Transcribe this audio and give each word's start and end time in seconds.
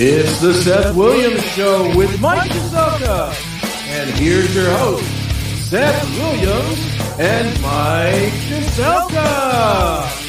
It's 0.00 0.40
the 0.40 0.54
Seth 0.54 0.94
Williams 0.94 1.42
Show 1.42 1.92
with 1.96 2.20
Mike 2.20 2.48
Cheselka. 2.52 3.34
And 3.88 4.08
here's 4.10 4.54
your 4.54 4.70
host, 4.70 5.04
Seth 5.68 6.04
Williams 6.16 7.18
and 7.18 7.60
Mike 7.60 8.32
Cheselka. 8.46 10.28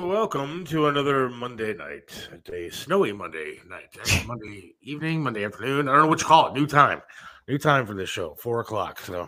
Welcome 0.00 0.64
to 0.64 0.88
another 0.88 1.28
Monday 1.28 1.74
night. 1.74 2.28
It's 2.32 2.50
a 2.50 2.70
snowy 2.70 3.12
Monday 3.12 3.60
night. 3.68 3.96
Eh, 4.04 4.24
Monday 4.26 4.74
evening, 4.82 5.22
Monday 5.22 5.44
afternoon. 5.44 5.88
I 5.88 5.92
don't 5.92 6.02
know 6.02 6.08
what 6.08 6.20
you 6.20 6.26
call 6.26 6.48
it. 6.48 6.54
New 6.54 6.66
time. 6.66 7.02
New 7.48 7.58
time 7.58 7.86
for 7.86 7.94
this 7.94 8.08
show. 8.08 8.34
Four 8.34 8.60
o'clock. 8.60 9.00
So, 9.00 9.22
uh, 9.22 9.26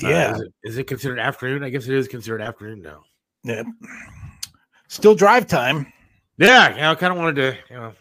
Yeah. 0.00 0.34
is, 0.34 0.40
it, 0.40 0.52
is 0.64 0.78
it 0.78 0.84
considered 0.86 1.18
afternoon? 1.18 1.62
I 1.62 1.68
guess 1.70 1.86
it 1.86 1.94
is 1.94 2.08
considered 2.08 2.40
afternoon 2.40 2.80
now. 2.82 3.02
Yep. 3.44 3.66
Still 4.88 5.14
drive 5.14 5.46
time. 5.46 5.92
Yeah. 6.38 6.70
You 6.74 6.80
know, 6.80 6.90
I 6.92 6.94
kind 6.94 7.12
of 7.12 7.18
wanted 7.18 7.36
to, 7.36 7.58
you 7.70 7.76
know, 7.76 7.92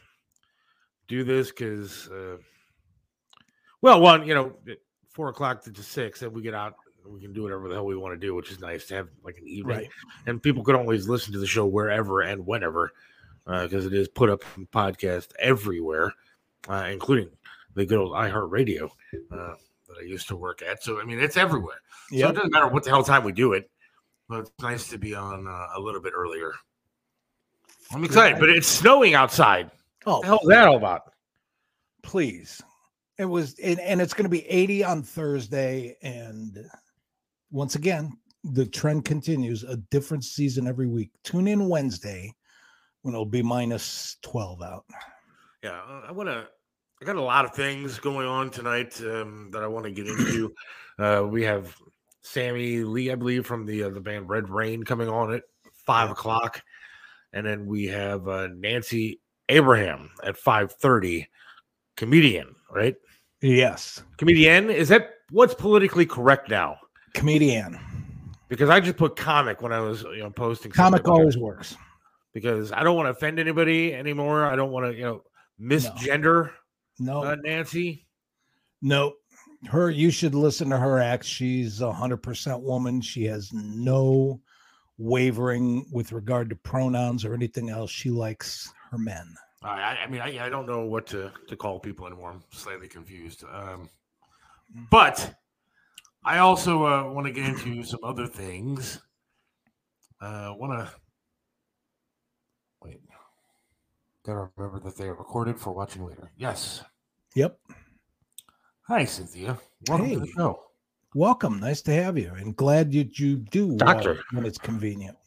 do 1.08 1.24
this 1.24 1.50
because, 1.50 2.08
uh, 2.10 2.38
well, 3.82 4.00
one, 4.00 4.26
you 4.26 4.34
know, 4.34 4.54
four 5.12 5.28
o'clock 5.30 5.62
to 5.64 5.84
six, 5.84 6.22
and 6.22 6.32
we 6.34 6.42
get 6.42 6.54
out. 6.54 6.76
We 7.06 7.20
can 7.20 7.34
do 7.34 7.44
whatever 7.44 7.68
the 7.68 7.76
hell 7.76 7.86
we 7.86 7.98
want 7.98 8.14
to 8.14 8.26
do, 8.28 8.34
which 8.34 8.50
is 8.50 8.62
nice 8.62 8.86
to 8.86 8.96
have 8.96 9.10
like 9.26 9.38
an 9.38 9.46
evening. 9.46 9.78
Right. 9.78 9.90
and 10.26 10.42
people 10.42 10.64
could 10.64 10.76
always 10.76 11.10
listen 11.10 11.34
to 11.34 11.40
the 11.40 11.46
show 11.46 11.66
wherever 11.66 12.22
and 12.22 12.46
whenever 12.46 12.94
because 13.46 13.86
it 13.86 13.94
is 13.94 14.08
put 14.08 14.30
up 14.30 14.42
in 14.56 14.66
podcast 14.68 15.34
everywhere, 15.38 16.14
uh, 16.70 16.88
including 16.90 17.30
the 17.76 17.86
good 17.86 17.98
old 18.00 18.12
iHeartRadio 18.14 18.84
uh, 18.86 18.88
that 19.32 19.98
I 20.00 20.04
used 20.06 20.28
to 20.30 20.36
work 20.36 20.62
at. 20.62 20.84
So 20.84 21.00
I 21.02 21.06
mean, 21.06 21.20
it's 21.20 21.38
everywhere. 21.38 21.78
So 22.10 22.30
it 22.30 22.34
doesn't 22.36 22.52
matter 22.52 22.68
what 22.68 22.84
the 22.84 22.90
hell 22.90 23.04
time 23.04 23.24
we 23.24 23.32
do 23.32 23.54
it, 23.54 23.70
but 24.30 24.40
it's 24.42 24.52
nice 24.62 24.88
to 24.90 24.98
be 24.98 25.16
on 25.16 25.48
uh, 25.48 25.68
a 25.76 25.80
little 25.80 26.02
bit 26.02 26.14
earlier. 26.16 26.54
I'm 27.92 28.04
excited, 28.04 28.40
but 28.40 28.50
it's 28.50 28.68
snowing 28.68 29.14
outside. 29.14 29.70
The 30.06 30.12
Oh, 30.12 30.22
hell 30.22 30.40
is 30.44 30.50
that 30.50 30.68
all 30.68 30.78
about? 30.78 31.02
please. 32.02 32.62
It 33.18 33.26
was, 33.26 33.58
and, 33.60 33.80
and 33.80 34.02
it's 34.02 34.14
going 34.14 34.26
to 34.26 34.30
be 34.30 34.46
80 34.48 34.84
on 34.84 35.04
Thursday. 35.04 35.96
And 36.02 36.66
once 37.52 37.76
again, 37.76 38.12
the 38.44 38.66
trend 38.66 39.06
continues 39.06 39.64
a 39.64 39.78
different 39.92 40.24
season 40.26 40.68
every 40.68 40.88
week. 40.88 41.12
Tune 41.24 41.48
in 41.48 41.70
Wednesday 41.70 42.34
when 43.04 43.14
it'll 43.14 43.26
be 43.26 43.42
minus 43.44 44.18
12 44.24 44.62
out. 44.64 44.86
Yeah, 45.64 45.80
uh, 45.88 46.02
I 46.08 46.12
want 46.12 46.28
to. 46.28 46.48
I 47.04 47.06
got 47.06 47.18
a 47.18 47.22
lot 47.22 47.44
of 47.44 47.54
things 47.54 48.00
going 48.00 48.26
on 48.26 48.50
tonight 48.50 48.98
um, 49.02 49.50
that 49.52 49.62
I 49.62 49.68
want 49.68 49.84
to 49.84 49.92
get 49.92 50.08
into. 50.08 50.54
uh, 51.00 51.28
we 51.30 51.44
have 51.44 51.76
Sammy 52.22 52.78
Lee, 52.78 53.12
I 53.12 53.16
believe, 53.16 53.46
from 53.46 53.66
the 53.66 53.84
uh, 53.84 53.90
the 53.90 54.00
band 54.00 54.30
Red 54.30 54.50
Reign 54.50 54.84
coming 54.84 55.10
on 55.10 55.34
at 55.34 55.42
five 55.86 56.10
o'clock, 56.12 56.62
and 57.34 57.46
then 57.46 57.66
we 57.66 57.88
have 57.88 58.26
uh, 58.30 58.48
Nancy 58.56 59.20
Abraham 59.50 60.12
at 60.24 60.38
five 60.38 60.72
thirty. 60.72 61.28
Comedian, 61.98 62.56
right? 62.72 62.96
Yes. 63.42 64.02
Comedian 64.16 64.70
is 64.70 64.88
that 64.88 65.10
what's 65.30 65.54
politically 65.54 66.06
correct 66.06 66.50
now? 66.50 66.78
Comedian. 67.14 67.78
Because 68.48 68.70
I 68.70 68.80
just 68.80 68.96
put 68.96 69.18
comic 69.18 69.62
when 69.62 69.74
I 69.74 69.82
was 69.82 70.04
you 70.04 70.20
know 70.20 70.30
posting. 70.30 70.72
Comic 70.72 71.06
always 71.10 71.38
works. 71.38 71.76
because 72.34 72.72
I 72.72 72.82
don't 72.82 72.96
want 72.96 73.08
to 73.08 73.12
offend 73.12 73.40
anybody 73.40 73.94
anymore. 73.94 74.46
I 74.46 74.56
don't 74.56 74.72
want 74.72 74.86
to 74.86 74.98
you 74.98 75.04
know 75.04 75.24
misgender 75.62 76.46
No, 76.46 76.52
uh, 77.24 77.36
Nancy. 77.44 78.06
no. 78.82 79.14
Her, 79.70 79.90
you 79.90 80.12
should 80.12 80.36
listen 80.36 80.70
to 80.72 80.78
her 80.78 81.00
act. 81.00 81.24
She's 81.24 81.80
a 81.80 81.90
hundred 81.92 82.18
percent 82.18 82.62
woman. 82.62 83.00
She 83.00 83.24
has 83.26 83.50
no 83.54 84.42
wavering 84.98 85.86
with 85.90 86.12
regard 86.12 86.50
to 86.50 86.56
pronouns 86.58 87.24
or 87.24 87.34
anything 87.34 87.70
else. 87.70 87.90
She 87.90 88.10
likes 88.10 88.74
her 88.92 88.98
men. 88.98 89.34
I, 89.64 89.70
I- 89.70 89.98
I 90.04 90.08
mean, 90.10 90.20
I, 90.20 90.46
I 90.48 90.50
don't 90.50 90.66
know 90.66 90.82
what 90.82 91.08
to, 91.08 91.32
to 91.48 91.56
call 91.56 91.80
people 91.80 92.06
anymore. 92.06 92.32
I'm 92.32 92.44
slightly 92.52 92.90
confused. 92.90 93.46
Um, 93.50 93.90
but 94.92 95.34
I 96.26 96.40
also 96.40 96.86
uh, 96.86 97.10
want 97.10 97.26
to 97.28 97.32
get 97.32 97.46
into 97.48 97.84
some 97.86 98.02
other 98.04 98.28
things. 98.28 99.02
Uh, 100.20 100.54
want 100.58 100.78
to 100.78 100.92
wait. 102.82 103.00
Gotta 104.26 104.50
remember 104.56 104.80
that 104.80 104.96
they 104.96 105.08
are 105.08 105.16
recorded 105.16 105.60
for 105.60 105.74
watching 105.74 106.06
later. 106.06 106.32
Yes. 106.38 106.82
Yep. 107.36 107.60
Hi, 108.88 109.04
Cynthia. 109.04 109.58
Welcome 109.90 110.12
to 110.12 110.20
the 110.22 110.28
show. 110.28 110.64
Welcome. 111.14 111.60
Nice 111.60 111.82
to 111.82 111.94
have 111.94 112.18
you. 112.18 112.32
And 112.38 112.56
glad 112.56 112.94
that 112.94 113.20
you 113.20 113.36
do 113.36 113.76
Doctor. 113.76 114.24
when 114.32 114.46
it's 114.46 114.58
convenient. 114.58 115.18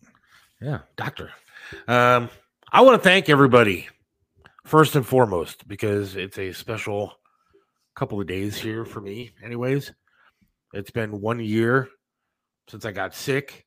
Yeah, 0.62 0.81
doctor. 0.97 1.31
Um, 1.89 2.31
I 2.73 2.81
want 2.81 3.01
to 3.03 3.07
thank 3.07 3.29
everybody 3.29 3.87
first 4.65 4.97
and 4.97 5.07
foremost 5.07 5.69
because 5.69 6.17
it's 6.17 6.39
a 6.39 6.53
special 6.53 7.13
couple 7.95 8.19
of 8.19 8.27
days 8.27 8.57
here 8.57 8.87
for 8.87 9.03
me. 9.03 9.33
Anyways, 9.45 9.93
it's 10.73 10.91
been 10.91 11.21
one 11.21 11.41
year 11.41 11.89
since 12.69 12.87
I 12.87 12.93
got 12.93 13.15
sick. 13.15 13.67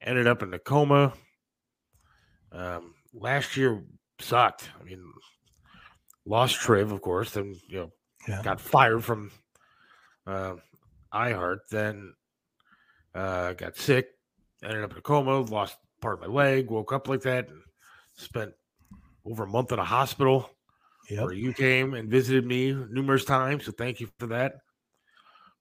Ended 0.00 0.26
up 0.26 0.42
in 0.42 0.54
a 0.54 0.58
coma. 0.58 1.12
Um, 2.50 2.93
last 3.14 3.56
year 3.56 3.82
sucked. 4.20 4.68
I 4.80 4.84
mean, 4.84 5.02
lost 6.26 6.56
Triv, 6.56 6.92
of 6.92 7.00
course, 7.00 7.36
and 7.36 7.56
you 7.68 7.78
know 7.78 7.92
Yeah. 8.28 8.42
got 8.42 8.60
fired 8.60 9.04
from 9.04 9.30
uh, 10.26 10.54
iHeart. 11.12 11.60
Then 11.70 12.14
uh, 13.14 13.52
got 13.54 13.76
sick, 13.76 14.08
ended 14.62 14.84
up 14.84 14.92
in 14.92 14.98
a 14.98 15.02
coma, 15.02 15.40
lost 15.40 15.76
part 16.00 16.14
of 16.22 16.28
my 16.28 16.34
leg, 16.34 16.70
woke 16.70 16.92
up 16.92 17.08
like 17.08 17.22
that, 17.22 17.48
and 17.48 17.60
spent 18.16 18.52
over 19.24 19.44
a 19.44 19.48
month 19.48 19.72
in 19.72 19.78
a 19.78 19.84
hospital 19.84 20.50
Yep. 21.10 21.22
where 21.22 21.32
you 21.34 21.52
came 21.52 21.92
and 21.92 22.10
visited 22.10 22.46
me 22.46 22.72
numerous 22.72 23.26
times. 23.26 23.66
So 23.66 23.72
thank 23.72 24.00
you 24.00 24.08
for 24.18 24.26
that. 24.28 24.54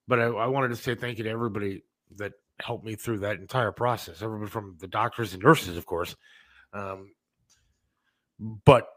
But 0.08 0.20
I, 0.20 0.24
I 0.26 0.48
wanted 0.48 0.70
to 0.70 0.78
say 0.78 0.96
thank 0.96 1.18
you 1.18 1.26
to 1.26 1.30
everybody 1.30 1.84
that 2.16 2.32
helped 2.62 2.86
me 2.86 2.96
through 2.96 3.20
that 3.20 3.40
entire 3.40 3.74
process. 3.74 4.22
Everybody 4.22 4.50
from 4.50 4.78
the 4.80 4.88
doctors 4.88 5.34
and 5.34 5.44
nurses, 5.44 5.76
of 5.76 5.86
course, 5.86 6.16
um, 6.72 7.12
but 8.66 8.90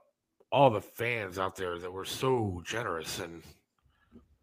all 0.51 0.71
the 0.71 0.81
fans 0.81 1.39
out 1.39 1.57
there 1.57 1.79
that 1.79 1.93
were 1.93 2.05
so 2.05 2.63
generous 2.65 3.21
and 3.21 3.43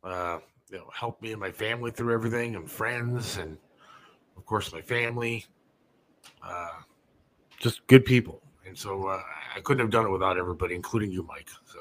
uh, 0.04 0.40
you 0.70 0.78
know 0.78 0.90
helped 0.94 1.22
me 1.22 1.32
and 1.32 1.40
my 1.40 1.52
family 1.52 1.92
through 1.92 2.14
everything, 2.14 2.56
and 2.56 2.70
friends, 2.70 3.38
and 3.38 3.58
of 4.38 4.46
course 4.46 4.72
my 4.74 4.82
family. 4.82 5.46
Uh, 6.42 6.70
just 7.60 7.86
good 7.88 8.06
people, 8.06 8.42
and 8.66 8.78
so 8.78 9.08
uh, 9.08 9.22
I 9.56 9.60
couldn't 9.62 9.82
have 9.82 9.92
done 9.92 10.06
it 10.06 10.10
without 10.10 10.38
everybody, 10.38 10.76
including 10.76 11.12
you, 11.12 11.24
Mike. 11.24 11.50
So. 11.66 11.80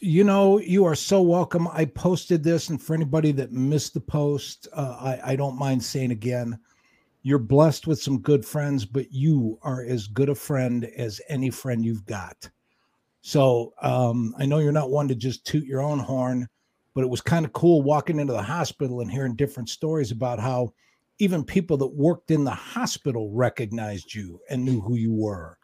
You 0.00 0.24
know, 0.24 0.58
you 0.58 0.86
are 0.86 0.94
so 0.94 1.20
welcome. 1.20 1.68
I 1.68 1.84
posted 1.84 2.42
this, 2.42 2.70
and 2.70 2.80
for 2.80 2.94
anybody 2.94 3.30
that 3.32 3.52
missed 3.52 3.92
the 3.92 4.00
post, 4.00 4.68
uh, 4.72 4.96
I, 4.98 5.32
I 5.32 5.36
don't 5.36 5.58
mind 5.58 5.84
saying 5.84 6.12
again, 6.12 6.58
you're 7.22 7.38
blessed 7.38 7.86
with 7.86 8.00
some 8.00 8.20
good 8.20 8.44
friends, 8.44 8.84
but 8.84 9.12
you 9.12 9.58
are 9.62 9.84
as 9.84 10.06
good 10.06 10.28
a 10.28 10.34
friend 10.34 10.84
as 10.96 11.20
any 11.28 11.50
friend 11.50 11.84
you've 11.84 12.06
got. 12.06 12.48
So 13.22 13.74
um, 13.82 14.34
I 14.38 14.46
know 14.46 14.58
you're 14.58 14.72
not 14.72 14.90
one 14.90 15.08
to 15.08 15.14
just 15.14 15.46
toot 15.46 15.64
your 15.64 15.82
own 15.82 15.98
horn, 15.98 16.48
but 16.94 17.04
it 17.04 17.10
was 17.10 17.20
kind 17.20 17.44
of 17.44 17.52
cool 17.52 17.82
walking 17.82 18.18
into 18.18 18.32
the 18.32 18.42
hospital 18.42 19.00
and 19.00 19.10
hearing 19.10 19.36
different 19.36 19.68
stories 19.68 20.10
about 20.10 20.40
how 20.40 20.72
even 21.18 21.44
people 21.44 21.76
that 21.76 21.86
worked 21.86 22.30
in 22.30 22.44
the 22.44 22.50
hospital 22.50 23.30
recognized 23.32 24.14
you 24.14 24.40
and 24.48 24.64
knew 24.64 24.80
who 24.80 24.96
you 24.96 25.12
were 25.12 25.58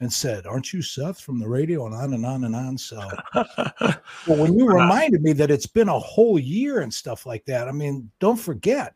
and 0.00 0.12
said, 0.12 0.46
Aren't 0.46 0.72
you 0.72 0.80
Seth 0.80 1.20
from 1.20 1.38
the 1.38 1.48
radio? 1.48 1.86
And 1.86 1.94
on 1.94 2.14
and 2.14 2.26
on 2.26 2.44
and 2.44 2.56
on. 2.56 2.78
So, 2.78 3.08
well, 3.34 4.38
when 4.38 4.58
you 4.58 4.66
reminded 4.66 5.22
me 5.22 5.32
that 5.34 5.50
it's 5.50 5.66
been 5.66 5.88
a 5.88 5.98
whole 5.98 6.38
year 6.38 6.80
and 6.80 6.92
stuff 6.92 7.26
like 7.26 7.44
that, 7.44 7.68
I 7.68 7.72
mean, 7.72 8.10
don't 8.18 8.40
forget, 8.40 8.94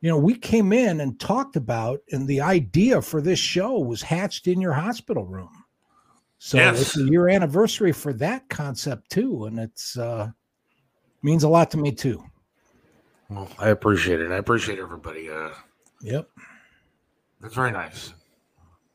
you 0.00 0.08
know, 0.10 0.18
we 0.18 0.34
came 0.34 0.72
in 0.72 1.00
and 1.00 1.18
talked 1.18 1.56
about, 1.56 2.00
and 2.12 2.26
the 2.28 2.40
idea 2.40 3.02
for 3.02 3.20
this 3.20 3.38
show 3.38 3.78
was 3.78 4.00
hatched 4.02 4.46
in 4.46 4.60
your 4.60 4.72
hospital 4.72 5.24
room. 5.24 5.50
So 6.38 6.56
Yes. 6.58 6.80
it's 6.80 6.96
year 6.96 7.28
anniversary 7.28 7.92
for 7.92 8.12
that 8.14 8.48
concept 8.48 9.10
too, 9.10 9.46
and 9.46 9.58
it's 9.58 9.98
uh 9.98 10.30
means 11.22 11.42
a 11.42 11.48
lot 11.48 11.70
to 11.72 11.78
me 11.78 11.90
too. 11.92 12.22
Well, 13.28 13.48
I 13.58 13.70
appreciate 13.70 14.20
it. 14.20 14.30
I 14.30 14.36
appreciate 14.36 14.78
everybody. 14.78 15.28
Uh, 15.30 15.50
Yep. 16.02 16.28
that's 17.40 17.54
very 17.54 17.72
nice. 17.72 18.14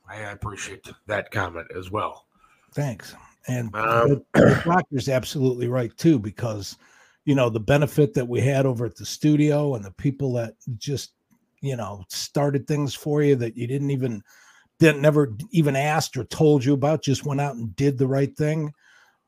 I 0.07 0.15
appreciate 0.31 0.87
that 1.07 1.31
comment 1.31 1.67
as 1.77 1.91
well. 1.91 2.27
Thanks. 2.73 3.13
And 3.47 3.75
Um, 3.75 4.07
the, 4.07 4.25
the 4.33 4.61
doctor's 4.65 5.09
absolutely 5.09 5.67
right 5.67 5.95
too, 5.97 6.17
because 6.17 6.77
you 7.25 7.35
know 7.35 7.49
the 7.49 7.59
benefit 7.59 8.13
that 8.13 8.27
we 8.27 8.41
had 8.41 8.65
over 8.65 8.85
at 8.85 8.95
the 8.95 9.05
studio 9.05 9.75
and 9.75 9.83
the 9.83 9.91
people 9.91 10.33
that 10.33 10.55
just 10.77 11.13
you 11.61 11.75
know 11.75 12.03
started 12.09 12.67
things 12.67 12.93
for 12.93 13.21
you 13.21 13.35
that 13.35 13.55
you 13.55 13.67
didn't 13.67 13.91
even 13.91 14.23
didn't 14.79 15.01
never 15.01 15.33
even 15.51 15.75
asked 15.75 16.17
or 16.17 16.25
told 16.25 16.65
you 16.65 16.73
about, 16.73 17.03
just 17.03 17.25
went 17.25 17.39
out 17.39 17.55
and 17.55 17.75
did 17.75 17.97
the 17.97 18.07
right 18.07 18.35
thing. 18.35 18.73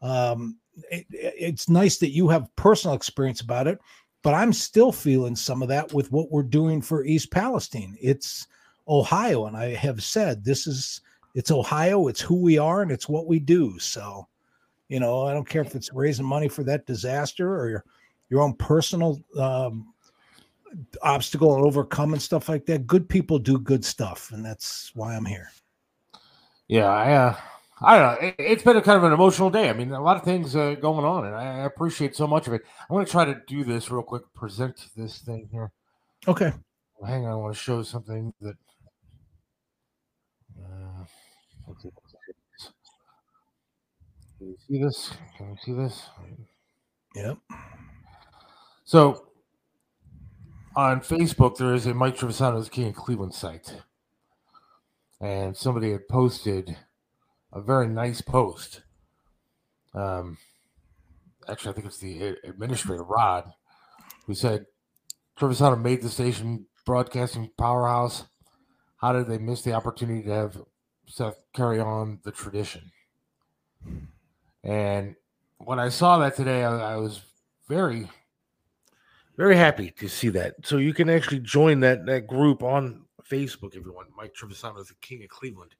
Um, 0.01 0.57
it, 0.91 1.05
it's 1.09 1.69
nice 1.69 1.97
that 1.99 2.11
you 2.11 2.27
have 2.27 2.53
personal 2.55 2.95
experience 2.95 3.41
about 3.41 3.67
it, 3.67 3.79
but 4.21 4.33
I'm 4.33 4.51
still 4.51 4.91
feeling 4.91 5.35
some 5.35 5.61
of 5.61 5.69
that 5.69 5.93
with 5.93 6.11
what 6.11 6.31
we're 6.31 6.43
doing 6.43 6.81
for 6.81 7.05
East 7.05 7.31
Palestine. 7.31 7.95
It's 8.01 8.47
Ohio, 8.87 9.45
and 9.45 9.55
I 9.55 9.73
have 9.75 10.03
said 10.03 10.43
this 10.43 10.67
is 10.67 11.01
it's 11.35 11.51
Ohio, 11.51 12.07
it's 12.07 12.21
who 12.21 12.35
we 12.35 12.57
are, 12.57 12.81
and 12.81 12.91
it's 12.91 13.09
what 13.09 13.27
we 13.27 13.39
do. 13.39 13.79
So, 13.79 14.27
you 14.89 14.99
know, 14.99 15.23
I 15.23 15.33
don't 15.33 15.47
care 15.47 15.61
if 15.61 15.75
it's 15.75 15.93
raising 15.93 16.25
money 16.25 16.47
for 16.47 16.63
that 16.63 16.85
disaster 16.85 17.55
or 17.55 17.69
your 17.69 17.85
your 18.29 18.41
own 18.41 18.53
personal 18.53 19.21
um, 19.39 19.93
obstacle 21.01 21.55
and 21.55 21.65
overcome 21.65 22.13
and 22.13 22.21
stuff 22.21 22.49
like 22.49 22.65
that. 22.65 22.87
Good 22.87 23.07
people 23.07 23.39
do 23.39 23.59
good 23.59 23.83
stuff, 23.83 24.31
and 24.31 24.45
that's 24.45 24.91
why 24.95 25.15
I'm 25.15 25.25
here. 25.25 25.51
Yeah, 26.67 26.87
I 26.87 27.13
uh, 27.13 27.35
I 27.81 27.97
don't 27.97 28.21
know. 28.21 28.33
It, 28.39 28.57
has 28.57 28.63
been 28.63 28.77
a 28.77 28.81
kind 28.81 28.97
of 28.97 29.03
an 29.03 29.13
emotional 29.13 29.49
day. 29.49 29.69
I 29.69 29.73
mean, 29.73 29.91
a 29.91 30.01
lot 30.01 30.17
of 30.17 30.23
things 30.23 30.55
uh, 30.55 30.75
going 30.75 31.05
on, 31.05 31.25
and 31.25 31.35
I 31.35 31.65
appreciate 31.65 32.15
so 32.15 32.27
much 32.27 32.47
of 32.47 32.53
it. 32.53 32.61
I 32.89 32.93
want 32.93 33.07
to 33.07 33.11
try 33.11 33.25
to 33.25 33.41
do 33.47 33.63
this 33.63 33.91
real 33.91 34.03
quick. 34.03 34.23
Present 34.33 34.87
this 34.95 35.19
thing 35.19 35.49
here. 35.51 35.71
Okay. 36.27 36.51
Well, 36.97 37.11
hang 37.11 37.25
on. 37.25 37.31
I 37.31 37.35
want 37.35 37.55
to 37.55 37.59
show 37.59 37.83
something 37.83 38.33
that. 38.41 38.55
Uh, 40.57 41.03
Can 41.81 41.91
you 44.49 44.57
see 44.67 44.83
this? 44.83 45.11
Can 45.37 45.49
you 45.51 45.57
see 45.63 45.73
this? 45.73 46.03
Yep. 47.15 47.37
So 48.83 49.27
on 50.75 51.01
Facebook, 51.01 51.57
there 51.57 51.73
is 51.73 51.85
a 51.85 51.93
Mike 51.93 52.17
Trivisonno's 52.17 52.69
King 52.69 52.89
of 52.89 52.95
Cleveland 52.95 53.33
site. 53.33 53.81
And 55.21 55.55
somebody 55.55 55.91
had 55.91 56.07
posted 56.07 56.77
a 57.53 57.61
very 57.61 57.87
nice 57.87 58.21
post. 58.21 58.81
Um, 59.93 60.37
actually, 61.47 61.71
I 61.71 61.73
think 61.73 61.87
it's 61.87 61.97
the 61.97 62.35
administrator, 62.43 63.03
Rod, 63.03 63.53
who 64.27 64.35
said 64.35 64.65
Trevisano 65.39 65.81
made 65.81 66.01
the 66.01 66.09
station 66.09 66.65
broadcasting 66.85 67.49
powerhouse. 67.57 68.25
How 68.97 69.13
did 69.13 69.27
they 69.27 69.37
miss 69.37 69.61
the 69.61 69.73
opportunity 69.73 70.23
to 70.23 70.31
have 70.31 70.61
Seth 71.07 71.43
carry 71.53 71.79
on 71.79 72.19
the 72.23 72.31
tradition? 72.31 72.91
And 74.65 75.15
when 75.59 75.79
I 75.79 75.89
saw 75.89 76.17
that 76.17 76.35
today, 76.35 76.63
I, 76.63 76.93
I 76.93 76.95
was 76.97 77.21
very 77.69 78.09
very 79.37 79.55
happy 79.55 79.91
to 79.91 80.07
see 80.07 80.29
that. 80.29 80.55
So 80.63 80.77
you 80.77 80.93
can 80.93 81.09
actually 81.09 81.39
join 81.39 81.79
that 81.81 82.05
that 82.05 82.27
group 82.27 82.63
on 82.63 83.05
Facebook 83.29 83.75
if 83.75 83.85
you 83.85 83.93
want. 83.93 84.09
Mike 84.15 84.33
Trivisonno 84.33 84.79
is 84.79 84.87
the 84.87 84.95
King 84.95 85.23
of 85.23 85.29
Cleveland 85.29 85.75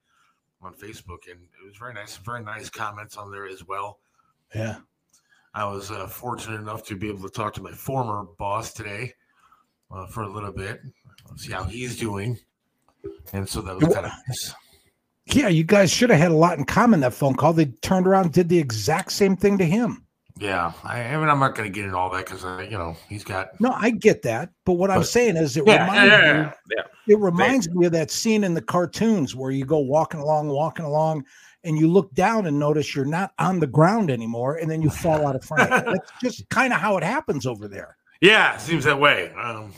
on 0.61 0.73
Facebook, 0.73 1.29
and 1.29 1.39
it 1.41 1.65
was 1.65 1.77
very 1.77 1.93
nice. 1.93 2.17
Very 2.17 2.43
nice 2.43 2.69
comments 2.69 3.17
on 3.17 3.31
there 3.31 3.47
as 3.47 3.65
well. 3.65 3.99
Yeah, 4.53 4.77
I 5.53 5.65
was 5.65 5.91
uh, 5.91 6.07
fortunate 6.07 6.59
enough 6.59 6.83
to 6.85 6.95
be 6.95 7.09
able 7.09 7.27
to 7.27 7.33
talk 7.33 7.53
to 7.55 7.61
my 7.61 7.71
former 7.71 8.25
boss 8.37 8.73
today 8.73 9.13
uh, 9.91 10.05
for 10.07 10.23
a 10.23 10.29
little 10.29 10.51
bit, 10.51 10.81
see 11.37 11.51
how 11.51 11.63
he's 11.63 11.97
doing, 11.97 12.37
and 13.33 13.47
so 13.47 13.61
that 13.61 13.75
was 13.75 13.93
kind 13.93 14.05
of 14.05 14.11
nice. 14.27 14.53
Yeah, 15.27 15.47
you 15.47 15.63
guys 15.63 15.91
should 15.91 16.09
have 16.11 16.19
had 16.19 16.31
a 16.31 16.35
lot 16.35 16.57
in 16.57 16.65
common 16.65 16.99
that 16.99 17.13
phone 17.13 17.35
call. 17.35 17.53
They 17.53 17.65
turned 17.65 18.07
around, 18.07 18.31
did 18.31 18.49
the 18.49 18.59
exact 18.59 19.11
same 19.11 19.35
thing 19.35 19.57
to 19.57 19.65
him. 19.65 20.05
Yeah, 20.37 20.73
I, 20.83 21.01
I 21.01 21.17
mean, 21.17 21.29
I'm 21.29 21.39
not 21.39 21.55
going 21.55 21.71
to 21.71 21.73
get 21.73 21.85
into 21.85 21.97
all 21.97 22.09
that 22.09 22.25
because 22.25 22.43
you 22.69 22.77
know 22.77 22.97
he's 23.07 23.23
got. 23.23 23.59
No, 23.61 23.71
I 23.71 23.89
get 23.89 24.21
that, 24.23 24.49
but 24.65 24.73
what 24.73 24.89
but, 24.89 24.97
I'm 24.97 25.03
saying 25.03 25.37
is, 25.37 25.55
it 25.55 25.65
yeah, 25.65 25.83
reminds 25.83 26.11
yeah, 26.11 26.43
me. 26.43 26.49
Yeah, 26.75 27.13
it 27.13 27.19
reminds 27.19 27.69
me 27.69 27.85
of 27.85 27.93
that 27.93 28.11
scene 28.11 28.43
in 28.43 28.53
the 28.53 28.61
cartoons 28.61 29.33
where 29.33 29.51
you 29.51 29.63
go 29.63 29.79
walking 29.79 30.19
along, 30.19 30.49
walking 30.49 30.85
along, 30.85 31.23
and 31.63 31.79
you 31.79 31.87
look 31.89 32.13
down 32.13 32.47
and 32.47 32.59
notice 32.59 32.93
you're 32.93 33.05
not 33.05 33.31
on 33.39 33.59
the 33.59 33.67
ground 33.67 34.11
anymore, 34.11 34.57
and 34.57 34.69
then 34.69 34.81
you 34.81 34.89
fall 34.89 35.25
out 35.25 35.37
of 35.37 35.45
front. 35.45 35.69
That's 35.85 36.11
just 36.21 36.49
kind 36.49 36.73
of 36.73 36.81
how 36.81 36.97
it 36.97 37.03
happens 37.03 37.45
over 37.45 37.69
there. 37.69 37.95
Yeah, 38.21 38.57
seems 38.57 38.83
that 38.83 38.99
way. 38.99 39.31
Um, 39.33 39.71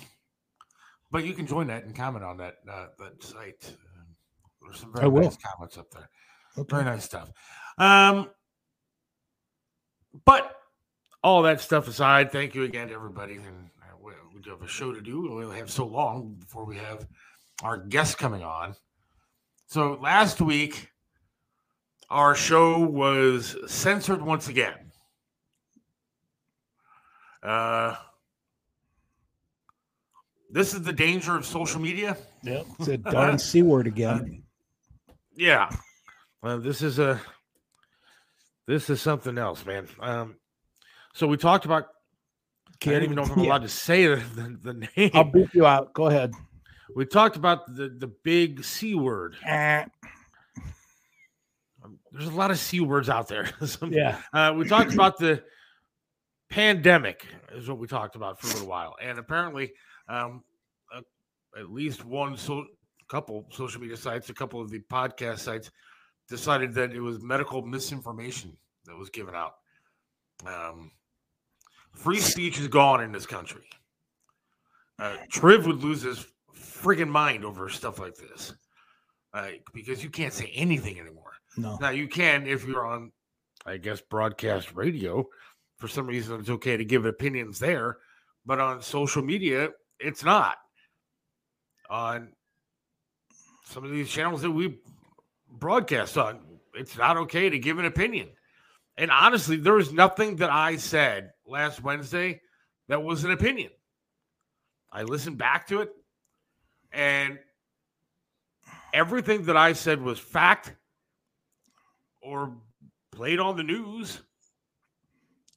but 1.12 1.24
you 1.24 1.34
can 1.34 1.46
join 1.46 1.68
that 1.68 1.86
and 1.86 1.96
comment 1.96 2.26
on 2.26 2.38
that 2.38 2.56
uh, 2.68 2.88
that 2.98 3.24
site. 3.24 3.76
There's 4.68 4.82
some 4.82 4.94
very 4.94 5.10
nice 5.10 5.38
comments 5.38 5.78
up 5.78 5.90
there. 5.92 6.10
Okay. 6.58 6.76
Very 6.76 6.86
nice 6.86 7.06
stuff. 7.06 7.32
Um, 7.78 8.30
but 10.26 10.56
all 11.24 11.44
that 11.44 11.62
stuff 11.62 11.88
aside, 11.88 12.32
thank 12.32 12.56
you 12.56 12.64
again 12.64 12.90
to 12.90 12.94
everybody. 12.94 13.36
And 13.36 13.70
uh, 13.82 13.96
we, 14.02 14.12
we 14.34 14.42
do 14.42 14.52
have 14.52 14.62
a 14.62 14.68
show 14.68 14.94
to 14.94 15.02
do. 15.02 15.22
We 15.22 15.46
only 15.46 15.58
have 15.58 15.72
so 15.72 15.86
long 15.86 16.36
before 16.40 16.66
we 16.66 16.78
have 16.78 17.08
our 17.64 17.78
guest 17.78 18.18
coming 18.18 18.44
on. 18.44 18.76
So 19.68 20.00
last 20.02 20.42
week, 20.42 20.90
our 22.10 22.36
show 22.36 22.80
was 22.80 23.56
censored 23.68 24.22
once 24.22 24.48
again. 24.48 24.92
Uh, 27.44 27.96
this 30.50 30.74
is 30.74 30.82
the 30.82 30.94
danger 30.94 31.36
of 31.36 31.46
social 31.46 31.80
media. 31.80 32.18
Yeah, 32.44 32.64
it's 32.80 32.88
a 32.88 32.98
darn 32.98 33.38
c 33.38 33.62
word 33.62 33.88
again. 33.88 34.44
Yeah, 35.38 35.70
uh, 36.42 36.58
this 36.58 36.82
is 36.82 36.98
a 36.98 37.22
this 38.68 38.90
is 38.90 39.02
something 39.02 39.38
else, 39.38 39.66
man. 39.66 39.88
Um, 40.00 40.36
so 41.14 41.28
we 41.28 41.38
talked 41.38 41.66
about. 41.66 41.86
Can't 42.80 42.96
I 42.96 43.00
don't 43.00 43.04
even 43.06 43.16
know 43.16 43.22
if 43.24 43.32
I'm 43.32 43.40
yeah. 43.44 43.50
allowed 43.50 43.62
to 43.62 43.70
say 43.70 44.06
the, 44.08 44.16
the, 44.16 44.60
the, 44.74 44.90
name. 44.98 45.12
I'll 45.14 45.24
beat 45.24 45.54
you 45.54 45.66
out. 45.66 45.94
Go 45.94 46.08
ahead. 46.08 46.34
We 46.96 47.06
talked 47.06 47.36
about 47.36 47.74
the 47.76 47.90
the 47.90 48.08
big 48.08 48.64
c 48.64 48.96
word. 48.96 49.36
Eh. 49.46 49.86
Um, 51.84 52.00
there's 52.12 52.28
a 52.28 52.32
lot 52.32 52.50
of 52.50 52.58
c 52.58 52.80
words 52.80 53.08
out 53.08 53.28
there. 53.28 53.50
Some, 53.66 53.94
yeah. 53.94 54.20
Uh, 54.34 54.54
we 54.56 54.68
talked 54.68 54.94
about 54.94 55.18
the 55.18 55.44
pandemic 56.50 57.26
is 57.54 57.70
what 57.70 57.78
we 57.78 57.88
talked 57.88 58.16
about 58.16 58.40
for 58.40 58.48
a 58.48 58.54
little 58.54 58.68
while, 58.68 58.96
and 59.02 59.20
apparently, 59.20 59.72
um, 60.10 60.44
uh, 60.96 61.02
at 61.58 61.70
least 61.72 62.06
one 62.06 62.38
so 62.38 62.66
couple 63.08 63.46
social 63.52 63.82
media 63.82 63.98
sites, 63.98 64.30
a 64.30 64.34
couple 64.34 64.62
of 64.62 64.70
the 64.70 64.80
podcast 64.92 65.40
sites 65.40 65.72
decided 66.30 66.74
that 66.74 66.92
it 66.92 67.00
was 67.00 67.22
medical 67.22 67.62
misinformation 67.62 68.56
that 68.86 68.98
was 68.98 69.10
given 69.10 69.34
out. 69.34 69.54
Um, 70.46 70.92
free 71.94 72.20
speech 72.20 72.60
is 72.60 72.68
gone 72.68 73.02
in 73.02 73.12
this 73.12 73.26
country. 73.26 73.64
Uh, 75.00 75.16
Triv 75.32 75.66
would 75.66 75.84
lose 75.84 76.02
his 76.02 76.26
friggin' 76.56 77.08
mind 77.08 77.46
over 77.46 77.70
stuff 77.70 78.00
like 78.00 78.16
this 78.16 78.54
uh, 79.34 79.50
because 79.74 80.04
you 80.04 80.10
can't 80.10 80.34
say 80.34 80.52
anything 80.56 81.00
anymore. 81.00 81.34
No. 81.58 81.78
Now 81.80 81.90
you 81.90 82.08
can 82.08 82.48
if 82.48 82.66
you're 82.66 82.86
on, 82.86 83.12
I 83.66 83.78
guess, 83.78 84.02
broadcast 84.02 84.74
radio. 84.74 85.26
For 85.78 85.88
some 85.88 86.08
reason, 86.08 86.40
it's 86.40 86.50
okay 86.50 86.76
to 86.76 86.86
give 86.86 87.06
opinions 87.06 87.60
there, 87.60 87.98
but 88.46 88.60
on 88.60 88.82
social 88.82 89.22
media, 89.22 89.70
it's 90.00 90.24
not. 90.24 90.58
On 91.90 92.32
some 93.68 93.84
of 93.84 93.92
these 93.92 94.10
channels 94.10 94.42
that 94.42 94.52
we 94.52 94.80
broadcast 95.52 96.18
on. 96.18 96.40
It's 96.74 96.98
not 96.98 97.18
okay 97.18 97.50
to 97.50 97.60
give 97.60 97.80
an 97.80 97.86
opinion. 97.86 98.30
And 98.98 99.12
honestly, 99.12 99.58
there 99.58 99.74
was 99.74 99.92
nothing 99.92 100.38
that 100.38 100.50
I 100.50 100.78
said 100.78 101.32
last 101.46 101.84
Wednesday 101.84 102.42
that 102.88 103.04
was 103.04 103.24
an 103.24 103.32
opinion. 103.32 103.72
I 104.92 105.04
listened 105.04 105.38
back 105.38 105.68
to 105.68 105.82
it, 105.82 105.92
and 106.92 107.38
everything 108.94 109.44
that 109.46 109.58
I 109.58 109.74
said 109.74 110.02
was 110.02 110.18
fact 110.18 110.74
or 112.22 112.56
played 113.12 113.40
on 113.40 113.58
the 113.58 113.64
news. 113.64 114.22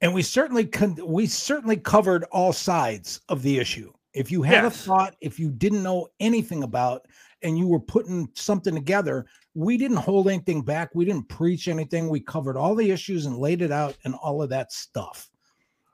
And 0.02 0.12
we 0.12 0.23
certainly 0.23 0.67
con- 0.67 0.99
we 1.05 1.26
certainly 1.26 1.76
covered 1.76 2.25
all 2.25 2.52
sides 2.52 3.21
of 3.29 3.43
the 3.43 3.59
issue. 3.59 3.93
If 4.12 4.33
you 4.33 4.43
had 4.43 4.64
yes. 4.64 4.75
a 4.75 4.79
thought, 4.88 5.17
if 5.21 5.38
you 5.38 5.50
didn't 5.50 5.85
know 5.85 6.09
anything 6.19 6.64
about, 6.64 7.07
and 7.42 7.59
you 7.59 7.66
were 7.66 7.80
putting 7.80 8.28
something 8.35 8.75
together, 8.75 9.26
we 9.54 9.76
didn't 9.76 9.97
hold 9.99 10.28
anything 10.28 10.62
back. 10.62 10.94
We 10.94 11.04
didn't 11.04 11.28
preach 11.28 11.68
anything. 11.68 12.09
We 12.09 12.20
covered 12.20 12.56
all 12.56 12.75
the 12.75 12.90
issues 12.90 13.26
and 13.26 13.38
laid 13.38 13.62
it 13.62 13.73
out 13.73 13.97
and 14.04 14.14
all 14.14 14.42
of 14.42 14.50
that 14.50 14.73
stuff. 14.73 15.30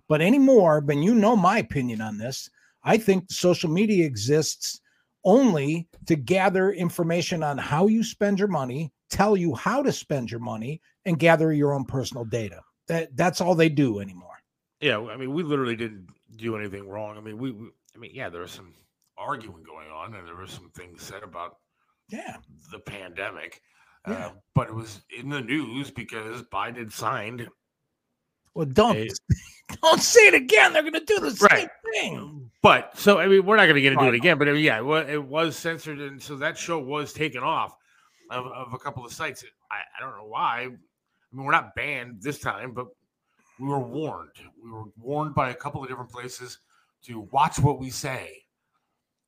But 0.09 0.21
anymore, 0.21 0.81
Ben, 0.81 1.03
you 1.03 1.15
know 1.15 1.37
my 1.37 1.59
opinion 1.59 2.00
on 2.00 2.19
this. 2.19 2.50
I 2.85 2.99
think 2.99 3.31
social 3.31 3.71
media 3.71 4.07
exists 4.07 4.81
only 5.25 5.88
to 6.07 6.15
gather 6.15 6.71
information 6.71 7.43
on 7.43 7.59
how 7.59 7.88
you 7.88 8.05
spend 8.05 8.38
your 8.38 8.49
money, 8.49 8.93
tell 9.11 9.37
you 9.37 9.55
how 9.55 9.83
to 9.83 9.93
spend 9.93 10.31
your 10.31 10.41
money, 10.41 10.81
and 11.05 11.19
gather 11.19 11.53
your 11.53 11.73
own 11.73 11.85
personal 11.85 12.25
data. 12.25 12.61
That 12.87 13.17
that's 13.17 13.41
all 13.41 13.57
they 13.57 13.69
do 13.69 13.99
anymore. 13.99 14.38
Yeah, 14.81 15.00
I 15.00 15.17
mean, 15.17 15.35
we 15.35 15.43
literally 15.43 15.75
didn't 15.75 16.07
do 16.37 16.57
anything 16.57 16.88
wrong. 16.88 17.17
I 17.17 17.21
mean, 17.21 17.38
we, 17.38 17.50
we 17.50 17.69
I 17.95 17.99
mean, 17.99 18.12
yeah, 18.15 18.29
there 18.29 18.43
was 18.43 18.53
some 18.53 18.75
arguing 19.19 19.63
going 19.63 19.89
on, 19.91 20.15
and 20.15 20.27
there 20.27 20.35
were 20.35 20.47
some 20.47 20.71
things 20.71 21.03
said 21.03 21.23
about 21.23 21.57
yeah 22.09 22.37
the 22.71 22.79
pandemic. 22.79 23.61
Yeah. 24.07 24.27
Uh, 24.27 24.31
but 24.55 24.69
it 24.69 24.75
was 24.75 25.03
in 25.19 25.29
the 25.29 25.41
news 25.41 25.91
because 25.91 26.43
Biden 26.43 26.93
signed. 26.93 27.49
Well, 28.55 28.67
don't 28.67 28.97
a, 28.97 29.11
don't 29.83 30.01
say 30.01 30.29
it 30.29 30.35
again. 30.35 30.73
They're 30.73 30.83
going 30.83 30.95
to 30.95 31.01
do 31.01 31.19
the 31.19 31.37
right. 31.51 31.59
same 31.59 31.93
thing. 31.93 32.51
But 32.63 32.99
so 32.99 33.19
I 33.19 33.27
mean, 33.27 33.45
we're 33.45 33.57
not 33.57 33.65
going 33.65 33.75
to 33.77 33.81
get 33.81 33.93
into 33.93 34.07
it 34.07 34.15
again. 34.15 34.39
But 34.39 34.47
yeah, 34.47 34.81
it, 34.81 35.11
it 35.11 35.25
was 35.25 35.57
censored, 35.57 36.01
and 36.01 36.23
so 36.23 36.37
that 36.37 36.57
show 36.57 36.79
was 36.79 37.13
taken 37.13 37.43
off 37.43 37.77
of, 38.31 38.47
of 38.47 38.75
a 38.75 38.79
couple 38.79 39.05
of 39.05 39.13
sites. 39.13 39.45
I, 39.71 39.77
I 39.97 40.01
don't 40.01 40.17
know 40.17 40.27
why. 40.27 40.63
I 40.63 41.37
mean, 41.37 41.45
we're 41.45 41.53
not 41.53 41.75
banned 41.75 42.23
this 42.23 42.39
time, 42.39 42.73
but 42.73 42.87
we 43.59 43.67
were 43.69 43.81
warned. 43.81 44.31
We 44.63 44.71
were 44.71 44.85
warned 44.99 45.35
by 45.35 45.51
a 45.51 45.55
couple 45.55 45.83
of 45.83 45.89
different 45.89 46.11
places 46.11 46.59
to 47.05 47.21
watch 47.33 47.59
what 47.59 47.79
we 47.79 47.91
say, 47.91 48.43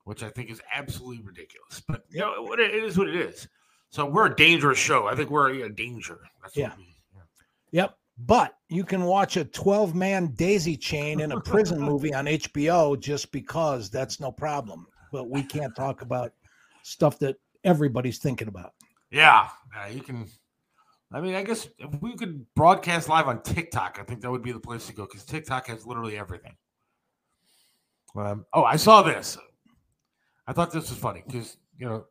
which 0.08 0.22
I 0.22 0.30
think 0.30 0.50
is 0.50 0.62
absolutely 0.74 1.22
ridiculous. 1.22 1.82
But 1.86 2.04
you 2.08 2.20
know, 2.20 2.42
what 2.42 2.58
it 2.58 2.74
is 2.74 2.96
what 2.96 3.08
it 3.08 3.14
is. 3.14 3.46
So 3.90 4.06
we're 4.06 4.26
a 4.26 4.34
dangerous 4.34 4.78
show. 4.78 5.06
I 5.06 5.14
think 5.14 5.28
we're 5.28 5.50
a 5.50 5.68
danger. 5.68 6.20
That's 6.42 6.56
Yeah. 6.56 6.70
What 6.70 6.78
we, 6.78 6.96
yeah. 7.14 7.82
Yep. 7.82 7.98
But 8.20 8.56
you 8.70 8.84
can 8.84 9.04
watch 9.04 9.36
a 9.36 9.44
12 9.44 9.94
man 9.94 10.28
daisy 10.28 10.78
chain 10.78 11.20
in 11.20 11.32
a 11.32 11.40
prison 11.40 11.78
movie 11.78 12.14
on 12.14 12.24
HBO 12.24 12.98
just 12.98 13.30
because 13.32 13.90
that's 13.90 14.18
no 14.18 14.32
problem. 14.32 14.86
But 15.12 15.28
we 15.28 15.42
can't 15.42 15.76
talk 15.76 16.00
about 16.00 16.32
stuff 16.82 17.18
that 17.18 17.36
everybody's 17.64 18.18
thinking 18.18 18.48
about. 18.48 18.72
Yeah, 19.10 19.48
uh, 19.76 19.88
you 19.88 20.00
can. 20.00 20.26
I 21.12 21.20
mean, 21.20 21.34
I 21.34 21.42
guess 21.42 21.68
if 21.78 22.00
we 22.00 22.16
could 22.16 22.46
broadcast 22.54 23.10
live 23.10 23.28
on 23.28 23.42
TikTok, 23.42 23.98
I 24.00 24.04
think 24.04 24.22
that 24.22 24.30
would 24.30 24.42
be 24.42 24.52
the 24.52 24.60
place 24.60 24.86
to 24.86 24.94
go 24.94 25.04
because 25.04 25.24
TikTok 25.24 25.66
has 25.66 25.86
literally 25.86 26.18
everything. 26.18 26.56
Um, 28.16 28.46
oh, 28.54 28.64
I 28.64 28.76
saw 28.76 29.02
this. 29.02 29.36
I 30.48 30.52
thought 30.54 30.72
this 30.72 30.88
was 30.88 30.98
funny 30.98 31.22
because 31.24 31.58
you 31.78 31.86
know 31.86 32.06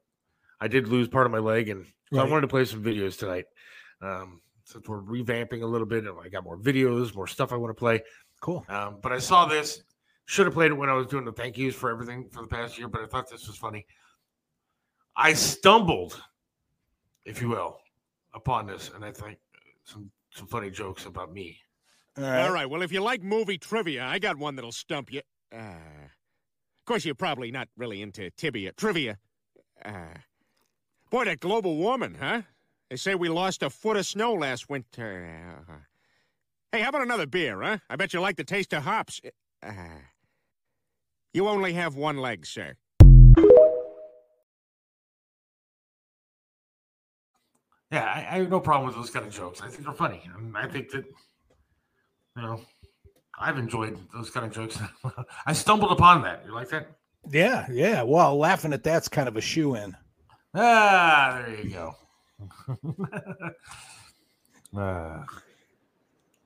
I 0.62 0.68
did 0.68 0.88
lose 0.88 1.08
part 1.08 1.26
of 1.26 1.32
my 1.32 1.40
leg, 1.40 1.70
and 1.70 1.86
so 2.14 2.20
I 2.20 2.24
wanted 2.24 2.42
to 2.42 2.48
play 2.48 2.64
some 2.66 2.84
videos 2.84 3.18
tonight. 3.18 3.46
Um, 4.02 4.42
since 4.64 4.88
we're 4.88 5.02
revamping 5.02 5.64
a 5.64 5.66
little 5.66 5.88
bit, 5.88 6.06
and 6.06 6.16
I 6.24 6.30
got 6.30 6.44
more 6.44 6.58
videos, 6.58 7.16
more 7.16 7.26
stuff 7.26 7.52
I 7.52 7.56
want 7.56 7.76
to 7.76 7.80
play. 7.80 8.04
Cool. 8.40 8.64
Um, 8.70 9.00
but 9.02 9.12
I 9.12 9.18
saw 9.18 9.46
this. 9.46 9.82
Should 10.26 10.46
have 10.46 10.54
played 10.54 10.72
it 10.72 10.76
when 10.76 10.90
I 10.90 10.94
was 10.94 11.08
doing 11.08 11.26
the 11.26 11.32
thank 11.32 11.58
yous 11.58 11.74
for 11.74 11.90
everything 11.90 12.30
for 12.30 12.42
the 12.42 12.50
past 12.50 12.78
year, 12.78 12.88
but 12.88 13.02
I 13.02 13.08
thought 13.08 13.30
this 13.30 13.48
was 13.48 13.58
funny. 13.58 13.86
I 15.16 15.34
stumbled, 15.34 16.22
if 17.26 17.42
you 17.42 17.48
will, 17.50 17.80
upon 18.36 18.68
this, 18.68 18.92
and 18.94 19.04
I 19.04 19.12
think 19.12 19.40
some 19.84 20.12
some 20.30 20.46
funny 20.48 20.70
jokes 20.70 21.06
about 21.06 21.34
me. 21.34 21.58
All 22.18 22.24
All 22.24 22.30
right. 22.30 22.50
right. 22.52 22.70
Well, 22.70 22.84
if 22.84 22.92
you 22.92 23.02
like 23.02 23.24
movie 23.24 23.58
trivia, 23.58 24.06
I 24.06 24.20
got 24.20 24.38
one 24.38 24.56
that'll 24.56 24.72
stump 24.72 25.12
you. 25.12 25.22
Uh, 25.52 25.58
of 25.58 25.97
course, 26.88 27.06
you're 27.06 27.16
probably 27.16 27.52
not 27.52 27.68
really 27.78 28.02
into 28.02 28.32
tibia 28.32 28.72
trivia. 28.72 29.18
Uh, 29.86 30.16
boy, 31.12 31.26
that 31.26 31.40
global 31.40 31.76
warming, 31.76 32.16
huh? 32.20 32.42
They 32.90 32.96
say 32.96 33.14
we 33.14 33.30
lost 33.30 33.62
a 33.62 33.70
foot 33.70 33.98
of 33.98 34.06
snow 34.06 34.34
last 34.34 34.70
winter. 34.70 35.30
Uh, 35.70 35.74
hey, 36.72 36.82
how 36.82 36.90
about 36.90 37.02
another 37.02 37.28
beer, 37.28 37.62
huh? 37.62 37.78
I 37.90 37.98
bet 37.98 38.14
you 38.14 38.22
like 38.22 38.38
the 38.38 38.44
taste 38.44 38.74
of 38.74 38.84
hops. 38.84 39.22
Uh, 39.62 39.72
you 41.34 41.48
only 41.48 41.74
have 41.74 41.96
one 41.96 42.18
leg, 42.18 42.46
sir. 42.46 42.76
Yeah, 47.92 48.04
I, 48.04 48.36
I 48.36 48.38
have 48.40 48.50
no 48.50 48.60
problem 48.60 48.88
with 48.88 48.96
those 48.96 49.10
kind 49.10 49.26
of 49.26 49.32
jokes. 49.34 49.62
I 49.62 49.68
think 49.68 49.84
they're 49.84 49.94
funny. 49.94 50.22
I, 50.56 50.64
I 50.64 50.68
think 50.68 50.90
that 50.92 51.06
you 52.36 52.42
know 52.42 52.62
I've 53.38 53.58
enjoyed 53.58 53.98
those 54.14 54.30
kind 54.30 54.46
of 54.46 54.52
jokes. 54.52 54.80
I 55.46 55.54
stumbled 55.54 55.92
upon 55.92 56.22
that. 56.24 56.44
You 56.46 56.54
like 56.54 56.70
that? 56.70 56.88
Yeah. 57.30 57.68
Yeah. 57.72 58.02
Well, 58.04 58.38
laughing 58.38 58.74
at 58.74 58.84
that's 58.84 59.08
kind 59.08 59.28
of 59.28 59.38
a 59.38 59.42
shoe 59.42 59.76
in. 59.76 59.96
Ah, 60.56 61.44
there 61.46 61.62
you 61.62 61.70
go. 61.70 61.96
Ah. 64.76 65.24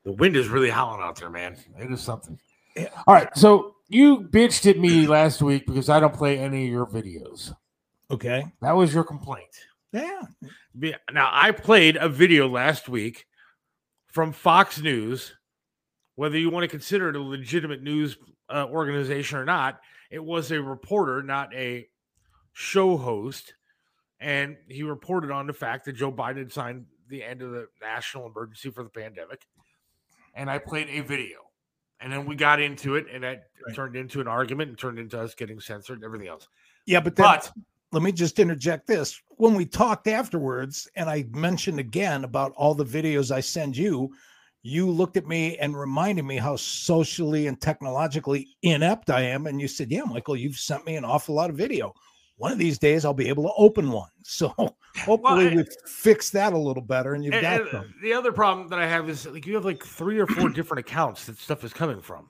the 0.05 0.11
wind 0.11 0.35
is 0.35 0.47
really 0.47 0.69
howling 0.69 1.01
out 1.01 1.19
there, 1.19 1.29
man. 1.29 1.57
It 1.77 1.91
is 1.91 2.01
something. 2.01 2.39
Yeah. 2.77 2.89
All 3.07 3.15
right, 3.15 3.35
so 3.35 3.75
you 3.89 4.21
bitched 4.21 4.69
at 4.69 4.77
me 4.77 5.07
last 5.07 5.41
week 5.41 5.65
because 5.65 5.89
I 5.89 5.99
don't 5.99 6.13
play 6.13 6.37
any 6.37 6.65
of 6.65 6.71
your 6.71 6.85
videos. 6.85 7.53
Okay. 8.09 8.45
That 8.61 8.73
was 8.73 8.93
your 8.93 9.03
complaint. 9.03 9.49
Yeah, 9.91 10.21
Now, 11.11 11.29
I 11.33 11.51
played 11.51 11.97
a 11.97 12.07
video 12.07 12.47
last 12.47 12.87
week 12.87 13.25
from 14.07 14.31
Fox 14.31 14.79
News. 14.79 15.33
Whether 16.21 16.37
you 16.37 16.51
want 16.51 16.65
to 16.65 16.67
consider 16.67 17.09
it 17.09 17.15
a 17.15 17.19
legitimate 17.19 17.81
news 17.81 18.15
uh, 18.47 18.67
organization 18.69 19.39
or 19.39 19.43
not, 19.43 19.81
it 20.11 20.23
was 20.23 20.51
a 20.51 20.61
reporter, 20.61 21.23
not 21.23 21.51
a 21.55 21.87
show 22.53 22.95
host. 22.95 23.55
And 24.19 24.55
he 24.67 24.83
reported 24.83 25.31
on 25.31 25.47
the 25.47 25.53
fact 25.53 25.85
that 25.85 25.93
Joe 25.93 26.11
Biden 26.11 26.51
signed 26.51 26.85
the 27.07 27.23
end 27.23 27.41
of 27.41 27.49
the 27.49 27.69
national 27.81 28.27
emergency 28.27 28.69
for 28.69 28.83
the 28.83 28.89
pandemic. 28.91 29.47
And 30.35 30.47
I 30.47 30.59
played 30.59 30.89
a 30.91 30.99
video. 30.99 31.39
And 31.99 32.13
then 32.13 32.27
we 32.27 32.35
got 32.35 32.61
into 32.61 32.97
it, 32.97 33.07
and 33.11 33.23
that 33.23 33.47
Right. 33.65 33.75
turned 33.75 33.95
into 33.95 34.21
an 34.21 34.27
argument 34.27 34.69
and 34.69 34.77
turned 34.77 34.99
into 34.99 35.19
us 35.19 35.33
getting 35.33 35.59
censored 35.59 35.97
and 35.97 36.05
everything 36.05 36.27
else. 36.27 36.47
Yeah. 36.85 36.99
But 36.99 37.15
then 37.15 37.25
But 37.25 37.51
let 37.91 38.03
me 38.03 38.11
just 38.11 38.37
interject 38.37 38.85
this. 38.85 39.19
When 39.37 39.55
we 39.55 39.65
talked 39.65 40.07
afterwards, 40.07 40.87
and 40.95 41.09
I 41.09 41.25
mentioned 41.31 41.79
again 41.79 42.25
about 42.25 42.51
all 42.51 42.75
the 42.75 42.85
videos 42.85 43.31
I 43.31 43.39
send 43.39 43.75
you, 43.75 44.13
you 44.63 44.89
looked 44.89 45.17
at 45.17 45.27
me 45.27 45.57
and 45.57 45.77
reminded 45.79 46.23
me 46.23 46.37
how 46.37 46.55
socially 46.55 47.47
and 47.47 47.59
technologically 47.59 48.47
inept 48.61 49.09
I 49.09 49.21
am. 49.21 49.47
And 49.47 49.59
you 49.59 49.67
said, 49.67 49.89
Yeah, 49.91 50.03
Michael, 50.03 50.35
you've 50.37 50.57
sent 50.57 50.85
me 50.85 50.95
an 50.95 51.05
awful 51.05 51.33
lot 51.35 51.49
of 51.49 51.55
video. 51.55 51.93
One 52.37 52.51
of 52.51 52.57
these 52.57 52.77
days 52.79 53.05
I'll 53.05 53.13
be 53.13 53.29
able 53.29 53.43
to 53.43 53.53
open 53.57 53.91
one. 53.91 54.09
So 54.23 54.49
hopefully 54.97 55.49
I- 55.49 55.55
we 55.55 55.65
fix 55.87 56.29
that 56.31 56.53
a 56.53 56.57
little 56.57 56.83
better 56.83 57.13
and 57.15 57.23
you've 57.23 57.33
And- 57.33 57.41
got 57.41 57.61
and 57.61 57.71
them. 57.71 57.95
the 58.03 58.13
other 58.13 58.31
problem 58.31 58.67
that 58.69 58.79
I 58.79 58.87
have 58.87 59.09
is 59.09 59.25
like 59.25 59.45
you 59.47 59.55
have 59.55 59.65
like 59.65 59.83
three 59.83 60.19
or 60.19 60.27
four 60.27 60.49
different 60.49 60.79
accounts 60.79 61.25
that 61.25 61.37
stuff 61.39 61.63
is 61.63 61.73
coming 61.73 62.01
from. 62.01 62.29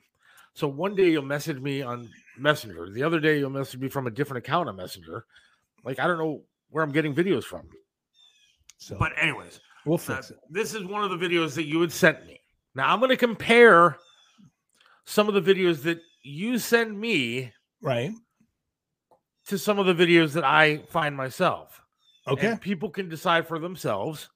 So 0.54 0.68
one 0.68 0.94
day 0.94 1.10
you'll 1.10 1.22
message 1.22 1.58
me 1.60 1.82
on 1.82 2.08
Messenger. 2.38 2.90
The 2.92 3.02
other 3.02 3.20
day 3.20 3.38
you'll 3.38 3.50
message 3.50 3.80
me 3.80 3.88
from 3.88 4.06
a 4.06 4.10
different 4.10 4.44
account 4.44 4.68
on 4.68 4.76
Messenger. 4.76 5.26
Like 5.84 5.98
I 5.98 6.06
don't 6.06 6.18
know 6.18 6.42
where 6.70 6.82
I'm 6.82 6.92
getting 6.92 7.14
videos 7.14 7.44
from. 7.44 7.68
So 8.78 8.96
But 8.98 9.12
anyways, 9.20 9.60
we'll 9.84 9.94
uh, 9.94 9.98
fix 9.98 10.30
it. 10.30 10.38
this 10.50 10.74
is 10.74 10.84
one 10.84 11.04
of 11.04 11.10
the 11.10 11.16
videos 11.28 11.54
that 11.54 11.64
you 11.64 11.80
had 11.80 11.92
sent 11.92 12.24
me. 12.26 12.40
Now 12.74 12.92
I'm 12.92 12.98
going 13.00 13.10
to 13.10 13.16
compare 13.16 13.96
some 15.04 15.28
of 15.28 15.34
the 15.34 15.54
videos 15.54 15.82
that 15.82 16.00
you 16.22 16.58
send 16.58 16.98
me 16.98 17.52
Right. 17.82 18.12
to 19.48 19.58
some 19.58 19.78
of 19.78 19.86
the 19.86 19.94
videos 19.94 20.32
that 20.34 20.44
I 20.44 20.78
find 20.88 21.16
myself. 21.16 21.80
Okay. 22.28 22.46
And 22.48 22.60
people 22.60 22.88
can 22.88 23.08
decide 23.08 23.48
for 23.48 23.58
themselves 23.58 24.28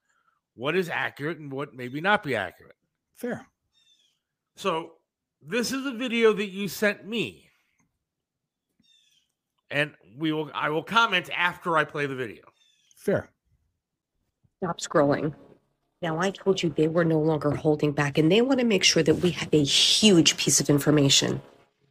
what 0.55 0.75
is 0.75 0.89
accurate 0.89 1.39
and 1.39 1.53
what 1.53 1.75
maybe 1.75 2.01
not 2.01 2.23
be 2.25 2.35
accurate. 2.35 2.75
Fair. 3.15 3.47
So 4.57 4.93
this 5.41 5.71
is 5.71 5.87
a 5.87 5.93
video 5.93 6.33
that 6.33 6.47
you 6.49 6.67
sent 6.67 7.07
me. 7.07 7.49
And 9.71 9.95
we 10.17 10.33
will 10.33 10.51
I 10.55 10.71
will 10.71 10.83
comment 10.83 11.31
after 11.37 11.77
I 11.77 11.85
play 11.85 12.07
the 12.07 12.15
video. 12.15 12.45
Fair. 12.97 13.31
Stop 14.63 14.81
scrolling. 14.81 15.35
Now, 16.01 16.19
I 16.19 16.31
told 16.31 16.63
you 16.63 16.71
they 16.71 16.89
were 16.89 17.05
no 17.05 17.19
longer 17.19 17.51
holding 17.51 17.93
back, 17.93 18.17
and 18.17 18.31
they 18.31 18.41
want 18.41 18.61
to 18.61 18.67
make 18.67 18.85
sure 18.85 19.03
that 19.03 19.17
we 19.17 19.31
have 19.33 19.53
a 19.53 19.63
huge 19.63 20.37
piece 20.37 20.61
of 20.61 20.71
information. 20.71 21.43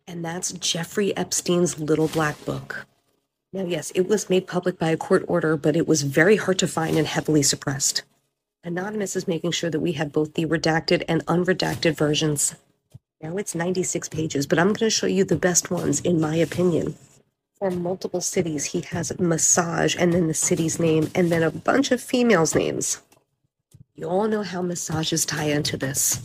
And 0.08 0.24
that's 0.24 0.52
Jeffrey 0.52 1.16
Epstein's 1.18 1.80
Little 1.80 2.08
Black 2.08 2.44
Book. 2.46 2.86
Now, 3.54 3.66
yes, 3.66 3.92
it 3.92 4.08
was 4.08 4.30
made 4.30 4.48
public 4.48 4.78
by 4.78 4.90
a 4.90 4.98
court 4.98 5.26
order, 5.28 5.58
but 5.58 5.76
it 5.76 5.88
was 5.88 6.02
very 6.02 6.36
hard 6.36 6.60
to 6.60 6.68
find 6.68 6.98
and 6.98 7.08
heavily 7.08 7.44
suppressed. 7.44 8.04
Anonymous 8.64 9.16
is 9.16 9.28
making 9.28 9.52
sure 9.52 9.70
that 9.70 9.80
we 9.80 9.94
have 9.94 10.12
both 10.12 10.34
the 10.34 10.46
redacted 10.46 11.04
and 11.08 11.26
unredacted 11.28 11.96
versions. 11.96 12.56
Now 13.22 13.38
it's 13.38 13.56
96 13.56 14.10
pages, 14.10 14.48
but 14.48 14.60
I'm 14.60 14.68
going 14.68 14.76
to 14.76 14.90
show 14.90 15.08
you 15.08 15.24
the 15.24 15.36
best 15.36 15.72
ones, 15.72 16.02
in 16.02 16.20
my 16.20 16.36
opinion. 16.36 16.96
For 17.58 17.72
multiple 17.72 18.22
cities, 18.22 18.66
he 18.66 18.82
has 18.82 19.18
massage 19.18 19.96
and 19.98 20.14
then 20.14 20.28
the 20.28 20.34
city's 20.34 20.80
name 20.80 21.10
and 21.16 21.32
then 21.32 21.42
a 21.44 21.52
bunch 21.52 21.92
of 21.92 22.02
females' 22.02 22.54
names. 22.54 23.02
You 23.96 24.10
all 24.10 24.28
know 24.28 24.44
how 24.44 24.62
massages 24.62 25.26
tie 25.26 25.46
into 25.46 25.78
this. 25.78 26.22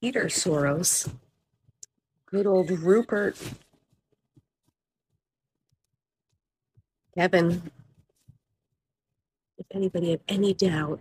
Peter 0.00 0.26
Soros, 0.26 1.10
good 2.26 2.46
old 2.46 2.70
Rupert, 2.70 3.36
Kevin. 7.14 7.70
If 9.58 9.66
anybody 9.72 10.12
had 10.12 10.20
any 10.28 10.54
doubt, 10.54 11.00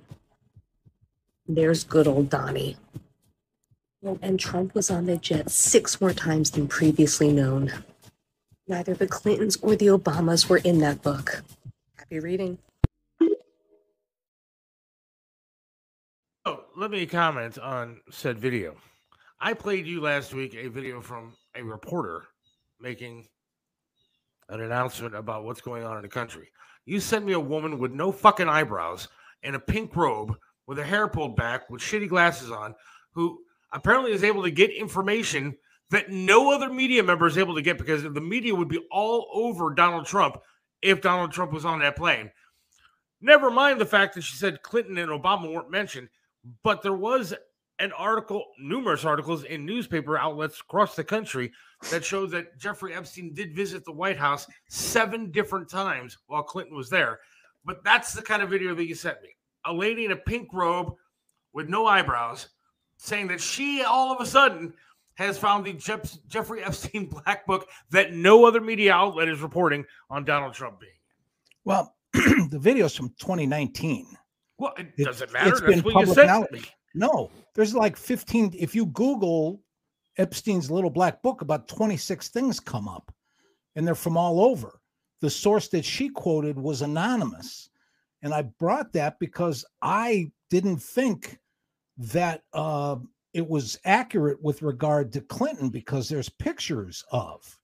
there's 1.47 1.83
good 1.83 2.07
old 2.07 2.29
Donnie. 2.29 2.75
Oh, 4.05 4.19
and 4.21 4.39
Trump 4.39 4.75
was 4.75 4.89
on 4.89 5.05
the 5.05 5.17
jet 5.17 5.49
six 5.49 6.01
more 6.01 6.13
times 6.13 6.51
than 6.51 6.67
previously 6.67 7.31
known. 7.31 7.71
Neither 8.67 8.93
the 8.93 9.07
Clintons 9.07 9.57
or 9.61 9.75
the 9.75 9.87
Obamas 9.87 10.49
were 10.49 10.57
in 10.57 10.79
that 10.79 11.01
book. 11.01 11.41
Happy 11.95 12.19
reading. 12.19 12.57
Oh, 16.45 16.65
let 16.75 16.91
me 16.91 17.05
comment 17.05 17.57
on 17.59 18.01
said 18.09 18.37
video. 18.39 18.75
I 19.39 19.53
played 19.53 19.87
you 19.87 20.01
last 20.01 20.33
week 20.33 20.53
a 20.55 20.67
video 20.67 20.99
from 20.99 21.33
a 21.55 21.63
reporter 21.63 22.25
making 22.79 23.27
an 24.49 24.61
announcement 24.61 25.15
about 25.15 25.43
what's 25.43 25.61
going 25.61 25.83
on 25.83 25.97
in 25.97 26.03
the 26.03 26.09
country. 26.09 26.49
You 26.85 26.99
send 26.99 27.25
me 27.25 27.33
a 27.33 27.39
woman 27.39 27.79
with 27.79 27.91
no 27.91 28.11
fucking 28.11 28.49
eyebrows 28.49 29.07
and 29.43 29.55
a 29.55 29.59
pink 29.59 29.95
robe 29.95 30.35
with 30.67 30.77
her 30.77 30.83
hair 30.83 31.07
pulled 31.07 31.35
back 31.35 31.69
with 31.69 31.81
shitty 31.81 32.09
glasses 32.09 32.51
on 32.51 32.75
who 33.11 33.39
apparently 33.71 34.11
is 34.11 34.23
able 34.23 34.43
to 34.43 34.51
get 34.51 34.71
information 34.71 35.55
that 35.89 36.09
no 36.09 36.51
other 36.51 36.69
media 36.69 37.01
member 37.03 37.27
is 37.27 37.37
able 37.37 37.55
to 37.55 37.61
get 37.61 37.77
because 37.77 38.03
the 38.03 38.21
media 38.21 38.53
would 38.53 38.67
be 38.67 38.85
all 38.91 39.27
over 39.33 39.73
Donald 39.73 40.05
Trump 40.05 40.37
if 40.81 41.01
Donald 41.01 41.31
Trump 41.31 41.51
was 41.51 41.65
on 41.65 41.79
that 41.79 41.95
plane. 41.95 42.31
Never 43.21 43.49
mind 43.49 43.79
the 43.79 43.85
fact 43.85 44.13
that 44.15 44.23
she 44.23 44.35
said 44.35 44.61
Clinton 44.61 44.97
and 44.97 45.09
Obama 45.09 45.51
weren't 45.51 45.71
mentioned, 45.71 46.09
but 46.63 46.81
there 46.81 46.93
was 46.93 47.33
an 47.79 47.91
article, 47.93 48.45
numerous 48.59 49.05
articles 49.05 49.43
in 49.43 49.65
newspaper 49.65 50.17
outlets 50.17 50.59
across 50.59 50.95
the 50.95 51.03
country 51.03 51.51
that 51.91 52.03
show 52.03 52.25
that 52.25 52.57
Jeffrey 52.57 52.93
Epstein 52.93 53.33
did 53.33 53.55
visit 53.55 53.85
the 53.85 53.91
White 53.91 54.17
House 54.17 54.47
seven 54.67 55.31
different 55.31 55.69
times 55.69 56.17
while 56.27 56.43
Clinton 56.43 56.75
was 56.75 56.89
there. 56.89 57.19
But 57.65 57.83
that's 57.83 58.13
the 58.13 58.21
kind 58.21 58.41
of 58.41 58.49
video 58.49 58.73
that 58.75 58.87
you 58.87 58.95
sent 58.95 59.21
me. 59.21 59.29
A 59.65 59.73
lady 59.73 60.05
in 60.05 60.11
a 60.11 60.15
pink 60.15 60.49
robe 60.53 60.93
with 61.53 61.69
no 61.69 61.85
eyebrows 61.85 62.49
saying 62.97 63.27
that 63.27 63.41
she 63.41 63.83
all 63.83 64.11
of 64.11 64.21
a 64.21 64.25
sudden 64.25 64.73
has 65.17 65.37
found 65.37 65.65
the 65.65 65.73
Jeff- 65.73 66.17
Jeffrey 66.27 66.63
Epstein 66.63 67.05
black 67.07 67.45
book 67.45 67.67
that 67.91 68.13
no 68.13 68.45
other 68.45 68.61
media 68.61 68.93
outlet 68.93 69.27
is 69.27 69.41
reporting 69.41 69.85
on 70.09 70.23
Donald 70.25 70.53
Trump 70.53 70.79
being. 70.79 70.91
Well, 71.65 71.95
the 72.13 72.59
video's 72.59 72.95
from 72.95 73.09
2019. 73.19 74.07
Well, 74.57 74.73
it, 74.77 74.87
It- 74.97 75.05
doesn't 75.05 75.31
matter. 75.33 75.49
it's 75.49 75.61
That's 75.61 75.71
been 75.71 75.83
public 75.83 76.07
said 76.15 76.21
to 76.21 76.27
knowledge. 76.27 76.51
me. 76.51 76.61
No, 76.95 77.29
there's 77.53 77.75
like 77.75 77.95
15. 77.97 78.53
If 78.57 78.73
you 78.73 78.87
Google 78.87 79.61
Epstein's 80.17 80.71
little 80.71 80.89
black 80.89 81.21
book, 81.21 81.41
about 81.41 81.67
26 81.67 82.29
things 82.29 82.59
come 82.59 82.87
up, 82.87 83.13
and 83.75 83.85
they're 83.85 83.93
from 83.95 84.17
all 84.17 84.41
over. 84.41 84.79
The 85.21 85.29
source 85.29 85.67
that 85.69 85.83
she 85.85 86.09
quoted 86.09 86.57
was 86.57 86.81
anonymous. 86.81 87.69
And 88.23 88.33
I 88.33 88.43
brought 88.43 88.93
that 88.93 89.19
because 89.19 89.63
I 89.81 90.31
didn't 90.49 90.77
think 90.77 91.37
that 91.97 92.41
uh, 92.53 92.95
it 93.33 93.47
was 93.47 93.77
accurate 93.85 94.41
with 94.41 94.61
regard 94.61 95.11
to 95.13 95.21
Clinton 95.21 95.69
because 95.69 96.09
there's 96.09 96.29
pictures 96.29 97.03
of 97.11 97.57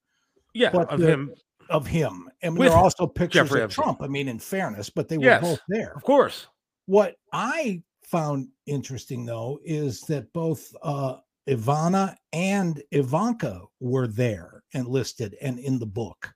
Yeah, 0.53 0.69
of 0.71 0.99
him, 0.99 1.33
of 1.69 1.87
him. 1.87 2.29
And 2.41 2.55
there 2.57 2.71
are 2.71 2.83
also 2.83 3.07
pictures 3.07 3.43
Jeffrey 3.47 3.61
of 3.61 3.65
Epstein. 3.69 3.83
Trump. 3.83 4.01
I 4.01 4.07
mean, 4.07 4.27
in 4.27 4.39
fairness, 4.39 4.89
but 4.89 5.07
they 5.07 5.17
were 5.17 5.25
Yes. 5.25 5.41
both 5.41 5.61
there. 5.69 5.93
of 5.95 6.03
course. 6.03 6.47
What 6.85 7.15
I 7.31 7.81
found 8.03 8.49
interesting, 8.65 9.25
though, 9.25 9.59
is 9.63 10.01
that 10.01 10.31
both 10.33 10.75
uh, 10.83 11.17
Ivana 11.47 12.15
and 12.33 12.81
Ivanka 12.91 13.61
were 13.79 14.07
there 14.07 14.63
and 14.73 14.87
listed 14.87 15.35
and 15.41 15.57
in 15.59 15.79
the 15.79 15.85
book. 15.85 16.33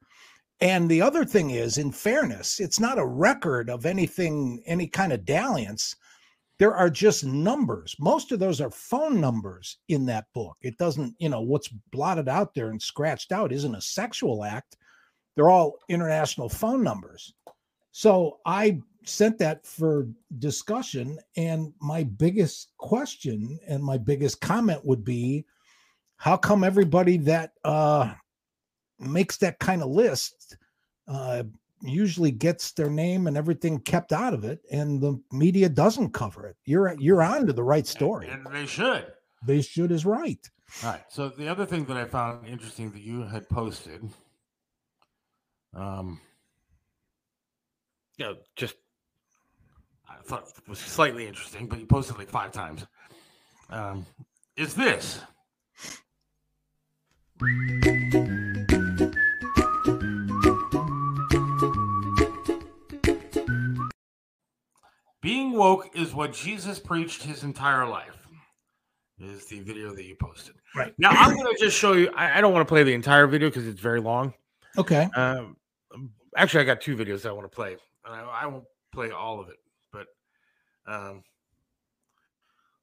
And 0.60 0.90
the 0.90 1.02
other 1.02 1.24
thing 1.24 1.52
is, 1.52 1.78
in 1.78 1.92
fairness, 1.92 2.60
it's 2.60 2.80
not 2.80 2.98
a 2.98 3.06
record 3.06 3.70
of 3.70 3.86
anything, 3.86 4.64
any 4.66 4.88
kind 4.88 5.14
of 5.14 5.24
dalliance. 5.24 5.96
There 6.60 6.76
are 6.76 6.90
just 6.90 7.24
numbers. 7.24 7.96
Most 8.00 8.32
of 8.32 8.40
those 8.40 8.62
are 8.62 8.72
phone 8.72 9.22
numbers 9.22 9.78
in 9.90 10.06
that 10.08 10.26
book. 10.34 10.58
It 10.62 10.78
doesn't, 10.78 11.16
you 11.20 11.30
know, 11.30 11.42
what's 11.42 11.68
blotted 11.92 12.28
out 12.28 12.56
there 12.56 12.70
and 12.70 12.82
scratched 12.82 13.32
out 13.32 13.52
isn't 13.52 13.76
a 13.76 13.82
sexual 13.82 14.44
act. 14.44 14.78
They're 15.36 15.50
all 15.50 15.78
international 15.88 16.50
phone 16.50 16.84
numbers. 16.84 17.34
So 17.92 18.40
I 18.46 18.82
sent 19.06 19.38
that 19.40 19.66
for 19.66 20.08
discussion. 20.40 21.20
And 21.36 21.74
my 21.80 22.04
biggest 22.04 22.74
question 22.78 23.60
and 23.68 23.84
my 23.84 23.98
biggest 23.98 24.42
comment 24.42 24.84
would 24.84 25.04
be 25.04 25.46
how 26.18 26.38
come 26.38 26.64
everybody 26.64 27.18
that 27.18 27.52
uh, 27.64 28.14
makes 29.00 29.38
that 29.38 29.60
kind 29.60 29.84
of 29.84 29.90
list 29.90 30.58
uh, 31.08 31.44
usually 31.82 32.32
gets 32.32 32.72
their 32.72 32.90
name 32.90 33.28
and 33.28 33.38
everything 33.38 33.80
kept 33.80 34.12
out 34.12 34.34
of 34.34 34.44
it 34.44 34.62
and 34.72 35.02
the 35.02 35.22
media 35.32 35.70
doesn't 35.70 36.12
cover 36.12 36.46
it? 36.48 36.56
You're 36.66 36.96
you're 37.00 37.22
on 37.22 37.48
to 37.48 37.54
the 37.54 37.64
right 37.64 37.88
story. 37.88 38.28
And 38.30 38.46
they 38.52 38.66
should. 38.66 39.06
They 39.46 39.62
should 39.62 39.92
is 39.92 40.06
right. 40.06 40.40
All 40.84 40.92
right. 40.92 41.04
So 41.10 41.30
the 41.30 41.48
other 41.48 41.66
thing 41.66 41.86
that 41.86 41.98
I 41.98 42.06
found 42.06 42.48
interesting 42.48 42.92
that 42.92 43.02
you 43.02 43.24
had 43.24 43.48
posted, 43.48 44.10
um, 45.74 46.20
you 48.18 48.26
know, 48.26 48.36
just 48.56 48.76
I 50.10 50.16
thought 50.24 50.50
it 50.58 50.68
was 50.68 50.80
slightly 50.80 51.28
interesting, 51.28 51.68
but 51.68 51.80
you 51.80 51.86
posted 51.86 52.18
like 52.18 52.30
five 52.30 52.52
times. 52.52 52.86
Um, 53.70 54.06
is 54.56 54.74
this? 54.74 55.22
Being 65.28 65.52
woke 65.52 65.90
is 65.94 66.14
what 66.14 66.32
Jesus 66.32 66.80
preached 66.80 67.22
his 67.22 67.44
entire 67.44 67.86
life. 67.86 68.30
Is 69.20 69.46
the 69.48 69.60
video 69.60 69.94
that 69.94 70.06
you 70.06 70.16
posted. 70.22 70.56
Right. 70.74 70.94
Now 70.98 71.10
I'm 71.10 71.36
going 71.36 71.54
to 71.54 71.60
just 71.60 71.78
show 71.78 71.92
you. 71.92 72.10
I, 72.16 72.38
I 72.38 72.40
don't 72.40 72.54
want 72.54 72.66
to 72.66 72.72
play 72.72 72.84
the 72.84 72.94
entire 72.94 73.28
video 73.28 73.50
because 73.50 73.68
it's 73.68 73.82
very 73.82 74.00
long. 74.00 74.34
Okay. 74.78 75.10
Um, 75.18 75.58
actually, 76.38 76.62
I 76.62 76.64
got 76.64 76.80
two 76.80 76.96
videos 76.96 77.26
I 77.28 77.34
want 77.34 77.44
to 77.44 77.54
play, 77.54 77.76
and 78.06 78.16
I, 78.16 78.22
I 78.22 78.46
won't 78.46 78.64
play 78.94 79.12
all 79.12 79.42
of 79.42 79.50
it. 79.50 79.58
But 79.92 80.08
um, 80.88 81.24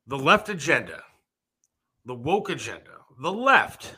the 0.07 0.19
left 0.19 0.51
agenda, 0.51 1.03
the 2.05 2.15
woke 2.15 2.51
agenda, 2.51 2.91
the 3.23 3.33
left, 3.33 3.97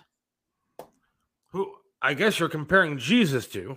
who 1.49 1.73
I 2.01 2.15
guess 2.15 2.39
you're 2.39 2.49
comparing 2.49 2.97
Jesus 2.97 3.49
to. 3.49 3.77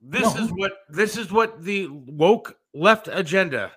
This 0.00 0.34
No. 0.34 0.44
is 0.44 0.50
what 0.50 0.72
this 0.88 1.18
is 1.18 1.30
what 1.30 1.62
the 1.62 1.88
woke 1.88 2.57
left 2.74 3.08
agenda 3.10 3.72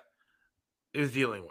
is 0.94 1.12
dealing 1.12 1.42
with. 1.42 1.50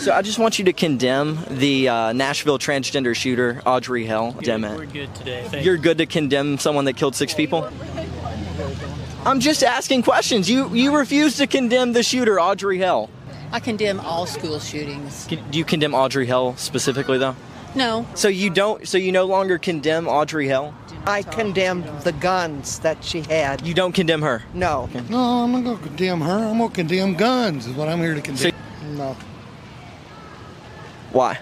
So 0.00 0.12
I 0.12 0.22
just 0.22 0.38
want 0.38 0.58
you 0.58 0.66
to 0.66 0.72
condemn 0.72 1.38
the 1.50 1.88
uh, 1.88 2.12
Nashville 2.12 2.58
transgender 2.58 3.14
shooter, 3.16 3.62
Audrey 3.64 4.04
Hale. 4.04 4.32
Condemn 4.32 4.62
We're 4.62 4.84
good 4.86 5.14
today. 5.14 5.44
Thank 5.48 5.64
You're 5.64 5.78
good 5.78 5.98
to 5.98 6.06
condemn 6.06 6.58
someone 6.58 6.84
that 6.84 6.96
killed 6.96 7.14
six 7.14 7.32
people? 7.34 7.68
I'm 9.24 9.40
just 9.40 9.64
asking 9.64 10.02
questions. 10.02 10.48
You 10.48 10.72
you 10.74 10.96
refuse 10.96 11.36
to 11.38 11.46
condemn 11.46 11.92
the 11.94 12.02
shooter, 12.02 12.38
Audrey 12.40 12.78
Hale. 12.78 13.10
I 13.50 13.58
condemn 13.58 14.00
all 14.00 14.26
school 14.26 14.60
shootings. 14.60 15.26
Can- 15.28 15.50
Do 15.50 15.58
you 15.58 15.64
condemn 15.64 15.94
Audrey 15.94 16.26
Hale 16.26 16.54
specifically, 16.56 17.18
though? 17.18 17.34
No, 17.74 18.06
So 18.14 18.28
you 18.28 18.48
don't. 18.50 18.86
So 18.86 18.98
you 18.98 19.12
no 19.12 19.24
longer 19.24 19.58
condemn 19.58 20.06
Audrey 20.08 20.46
Hale. 20.46 20.74
I 21.06 21.22
condemned 21.22 21.84
the 22.02 22.12
guns 22.12 22.80
that 22.80 23.04
she 23.04 23.20
had. 23.22 23.64
You 23.66 23.74
don't 23.74 23.92
condemn 23.92 24.22
her. 24.22 24.42
No. 24.52 24.88
No, 25.08 25.44
I'm 25.44 25.52
not 25.52 25.62
going 25.64 25.78
to 25.78 25.82
condemn 25.84 26.20
her. 26.22 26.32
I'm 26.32 26.58
going 26.58 26.70
to 26.70 26.74
condemn 26.74 27.14
guns, 27.14 27.66
is 27.66 27.74
what 27.74 27.88
I'm 27.88 28.00
here 28.00 28.14
to 28.14 28.20
condemn. 28.20 28.52
no. 28.96 29.16
Why? 31.12 31.38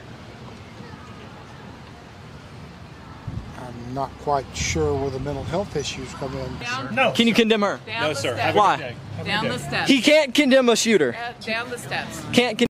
I'm 3.59 3.95
not 3.95 4.11
quite 4.19 4.45
sure 4.55 4.95
where 5.01 5.11
the 5.11 5.19
mental 5.21 5.45
health 5.45 5.75
issues 5.77 6.13
come 6.15 6.37
in. 6.37 6.95
No. 6.95 7.13
Can 7.13 7.27
you 7.27 7.35
condemn 7.35 7.63
her? 7.63 7.81
Down 7.87 8.15
sir. 8.15 8.35
steps. 8.35 8.57
Why? 8.57 8.95
Down 9.25 9.49
the 9.49 9.59
steps. 9.59 9.89
He 9.89 10.03
can't 10.03 10.35
condemn 10.35 10.69
a 10.69 10.77
shooter. 10.77 11.17
Uh, 11.17 11.33
Down 11.45 11.71
the 11.71 11.79
steps. 11.79 12.23
Can't. 12.33 12.59
Con- 12.59 12.67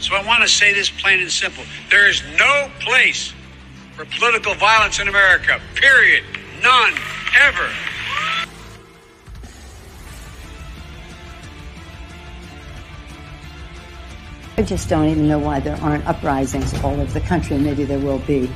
So 0.00 0.14
I 0.14 0.24
want 0.26 0.42
to 0.42 0.48
say 0.48 0.74
this 0.74 0.90
plain 0.90 1.20
and 1.20 1.30
simple. 1.30 1.64
There 1.90 2.08
is 2.08 2.22
no 2.38 2.70
place 2.80 3.32
for 3.96 4.04
political 4.04 4.54
violence 4.54 5.00
in 5.00 5.08
America. 5.08 5.58
Period. 5.74 6.22
None. 6.62 6.92
Ever. 7.40 7.70
I 14.58 14.62
just 14.62 14.90
don't 14.90 15.08
even 15.08 15.28
know 15.28 15.38
why 15.38 15.60
there 15.60 15.76
aren't 15.76 16.06
uprisings 16.06 16.74
all 16.82 16.98
over 17.00 17.10
the 17.12 17.26
country. 17.26 17.56
Maybe 17.56 17.84
there 17.84 17.98
will 17.98 18.18
be. 18.20 18.50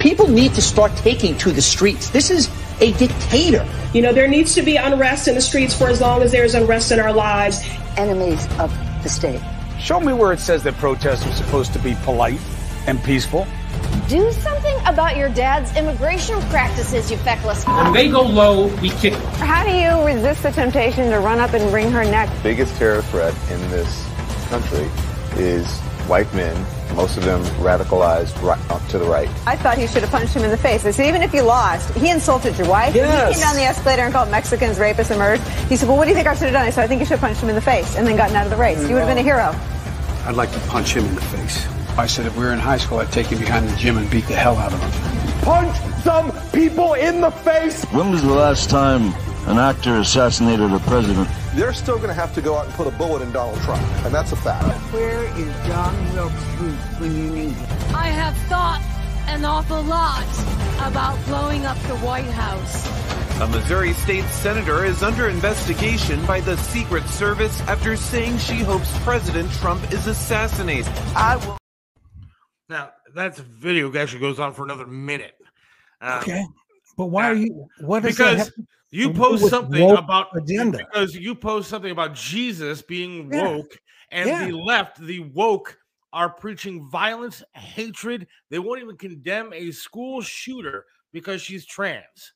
People 0.00 0.28
need 0.28 0.54
to 0.54 0.62
start 0.62 0.94
taking 0.96 1.38
to 1.38 1.52
the 1.52 1.62
streets. 1.62 2.10
This 2.10 2.30
is 2.30 2.48
a 2.80 2.92
dictator. 2.94 3.68
You 3.94 4.02
know, 4.02 4.12
there 4.12 4.28
needs 4.28 4.54
to 4.54 4.62
be 4.62 4.76
unrest 4.76 5.28
in 5.28 5.36
the 5.36 5.40
streets 5.40 5.76
for 5.76 5.88
as 5.88 6.00
long 6.00 6.22
as 6.22 6.32
there's 6.32 6.54
unrest 6.54 6.90
in 6.90 6.98
our 6.98 7.12
lives. 7.12 7.62
Enemies 7.96 8.44
of 8.58 8.72
the 9.04 9.08
state. 9.08 9.40
Show 9.78 10.00
me 10.00 10.12
where 10.12 10.32
it 10.32 10.40
says 10.40 10.64
that 10.64 10.74
protests 10.74 11.26
are 11.26 11.32
supposed 11.32 11.72
to 11.74 11.78
be 11.78 11.94
polite 12.02 12.40
and 12.88 13.02
peaceful. 13.04 13.46
Do 14.08 14.32
something 14.32 14.76
about 14.86 15.16
your 15.16 15.28
dad's 15.28 15.74
immigration 15.76 16.40
practices, 16.42 17.10
you 17.10 17.16
feckless. 17.18 17.64
When 17.66 17.92
they 17.92 18.08
go 18.08 18.22
low, 18.22 18.66
we 18.78 18.90
kick. 18.90 19.14
How 19.38 19.64
do 19.64 19.70
you 19.70 20.04
resist 20.04 20.42
the 20.42 20.50
temptation 20.50 21.10
to 21.10 21.20
run 21.20 21.38
up 21.38 21.52
and 21.52 21.72
wring 21.72 21.90
her 21.90 22.04
neck? 22.04 22.28
biggest 22.42 22.76
terror 22.76 23.02
threat 23.02 23.34
in 23.50 23.60
this 23.70 24.06
country 24.48 24.88
is 25.36 25.66
white 26.08 26.32
men, 26.34 26.56
most 26.96 27.16
of 27.16 27.24
them 27.24 27.40
radicalized 27.62 28.40
right 28.42 28.58
up 28.70 28.84
to 28.88 28.98
the 28.98 29.04
right. 29.04 29.28
I 29.46 29.54
thought 29.56 29.78
he 29.78 29.86
should 29.86 30.02
have 30.02 30.10
punched 30.10 30.34
him 30.34 30.42
in 30.42 30.50
the 30.50 30.56
face. 30.56 30.84
I 30.84 30.90
said, 30.90 31.06
even 31.06 31.22
if 31.22 31.32
you 31.32 31.42
lost, 31.42 31.94
he 31.94 32.10
insulted 32.10 32.58
your 32.58 32.68
wife. 32.68 32.94
Yes. 32.94 33.28
He 33.28 33.34
came 33.34 33.42
down 33.42 33.54
the 33.54 33.62
escalator 33.62 34.02
and 34.02 34.12
called 34.12 34.28
Mexicans 34.28 34.78
rapists 34.78 35.10
and 35.10 35.20
murderers. 35.20 35.46
He 35.68 35.76
said, 35.76 35.88
well, 35.88 35.96
what 35.96 36.04
do 36.06 36.10
you 36.10 36.16
think 36.16 36.26
I 36.26 36.34
should 36.34 36.44
have 36.44 36.52
done? 36.52 36.66
I 36.66 36.70
said, 36.70 36.82
I 36.82 36.88
think 36.88 36.98
you 36.98 37.06
should 37.06 37.18
have 37.18 37.20
punched 37.20 37.40
him 37.42 37.48
in 37.48 37.54
the 37.54 37.60
face 37.60 37.96
and 37.96 38.06
then 38.06 38.16
gotten 38.16 38.34
out 38.34 38.44
of 38.44 38.50
the 38.50 38.56
race. 38.56 38.80
You 38.88 38.94
would 38.94 39.04
have 39.04 39.08
been 39.08 39.18
a 39.18 39.22
hero. 39.22 39.54
I'd 40.26 40.34
like 40.34 40.50
to 40.52 40.58
punch 40.68 40.94
him 40.94 41.04
in 41.04 41.14
the 41.14 41.20
face. 41.20 41.64
I 41.98 42.06
said 42.06 42.26
if 42.26 42.36
we 42.36 42.44
were 42.44 42.52
in 42.52 42.58
high 42.58 42.78
school, 42.78 42.98
I'd 42.98 43.12
take 43.12 43.26
him 43.26 43.38
behind 43.38 43.68
the 43.68 43.76
gym 43.76 43.98
and 43.98 44.10
beat 44.10 44.26
the 44.26 44.34
hell 44.34 44.56
out 44.56 44.72
of 44.72 44.80
him. 44.80 45.42
Punch 45.42 45.76
some 46.02 46.32
people 46.50 46.94
in 46.94 47.20
the 47.20 47.30
face. 47.30 47.84
When 47.86 48.10
was 48.10 48.22
the 48.22 48.32
last 48.32 48.70
time 48.70 49.12
an 49.46 49.58
actor 49.58 49.96
assassinated 49.96 50.72
a 50.72 50.78
president? 50.80 51.28
They're 51.54 51.72
still 51.72 51.96
going 51.96 52.08
to 52.08 52.14
have 52.14 52.34
to 52.34 52.40
go 52.40 52.56
out 52.56 52.66
and 52.66 52.74
put 52.74 52.86
a 52.86 52.90
bullet 52.92 53.22
in 53.22 53.32
Donald 53.32 53.60
Trump, 53.62 53.82
and 54.04 54.14
that's 54.14 54.32
a 54.32 54.36
fact. 54.36 54.64
Where 54.92 55.24
is 55.36 55.66
John 55.66 56.14
Wilkes 56.14 56.44
Booth 56.58 57.00
when 57.00 57.16
you 57.16 57.30
need 57.30 57.52
him? 57.52 57.94
I 57.94 58.08
have 58.08 58.36
thought 58.48 58.82
an 59.26 59.44
awful 59.44 59.82
lot 59.82 60.26
about 60.80 61.22
blowing 61.26 61.66
up 61.66 61.78
the 61.82 61.96
White 61.98 62.24
House. 62.24 62.86
A 63.40 63.46
Missouri 63.46 63.92
state 63.94 64.24
senator 64.24 64.84
is 64.84 65.02
under 65.02 65.28
investigation 65.28 66.24
by 66.26 66.40
the 66.40 66.56
Secret 66.56 67.04
Service 67.06 67.60
after 67.62 67.96
saying 67.96 68.38
she 68.38 68.56
hopes 68.58 68.90
President 68.98 69.50
Trump 69.52 69.92
is 69.92 70.06
assassinated. 70.06 70.92
I 71.14 71.36
will. 71.36 71.59
Now 72.70 72.92
that 73.16 73.36
video 73.36 73.92
actually 73.98 74.20
goes 74.20 74.38
on 74.38 74.54
for 74.54 74.62
another 74.62 74.86
minute. 74.86 75.34
Um, 76.00 76.20
Okay. 76.20 76.44
But 76.96 77.06
why 77.06 77.28
are 77.30 77.34
you 77.34 77.66
what 77.80 78.02
because 78.04 78.52
you 78.90 79.12
post 79.12 79.48
something 79.50 79.90
about 79.90 80.28
agenda? 80.36 80.78
because 80.78 81.14
you 81.14 81.34
post 81.34 81.68
something 81.68 81.90
about 81.90 82.14
Jesus 82.14 82.80
being 82.80 83.32
Yeah. 83.32 83.48
woke 83.48 83.76
and 84.12 84.28
Yeah. 84.28 84.46
the 84.46 84.52
left, 84.56 85.00
the 85.00 85.20
woke 85.20 85.76
are 86.12 86.28
preaching 86.30 86.88
violence, 86.90 87.42
hatred. 87.54 88.28
They 88.50 88.58
won't 88.60 88.80
even 88.82 88.96
condemn 88.96 89.52
a 89.52 89.72
school 89.72 90.20
shooter 90.22 90.86
because 91.12 91.42
she's 91.42 91.66
trans. 91.66 92.34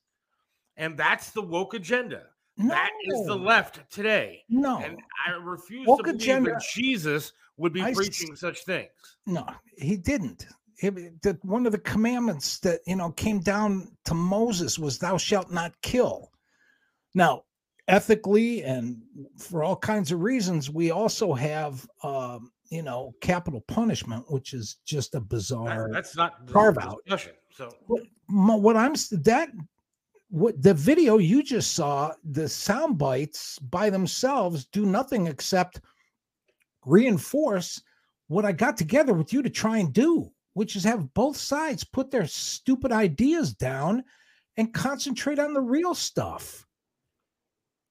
And 0.77 0.97
that's 0.97 1.31
the 1.31 1.43
woke 1.43 1.75
agenda. 1.75 2.27
That 2.57 2.91
is 3.05 3.27
the 3.27 3.37
left 3.37 3.89
today. 3.91 4.45
No. 4.49 4.79
And 4.79 4.99
I 5.27 5.33
refuse 5.33 5.87
Woke 5.87 5.99
to 5.99 6.05
believe 6.05 6.21
agenda- 6.21 6.51
that 6.53 6.63
Jesus 6.73 7.33
would 7.57 7.73
be 7.73 7.83
I 7.83 7.91
s- 7.91 7.97
preaching 7.97 8.35
such 8.37 8.65
things. 8.65 8.91
No, 9.27 9.45
he 9.79 9.97
didn't. 9.97 10.47
It- 10.79 11.23
the, 11.23 11.39
one 11.43 11.67
of 11.67 11.73
the 11.73 11.79
commandments 11.79 12.59
that 12.61 12.81
you 12.87 12.97
know 12.97 13.11
came 13.13 13.41
down 13.41 13.97
to 14.07 14.15
Moses 14.15 14.79
was 14.79 14.99
"Thou 14.99 15.17
shalt 15.17 15.51
not 15.51 15.73
kill." 15.83 16.31
Now, 17.15 17.45
ethically 17.89 18.63
and 18.65 19.01
for 19.39 19.63
all 19.63 19.77
kinds 19.77 20.11
of 20.13 20.21
reasons, 20.21 20.71
we 20.71 20.91
also 20.91 21.33
have 21.35 21.87
um, 22.03 22.51
you 22.71 22.83
know 22.83 23.15
capital 23.21 23.61
punishment, 23.69 24.25
which 24.31 24.53
is 24.53 24.77
just 24.85 25.15
a 25.15 25.21
bizarre. 25.21 25.89
That- 25.89 25.93
that's 25.95 26.17
not 26.17 26.47
carve 26.53 26.79
out. 26.79 27.03
So 27.57 27.71
What, 27.87 28.03
what 28.61 28.77
I'm 28.77 28.95
that 29.23 29.51
what 30.29 30.61
the 30.61 30.75
video 30.75 31.19
you 31.19 31.45
just 31.45 31.75
saw, 31.75 32.13
the 32.25 32.49
sound 32.49 32.99
bites 32.99 33.61
by 33.61 33.91
themselves 33.91 34.65
do 34.65 34.85
nothing 34.85 35.29
except 35.29 35.81
reinforce 36.85 37.81
what 38.29 38.45
I 38.45 38.53
got 38.53 38.77
together 38.77 39.15
with 39.15 39.33
you 39.33 39.43
to 39.43 39.51
try 39.51 39.79
and 39.79 39.93
do, 39.93 40.31
which 40.55 40.77
is 40.77 40.85
have 40.85 41.13
both 41.15 41.37
sides 41.37 41.85
put 41.85 42.11
their 42.11 42.27
stupid 42.27 42.93
ideas 42.93 43.53
down 43.53 44.05
and 44.57 44.73
concentrate 44.73 45.39
on 45.39 45.53
the 45.53 45.61
real 45.61 45.95
stuff. 45.95 46.67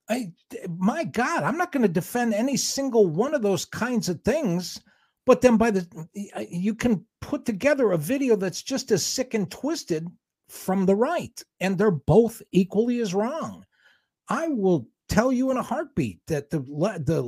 I 0.10 0.32
my 0.78 1.04
God, 1.06 1.44
I'm 1.44 1.58
not 1.58 1.72
going 1.72 1.84
to 1.84 1.90
defend 1.90 2.34
any 2.34 2.58
single 2.58 3.08
one 3.08 3.34
of 3.34 3.42
those 3.42 3.66
kinds 3.66 4.10
of 4.10 4.22
things, 4.22 4.82
but 5.26 5.42
then 5.42 5.58
by 5.58 5.72
the 5.72 5.88
you 6.50 6.76
can 6.76 7.06
put 7.22 7.46
together 7.46 7.92
a 7.92 7.98
video 7.98 8.36
that's 8.36 8.62
just 8.62 8.92
as 8.92 9.06
sick 9.06 9.34
and 9.34 9.50
twisted 9.50 10.08
from 10.50 10.86
the 10.86 10.96
right, 10.96 11.42
and 11.62 11.78
they're 11.78 11.92
both 11.92 12.42
equally 12.52 13.00
as 13.00 13.14
wrong. 13.14 13.66
I 14.30 14.50
will 14.50 14.88
tell 15.08 15.32
you 15.32 15.52
in 15.52 15.58
a 15.58 15.64
heartbeat 15.64 16.20
that 16.28 16.50
the 16.50 16.60
the 17.06 17.22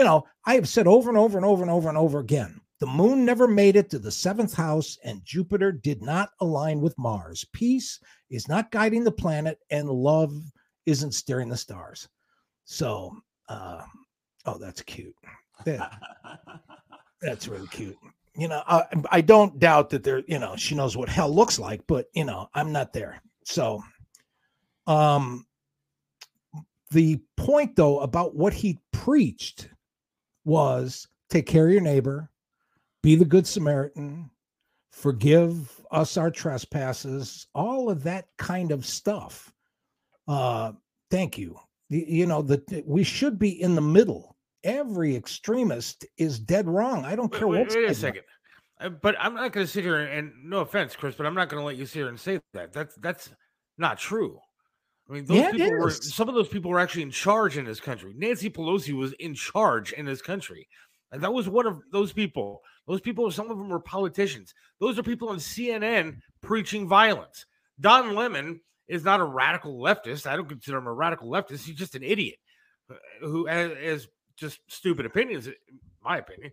you 0.00 0.04
know 0.06 0.24
I 0.46 0.54
have 0.54 0.66
said 0.66 0.86
over 0.86 1.10
and 1.10 1.18
over 1.18 1.36
and 1.36 1.44
over 1.44 1.60
and 1.60 1.70
over 1.70 1.90
and 1.90 1.98
over 1.98 2.20
again. 2.20 2.58
The 2.78 2.86
moon 2.86 3.26
never 3.26 3.46
made 3.46 3.76
it 3.76 3.90
to 3.90 3.98
the 3.98 4.10
seventh 4.10 4.54
house, 4.54 4.96
and 5.04 5.22
Jupiter 5.26 5.70
did 5.70 6.00
not 6.00 6.30
align 6.40 6.80
with 6.80 6.96
Mars. 6.96 7.44
Peace 7.52 8.00
is 8.30 8.48
not 8.48 8.70
guiding 8.70 9.04
the 9.04 9.12
planet, 9.12 9.58
and 9.70 9.90
love 9.90 10.32
isn't 10.86 11.12
steering 11.12 11.50
the 11.50 11.56
stars. 11.58 12.08
So, 12.64 13.14
uh, 13.50 13.82
oh, 14.46 14.56
that's 14.56 14.80
cute. 14.80 15.14
That- 15.66 16.00
that's 17.20 17.46
really 17.48 17.68
cute. 17.68 17.98
You 18.34 18.48
know, 18.48 18.62
I, 18.66 18.84
I 19.10 19.20
don't 19.20 19.58
doubt 19.58 19.90
that 19.90 20.02
there, 20.02 20.22
you 20.26 20.38
know, 20.38 20.56
she 20.56 20.74
knows 20.74 20.96
what 20.96 21.10
hell 21.10 21.30
looks 21.30 21.58
like, 21.58 21.82
but 21.86 22.06
you 22.14 22.24
know, 22.24 22.48
I'm 22.54 22.72
not 22.72 22.94
there. 22.94 23.20
So, 23.44 23.82
um, 24.86 25.44
the 26.90 27.20
point 27.36 27.76
though 27.76 28.00
about 28.00 28.34
what 28.34 28.54
he 28.54 28.80
preached 28.92 29.68
was 30.50 31.06
take 31.30 31.46
care 31.46 31.66
of 31.66 31.72
your 31.72 31.80
neighbor, 31.80 32.28
be 33.02 33.14
the 33.14 33.24
good 33.24 33.46
Samaritan, 33.46 34.30
forgive 34.90 35.80
us 35.90 36.16
our 36.16 36.30
trespasses, 36.30 37.46
all 37.54 37.88
of 37.88 38.02
that 38.02 38.26
kind 38.36 38.72
of 38.72 38.84
stuff. 38.84 39.52
Uh, 40.28 40.72
thank 41.10 41.38
you. 41.38 41.58
You 41.88 42.26
know 42.26 42.42
that 42.42 42.84
we 42.86 43.02
should 43.02 43.38
be 43.38 43.62
in 43.62 43.74
the 43.74 43.80
middle. 43.80 44.36
Every 44.62 45.16
extremist 45.16 46.04
is 46.18 46.38
dead 46.38 46.68
wrong. 46.68 47.04
I 47.04 47.16
don't 47.16 47.32
care 47.32 47.48
wait, 47.48 47.60
what's 47.60 47.74
wait 47.74 47.84
a 47.84 47.86
dead 47.86 47.92
wrong. 47.92 47.94
second. 47.94 48.22
Uh, 48.80 48.88
But 48.90 49.16
I'm 49.18 49.34
not 49.34 49.52
going 49.52 49.66
to 49.66 49.72
sit 49.72 49.84
here 49.84 49.98
and 49.98 50.32
no 50.44 50.58
offense, 50.60 50.94
Chris, 50.94 51.14
but 51.14 51.26
I'm 51.26 51.34
not 51.34 51.48
going 51.48 51.60
to 51.60 51.66
let 51.66 51.76
you 51.76 51.86
sit 51.86 52.00
here 52.00 52.08
and 52.08 52.18
say 52.20 52.40
that. 52.54 52.72
That's 52.72 52.94
that's 52.96 53.30
not 53.78 53.98
true. 53.98 54.38
I 55.10 55.14
mean, 55.14 55.24
those 55.24 55.38
Yeah, 55.38 55.50
people 55.50 55.72
were 55.72 55.90
some 55.90 56.28
of 56.28 56.34
those 56.34 56.48
people 56.48 56.70
were 56.70 56.78
actually 56.78 57.02
in 57.02 57.10
charge 57.10 57.58
in 57.58 57.64
this 57.64 57.80
country. 57.80 58.14
Nancy 58.16 58.48
Pelosi 58.48 58.92
was 58.92 59.12
in 59.14 59.34
charge 59.34 59.92
in 59.92 60.06
this 60.06 60.22
country. 60.22 60.68
And 61.10 61.20
that 61.22 61.32
was 61.32 61.48
one 61.48 61.66
of 61.66 61.80
those 61.90 62.12
people. 62.12 62.62
Those 62.86 63.00
people, 63.00 63.28
some 63.32 63.50
of 63.50 63.58
them 63.58 63.68
were 63.68 63.80
politicians. 63.80 64.54
Those 64.78 64.98
are 64.98 65.02
people 65.02 65.28
on 65.28 65.38
CNN 65.38 66.18
preaching 66.40 66.86
violence. 66.86 67.46
Don 67.80 68.14
Lemon 68.14 68.60
is 68.86 69.02
not 69.02 69.20
a 69.20 69.24
radical 69.24 69.80
leftist. 69.80 70.26
I 70.26 70.36
don't 70.36 70.48
consider 70.48 70.78
him 70.78 70.86
a 70.86 70.92
radical 70.92 71.28
leftist. 71.28 71.64
He's 71.64 71.76
just 71.76 71.96
an 71.96 72.04
idiot 72.04 72.36
uh, 72.88 72.94
who 73.20 73.46
has, 73.46 73.72
has 73.78 74.08
just 74.36 74.60
stupid 74.68 75.06
opinions, 75.06 75.48
in 75.48 75.54
my 76.04 76.18
opinion. 76.18 76.52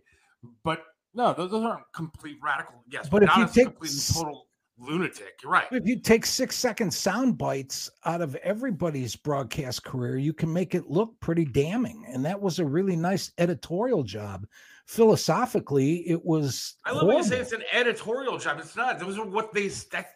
But 0.64 0.82
no, 1.14 1.32
those, 1.32 1.50
those 1.52 1.64
aren't 1.64 1.84
complete 1.94 2.38
radical. 2.42 2.82
Yes, 2.90 3.08
But 3.08 3.22
if 3.22 3.30
you 3.36 3.42
not 3.42 3.50
a 3.50 3.54
take 3.54 3.66
complete 3.66 3.92
and 3.92 4.14
total 4.14 4.47
lunatic. 4.78 5.40
You're 5.42 5.52
right. 5.52 5.66
If 5.70 5.86
you 5.86 5.98
take 6.00 6.24
six 6.26 6.56
second 6.56 6.92
sound 6.92 7.36
bites 7.38 7.90
out 8.04 8.20
of 8.20 8.34
everybody's 8.36 9.16
broadcast 9.16 9.84
career, 9.84 10.16
you 10.18 10.32
can 10.32 10.52
make 10.52 10.74
it 10.74 10.88
look 10.88 11.18
pretty 11.20 11.44
damning. 11.44 12.04
And 12.08 12.24
that 12.24 12.40
was 12.40 12.58
a 12.58 12.64
really 12.64 12.96
nice 12.96 13.32
editorial 13.38 14.02
job. 14.02 14.46
Philosophically, 14.86 16.08
it 16.08 16.24
was. 16.24 16.76
I 16.84 16.92
love 16.92 17.06
when 17.06 17.18
you 17.18 17.22
say 17.24 17.38
it's 17.38 17.52
an 17.52 17.64
editorial 17.72 18.38
job. 18.38 18.58
It's 18.58 18.74
not. 18.74 18.98
Those 18.98 19.18
are 19.18 19.26
what 19.26 19.52
they 19.52 19.68
that's 19.68 20.12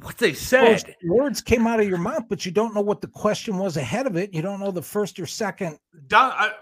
what 0.00 0.18
they 0.18 0.30
Those 0.30 0.38
said. 0.40 0.94
words 1.04 1.40
came 1.40 1.66
out 1.66 1.80
of 1.80 1.88
your 1.88 1.98
mouth, 1.98 2.24
but 2.28 2.44
you 2.44 2.52
don't 2.52 2.74
know 2.74 2.80
what 2.80 3.00
the 3.00 3.06
question 3.08 3.58
was 3.58 3.76
ahead 3.76 4.06
of 4.06 4.16
it. 4.16 4.32
You 4.32 4.42
don't 4.42 4.60
know 4.60 4.70
the 4.70 4.82
first 4.82 5.18
or 5.18 5.26
second. 5.26 5.78
Don, 6.06 6.32
I, 6.32 6.52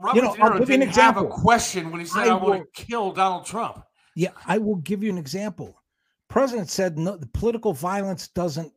Robert 0.00 0.16
You 0.16 0.22
know, 0.22 0.36
I'll 0.40 0.58
give 0.58 0.68
you 0.68 0.74
an 0.74 0.80
didn't 0.80 0.94
have 0.96 1.16
a 1.16 1.20
example. 1.20 1.26
question 1.26 1.90
when 1.90 2.00
he 2.00 2.06
said, 2.06 2.28
I 2.28 2.28
"I, 2.28 2.34
want 2.34 2.74
to 2.74 2.84
kill 2.84 3.12
Donald 3.12 3.46
Trump." 3.46 3.84
Yeah, 4.14 4.30
I 4.46 4.58
will 4.58 4.76
give 4.76 5.02
you 5.02 5.10
an 5.10 5.18
example. 5.18 5.81
President 6.32 6.70
said 6.70 6.98
no, 6.98 7.18
political 7.34 7.74
violence 7.74 8.28
doesn't 8.28 8.72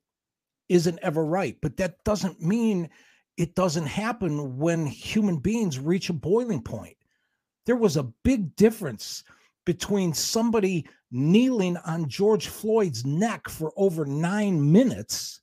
isn't 0.67 0.99
ever 1.01 1.23
right, 1.23 1.55
but 1.61 1.77
that 1.77 2.03
doesn't 2.03 2.41
mean 2.41 2.89
it 3.37 3.55
doesn't 3.55 3.85
happen 3.85 4.57
when 4.57 4.85
human 4.85 5.37
beings 5.37 5.79
reach 5.79 6.09
a 6.09 6.13
boiling 6.13 6.61
point. 6.61 6.97
There 7.65 7.77
was 7.77 7.95
a 7.95 8.11
big 8.25 8.53
difference 8.57 9.23
between 9.65 10.13
somebody 10.13 10.85
kneeling 11.11 11.77
on 11.77 12.09
George 12.09 12.49
Floyd's 12.49 13.05
neck 13.05 13.47
for 13.47 13.71
over 13.77 14.05
nine 14.05 14.69
minutes 14.69 15.39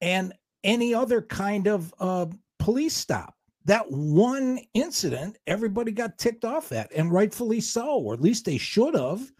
and 0.00 0.32
any 0.62 0.94
other 0.94 1.20
kind 1.20 1.66
of 1.66 1.92
uh, 1.98 2.26
police 2.60 2.96
stop. 2.96 3.34
That 3.64 3.90
one 3.90 4.60
incident, 4.74 5.36
everybody 5.48 5.90
got 5.90 6.16
ticked 6.16 6.44
off 6.44 6.70
at, 6.70 6.92
and 6.92 7.10
rightfully 7.10 7.60
so, 7.60 7.98
or 7.98 8.14
at 8.14 8.22
least 8.22 8.44
they 8.44 8.56
should 8.56 8.94
have. 8.94 9.32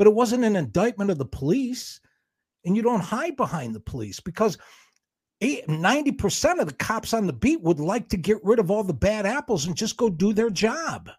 But 0.00 0.06
it 0.06 0.14
wasn't 0.14 0.44
an 0.44 0.56
indictment 0.56 1.10
of 1.10 1.18
the 1.18 1.26
police, 1.26 2.00
and 2.64 2.74
you 2.74 2.80
don't 2.80 3.02
hide 3.02 3.36
behind 3.36 3.74
the 3.74 3.80
police 3.80 4.18
because 4.18 4.56
eight- 5.42 5.68
90% 5.68 6.58
of 6.58 6.66
the 6.66 6.72
cops 6.72 7.12
on 7.12 7.26
the 7.26 7.34
beat 7.34 7.60
would 7.60 7.78
like 7.78 8.08
to 8.08 8.16
get 8.16 8.42
rid 8.42 8.58
of 8.58 8.70
all 8.70 8.82
the 8.82 8.94
bad 8.94 9.26
apples 9.26 9.66
and 9.66 9.76
just 9.76 9.98
go 9.98 10.08
do 10.08 10.32
their 10.32 10.48
job. 10.48 11.10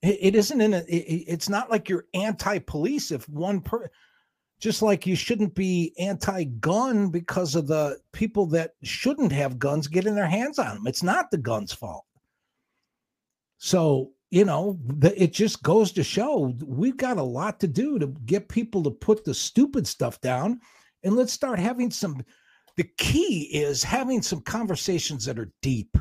It, 0.00 0.18
it 0.22 0.34
isn't 0.34 0.62
in 0.62 0.72
a, 0.72 0.78
it- 0.78 0.88
it- 0.88 1.24
it's 1.28 1.50
not 1.50 1.70
like 1.70 1.90
you're 1.90 2.06
anti-police 2.14 3.10
if 3.10 3.28
one 3.28 3.60
per 3.60 3.90
just 4.58 4.80
like 4.80 5.06
you 5.06 5.14
shouldn't 5.14 5.54
be 5.54 5.92
anti-gun 5.98 7.10
because 7.10 7.54
of 7.54 7.66
the 7.66 7.98
people 8.14 8.46
that 8.46 8.70
shouldn't 8.82 9.32
have 9.32 9.58
guns 9.58 9.88
getting 9.88 10.14
their 10.14 10.26
hands 10.26 10.58
on 10.58 10.76
them. 10.76 10.86
It's 10.86 11.02
not 11.02 11.30
the 11.30 11.36
gun's 11.36 11.74
fault. 11.74 12.06
So, 13.58 14.12
you 14.32 14.46
know, 14.46 14.78
the, 14.86 15.22
it 15.22 15.34
just 15.34 15.62
goes 15.62 15.92
to 15.92 16.02
show 16.02 16.56
we've 16.64 16.96
got 16.96 17.18
a 17.18 17.22
lot 17.22 17.60
to 17.60 17.68
do 17.68 17.98
to 17.98 18.06
get 18.24 18.48
people 18.48 18.82
to 18.82 18.90
put 18.90 19.26
the 19.26 19.34
stupid 19.34 19.86
stuff 19.86 20.22
down 20.22 20.58
and 21.04 21.14
let's 21.14 21.34
start 21.34 21.58
having 21.58 21.90
some 21.90 22.24
the 22.78 22.88
key 22.96 23.42
is 23.52 23.84
having 23.84 24.22
some 24.22 24.40
conversations 24.40 25.26
that 25.26 25.38
are 25.38 25.52
deep. 25.60 25.98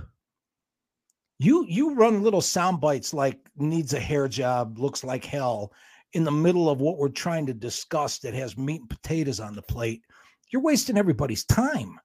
You 1.39 1.65
you 1.67 1.93
run 1.93 2.23
little 2.23 2.39
sound 2.39 2.79
bites 2.79 3.13
like 3.13 3.37
needs 3.57 3.93
a 3.93 3.99
hair 3.99 4.29
job, 4.29 4.79
looks 4.79 5.03
like 5.03 5.25
hell 5.25 5.73
in 6.13 6.23
the 6.23 6.31
middle 6.31 6.69
of 6.69 6.79
what 6.79 6.97
we're 6.97 7.09
trying 7.09 7.45
to 7.47 7.53
discuss 7.53 8.19
that 8.19 8.33
has 8.33 8.57
meat 8.57 8.79
and 8.79 8.89
potatoes 8.89 9.41
on 9.41 9.55
the 9.55 9.61
plate. 9.61 10.03
You're 10.51 10.61
wasting 10.61 10.97
everybody's 10.97 11.43
time. 11.43 11.99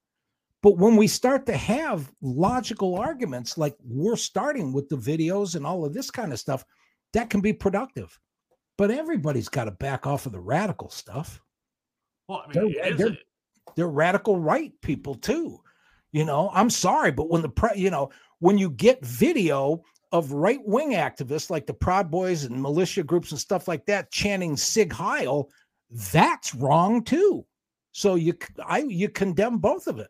But 0.67 0.79
when 0.79 0.97
we 0.97 1.07
start 1.07 1.47
to 1.47 1.57
have 1.57 2.11
logical 2.21 2.97
arguments 2.97 3.57
like 3.57 3.77
we're 3.85 4.17
starting 4.17 4.73
with 4.73 4.89
the 4.89 4.97
videos 4.97 5.55
and 5.55 5.65
all 5.65 5.85
of 5.85 5.95
this 5.95 6.11
kind 6.11 6.33
of 6.33 6.41
stuff, 6.41 6.65
that 7.13 7.31
can 7.31 7.41
be 7.41 7.53
productive. 7.53 8.19
But 8.77 8.91
everybody's 8.91 9.49
got 9.49 9.67
to 9.67 9.71
back 9.71 10.09
off 10.09 10.27
of 10.27 10.33
the 10.33 10.41
radical 10.41 10.91
stuff. 10.91 11.41
Well, 12.27 12.43
I 12.45 12.53
mean, 12.53 12.75
They're, 12.75 12.95
they're, 12.95 13.19
they're 13.77 13.89
radical 13.89 14.41
right 14.41 14.73
people 14.83 15.15
too. 15.15 15.61
You 16.11 16.25
know, 16.25 16.51
I'm 16.53 16.71
sorry, 16.71 17.13
but 17.13 17.31
when 17.31 17.43
the 17.43 17.49
pre, 17.49 17.71
you 17.77 17.91
know, 17.91 18.11
when 18.41 18.59
you 18.59 18.71
get 18.71 19.07
video 19.07 19.85
of 20.11 20.33
right 20.33 20.59
wing 20.65 20.95
activists 20.95 21.49
like 21.49 21.69
the 21.69 21.75
Proud 21.75 22.11
Boys 22.11 22.43
and 22.43 22.61
militia 22.61 23.05
groups 23.05 23.31
and 23.31 23.39
stuff 23.39 23.69
like 23.69 23.87
that 23.87 24.11
chanting 24.11 24.57
Sieg 24.57 24.93
Heil, 24.93 25.49
that's 26.13 26.57
wrong 26.57 27.05
too. 27.05 27.47
So 27.93 28.17
you 28.17 28.35
I 28.67 28.79
you 28.79 29.09
condemn 29.09 29.59
both 29.59 29.87
of 29.87 30.01
it. 30.01 30.09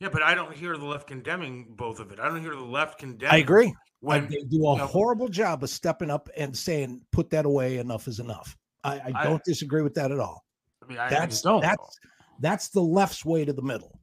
Yeah, 0.00 0.08
but 0.10 0.22
I 0.22 0.34
don't 0.34 0.54
hear 0.54 0.76
the 0.76 0.84
left 0.84 1.06
condemning 1.06 1.74
both 1.76 2.00
of 2.00 2.10
it. 2.10 2.18
I 2.18 2.28
don't 2.28 2.40
hear 2.40 2.54
the 2.54 2.62
left 2.62 2.98
condemning. 2.98 3.34
I 3.34 3.38
agree. 3.38 3.74
When 4.00 4.28
they 4.28 4.42
do 4.48 4.64
a 4.66 4.72
you 4.72 4.78
know, 4.78 4.86
horrible 4.86 5.28
job 5.28 5.62
of 5.62 5.68
stepping 5.68 6.10
up 6.10 6.30
and 6.36 6.56
saying, 6.56 7.04
"Put 7.12 7.28
that 7.30 7.44
away. 7.44 7.76
Enough 7.76 8.08
is 8.08 8.18
enough." 8.18 8.56
I, 8.82 8.94
I 8.98 9.12
I- 9.14 9.24
don't 9.24 9.44
disagree 9.44 9.82
with 9.82 9.94
that 9.94 10.10
at 10.10 10.18
all. 10.18 10.42
I 10.82 10.86
mean, 10.86 10.98
I, 10.98 11.06
I 11.06 11.10
that's 11.10 11.42
don't. 11.42 11.60
that's 11.60 11.98
that's 12.40 12.68
the 12.70 12.80
left's 12.80 13.24
way 13.24 13.44
to 13.44 13.52
the 13.52 13.62
middle 13.62 14.00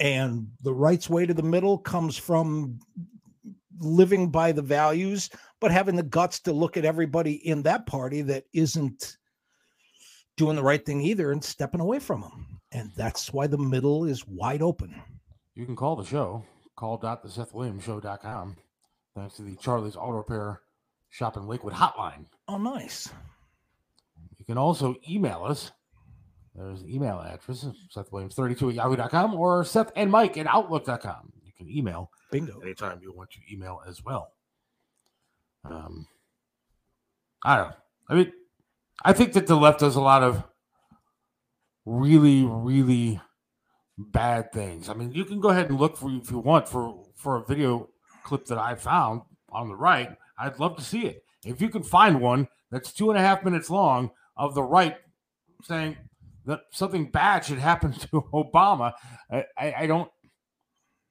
and 0.00 0.48
the 0.62 0.72
right's 0.72 1.08
way 1.08 1.26
to 1.26 1.34
the 1.34 1.42
middle 1.42 1.78
comes 1.78 2.16
from 2.16 2.78
living 3.80 4.30
by 4.30 4.52
the 4.52 4.62
values 4.62 5.30
but 5.60 5.70
having 5.70 5.96
the 5.96 6.02
guts 6.02 6.40
to 6.40 6.52
look 6.52 6.76
at 6.76 6.84
everybody 6.84 7.34
in 7.46 7.62
that 7.62 7.86
party 7.86 8.22
that 8.22 8.44
isn't 8.52 9.16
doing 10.36 10.56
the 10.56 10.62
right 10.62 10.84
thing 10.84 11.00
either 11.00 11.32
and 11.32 11.42
stepping 11.42 11.80
away 11.80 11.98
from 11.98 12.20
them 12.20 12.53
and 12.74 12.90
that's 12.96 13.32
why 13.32 13.46
the 13.46 13.56
middle 13.56 14.04
is 14.04 14.26
wide 14.26 14.60
open 14.60 14.94
You 15.54 15.64
can 15.64 15.76
call 15.76 15.96
the 15.96 16.04
show. 16.04 16.44
Call.thesethwilliamsshow.com. 16.76 18.56
Thanks 19.14 19.36
to 19.36 19.42
the 19.42 19.56
Charlie's 19.56 19.96
Auto 19.96 20.18
Repair 20.18 20.60
Shop 21.08 21.36
in 21.36 21.46
Lakewood 21.46 21.72
hotline. 21.72 22.26
oh 22.48 22.58
nice 22.58 23.08
You 24.38 24.44
can 24.44 24.58
also 24.58 24.96
email 25.08 25.44
us. 25.44 25.70
There's 26.54 26.82
an 26.82 26.90
email 26.90 27.20
address, 27.20 27.66
SethWilliams32 27.96 28.68
at 28.68 28.74
yahoo.com 28.74 29.34
or 29.34 29.64
Seth 29.64 29.90
and 29.96 30.10
Mike 30.10 30.36
at 30.36 30.46
outlook.com. 30.46 31.32
You 31.44 31.52
can 31.56 31.68
email 31.68 32.10
bingo 32.30 32.60
anytime 32.60 33.00
you 33.02 33.12
want 33.12 33.30
to 33.30 33.38
email 33.52 33.80
as 33.88 34.04
well. 34.04 34.32
Um, 35.64 36.06
I 37.44 37.56
don't 37.56 37.68
know. 37.70 37.76
I 38.08 38.14
mean, 38.14 38.32
I 39.04 39.12
think 39.12 39.32
that 39.32 39.46
the 39.46 39.56
left 39.56 39.80
does 39.80 39.96
a 39.96 40.00
lot 40.00 40.22
of 40.22 40.44
really, 41.84 42.44
really 42.44 43.20
bad 43.98 44.52
things. 44.52 44.88
I 44.88 44.94
mean, 44.94 45.12
you 45.12 45.24
can 45.24 45.40
go 45.40 45.50
ahead 45.50 45.68
and 45.70 45.78
look 45.78 45.96
for 45.96 46.10
if 46.10 46.30
you 46.30 46.38
want 46.38 46.68
for 46.68 47.04
for 47.16 47.36
a 47.36 47.44
video 47.44 47.88
clip 48.24 48.46
that 48.46 48.58
I 48.58 48.74
found 48.74 49.22
on 49.50 49.68
the 49.68 49.76
right. 49.76 50.10
I'd 50.38 50.58
love 50.58 50.76
to 50.76 50.82
see 50.82 51.06
it. 51.06 51.24
If 51.44 51.60
you 51.60 51.68
can 51.68 51.82
find 51.82 52.20
one 52.20 52.48
that's 52.70 52.92
two 52.92 53.10
and 53.10 53.18
a 53.18 53.22
half 53.22 53.44
minutes 53.44 53.70
long 53.70 54.10
of 54.36 54.54
the 54.54 54.62
right 54.62 54.96
saying 55.62 55.96
that 56.46 56.60
something 56.72 57.10
bad 57.10 57.44
should 57.44 57.58
happen 57.58 57.92
to 57.92 58.06
Obama, 58.32 58.92
I, 59.30 59.44
I, 59.56 59.74
I 59.80 59.86
don't. 59.86 60.10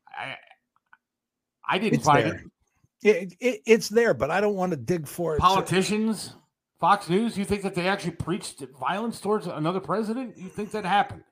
I 0.09 0.35
I 1.67 1.77
didn't 1.77 1.95
It's 1.99 2.05
find 2.05 2.25
there. 2.25 2.43
it. 3.01 3.15
it, 3.15 3.33
it, 3.39 3.61
it's 3.65 3.89
there 3.89 4.13
but 4.13 4.29
i 4.29 4.41
don't 4.41 4.55
want 4.55 4.71
to 4.71 4.77
dig 4.77 5.07
for 5.07 5.35
it 5.35 5.39
Politicians, 5.39 6.35
Fox 6.83 7.07
News, 7.07 7.37
you 7.37 7.45
think 7.45 7.61
that 7.61 7.75
they 7.75 7.87
actually 7.87 8.11
preached 8.11 8.61
violence 8.77 9.21
towards 9.21 9.47
another 9.47 9.79
president? 9.79 10.37
You 10.37 10.49
think 10.49 10.71
that 10.71 10.83
happened? 10.83 11.23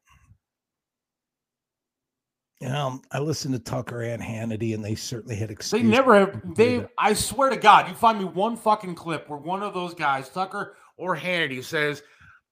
you 2.62 2.70
know 2.70 3.02
i 3.12 3.20
listened 3.20 3.54
to 3.56 3.60
tucker 3.60 4.04
and 4.04 4.22
hannity 4.24 4.74
and 4.76 4.86
they 4.86 4.96
certainly 4.96 5.36
had 5.36 5.50
They 5.50 5.82
never 5.84 6.18
have. 6.18 6.56
They, 6.56 6.86
I 6.98 7.14
swear 7.14 7.50
to 7.50 7.58
God, 7.58 7.90
you 7.90 7.96
find 7.96 8.18
me 8.18 8.24
one 8.24 8.56
fucking 8.56 8.96
clip 8.96 9.28
where 9.28 9.40
one 9.40 9.62
of 9.62 9.74
those 9.74 9.94
guys, 9.94 10.30
Tucker 10.30 10.78
or 10.96 11.18
Hannity, 11.18 11.62
says 11.62 12.02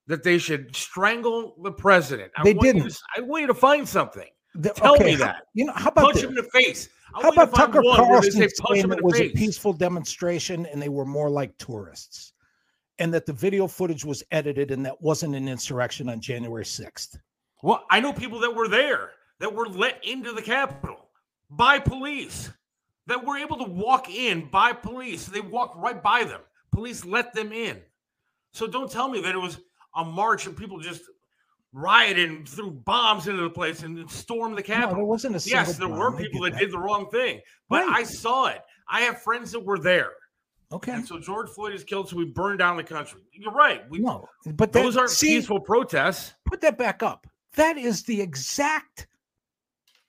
that 0.08 0.22
they 0.24 0.38
should 0.38 0.76
strangle 0.76 1.56
the 1.64 1.72
president. 1.72 2.34
I 2.36 2.44
They 2.44 2.54
didn't. 2.54 2.90
to- 2.90 3.00
I 3.16 3.22
want 3.22 3.42
you 3.42 3.48
to 3.48 3.54
find 3.54 3.88
something. 3.88 4.28
The- 4.56 4.72
Tell 4.72 4.96
okay, 4.96 5.12
me 5.12 5.16
that. 5.16 5.44
you 5.54 5.64
know 5.66 5.74
how 5.74 5.88
about 5.90 6.04
punch 6.06 6.16
this? 6.16 6.24
him 6.26 6.30
in 6.32 6.36
the 6.36 6.50
face? 6.52 6.90
I 7.16 7.22
How 7.22 7.30
want 7.30 7.36
you 7.38 7.44
to 7.46 7.48
about 7.50 7.56
Tucker 7.58 7.82
one 7.82 8.10
where 8.10 8.20
they 8.20 8.30
Carlson 8.30 8.32
saying 8.34 8.80
it 8.80 8.84
in 8.84 8.90
the 8.90 9.00
was 9.04 9.20
a 9.22 9.30
peaceful 9.30 9.72
demonstration 9.72 10.66
and 10.66 10.82
they 10.82 10.90
were 10.90 11.06
more 11.06 11.30
like 11.30 11.56
tourists, 11.60 12.34
and 13.00 13.14
that 13.14 13.26
the 13.26 13.34
video 13.34 13.68
footage 13.68 14.06
was 14.06 14.24
edited 14.32 14.72
and 14.72 14.86
that 14.86 15.02
wasn't 15.02 15.34
an 15.36 15.48
insurrection 15.48 16.10
on 16.10 16.20
January 16.22 16.66
sixth? 16.66 17.18
Well, 17.64 17.86
I 17.90 18.00
know 18.00 18.14
people 18.14 18.40
that 18.40 18.54
were 18.54 18.68
there 18.68 19.12
that 19.40 19.54
were 19.54 19.68
let 19.68 20.04
into 20.06 20.32
the 20.34 20.42
Capitol 20.42 21.08
by 21.50 21.80
police, 21.80 22.52
that 23.08 23.26
were 23.26 23.38
able 23.38 23.58
to 23.58 23.64
walk 23.70 24.10
in 24.10 24.48
by 24.50 24.72
police. 24.74 25.26
They 25.26 25.42
walked 25.42 25.78
right 25.78 26.02
by 26.02 26.24
them. 26.26 26.42
Police 26.72 27.04
let 27.06 27.34
them 27.34 27.52
in. 27.52 27.82
So 28.54 28.68
don't 28.68 28.92
tell 28.92 29.10
me 29.10 29.22
that 29.22 29.34
it 29.34 29.40
was 29.40 29.60
a 29.96 30.04
march 30.06 30.46
and 30.46 30.56
people 30.56 30.80
just 30.80 31.02
rioted 31.74 32.30
and 32.30 32.48
threw 32.48 32.72
bombs 32.72 33.28
into 33.28 33.42
the 33.44 33.50
place 33.50 33.84
and 33.84 34.10
stormed 34.10 34.58
the 34.58 34.64
Capitol. 34.64 34.96
there 34.96 35.06
wasn't 35.06 35.36
a 35.36 35.50
Yes, 35.50 35.78
there 35.78 35.88
were 35.88 36.12
people 36.12 36.42
that 36.42 36.54
that. 36.54 36.60
did 36.60 36.72
the 36.72 36.80
wrong 36.80 37.10
thing, 37.10 37.42
but 37.70 37.86
Right. 37.86 38.00
I 38.00 38.04
saw 38.04 38.48
it. 38.48 38.62
I 38.88 39.02
have 39.02 39.22
friends 39.22 39.52
that 39.52 39.60
were 39.64 39.78
there. 39.80 40.12
Okay. 40.72 40.92
And 40.94 41.08
so 41.08 41.20
George 41.20 41.50
Floyd 41.50 41.74
is 41.74 41.84
killed, 41.84 42.10
so 42.10 42.16
we 42.16 42.26
burn 42.26 42.58
down 42.58 42.78
the 42.78 42.84
country. 42.84 43.22
You're 43.34 43.52
right. 43.54 43.90
We, 43.90 44.00
No, 44.00 44.28
but 44.46 44.72
that- 44.72 44.84
those 44.84 44.98
aren't 44.98 45.10
see- 45.10 45.38
peaceful 45.38 45.60
protests. 45.60 46.34
Put 46.46 46.62
that 46.62 46.78
back 46.78 47.02
up. 47.02 47.26
That 47.56 47.78
is 47.78 48.04
the 48.04 48.22
exact 48.22 49.08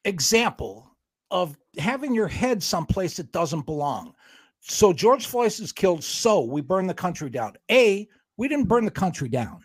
example 0.04 0.94
of 1.30 1.56
having 1.78 2.14
your 2.14 2.28
head 2.28 2.62
someplace 2.62 3.16
that 3.16 3.32
doesn't 3.32 3.64
belong. 3.66 4.14
So 4.60 4.92
George 4.92 5.26
Floyd 5.26 5.58
is 5.58 5.72
killed. 5.72 6.04
So 6.04 6.40
we 6.40 6.60
burn 6.60 6.86
the 6.86 6.94
country 6.94 7.30
down. 7.30 7.54
A, 7.70 8.06
we 8.36 8.48
didn't 8.48 8.66
burn 8.66 8.84
the 8.84 8.90
country 8.90 9.28
down. 9.28 9.64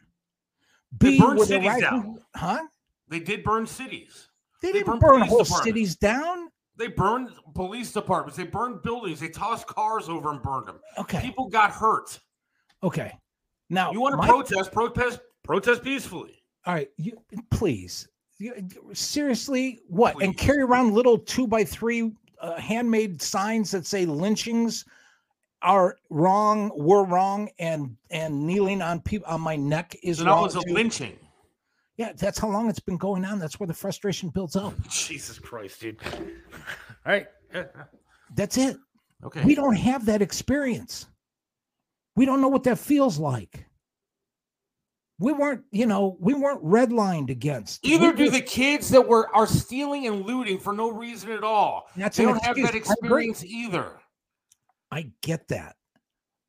They 0.98 1.12
B, 1.12 1.20
burned 1.20 1.40
were 1.40 1.46
the 1.46 1.48
cities 1.48 1.68
right- 1.68 1.82
down. 1.82 2.24
Huh? 2.36 2.66
They 3.10 3.20
did 3.20 3.44
burn 3.44 3.68
cities. 3.68 4.30
They 4.62 4.72
didn't 4.72 4.88
burned 4.88 5.02
burn 5.02 5.22
whole 5.22 5.44
cities 5.46 5.96
down. 5.98 6.50
They 6.78 6.88
burned 6.88 7.30
police 7.54 7.92
departments. 7.92 8.38
They 8.38 8.44
burned 8.44 8.82
buildings. 8.82 9.20
They 9.22 9.30
tossed 9.30 9.66
cars 9.68 10.10
over 10.10 10.32
and 10.32 10.42
burned 10.42 10.68
them. 10.68 10.80
Okay. 10.98 11.22
People 11.22 11.48
got 11.48 11.72
hurt. 11.72 12.20
Okay. 12.84 13.18
Now 13.70 13.92
You 13.92 14.02
want 14.02 14.14
to 14.14 14.18
my- 14.18 14.28
protest? 14.28 14.72
Protest. 14.72 15.20
Protest 15.44 15.84
peacefully. 15.84 16.44
All 16.66 16.74
right, 16.74 16.90
you 16.98 17.14
please. 17.52 18.08
You- 18.40 18.68
seriously, 18.94 19.82
what? 19.88 20.22
And 20.22 20.36
carry 20.38 20.62
around 20.62 20.94
little 20.94 21.18
two 21.18 21.48
by 21.48 21.64
three 21.64 22.12
uh, 22.42 22.56
handmade 22.60 23.22
signs 23.22 23.72
that 23.72 23.86
say 23.86 24.06
lynchings 24.06 24.84
are 25.62 25.96
wrong, 26.10 26.72
we're 26.76 27.06
wrong, 27.06 27.50
and 27.60 27.96
and 28.10 28.46
kneeling 28.46 28.82
on 28.82 29.00
people 29.02 29.28
on 29.28 29.42
my 29.42 29.56
neck 29.56 29.96
is 30.04 30.18
So 30.18 30.24
that 30.26 30.30
wrong. 30.32 30.44
was 30.44 30.56
a 30.56 30.62
too. 30.62 30.74
lynching. 30.74 31.18
Yeah, 31.98 32.12
that's 32.18 32.38
how 32.38 32.50
long 32.50 32.70
it's 32.70 32.80
been 32.80 32.98
going 32.98 33.24
on. 33.24 33.40
That's 33.40 33.60
where 33.60 33.68
the 33.68 33.74
frustration 33.74 34.30
builds 34.30 34.56
up. 34.56 34.74
Jesus 34.90 35.40
Christ, 35.40 35.80
dude. 35.82 35.98
All 36.04 36.22
right. 37.06 37.28
That's 38.36 38.58
it. 38.58 38.78
Okay. 39.24 39.44
We 39.46 39.56
don't 39.56 39.76
have 39.76 40.06
that 40.08 40.22
experience. 40.22 41.08
We 42.18 42.26
don't 42.26 42.42
know 42.42 42.50
what 42.50 42.64
that 42.64 42.80
feels 42.80 43.18
like. 43.18 43.66
We 45.20 45.32
weren't, 45.32 45.64
you 45.72 45.86
know, 45.86 46.18
we 46.20 46.34
weren't 46.34 46.62
redlined 46.64 47.30
against. 47.30 47.86
Either 47.86 48.12
We 48.12 48.18
do 48.18 48.24
were- 48.26 48.32
the 48.32 48.42
kids 48.42 48.90
that 48.90 49.08
were 49.08 49.34
are 49.34 49.48
stealing 49.48 50.06
and 50.08 50.26
looting 50.26 50.60
for 50.60 50.74
no 50.74 50.92
reason 50.92 51.32
at 51.32 51.44
all. 51.46 51.88
That's 51.96 52.18
they 52.18 52.24
an 52.26 52.32
don't 52.32 52.44
have 52.44 52.58
that 52.58 52.76
excuse. 52.76 52.90
I 52.90 52.94
experience 53.06 53.44
either. 53.46 54.00
I 54.92 55.12
get 55.22 55.48
that. 55.48 55.78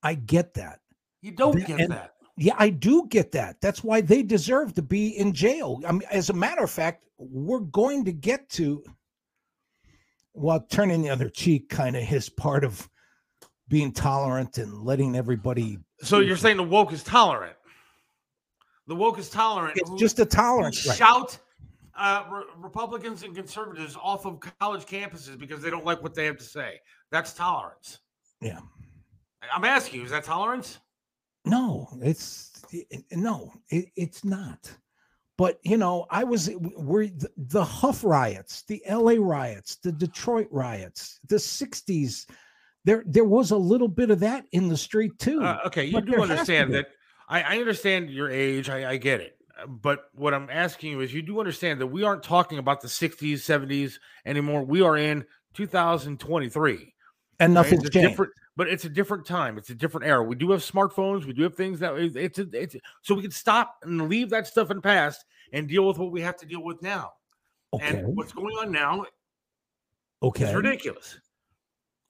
I 0.02 0.14
get 0.14 0.54
that. 0.54 0.80
You 1.22 1.30
don't 1.30 1.54
Th- 1.54 1.66
get 1.68 1.80
and- 1.80 1.92
that. 1.92 2.14
Yeah, 2.36 2.54
I 2.58 2.68
do 2.70 3.06
get 3.08 3.32
that. 3.32 3.60
That's 3.60 3.82
why 3.82 4.00
they 4.02 4.22
deserve 4.22 4.74
to 4.74 4.82
be 4.82 5.16
in 5.18 5.32
jail. 5.32 5.80
I 5.86 5.92
mean, 5.92 6.02
as 6.10 6.28
a 6.28 6.34
matter 6.34 6.62
of 6.62 6.70
fact, 6.70 7.04
we're 7.18 7.60
going 7.60 8.04
to 8.04 8.12
get 8.12 8.48
to 8.50 8.82
well, 10.36 10.60
turning 10.70 11.00
the 11.00 11.08
other 11.08 11.30
cheek 11.30 11.70
kind 11.70 11.96
of 11.96 12.02
his 12.02 12.28
part 12.28 12.62
of 12.62 12.88
being 13.68 13.90
tolerant 13.90 14.58
and 14.58 14.82
letting 14.82 15.16
everybody 15.16 15.78
So 16.02 16.20
you're 16.20 16.36
saying 16.36 16.58
the 16.58 16.62
woke 16.62 16.92
is 16.92 17.02
tolerant? 17.02 17.56
The 18.86 18.94
woke 18.94 19.18
is 19.18 19.30
tolerant. 19.30 19.78
It's 19.78 19.88
who- 19.88 19.98
just 19.98 20.18
a 20.20 20.26
tolerance. 20.26 20.76
Shout 20.78 21.38
uh, 21.96 22.24
re- 22.30 22.44
Republicans 22.58 23.22
and 23.22 23.34
conservatives 23.34 23.96
off 24.00 24.26
of 24.26 24.38
college 24.60 24.84
campuses 24.84 25.38
because 25.38 25.62
they 25.62 25.70
don't 25.70 25.84
like 25.84 26.02
what 26.02 26.14
they 26.14 26.26
have 26.26 26.36
to 26.36 26.44
say. 26.44 26.78
That's 27.10 27.32
tolerance. 27.32 28.00
Yeah. 28.40 28.60
I'm 29.54 29.64
asking 29.64 30.00
you, 30.00 30.04
is 30.04 30.10
that 30.12 30.24
tolerance? 30.24 30.78
No, 31.46 31.88
it's 32.02 32.62
it- 32.72 33.04
no, 33.12 33.52
it, 33.70 33.86
it's 33.96 34.24
not. 34.24 34.70
But 35.38 35.58
you 35.62 35.76
know, 35.76 36.06
I 36.10 36.24
was 36.24 36.50
we're 36.58 37.06
the, 37.08 37.28
the 37.36 37.64
Hough 37.64 38.02
riots, 38.04 38.62
the 38.68 38.82
LA 38.88 39.14
riots, 39.18 39.76
the 39.76 39.92
Detroit 39.92 40.48
riots, 40.50 41.20
the 41.28 41.36
'60s. 41.36 42.28
There, 42.84 43.02
there 43.06 43.24
was 43.24 43.50
a 43.50 43.56
little 43.56 43.88
bit 43.88 44.10
of 44.10 44.20
that 44.20 44.44
in 44.52 44.68
the 44.68 44.76
street 44.76 45.18
too. 45.18 45.42
Uh, 45.42 45.58
okay, 45.66 45.84
you 45.84 46.00
do 46.00 46.12
there 46.12 46.20
has 46.20 46.26
to 46.28 46.32
understand 46.32 46.74
that. 46.74 46.86
I, 47.28 47.42
I 47.42 47.58
understand 47.58 48.10
your 48.10 48.30
age. 48.30 48.70
I, 48.70 48.92
I 48.92 48.96
get 48.96 49.20
it. 49.20 49.36
Uh, 49.60 49.66
But 49.66 50.04
what 50.14 50.32
I'm 50.32 50.48
asking 50.50 50.92
you 50.92 51.00
is, 51.00 51.12
you 51.12 51.20
do 51.22 51.40
understand 51.40 51.80
that 51.80 51.88
we 51.88 52.04
aren't 52.04 52.22
talking 52.22 52.58
about 52.58 52.80
the 52.80 52.86
60s, 52.88 53.34
70s 53.38 53.94
anymore. 54.24 54.64
We 54.64 54.82
are 54.82 54.96
in 54.96 55.24
2023. 55.54 56.94
And 57.40 57.52
nothing's 57.54 57.84
a 57.84 57.90
changed. 57.90 58.08
different- 58.10 58.32
but 58.56 58.68
it's 58.68 58.84
a 58.84 58.88
different 58.88 59.26
time. 59.26 59.58
It's 59.58 59.70
a 59.70 59.74
different 59.74 60.06
era. 60.06 60.22
We 60.22 60.34
do 60.36 60.50
have 60.50 60.60
smartphones. 60.60 61.24
We 61.26 61.32
do 61.32 61.42
have 61.42 61.54
things 61.54 61.78
that 61.80 61.94
it's 61.96 62.38
a, 62.38 62.46
it's 62.52 62.76
so 63.02 63.14
we 63.14 63.22
can 63.22 63.30
stop 63.30 63.76
and 63.82 64.08
leave 64.08 64.30
that 64.30 64.46
stuff 64.46 64.70
in 64.70 64.78
the 64.78 64.82
past 64.82 65.24
and 65.52 65.68
deal 65.68 65.86
with 65.86 65.98
what 65.98 66.10
we 66.12 66.20
have 66.22 66.36
to 66.38 66.46
deal 66.46 66.62
with 66.62 66.80
now. 66.82 67.12
Okay. 67.72 67.98
And 67.98 68.16
what's 68.16 68.32
going 68.32 68.54
on 68.56 68.72
now 68.72 69.04
Okay. 70.22 70.44
is 70.48 70.54
ridiculous. 70.54 71.18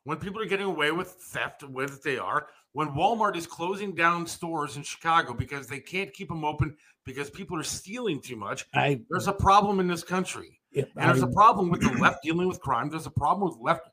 when 0.04 0.18
people 0.18 0.40
are 0.40 0.46
getting 0.46 0.66
away 0.66 0.92
with 0.92 1.08
theft 1.08 1.60
the 1.60 1.68
way 1.68 1.84
that 1.86 2.02
they 2.02 2.16
are, 2.18 2.46
when 2.72 2.88
Walmart 2.90 3.34
is 3.36 3.46
closing 3.46 3.94
down 3.94 4.26
stores 4.26 4.76
in 4.76 4.82
Chicago 4.84 5.34
because 5.34 5.66
they 5.66 5.80
can't 5.80 6.12
keep 6.12 6.28
them 6.28 6.44
open 6.44 6.76
because 7.04 7.30
people 7.30 7.58
are 7.58 7.64
stealing 7.64 8.20
too 8.20 8.36
much, 8.36 8.66
I, 8.74 9.00
there's 9.10 9.26
a 9.26 9.32
problem 9.32 9.80
in 9.80 9.88
this 9.88 10.04
country. 10.04 10.60
If 10.72 10.88
And 10.96 11.08
there's 11.08 11.22
a 11.22 11.26
problem 11.28 11.70
with 11.70 11.80
the 11.80 11.90
left 12.00 12.22
dealing 12.22 12.46
with 12.46 12.60
crime. 12.60 12.90
There's 12.90 13.06
a 13.06 13.10
problem 13.10 13.48
with 13.48 13.58
left. 13.60 13.88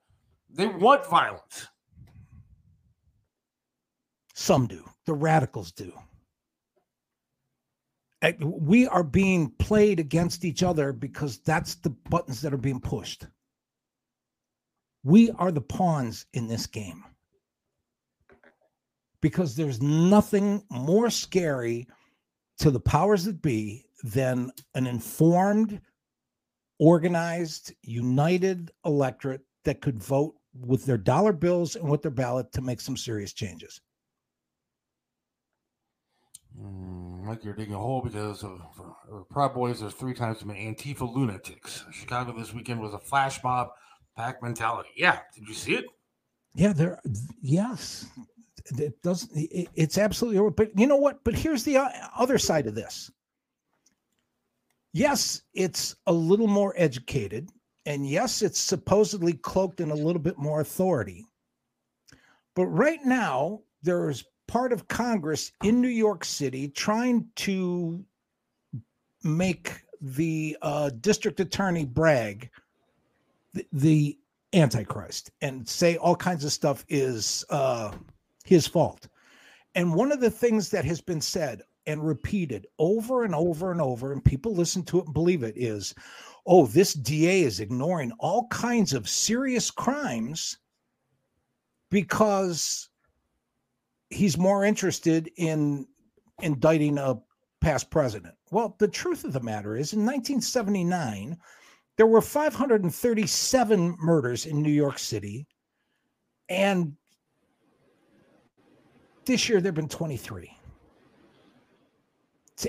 They 0.50 0.68
want 0.68 1.06
violence. 1.08 1.68
Some 4.34 4.68
do. 4.68 4.84
The 5.06 5.14
radicals 5.14 5.72
do. 5.72 5.94
Uh, 8.22 8.34
We 8.42 8.88
are 8.88 9.04
being 9.04 9.52
played 9.52 10.00
against 10.00 10.46
each 10.46 10.64
other 10.64 10.92
because 10.92 11.40
that's 11.40 11.76
the 11.76 11.92
buttons 11.92 12.42
that 12.42 12.54
are 12.54 12.58
being 12.58 12.80
pushed. 12.80 13.28
We 15.04 15.32
are 15.32 15.52
the 15.52 15.62
pawns 15.62 16.26
in 16.34 16.48
this 16.48 16.66
game. 16.66 17.04
Because 19.22 19.56
there's 19.56 19.82
nothing 19.82 20.64
more 20.70 21.10
scary 21.10 21.88
to 22.58 22.72
the 22.72 22.80
powers 22.80 23.26
that 23.26 23.42
be 23.42 23.86
than 24.04 24.52
an 24.76 24.88
informed, 24.88 25.80
organized, 26.80 27.74
united 27.84 28.72
electorate 28.86 29.42
that 29.64 29.82
could 29.82 30.02
vote 30.02 30.36
with 30.54 30.86
their 30.86 30.98
dollar 30.98 31.34
bills 31.34 31.76
and 31.76 31.90
with 31.90 32.02
their 32.02 32.12
ballot 32.12 32.52
to 32.52 32.62
make 32.62 32.82
some 32.82 32.98
serious 32.98 33.34
changes. 33.34 33.82
Mm, 36.60 37.28
like 37.28 37.44
you're 37.44 37.54
digging 37.56 37.74
a 37.74 37.80
hole 37.80 38.02
because 38.02 38.44
of 38.44 38.60
for, 38.76 38.96
for 39.10 39.24
Proud 39.26 39.54
Boys. 39.54 39.80
There's 39.80 39.94
three 39.94 40.14
times 40.14 40.38
as 40.38 40.46
many 40.46 40.72
Antifa 40.72 41.12
lunatics. 41.12 41.84
Chicago 41.92 42.38
this 42.38 42.54
weekend 42.54 42.80
was 42.80 42.94
a 42.94 43.00
flash 43.00 43.44
mob, 43.44 43.70
pack 44.16 44.42
mentality. 44.44 44.90
Yeah, 44.96 45.20
did 45.34 45.48
you 45.48 45.54
see 45.54 45.74
it? 45.76 45.86
Yeah, 46.54 46.74
there. 46.74 47.02
Yes, 47.42 48.06
it 48.78 49.02
doesn't. 49.02 49.32
it- 49.36 49.70
it's 49.74 49.98
absolutely. 49.98 50.48
But 50.52 50.78
you 50.80 50.86
know 50.86 50.98
what? 50.98 51.24
But 51.24 51.36
here's 51.36 51.64
the 51.64 51.78
other 52.16 52.38
side 52.38 52.68
of 52.68 52.76
this. 52.76 53.10
Yes, 54.94 55.42
it's 55.56 55.96
a 56.06 56.14
little 56.14 56.48
more 56.48 56.76
educated, 56.78 57.50
and 57.88 58.08
yes, 58.08 58.44
it's 58.44 58.60
supposedly 58.60 59.34
cloaked 59.34 59.82
in 59.82 59.90
a 59.90 59.96
little 59.96 60.22
bit 60.22 60.38
more 60.38 60.62
authority. 60.62 61.26
But 62.56 62.68
right 62.68 63.04
now, 63.04 63.62
there's 63.82 64.24
part 64.48 64.72
of 64.74 64.88
Congress 64.88 65.52
in 65.64 65.82
New 65.82 65.88
York 65.88 66.26
City 66.26 66.68
trying 66.68 67.28
to 67.38 68.04
make 69.24 69.72
the 70.02 70.58
uh, 70.62 70.90
district 71.00 71.40
attorney 71.40 71.86
Bragg 71.86 72.50
the, 73.54 73.66
the 73.72 74.18
antichrist 74.54 75.32
and 75.42 75.68
say 75.68 75.98
all 75.98 76.16
kinds 76.16 76.44
of 76.44 76.52
stuff 76.52 76.86
is 76.90 77.44
uh 77.50 77.92
his 78.44 78.68
fault. 78.68 79.08
And 79.76 79.96
one 79.96 80.12
of 80.12 80.20
the 80.20 80.30
things 80.30 80.70
that 80.70 80.86
has 80.86 81.02
been 81.02 81.22
said 81.22 81.64
and 81.86 82.06
repeated 82.06 82.68
over 82.78 83.24
and 83.24 83.34
over 83.34 83.72
and 83.72 83.82
over 83.82 84.12
and 84.12 84.24
people 84.24 84.54
listen 84.54 84.84
to 84.84 85.00
it 85.00 85.06
and 85.06 85.14
believe 85.14 85.44
it 85.44 85.58
is 85.58 85.94
oh 86.46 86.66
this 86.68 86.94
da 86.94 87.44
is 87.44 87.60
ignoring 87.60 88.12
all 88.20 88.48
kinds 88.48 88.94
of 88.94 89.10
serious 89.10 89.70
crimes 89.72 90.58
because 91.90 92.90
he's 94.14 94.38
more 94.38 94.64
interested 94.64 95.30
in 95.38 95.86
indicting 96.42 96.98
a 96.98 97.16
past 97.62 97.90
president 97.90 98.36
well 98.52 98.76
the 98.80 98.88
truth 98.88 99.24
of 99.24 99.34
the 99.34 99.40
matter 99.40 99.76
is 99.76 99.94
in 99.94 100.00
1979 100.06 101.38
there 101.98 102.08
were 102.08 102.22
537 102.22 103.96
murders 104.00 104.46
in 104.46 104.62
New 104.62 104.72
York 104.72 104.98
City, 104.98 105.46
and 106.50 106.96
this 109.26 109.48
year 109.48 109.62
there 109.62 109.70
have 109.70 109.76
been 109.76 109.88
23. 109.88 110.58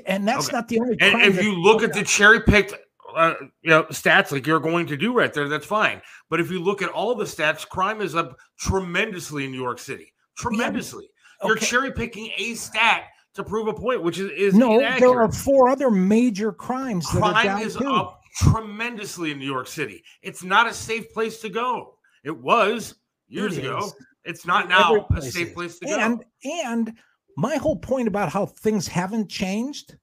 And 0.07 0.27
that's 0.27 0.49
Okay. 0.49 0.57
not 0.57 0.69
the 0.69 0.81
only. 0.81 0.97
And 1.01 1.15
crime 1.15 1.23
if 1.23 1.43
you 1.43 1.55
look 1.55 1.83
at 1.83 1.93
the 1.93 2.03
cherry 2.03 2.41
picked, 2.41 2.75
uh, 3.15 3.35
you 3.63 3.71
know, 3.71 3.85
stats 3.85 4.33
like 4.33 4.47
you're 4.47 4.61
going 4.61 4.87
to 4.87 4.97
do 4.97 5.13
right 5.13 5.33
there, 5.33 5.49
that's 5.49 5.67
fine. 5.67 6.03
But 6.31 6.41
if 6.41 6.51
you 6.51 6.61
look 6.61 6.83
at 6.83 6.91
all 6.91 7.15
the 7.15 7.25
stats, 7.25 7.67
crime 7.67 8.01
is 8.01 8.15
up 8.15 8.37
tremendously 8.59 9.45
in 9.45 9.53
New 9.53 9.61
York 9.61 9.79
City. 9.79 10.13
Tremendously. 10.37 11.09
You're 11.45 11.57
okay. 11.57 11.67
cherry 11.67 11.93
picking 11.93 12.31
a 12.37 12.55
stat 12.55 13.05
to 13.35 13.45
prove 13.45 13.69
a 13.69 13.75
point, 13.75 14.03
which 14.03 14.19
is, 14.19 14.31
is 14.31 14.55
no, 14.55 14.79
inaccurate. 14.79 15.09
there 15.09 15.21
are 15.21 15.33
four 15.33 15.69
other 15.69 15.91
major 15.91 16.53
crimes 16.53 17.11
that 17.13 17.23
are 17.23 17.33
crime 17.33 17.63
is 17.63 17.77
too. 17.77 17.91
up 17.91 18.21
tremendously 18.37 19.31
in 19.31 19.39
New 19.39 19.51
York 19.51 19.69
City. 19.69 20.03
It's 20.23 20.43
not 20.43 20.67
a 20.67 20.75
safe 20.75 21.13
place 21.13 21.41
to 21.41 21.49
go. 21.49 21.95
It 22.25 22.37
was 22.37 22.95
years 23.29 23.59
It 23.59 23.65
ago. 23.65 23.91
It's 24.25 24.47
not 24.47 24.69
now 24.69 25.07
a 25.15 25.23
safe 25.23 25.49
is. 25.49 25.55
place 25.55 25.79
to 25.81 25.89
and, 25.89 26.19
go. 26.19 26.25
And 26.67 26.93
my 27.37 27.57
whole 27.57 27.77
point 27.77 28.09
about 28.09 28.31
how 28.31 28.47
things 28.47 28.89
haven't 28.89 29.29
changed. 29.29 29.97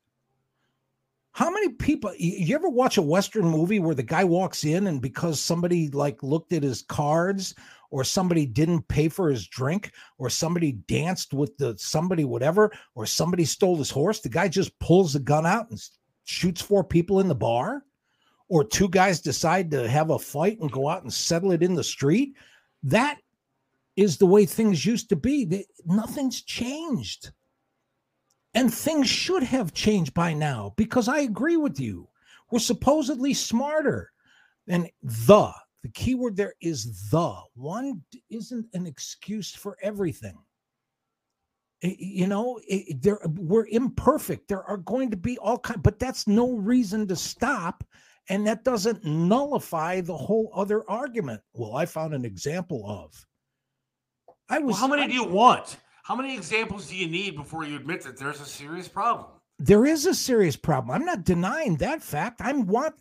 How 1.33 1.49
many 1.49 1.69
people 1.69 2.13
you 2.17 2.53
ever 2.53 2.69
watch 2.69 2.97
a 2.97 3.01
Western 3.01 3.45
movie 3.45 3.79
where 3.79 3.95
the 3.95 4.03
guy 4.03 4.25
walks 4.25 4.65
in 4.65 4.87
and 4.87 5.01
because 5.01 5.39
somebody 5.39 5.89
like 5.89 6.21
looked 6.21 6.51
at 6.51 6.61
his 6.61 6.81
cards 6.81 7.55
or 7.91 8.03
somebody 8.03 8.45
didn't 8.45 8.87
pay 8.87 9.07
for 9.09 9.29
his 9.29 9.47
drink 9.47 9.91
or 10.17 10.29
somebody 10.29 10.71
danced 10.71 11.33
with 11.33 11.55
the 11.57 11.75
somebody 11.77 12.23
whatever 12.23 12.71
or 12.95 13.05
somebody 13.05 13.45
stole 13.45 13.77
his 13.77 13.91
horse, 13.91 14.21
the 14.21 14.29
guy 14.29 14.47
just 14.47 14.77
pulls 14.79 15.13
the 15.13 15.19
gun 15.19 15.45
out 15.45 15.69
and 15.69 15.79
shoots 16.23 16.61
four 16.61 16.83
people 16.83 17.19
in 17.19 17.27
the 17.27 17.35
bar? 17.35 17.83
Or 18.47 18.65
two 18.65 18.89
guys 18.89 19.21
decide 19.21 19.71
to 19.71 19.87
have 19.87 20.09
a 20.09 20.19
fight 20.19 20.59
and 20.59 20.71
go 20.71 20.89
out 20.89 21.03
and 21.03 21.13
settle 21.13 21.51
it 21.51 21.63
in 21.63 21.73
the 21.73 21.83
street? 21.83 22.35
That 22.83 23.17
is 23.95 24.17
the 24.17 24.25
way 24.25 24.45
things 24.45 24.85
used 24.85 25.09
to 25.09 25.15
be. 25.15 25.45
They, 25.45 25.65
nothing's 25.85 26.41
changed. 26.41 27.31
And 28.53 28.73
things 28.73 29.07
should 29.07 29.43
have 29.43 29.73
changed 29.73 30.13
by 30.13 30.33
now 30.33 30.73
because 30.75 31.07
I 31.07 31.19
agree 31.19 31.55
with 31.55 31.79
you. 31.79 32.09
We're 32.51 32.59
supposedly 32.59 33.33
smarter. 33.33 34.11
And 34.67 34.89
the, 35.01 35.53
the 35.83 35.89
key 35.89 36.15
word 36.15 36.35
there 36.35 36.53
is 36.61 37.09
the. 37.09 37.33
One 37.55 38.01
isn't 38.29 38.67
an 38.73 38.85
excuse 38.85 39.53
for 39.53 39.77
everything. 39.81 40.37
I- 41.83 41.95
You 41.99 42.27
know, 42.27 42.59
it, 42.67 43.01
there 43.01 43.19
we're 43.25 43.67
imperfect. 43.67 44.47
There 44.47 44.63
are 44.63 44.77
going 44.77 45.09
to 45.11 45.17
be 45.17 45.37
all 45.39 45.57
kinds, 45.57 45.81
but 45.83 45.99
that's 45.99 46.27
no 46.27 46.51
reason 46.51 47.07
to 47.07 47.15
stop. 47.15 47.83
And 48.29 48.45
that 48.45 48.63
doesn't 48.63 49.03
nullify 49.03 50.01
the 50.01 50.15
whole 50.15 50.51
other 50.55 50.87
argument. 50.89 51.41
Well, 51.53 51.75
I 51.75 51.87
found 51.87 52.13
an 52.13 52.23
example 52.23 52.85
of. 52.87 53.25
I 54.47 54.59
was 54.59 54.73
Well, 54.73 54.81
how 54.81 54.87
many 54.87 55.01
I- 55.03 55.07
do 55.07 55.13
you 55.13 55.23
want? 55.23 55.77
How 56.03 56.15
many 56.15 56.35
examples 56.35 56.87
do 56.89 56.95
you 56.95 57.07
need 57.07 57.35
before 57.35 57.63
you 57.63 57.75
admit 57.77 58.01
that 58.03 58.17
there's 58.17 58.41
a 58.41 58.45
serious 58.45 58.87
problem? 58.87 59.27
there 59.63 59.85
is 59.85 60.07
a 60.07 60.13
serious 60.15 60.55
problem. 60.55 60.89
I'm 60.95 61.05
not 61.05 61.23
denying 61.23 61.75
that 61.77 62.01
fact. 62.01 62.41
I 62.41 62.51
want 62.53 62.95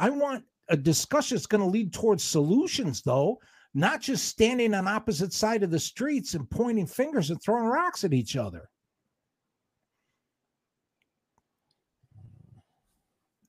I 0.00 0.10
want 0.10 0.44
a 0.68 0.76
discussion 0.76 1.36
that's 1.36 1.46
going 1.46 1.60
to 1.60 1.66
lead 1.66 1.92
towards 1.92 2.24
solutions, 2.24 3.02
though, 3.02 3.38
not 3.74 4.00
just 4.00 4.26
standing 4.26 4.74
on 4.74 4.86
opposite 4.86 5.32
side 5.32 5.62
of 5.62 5.70
the 5.70 5.78
streets 5.78 6.34
and 6.34 6.48
pointing 6.48 6.86
fingers 6.86 7.30
and 7.30 7.42
throwing 7.42 7.66
rocks 7.66 8.04
at 8.04 8.14
each 8.14 8.36
other. 8.36 8.68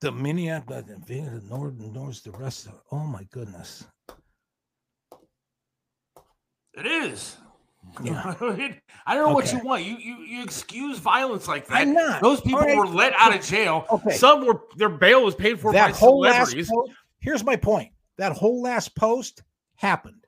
The 0.01 0.11
Minneapolis, 0.11 0.83
uh, 0.89 0.95
the 1.07 1.41
North, 1.49 1.73
North, 1.75 2.23
the 2.23 2.31
rest 2.31 2.67
of. 2.67 2.73
Oh 2.91 3.05
my 3.05 3.23
goodness! 3.31 3.85
It 6.73 6.85
is. 6.85 7.37
Yeah. 8.03 8.35
I 9.05 9.15
don't 9.15 9.29
know 9.29 9.33
what 9.33 9.51
you 9.53 9.59
want. 9.59 9.83
You, 9.83 9.97
you 9.97 10.15
you 10.17 10.43
excuse 10.43 10.99
violence 10.99 11.47
like 11.47 11.67
that. 11.67 11.77
I'm 11.77 11.93
not. 11.93 12.21
Those 12.21 12.41
people 12.41 12.61
right. 12.61 12.77
were 12.77 12.87
let 12.87 13.13
out 13.13 13.35
of 13.35 13.43
jail. 13.43 13.85
Okay. 13.89 14.11
Some 14.11 14.45
were 14.45 14.61
their 14.75 14.89
bail 14.89 15.23
was 15.23 15.35
paid 15.35 15.59
for 15.59 15.71
that 15.71 15.91
by 15.91 15.97
whole 15.97 16.19
last 16.19 16.49
celebrities. 16.49 16.69
post, 16.69 16.91
here's 17.25 17.43
my 17.43 17.55
point. 17.55 17.91
That 18.17 18.31
whole 18.31 18.61
last 18.61 18.95
post 18.95 19.43
happened. 19.75 20.23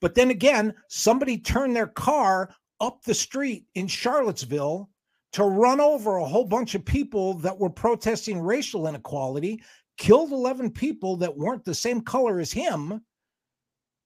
But 0.00 0.14
then 0.14 0.30
again 0.30 0.74
somebody 0.88 1.38
turned 1.38 1.74
their 1.74 1.86
car 1.86 2.54
up 2.80 3.02
the 3.02 3.14
street 3.14 3.64
in 3.74 3.86
charlottesville 3.86 4.90
to 5.32 5.44
run 5.44 5.80
over 5.80 6.16
a 6.16 6.24
whole 6.26 6.44
bunch 6.44 6.74
of 6.74 6.84
people 6.84 7.34
that 7.34 7.56
were 7.56 7.70
protesting 7.70 8.40
racial 8.40 8.88
inequality 8.88 9.62
killed 9.96 10.32
11 10.32 10.70
people 10.70 11.16
that 11.18 11.36
weren't 11.36 11.64
the 11.64 11.74
same 11.74 12.00
color 12.00 12.40
as 12.40 12.50
him 12.50 13.00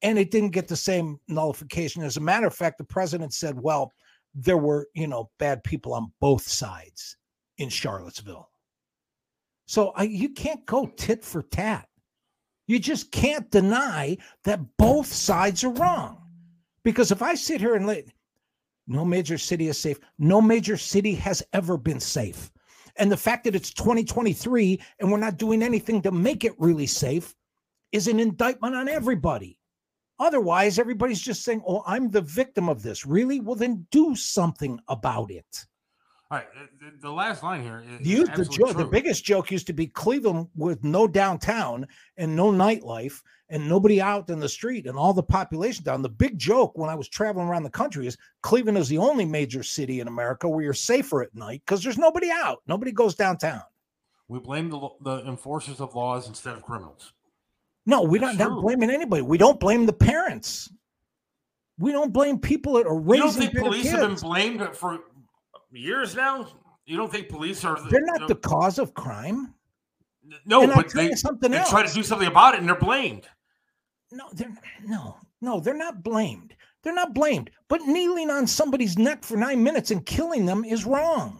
and 0.02 0.18
it 0.18 0.30
didn't 0.30 0.50
get 0.50 0.68
the 0.68 0.76
same 0.76 1.18
nullification. 1.28 2.02
As 2.02 2.18
a 2.18 2.20
matter 2.20 2.46
of 2.46 2.54
fact 2.54 2.78
the 2.78 2.84
president 2.84 3.32
said 3.32 3.58
well 3.58 3.92
there 4.34 4.58
were 4.58 4.88
you 4.94 5.06
know 5.06 5.30
bad 5.38 5.64
people 5.64 5.94
on 5.94 6.12
both 6.20 6.46
sides 6.46 7.16
in 7.58 7.68
charlottesville. 7.68 8.50
So 9.66 9.92
I, 9.96 10.04
you 10.04 10.30
can't 10.30 10.64
go 10.66 10.86
tit 10.96 11.24
for 11.24 11.42
tat. 11.42 11.88
You 12.66 12.78
just 12.78 13.12
can't 13.12 13.50
deny 13.50 14.16
that 14.44 14.60
both 14.78 15.06
sides 15.06 15.64
are 15.64 15.70
wrong. 15.70 16.18
Because 16.82 17.10
if 17.10 17.22
I 17.22 17.34
sit 17.34 17.60
here 17.60 17.74
and 17.74 17.86
let 17.86 18.04
no 18.86 19.04
major 19.04 19.38
city 19.38 19.68
is 19.68 19.78
safe, 19.78 19.98
no 20.18 20.40
major 20.40 20.76
city 20.76 21.14
has 21.14 21.42
ever 21.52 21.76
been 21.76 22.00
safe. 22.00 22.50
And 22.96 23.10
the 23.10 23.16
fact 23.16 23.44
that 23.44 23.54
it's 23.54 23.72
2023 23.72 24.80
and 25.00 25.10
we're 25.10 25.18
not 25.18 25.36
doing 25.36 25.62
anything 25.62 26.00
to 26.02 26.12
make 26.12 26.44
it 26.44 26.54
really 26.58 26.86
safe 26.86 27.34
is 27.92 28.08
an 28.08 28.20
indictment 28.20 28.74
on 28.74 28.88
everybody. 28.88 29.58
Otherwise, 30.20 30.78
everybody's 30.78 31.20
just 31.20 31.42
saying, 31.42 31.62
"Oh, 31.66 31.82
I'm 31.86 32.08
the 32.08 32.20
victim 32.20 32.68
of 32.68 32.82
this." 32.82 33.04
Really? 33.04 33.40
Well, 33.40 33.56
then 33.56 33.86
do 33.90 34.14
something 34.14 34.78
about 34.86 35.30
it. 35.30 35.66
Right, 36.34 36.46
the, 37.00 37.12
last 37.12 37.44
line 37.44 37.62
here. 37.62 37.84
Is 38.00 38.00
the 38.00 38.74
the 38.76 38.88
biggest 38.90 39.24
joke 39.24 39.52
used 39.52 39.68
to 39.68 39.72
be 39.72 39.86
Cleveland 39.86 40.48
with 40.56 40.82
no 40.82 41.06
downtown 41.06 41.86
and 42.16 42.34
no 42.34 42.50
nightlife 42.50 43.22
and 43.50 43.68
nobody 43.68 44.00
out 44.00 44.28
in 44.30 44.40
the 44.40 44.48
street 44.48 44.86
and 44.86 44.98
all 44.98 45.12
the 45.12 45.22
population 45.22 45.84
down. 45.84 46.02
The 46.02 46.08
big 46.08 46.36
joke 46.36 46.76
when 46.76 46.90
I 46.90 46.96
was 46.96 47.08
traveling 47.08 47.46
around 47.46 47.62
the 47.62 47.70
country 47.70 48.08
is 48.08 48.16
Cleveland 48.42 48.78
is 48.78 48.88
the 48.88 48.98
only 48.98 49.24
major 49.24 49.62
city 49.62 50.00
in 50.00 50.08
America 50.08 50.48
where 50.48 50.64
you're 50.64 50.74
safer 50.74 51.22
at 51.22 51.32
night 51.36 51.62
because 51.64 51.84
there's 51.84 51.98
nobody 51.98 52.30
out. 52.32 52.62
Nobody 52.66 52.90
goes 52.90 53.14
downtown. 53.14 53.62
We 54.26 54.40
blame 54.40 54.70
the, 54.70 54.88
the 55.02 55.18
enforcers 55.28 55.80
of 55.80 55.94
laws 55.94 56.26
instead 56.26 56.56
of 56.56 56.62
criminals. 56.62 57.12
No, 57.86 58.02
we're 58.02 58.20
not, 58.20 58.36
not 58.38 58.60
blaming 58.60 58.90
anybody. 58.90 59.22
We 59.22 59.38
don't 59.38 59.60
blame 59.60 59.86
the 59.86 59.92
parents. 59.92 60.68
We 61.78 61.92
don't 61.92 62.12
blame 62.12 62.40
people 62.40 62.72
that 62.74 62.86
are 62.86 62.98
raising. 62.98 63.42
You 63.42 63.48
don't 63.48 63.52
think 63.52 63.64
police 63.64 63.90
have 63.90 64.00
been 64.00 64.14
blamed 64.16 64.76
for 64.76 65.00
years 65.74 66.14
now? 66.14 66.46
You 66.86 66.96
don't 66.96 67.10
think 67.10 67.28
police 67.28 67.64
are? 67.64 67.78
They're 67.90 68.04
not 68.04 68.28
the 68.28 68.34
cause 68.34 68.78
of 68.78 68.94
crime. 68.94 69.54
no, 70.44 70.62
and 70.62 70.72
but 70.74 70.90
they, 70.92 71.08
they 71.08 71.64
try 71.64 71.86
to 71.86 71.92
do 71.92 72.02
something 72.02 72.28
about 72.28 72.54
it, 72.54 72.60
and 72.60 72.68
they're 72.68 72.76
blamed. 72.76 73.26
No, 74.12 74.24
they're 74.32 74.54
no, 74.86 75.16
no, 75.40 75.60
they're 75.60 75.76
not 75.76 76.02
blamed. 76.02 76.54
They're 76.82 76.94
not 76.94 77.14
blamed. 77.14 77.50
But 77.68 77.82
kneeling 77.82 78.30
on 78.30 78.46
somebody's 78.46 78.98
neck 78.98 79.24
for 79.24 79.36
nine 79.36 79.62
minutes 79.62 79.90
and 79.90 80.04
killing 80.04 80.44
them 80.44 80.64
is 80.64 80.84
wrong. 80.84 81.38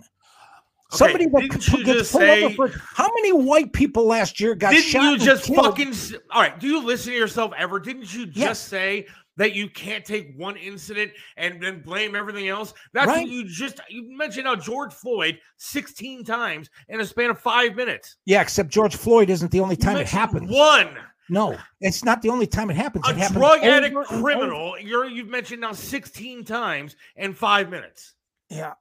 Okay, 0.93 0.97
Somebody 0.97 1.27
that 1.27 1.41
didn't 1.41 1.53
gets 1.53 1.67
just 1.67 2.13
pulled 2.13 2.23
say- 2.23 2.45
over 2.45 2.69
for 2.69 2.79
how 2.95 3.09
many 3.15 3.33
white 3.33 3.73
people 3.73 4.07
last 4.07 4.41
year 4.41 4.55
got 4.55 4.71
Didn't 4.73 4.85
shot? 4.87 5.03
you 5.13 5.19
just 5.19 5.55
fucking? 5.55 5.93
All 6.31 6.41
right, 6.41 6.59
do 6.59 6.67
you 6.67 6.83
listen 6.83 7.13
to 7.13 7.19
yourself 7.19 7.53
ever? 7.59 7.79
Didn't 7.79 8.13
you 8.15 8.25
just 8.27 8.37
Yes. 8.39 8.59
say 8.61 9.07
that 9.37 9.55
you 9.55 9.69
can't 9.69 10.05
take 10.05 10.35
one 10.37 10.57
incident 10.57 11.13
and 11.37 11.63
then 11.63 11.81
blame 11.83 12.15
everything 12.15 12.49
else? 12.49 12.75
That's 12.93 13.09
Right. 13.09 13.23
what 13.23 13.29
you 13.29 13.45
just 13.45 13.81
you 13.89 14.17
mentioned 14.17 14.47
how 14.47 14.57
George 14.57 14.93
Floyd 14.93 15.39
16 15.57 16.25
times 16.25 16.71
in 16.89 17.01
a 17.01 17.05
span 17.05 17.31
of 17.31 17.39
five 17.39 17.75
minutes. 17.75 18.17
Yeah, 18.25 18.41
except 18.43 18.71
George 18.71 18.97
Floyd 18.97 19.31
isn't 19.31 19.51
the 19.51 19.61
only 19.61 19.77
time 19.77 19.97
it 19.97 20.09
happens. 20.09 20.51
One. 20.51 20.97
No, 21.31 21.57
it's 21.81 22.05
not 22.05 22.21
the 22.21 22.29
only 22.29 22.47
time 22.47 22.69
it 22.71 22.77
happens. 22.77 23.07
A 23.09 23.11
it 23.11 23.17
happens 23.17 23.39
drug 23.39 23.63
addict 23.63 23.97
criminal, 24.07 24.79
you're 24.79 25.07
you've 25.07 25.29
mentioned 25.29 25.63
now 25.63 25.73
16 25.73 26.45
times 26.45 26.97
in 27.17 27.33
five 27.33 27.71
minutes. 27.71 28.15
Yeah. 28.51 28.75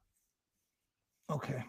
Okay. 1.29 1.63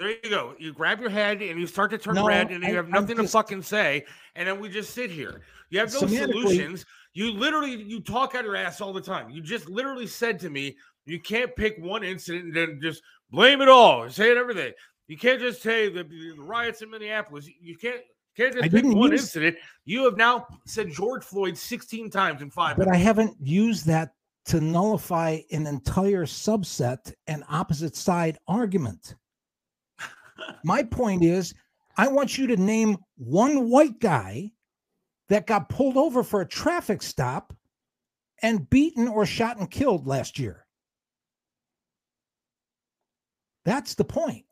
There 0.00 0.08
you 0.10 0.30
go. 0.30 0.54
You 0.58 0.72
grab 0.72 0.98
your 0.98 1.10
head 1.10 1.42
and 1.42 1.60
you 1.60 1.66
start 1.66 1.90
to 1.90 1.98
turn 1.98 2.14
No, 2.14 2.26
red, 2.26 2.50
and 2.50 2.64
you 2.64 2.74
have 2.74 2.88
nothing 2.88 3.18
just- 3.18 3.32
to 3.32 3.38
fucking 3.38 3.60
say, 3.62 4.06
and 4.34 4.48
then 4.48 4.58
we 4.58 4.70
just 4.70 4.94
sit 4.94 5.10
here. 5.10 5.42
You 5.68 5.78
have 5.78 5.92
no 5.92 6.00
solutions. 6.06 6.86
You 7.12 7.30
literally 7.32 7.74
you 7.82 8.00
talk 8.00 8.34
out 8.34 8.44
your 8.44 8.56
ass 8.56 8.80
all 8.80 8.94
the 8.94 9.00
time. 9.02 9.28
You 9.30 9.42
just 9.42 9.68
literally 9.68 10.06
said 10.06 10.38
to 10.40 10.48
me, 10.50 10.76
you 11.04 11.20
can't 11.20 11.54
pick 11.54 11.76
one 11.78 12.02
incident 12.02 12.46
and 12.46 12.56
then 12.56 12.80
just 12.82 13.02
blame 13.30 13.60
it 13.60 13.68
all. 13.68 14.04
and 14.04 14.12
Say 14.12 14.30
it 14.30 14.36
everything. 14.38 14.72
You 15.06 15.18
can't 15.18 15.38
just 15.40 15.60
say 15.60 15.90
the, 15.90 16.04
the 16.04 16.34
riots 16.38 16.82
in 16.82 16.90
Minneapolis. 16.90 17.46
You 17.60 17.76
can't 17.76 18.00
can't 18.36 18.54
just 18.54 18.64
I 18.64 18.68
pick 18.68 18.84
one 18.84 19.12
use- 19.12 19.22
incident. 19.22 19.56
You 19.84 20.04
have 20.04 20.16
now 20.16 20.46
said 20.66 20.90
George 20.90 21.24
Floyd 21.24 21.58
16 21.58 22.08
times 22.10 22.40
in 22.40 22.50
five 22.50 22.76
But 22.78 22.88
I 22.88 22.96
haven't 22.96 23.36
used 23.40 23.86
that 23.86 24.14
to 24.46 24.60
nullify 24.62 25.40
an 25.50 25.66
entire 25.66 26.24
subset 26.24 27.12
and 27.26 27.44
opposite 27.50 27.96
side 27.96 28.38
argument. 28.48 29.14
My 30.64 30.82
point 30.82 31.24
is, 31.24 31.54
I 31.96 32.08
want 32.08 32.38
you 32.38 32.46
to 32.48 32.56
name 32.56 32.98
one 33.16 33.68
white 33.68 33.98
guy 34.00 34.52
that 35.28 35.46
got 35.46 35.68
pulled 35.68 35.96
over 35.96 36.22
for 36.22 36.40
a 36.40 36.46
traffic 36.48 37.02
stop 37.02 37.52
and 38.42 38.68
beaten 38.70 39.08
or 39.08 39.26
shot 39.26 39.58
and 39.58 39.70
killed 39.70 40.06
last 40.06 40.38
year. 40.38 40.66
That's 43.64 43.94
the 43.94 44.04
point. 44.04 44.44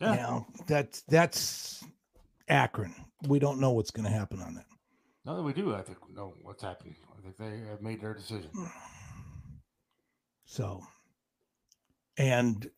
Yeah. 0.00 0.12
You 0.12 0.20
know, 0.20 0.46
that's 0.66 1.02
that's 1.08 1.84
Akron. 2.48 2.94
We 3.26 3.38
don't 3.38 3.58
know 3.58 3.72
what's 3.72 3.90
going 3.90 4.06
to 4.06 4.12
happen 4.12 4.40
on 4.40 4.54
that. 4.54 4.66
No, 5.24 5.36
that 5.36 5.42
we 5.42 5.52
do, 5.52 5.74
I 5.74 5.82
think 5.82 5.98
know 6.14 6.34
what's 6.42 6.62
happening. 6.62 6.96
I 7.18 7.22
think 7.22 7.36
they 7.36 7.68
have 7.68 7.82
made 7.82 8.00
their 8.00 8.14
decision. 8.14 8.50
So, 10.44 10.82
and 12.18 12.68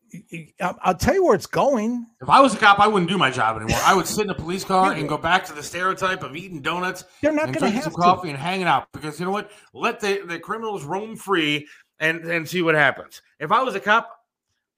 I'll, 0.61 0.95
tell 0.95 1.15
you 1.15 1.25
where 1.25 1.35
it's 1.35 1.47
going. 1.47 2.07
If 2.21 2.29
I 2.29 2.41
was 2.41 2.55
a 2.55 2.59
cop, 2.59 2.79
I 2.79 2.87
wouldn't 2.87 3.11
do 3.11 3.17
my 3.17 3.31
job 3.31 3.57
anymore. 3.57 3.81
I 3.85 3.95
would 3.95 4.07
sit 4.07 4.25
in 4.25 4.31
a 4.31 4.35
police 4.35 4.65
car 4.65 4.93
and 4.93 5.09
go 5.09 5.17
back 5.17 5.45
to 5.47 5.53
the 5.53 5.63
stereotype 5.63 6.23
of 6.23 6.37
eating 6.37 6.61
donuts 6.61 7.05
They're 7.23 7.33
not 7.33 7.53
drinking 7.53 7.81
some 7.81 7.93
have 7.93 7.93
to. 7.93 7.99
coffee 7.99 8.29
and 8.29 8.39
hanging 8.39 8.67
out. 8.67 8.89
Because 8.93 9.19
you 9.19 9.27
know 9.27 9.33
what? 9.33 9.51
Let 9.73 10.01
the, 10.01 10.23
the 10.27 10.39
criminals 10.39 10.85
roam 10.85 11.17
free 11.17 11.67
and, 12.01 12.21
and 12.25 12.49
see 12.49 12.61
what 12.61 12.75
happens. 12.75 13.23
If 13.39 13.51
I 13.51 13.63
was 13.63 13.75
a 13.75 13.81
cop, 13.81 14.11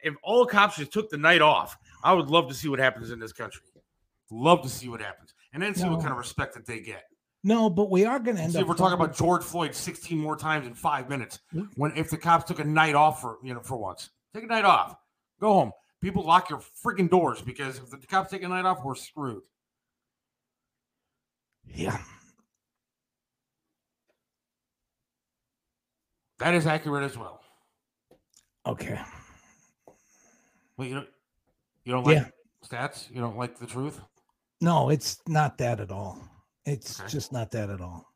if 0.03 0.15
all 0.23 0.47
cops 0.47 0.77
just 0.77 0.93
took 0.93 1.11
the 1.11 1.17
night 1.17 1.41
off, 1.41 1.77
I 2.05 2.13
would 2.13 2.29
love 2.29 2.49
to 2.49 2.55
see 2.55 2.69
what 2.69 2.79
happens 2.79 3.11
in 3.11 3.19
this 3.19 3.33
country. 3.33 3.63
Love 4.31 4.63
to 4.63 4.69
see 4.69 4.89
what 4.89 5.01
happens. 5.01 5.35
And 5.53 5.63
then 5.63 5.75
see 5.75 5.89
what 5.89 6.01
kind 6.01 6.13
of 6.13 6.19
respect 6.19 6.55
that 6.55 6.67
they 6.67 6.81
get. 6.81 7.05
No, 7.45 7.69
but 7.69 7.91
we 7.91 8.05
are 8.05 8.19
going 8.19 8.37
to 8.37 8.43
end 8.43 8.53
See 8.53 8.59
up. 8.59 8.63
if 8.63 8.69
we're 8.69 8.77
talking 8.77 8.95
about 8.95 9.17
George 9.17 9.43
Floyd 9.43 9.75
16 9.75 10.17
more 10.17 10.37
times 10.37 10.67
in 10.67 10.75
five 10.75 11.09
minutes. 11.09 11.41
When 11.75 11.93
if 11.97 12.09
the 12.09 12.17
cops 12.17 12.45
took 12.45 12.61
a 12.61 12.65
night 12.65 12.95
off 12.95 13.21
for 13.21 13.39
you 13.43 13.53
know 13.53 13.61
for 13.61 13.77
once. 13.77 14.11
Take 14.35 14.45
a 14.45 14.47
night 14.47 14.65
off. 14.65 14.97
Go 15.41 15.53
home. 15.53 15.73
People 16.01 16.25
lock 16.25 16.51
your 16.51 16.61
freaking 16.85 17.09
doors 17.11 17.41
because 17.43 17.79
if 17.79 17.91
the 17.91 18.07
cops 18.07 18.31
take 18.31 18.43
a 18.43 18.49
night 18.49 18.65
off, 18.65 18.83
we're 18.85 18.95
screwed. 18.95 19.43
Yeah. 21.67 21.99
That 26.39 26.55
is 26.55 26.67
accurate 26.67 27.05
as 27.05 27.17
well. 27.17 27.41
Okay. 28.67 29.01
Well, 30.77 30.89
you 30.89 30.95
don't 30.95 31.09
you 31.85 31.93
don't 31.93 32.05
like 32.05 32.17
Yeah. 32.17 32.29
stats? 32.65 33.11
You 33.11 33.21
don't 33.21 33.37
like 33.37 33.59
the 33.59 33.67
truth? 33.67 34.01
No, 34.61 34.89
it's 34.89 35.21
not 35.27 35.59
that 35.59 35.81
at 35.81 35.91
all. 35.91 36.19
It's 36.65 36.99
Okay. 37.01 37.09
just 37.09 37.33
not 37.33 37.51
that 37.53 37.71
at 37.71 37.81
all. 37.81 38.13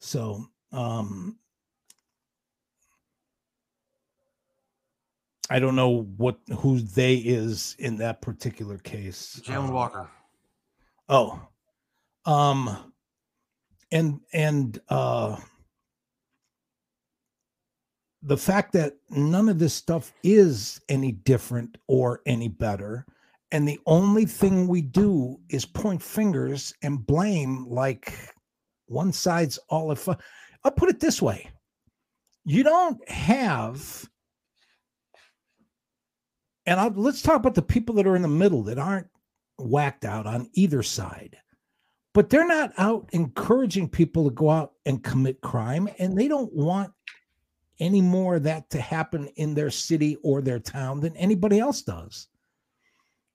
So, 0.00 0.46
um, 0.72 1.38
I 5.52 5.58
don't 5.58 5.74
know 5.74 6.02
what 6.16 6.38
who 6.58 6.78
they 6.78 7.16
is 7.16 7.74
in 7.80 7.96
that 7.96 8.22
particular 8.22 8.78
case. 8.78 9.40
Jayland 9.44 9.68
Um, 9.68 9.72
Walker. 9.72 10.10
Oh, 11.08 11.40
um, 12.24 12.92
and 13.90 14.20
and 14.32 14.80
uh, 14.88 15.36
the 18.22 18.36
fact 18.36 18.72
that 18.74 18.94
none 19.10 19.48
of 19.48 19.58
this 19.58 19.74
stuff 19.74 20.12
is 20.22 20.80
any 20.88 21.10
different 21.10 21.78
or 21.88 22.20
any 22.26 22.46
better, 22.46 23.04
and 23.50 23.66
the 23.66 23.80
only 23.86 24.26
thing 24.26 24.68
we 24.68 24.82
do 24.82 25.40
is 25.48 25.66
point 25.66 26.00
fingers 26.00 26.72
and 26.82 27.04
blame 27.04 27.66
like 27.68 28.16
one 28.86 29.12
side's 29.12 29.58
all 29.68 29.90
of. 29.90 30.08
I'll 30.62 30.70
put 30.70 30.90
it 30.90 31.00
this 31.00 31.20
way: 31.20 31.50
you 32.44 32.62
don't 32.62 33.08
have 33.08 34.08
and 36.66 36.78
I'll, 36.78 36.90
let's 36.90 37.22
talk 37.22 37.36
about 37.36 37.54
the 37.54 37.62
people 37.62 37.94
that 37.96 38.06
are 38.06 38.16
in 38.16 38.22
the 38.22 38.28
middle 38.28 38.62
that 38.64 38.78
aren't 38.78 39.08
whacked 39.58 40.04
out 40.04 40.26
on 40.26 40.50
either 40.54 40.82
side. 40.82 41.36
But 42.12 42.28
they're 42.28 42.46
not 42.46 42.72
out 42.76 43.08
encouraging 43.12 43.88
people 43.88 44.24
to 44.24 44.34
go 44.34 44.50
out 44.50 44.72
and 44.84 45.02
commit 45.02 45.40
crime 45.40 45.88
and 45.98 46.16
they 46.16 46.28
don't 46.28 46.52
want 46.52 46.92
any 47.78 48.02
more 48.02 48.36
of 48.36 48.42
that 48.42 48.68
to 48.70 48.80
happen 48.80 49.28
in 49.36 49.54
their 49.54 49.70
city 49.70 50.16
or 50.22 50.42
their 50.42 50.58
town 50.58 51.00
than 51.00 51.16
anybody 51.16 51.58
else 51.58 51.82
does. 51.82 52.26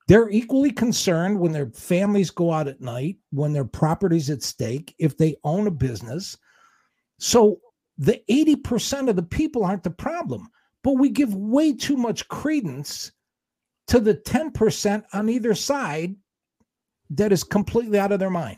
They're 0.07 0.29
equally 0.29 0.71
concerned 0.71 1.39
when 1.39 1.51
their 1.51 1.71
families 1.71 2.29
go 2.29 2.51
out 2.51 2.67
at 2.67 2.81
night 2.81 3.17
when 3.31 3.53
their 3.53 3.65
property's 3.65 4.29
at 4.29 4.43
stake 4.43 4.93
if 4.99 5.17
they 5.17 5.37
own 5.43 5.65
a 5.65 5.71
business. 5.71 6.37
So 7.17 7.59
the 7.97 8.21
80% 8.29 9.09
of 9.09 9.15
the 9.15 9.23
people 9.23 9.63
aren't 9.63 9.83
the 9.83 9.89
problem 9.89 10.49
but 10.85 10.99
we 10.99 11.09
give 11.09 11.33
way 11.33 11.73
too 11.73 11.97
much 11.97 12.27
credence 12.27 13.11
to 13.87 13.99
the 13.99 14.15
10% 14.15 15.03
on 15.13 15.29
either 15.29 15.53
side 15.53 16.15
that 17.11 17.31
is 17.31 17.43
completely 17.43 17.99
out 17.99 18.11
of 18.11 18.19
their 18.19 18.29
mind. 18.29 18.57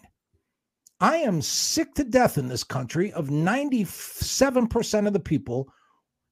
I 1.00 1.18
am 1.18 1.42
sick 1.42 1.94
to 1.96 2.04
death 2.04 2.38
in 2.38 2.48
this 2.48 2.64
country 2.64 3.12
of 3.14 3.28
97% 3.28 5.08
of 5.08 5.14
the 5.14 5.20
people 5.20 5.72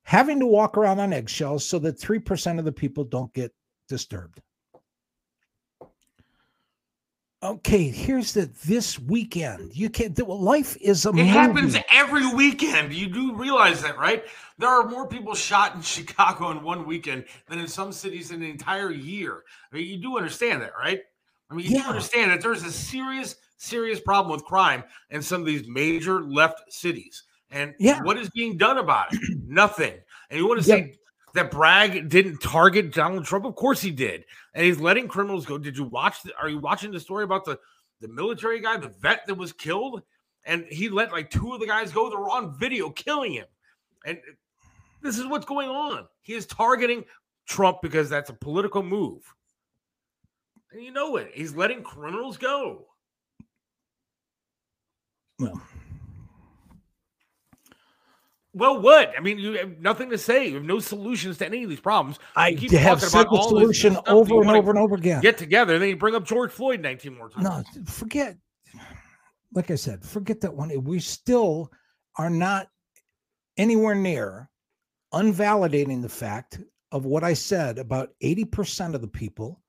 having 0.04 0.40
to 0.40 0.46
walk 0.46 0.78
around 0.78 1.00
on 1.00 1.14
eggshells 1.14 1.66
so 1.66 1.78
that 1.80 2.00
3% 2.00 2.60
of 2.60 2.66
the 2.66 2.72
people 2.72 3.04
don't 3.04 3.34
get 3.34 3.52
disturbed. 3.90 4.42
Okay, 7.46 7.90
here's 7.90 8.34
the 8.34 8.50
this 8.66 8.98
weekend. 8.98 9.76
You 9.76 9.88
can't 9.88 10.16
do 10.16 10.26
life 10.26 10.76
is 10.82 11.06
a 11.06 11.10
It 11.10 11.16
movie. 11.18 11.28
happens 11.28 11.78
every 11.92 12.26
weekend. 12.34 12.92
You 12.92 13.06
do 13.06 13.36
realize 13.36 13.84
that, 13.84 14.00
right? 14.00 14.24
There 14.58 14.68
are 14.68 14.88
more 14.90 15.08
people 15.08 15.36
shot 15.36 15.76
in 15.76 15.82
Chicago 15.96 16.50
in 16.50 16.64
one 16.64 16.88
weekend 16.88 17.26
than 17.48 17.60
in 17.60 17.68
some 17.68 17.92
cities 17.92 18.32
in 18.32 18.40
the 18.40 18.50
entire 18.50 18.90
year. 18.90 19.44
I 19.72 19.76
mean, 19.76 19.88
you 19.88 19.98
do 19.98 20.18
understand 20.18 20.64
that, 20.64 20.72
right? 20.76 21.02
I 21.52 21.54
mean, 21.54 21.68
you 21.68 21.78
yeah. 21.78 21.88
understand 21.88 22.32
that 22.32 22.42
there's 22.42 22.64
a 22.64 22.72
serious, 22.72 23.36
serious 23.58 24.00
problem 24.00 24.32
with 24.32 24.44
crime 24.46 24.84
in 25.12 25.22
some 25.22 25.42
of 25.42 25.46
these 25.46 25.68
major 25.68 26.24
left 26.24 26.74
cities. 26.74 27.26
And 27.52 27.76
yeah. 27.78 28.02
what 28.02 28.18
is 28.18 28.28
being 28.32 28.58
done 28.58 28.80
about 28.80 29.14
it? 29.14 29.20
Nothing. 29.48 29.94
And 30.32 30.40
you 30.40 30.48
want 30.48 30.62
to 30.62 30.66
say 30.66 30.96
that 31.36 31.52
Bragg 31.52 32.10
didn't 32.10 32.40
target 32.40 32.94
Donald 32.94 33.26
Trump? 33.26 33.46
Of 33.46 33.56
course 33.56 33.82
he 33.82 33.92
did. 33.92 34.26
And 34.54 34.66
he's 34.66 34.80
letting 34.80 35.08
criminals 35.08 35.46
go. 35.46 35.58
Did 35.58 35.78
you 35.78 35.84
watch? 35.84 36.24
The, 36.24 36.34
are 36.42 36.50
you 36.50 36.60
watching 36.60 36.92
the 36.92 37.00
story 37.00 37.24
about 37.24 37.46
the 37.46 37.60
the 38.02 38.08
military 38.08 38.60
guy, 38.60 38.78
the 38.78 38.94
vet 39.00 39.26
that 39.28 39.36
was 39.36 39.54
killed? 39.54 40.02
And 40.46 40.66
he 40.70 40.90
let 40.90 41.12
like 41.12 41.30
two 41.30 41.54
of 41.54 41.60
the 41.60 41.68
guys 41.68 41.92
go. 41.92 42.10
They're 42.10 42.30
on 42.30 42.58
video 42.58 42.90
killing 42.90 43.34
him. 43.34 43.46
And 44.06 44.20
this 45.02 45.18
is 45.18 45.26
what's 45.28 45.46
going 45.46 45.70
on. 45.70 46.08
He 46.22 46.34
is 46.34 46.46
targeting 46.46 47.06
Trump 47.48 47.82
because 47.82 48.10
that's 48.10 48.30
a 48.30 48.34
political 48.34 48.84
move. 48.84 49.22
And 50.72 50.84
you 50.84 50.92
know 50.92 51.18
it. 51.18 51.32
He's 51.34 51.56
letting 51.56 51.84
criminals 51.84 52.38
go. 52.38 52.86
Well, 55.40 55.62
well, 58.56 58.80
what? 58.80 59.14
I 59.18 59.22
mean, 59.22 59.38
you 59.38 59.54
have 59.58 59.80
nothing 59.80 60.10
to 60.12 60.18
say. 60.18 60.48
You 60.48 60.56
have 60.56 60.64
no 60.64 60.80
solutions 60.80 61.38
to 61.40 61.46
any 61.46 61.64
of 61.64 61.70
these 61.70 61.82
problems. 61.82 62.20
I 62.38 62.54
keep 62.54 62.72
have 62.72 63.02
the 63.02 63.08
solution 63.08 63.98
over 64.08 64.42
and 64.42 64.50
over 64.50 64.70
and 64.70 64.80
over 64.80 64.96
again. 64.96 65.22
Get 65.22 65.38
together, 65.38 65.74
and 65.74 65.82
then 65.82 65.90
you 65.90 65.98
bring 65.98 66.16
up 66.16 66.24
George 66.26 66.52
Floyd 66.52 66.80
19 66.80 67.18
more 67.18 67.30
times. 67.30 67.68
No, 67.76 67.84
forget. 67.86 68.38
Like 69.54 69.72
I 69.72 69.76
said, 69.76 70.04
forget 70.04 70.40
that 70.42 70.54
one. 70.54 70.72
We 70.84 71.00
still 71.00 71.70
are 72.18 72.30
not 72.30 72.70
anywhere 73.58 73.96
near 73.96 74.50
unvalidating 75.14 76.02
the 76.02 76.10
fact 76.10 76.60
of 76.92 77.06
what 77.06 77.24
I 77.24 77.34
said 77.34 77.78
about 77.78 78.10
80% 78.24 78.96
of 78.96 79.02
the 79.02 79.08
people 79.08 79.62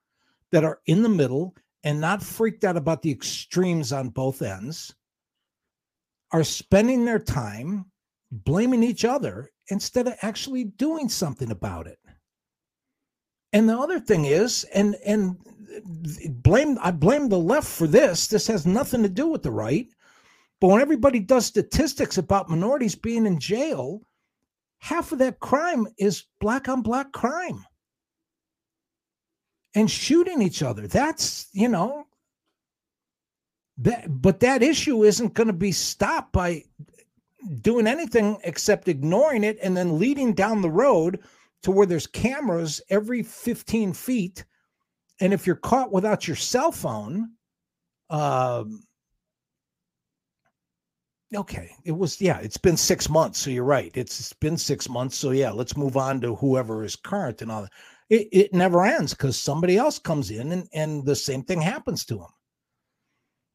that 0.53 0.65
are 0.65 0.81
in 0.87 1.03
the 1.03 1.09
middle 1.09 1.57
and 1.83 2.01
not 2.01 2.23
freaked 2.23 2.65
out 2.65 2.77
about 2.77 3.03
the 3.03 3.11
extremes 3.11 3.93
on 3.93 4.11
both 4.11 4.43
ends 4.43 4.95
are 6.33 6.45
spending 6.45 7.05
their 7.05 7.19
time 7.19 7.85
blaming 8.31 8.83
each 8.83 9.05
other 9.05 9.51
instead 9.69 10.07
of 10.07 10.15
actually 10.23 10.65
doing 10.65 11.09
something 11.09 11.51
about 11.51 11.87
it. 11.87 11.99
And 13.53 13.69
the 13.69 13.79
other 13.79 14.01
thing 14.01 14.25
is, 14.25 14.65
and 14.75 14.97
and 15.07 15.37
blame 16.43 16.79
I 16.83 16.91
blame 16.91 17.29
the 17.29 17.39
left 17.39 17.69
for 17.69 17.87
this. 17.87 18.27
This 18.27 18.47
has 18.49 18.67
nothing 18.67 19.03
to 19.03 19.09
do 19.09 19.29
with 19.29 19.43
the 19.43 19.51
right. 19.51 19.89
But 20.61 20.69
when 20.69 20.81
everybody 20.81 21.21
does 21.21 21.47
statistics 21.47 22.19
about 22.19 22.49
minorities 22.49 22.95
being 22.95 23.27
in 23.27 23.39
jail, 23.39 24.01
half 24.79 25.13
of 25.13 25.19
that 25.19 25.41
crime 25.41 25.87
is 25.99 26.25
black 26.41 26.69
on 26.69 26.83
black 26.83 27.13
crime. 27.13 27.65
And 29.75 29.91
shooting 29.91 30.41
each 30.41 30.63
other. 30.63 30.87
That's, 30.87 31.49
you 31.53 31.69
know, 31.69 32.05
that 33.79 34.07
but 34.23 34.41
that 34.41 34.63
issue 34.63 35.05
isn't 35.05 35.35
going 35.35 35.49
to 35.49 35.53
be 35.53 35.73
stopped 35.73 36.33
by 36.33 36.65
doing 37.61 37.87
anything 37.87 38.39
except 38.45 38.89
ignoring 38.89 39.45
it 39.45 39.59
and 39.63 39.77
then 39.77 39.99
leading 39.99 40.33
down 40.33 40.63
the 40.63 40.71
road 40.71 41.21
to 41.63 41.71
where 41.71 41.87
there's 41.87 42.07
cameras 42.07 42.81
every 42.91 43.23
15 43.23 43.93
feet. 43.93 44.45
And 45.21 45.33
if 45.33 45.47
you're 45.47 45.57
caught 45.57 45.93
without 45.93 46.27
your 46.27 46.37
cell 46.37 46.71
phone, 46.73 47.31
um, 48.11 48.83
okay, 51.35 51.71
it 51.85 51.93
was, 51.93 52.21
yeah, 52.21 52.39
it's 52.39 52.59
been 52.59 52.77
six 52.77 53.09
months. 53.09 53.39
So 53.39 53.51
you're 53.51 53.65
right. 53.65 53.91
It's 53.95 54.33
been 54.35 54.57
six 54.57 54.89
months. 54.89 55.17
So 55.17 55.31
yeah, 55.31 55.51
let's 55.51 55.77
move 55.77 55.97
on 55.97 56.21
to 56.21 56.37
whoever 56.37 56.85
is 56.85 56.97
current 56.97 57.43
and 57.43 57.51
all 57.51 57.63
that. 57.63 57.73
It, 58.09 58.29
it 58.31 58.55
never 58.55 58.85
ends 58.85 59.15
because 59.15 59.37
somebody 59.37 59.77
else 59.77 59.99
comes 59.99 60.31
in 60.31 60.53
and, 60.53 60.69
and 60.73 61.05
the 61.05 61.17
same 61.17 61.43
thing 61.43 61.61
happens 61.61 62.05
to 62.07 62.17
them. 62.17 62.36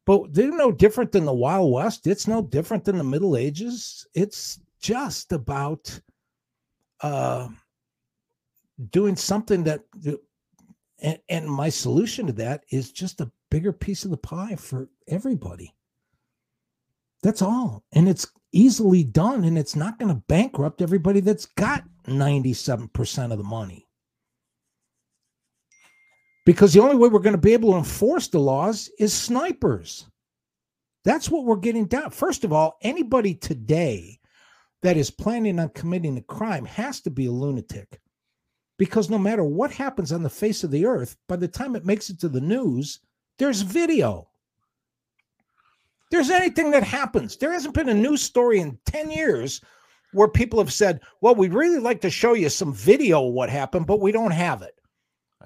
But 0.04 0.34
they're 0.34 0.50
no 0.50 0.72
different 0.72 1.12
than 1.12 1.24
the 1.24 1.32
Wild 1.32 1.72
West. 1.72 2.06
It's 2.06 2.26
no 2.26 2.42
different 2.42 2.84
than 2.84 2.98
the 2.98 3.04
Middle 3.04 3.36
Ages. 3.36 4.06
It's 4.14 4.60
just 4.80 5.32
about 5.32 6.00
uh, 7.00 7.48
doing 8.90 9.14
something 9.14 9.62
that, 9.64 9.82
and, 11.00 11.18
and 11.28 11.46
my 11.46 11.68
solution 11.68 12.26
to 12.26 12.32
that 12.34 12.64
is 12.70 12.90
just 12.90 13.20
a 13.20 13.30
bigger 13.50 13.72
piece 13.72 14.04
of 14.04 14.10
the 14.10 14.16
pie 14.16 14.56
for 14.56 14.88
everybody. 15.06 15.72
That's 17.22 17.42
all. 17.42 17.84
And 17.92 18.08
it's 18.08 18.26
easily 18.50 19.04
done, 19.04 19.44
and 19.44 19.56
it's 19.56 19.76
not 19.76 19.98
going 20.00 20.12
to 20.12 20.22
bankrupt 20.26 20.82
everybody 20.82 21.20
that's 21.20 21.46
got 21.46 21.84
97% 22.08 23.32
of 23.32 23.38
the 23.38 23.44
money 23.44 23.81
because 26.44 26.72
the 26.72 26.80
only 26.80 26.96
way 26.96 27.08
we're 27.08 27.20
going 27.20 27.34
to 27.34 27.38
be 27.38 27.52
able 27.52 27.72
to 27.72 27.78
enforce 27.78 28.28
the 28.28 28.38
laws 28.38 28.90
is 28.98 29.12
snipers. 29.12 30.06
That's 31.04 31.30
what 31.30 31.44
we're 31.44 31.56
getting 31.56 31.86
down. 31.86 32.10
First 32.10 32.44
of 32.44 32.52
all, 32.52 32.76
anybody 32.82 33.34
today 33.34 34.18
that 34.82 34.96
is 34.96 35.10
planning 35.10 35.58
on 35.58 35.68
committing 35.70 36.16
a 36.16 36.22
crime 36.22 36.64
has 36.64 37.00
to 37.02 37.10
be 37.10 37.26
a 37.26 37.32
lunatic 37.32 38.00
because 38.78 39.10
no 39.10 39.18
matter 39.18 39.44
what 39.44 39.70
happens 39.70 40.12
on 40.12 40.22
the 40.22 40.30
face 40.30 40.64
of 40.64 40.70
the 40.70 40.86
earth, 40.86 41.16
by 41.28 41.36
the 41.36 41.48
time 41.48 41.76
it 41.76 41.84
makes 41.84 42.10
it 42.10 42.18
to 42.20 42.28
the 42.28 42.40
news, 42.40 43.00
there's 43.38 43.62
video. 43.62 44.28
There's 46.10 46.30
anything 46.30 46.70
that 46.72 46.82
happens. 46.82 47.36
There 47.36 47.52
hasn't 47.52 47.74
been 47.74 47.88
a 47.88 47.94
news 47.94 48.22
story 48.22 48.60
in 48.60 48.78
10 48.86 49.10
years 49.10 49.60
where 50.12 50.28
people 50.28 50.58
have 50.58 50.72
said, 50.72 51.00
Well, 51.20 51.34
we'd 51.34 51.54
really 51.54 51.78
like 51.78 52.00
to 52.02 52.10
show 52.10 52.34
you 52.34 52.48
some 52.48 52.74
video 52.74 53.26
of 53.26 53.32
what 53.32 53.48
happened, 53.48 53.86
but 53.86 54.00
we 54.00 54.12
don't 54.12 54.32
have 54.32 54.62
it. 54.62 54.74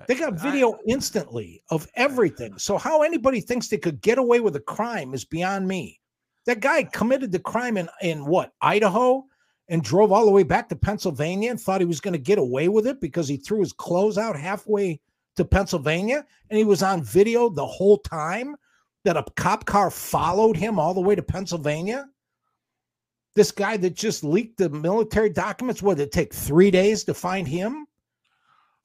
They 0.06 0.14
got 0.14 0.34
video 0.34 0.78
instantly 0.86 1.62
of 1.70 1.88
everything. 1.94 2.58
So 2.58 2.78
how 2.78 3.02
anybody 3.02 3.40
thinks 3.40 3.68
they 3.68 3.78
could 3.78 4.00
get 4.00 4.18
away 4.18 4.40
with 4.40 4.56
a 4.56 4.60
crime 4.60 5.14
is 5.14 5.24
beyond 5.24 5.66
me. 5.66 6.00
That 6.46 6.60
guy 6.60 6.84
committed 6.84 7.32
the 7.32 7.38
crime 7.38 7.76
in 7.76 7.88
in 8.02 8.24
what 8.24 8.52
Idaho 8.60 9.24
and 9.68 9.82
drove 9.82 10.12
all 10.12 10.24
the 10.24 10.30
way 10.30 10.44
back 10.44 10.68
to 10.68 10.76
Pennsylvania 10.76 11.50
and 11.50 11.60
thought 11.60 11.80
he 11.80 11.86
was 11.86 12.00
going 12.00 12.12
to 12.12 12.18
get 12.18 12.38
away 12.38 12.68
with 12.68 12.86
it 12.86 13.00
because 13.00 13.28
he 13.28 13.36
threw 13.36 13.60
his 13.60 13.72
clothes 13.72 14.16
out 14.16 14.38
halfway 14.38 15.00
to 15.36 15.44
Pennsylvania 15.44 16.24
and 16.50 16.58
he 16.58 16.64
was 16.64 16.82
on 16.82 17.02
video 17.02 17.48
the 17.48 17.66
whole 17.66 17.98
time 17.98 18.56
that 19.04 19.16
a 19.16 19.24
cop 19.36 19.64
car 19.64 19.90
followed 19.90 20.56
him 20.56 20.78
all 20.78 20.94
the 20.94 21.00
way 21.00 21.14
to 21.14 21.22
Pennsylvania. 21.22 22.08
This 23.34 23.50
guy 23.50 23.76
that 23.76 23.94
just 23.94 24.24
leaked 24.24 24.56
the 24.58 24.70
military 24.70 25.30
documents, 25.30 25.82
what 25.82 25.98
did 25.98 26.04
it 26.04 26.12
take 26.12 26.32
three 26.32 26.70
days 26.70 27.04
to 27.04 27.14
find 27.14 27.46
him? 27.46 27.86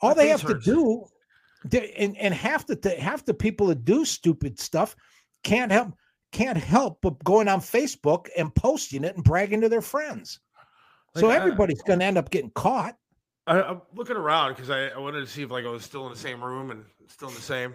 All 0.02 0.16
they 0.16 0.30
have 0.30 0.42
hurts. 0.42 0.66
to 0.66 1.08
do, 1.70 1.82
and 1.98 2.18
and 2.18 2.34
half 2.34 2.66
the 2.66 2.96
half 3.00 3.26
the 3.26 3.34
people 3.34 3.68
that 3.68 3.86
do 3.86 4.06
stupid 4.06 4.60
stuff 4.60 4.96
can't 5.44 5.72
help 5.72 5.94
can't 6.32 6.58
help 6.58 7.00
but 7.02 7.22
going 7.24 7.48
on 7.48 7.60
Facebook 7.60 8.28
and 8.38 8.54
posting 8.56 9.04
it 9.04 9.16
and 9.16 9.24
bragging 9.24 9.62
to 9.62 9.70
their 9.70 9.82
friends. 9.82 10.40
Like, 11.14 11.22
so 11.22 11.30
everybody's 11.30 11.82
going 11.82 12.00
to 12.00 12.06
end 12.06 12.18
up 12.18 12.30
getting 12.30 12.52
caught. 12.52 12.96
I, 13.48 13.62
am 13.62 13.82
looking 13.94 14.16
around 14.16 14.54
because 14.54 14.70
I, 14.70 14.88
I, 14.88 14.98
wanted 14.98 15.22
to 15.22 15.28
see 15.28 15.42
if 15.42 15.52
like 15.52 15.66
I 15.66 15.70
was 15.70 15.84
still 15.84 16.06
in 16.06 16.14
the 16.14 16.18
same 16.18 16.44
room 16.44 16.72
and 16.72 16.86
still 17.08 17.28
in 17.28 17.36
the 17.36 17.42
same 17.42 17.74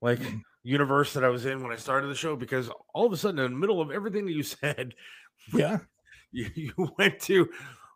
like 0.00 0.20
universe 0.62 1.12
that 1.14 1.24
I 1.24 1.28
was 1.28 1.44
in 1.44 1.62
when 1.62 1.72
I 1.72 1.76
started 1.76 2.06
the 2.08 2.14
show. 2.14 2.36
Because 2.36 2.70
all 2.94 3.06
of 3.06 3.12
a 3.12 3.16
sudden, 3.16 3.40
in 3.40 3.52
the 3.52 3.58
middle 3.58 3.80
of 3.80 3.90
everything 3.90 4.26
that 4.26 4.32
you 4.32 4.42
said, 4.44 4.94
yeah, 5.52 5.78
you, 6.30 6.50
you 6.54 6.92
went 6.98 7.18
to 7.22 7.48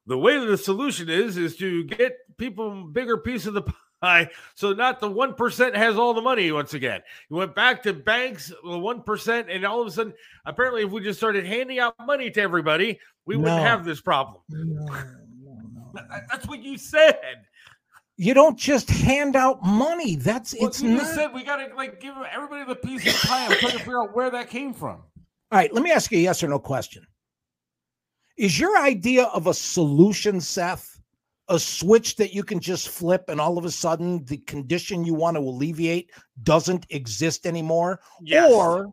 the 0.06 0.18
way 0.18 0.38
that 0.38 0.46
the 0.46 0.58
solution 0.58 1.08
is 1.08 1.36
is 1.36 1.56
to 1.56 1.84
get 1.84 2.16
people 2.38 2.84
bigger 2.84 3.18
piece 3.18 3.46
of 3.46 3.54
the 3.54 3.62
pie 4.02 4.28
so 4.54 4.74
not 4.74 5.00
the 5.00 5.08
1% 5.08 5.74
has 5.74 5.96
all 5.96 6.12
the 6.12 6.20
money 6.20 6.52
once 6.52 6.74
again 6.74 7.00
you 7.30 7.36
went 7.36 7.54
back 7.54 7.82
to 7.82 7.94
banks 7.94 8.48
the 8.48 8.54
1% 8.64 9.46
and 9.48 9.64
all 9.64 9.80
of 9.80 9.86
a 9.86 9.90
sudden 9.90 10.12
apparently 10.44 10.82
if 10.82 10.90
we 10.90 11.02
just 11.02 11.18
started 11.18 11.46
handing 11.46 11.78
out 11.78 11.94
money 12.06 12.30
to 12.30 12.40
everybody 12.40 12.98
we 13.24 13.36
no. 13.36 13.40
wouldn't 13.40 13.62
have 13.62 13.86
this 13.86 14.00
problem 14.00 14.42
no, 14.50 14.86
no, 15.44 16.02
that's 16.30 16.46
what 16.46 16.62
you 16.62 16.76
said 16.76 17.46
you 18.18 18.32
don't 18.34 18.58
just 18.58 18.88
hand 18.88 19.36
out 19.36 19.62
money. 19.62 20.16
That's 20.16 20.54
well, 20.58 20.68
it's 20.68 20.82
you 20.82 20.96
not. 20.96 21.06
said 21.06 21.34
we 21.34 21.44
got 21.44 21.56
to 21.56 21.74
like 21.74 22.00
give 22.00 22.14
everybody 22.32 22.64
the 22.64 22.74
piece 22.74 23.06
of 23.06 23.12
the 23.12 23.28
pie. 23.28 23.46
I'm 23.46 23.58
trying 23.58 23.72
to 23.72 23.78
figure 23.78 24.02
out 24.02 24.16
where 24.16 24.30
that 24.30 24.48
came 24.48 24.72
from. 24.72 25.02
All 25.52 25.58
right, 25.58 25.72
let 25.72 25.82
me 25.82 25.92
ask 25.92 26.10
you 26.10 26.18
a 26.18 26.22
yes 26.22 26.42
or 26.42 26.48
no 26.48 26.58
question. 26.58 27.06
Is 28.36 28.60
your 28.60 28.78
idea 28.78 29.24
of 29.24 29.46
a 29.46 29.54
solution, 29.54 30.40
Seth, 30.40 31.00
a 31.48 31.58
switch 31.58 32.16
that 32.16 32.34
you 32.34 32.42
can 32.42 32.60
just 32.60 32.88
flip 32.88 33.28
and 33.28 33.40
all 33.40 33.56
of 33.56 33.64
a 33.64 33.70
sudden 33.70 34.24
the 34.24 34.38
condition 34.38 35.04
you 35.04 35.14
want 35.14 35.36
to 35.36 35.40
alleviate 35.40 36.10
doesn't 36.42 36.86
exist 36.90 37.46
anymore? 37.46 38.00
Yes. 38.20 38.52
Or 38.52 38.92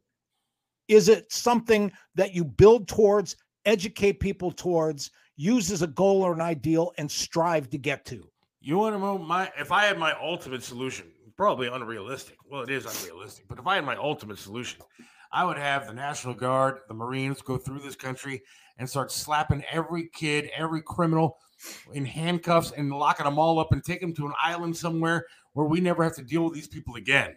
is 0.87 1.09
it 1.09 1.31
something 1.31 1.91
that 2.15 2.33
you 2.33 2.45
build 2.45 2.87
towards, 2.87 3.35
educate 3.65 4.19
people 4.19 4.51
towards, 4.51 5.11
use 5.35 5.71
as 5.71 5.81
a 5.81 5.87
goal 5.87 6.21
or 6.21 6.33
an 6.33 6.41
ideal, 6.41 6.93
and 6.97 7.09
strive 7.09 7.69
to 7.71 7.77
get 7.77 8.05
to? 8.05 8.29
You 8.61 8.77
want 8.77 8.95
to 8.95 8.99
know 8.99 9.17
my 9.17 9.51
if 9.59 9.71
I 9.71 9.85
had 9.85 9.97
my 9.97 10.13
ultimate 10.21 10.63
solution, 10.63 11.07
probably 11.35 11.67
unrealistic. 11.67 12.37
Well, 12.49 12.61
it 12.61 12.69
is 12.69 12.85
unrealistic, 12.85 13.45
but 13.49 13.59
if 13.59 13.67
I 13.67 13.75
had 13.75 13.83
my 13.83 13.97
ultimate 13.97 14.37
solution, 14.37 14.81
I 15.33 15.43
would 15.43 15.57
have 15.57 15.87
the 15.87 15.93
National 15.93 16.33
Guard, 16.33 16.81
the 16.87 16.93
Marines 16.93 17.41
go 17.41 17.57
through 17.57 17.79
this 17.79 17.95
country 17.95 18.43
and 18.77 18.89
start 18.89 19.11
slapping 19.11 19.63
every 19.71 20.09
kid, 20.13 20.49
every 20.55 20.81
criminal 20.81 21.37
in 21.93 22.05
handcuffs 22.05 22.71
and 22.71 22.91
locking 22.91 23.25
them 23.25 23.39
all 23.39 23.59
up 23.59 23.71
and 23.71 23.83
take 23.83 24.01
them 24.01 24.13
to 24.13 24.25
an 24.25 24.33
island 24.41 24.75
somewhere 24.75 25.25
where 25.53 25.67
we 25.67 25.79
never 25.79 26.03
have 26.03 26.15
to 26.15 26.23
deal 26.23 26.43
with 26.43 26.53
these 26.53 26.67
people 26.67 26.95
again. 26.95 27.35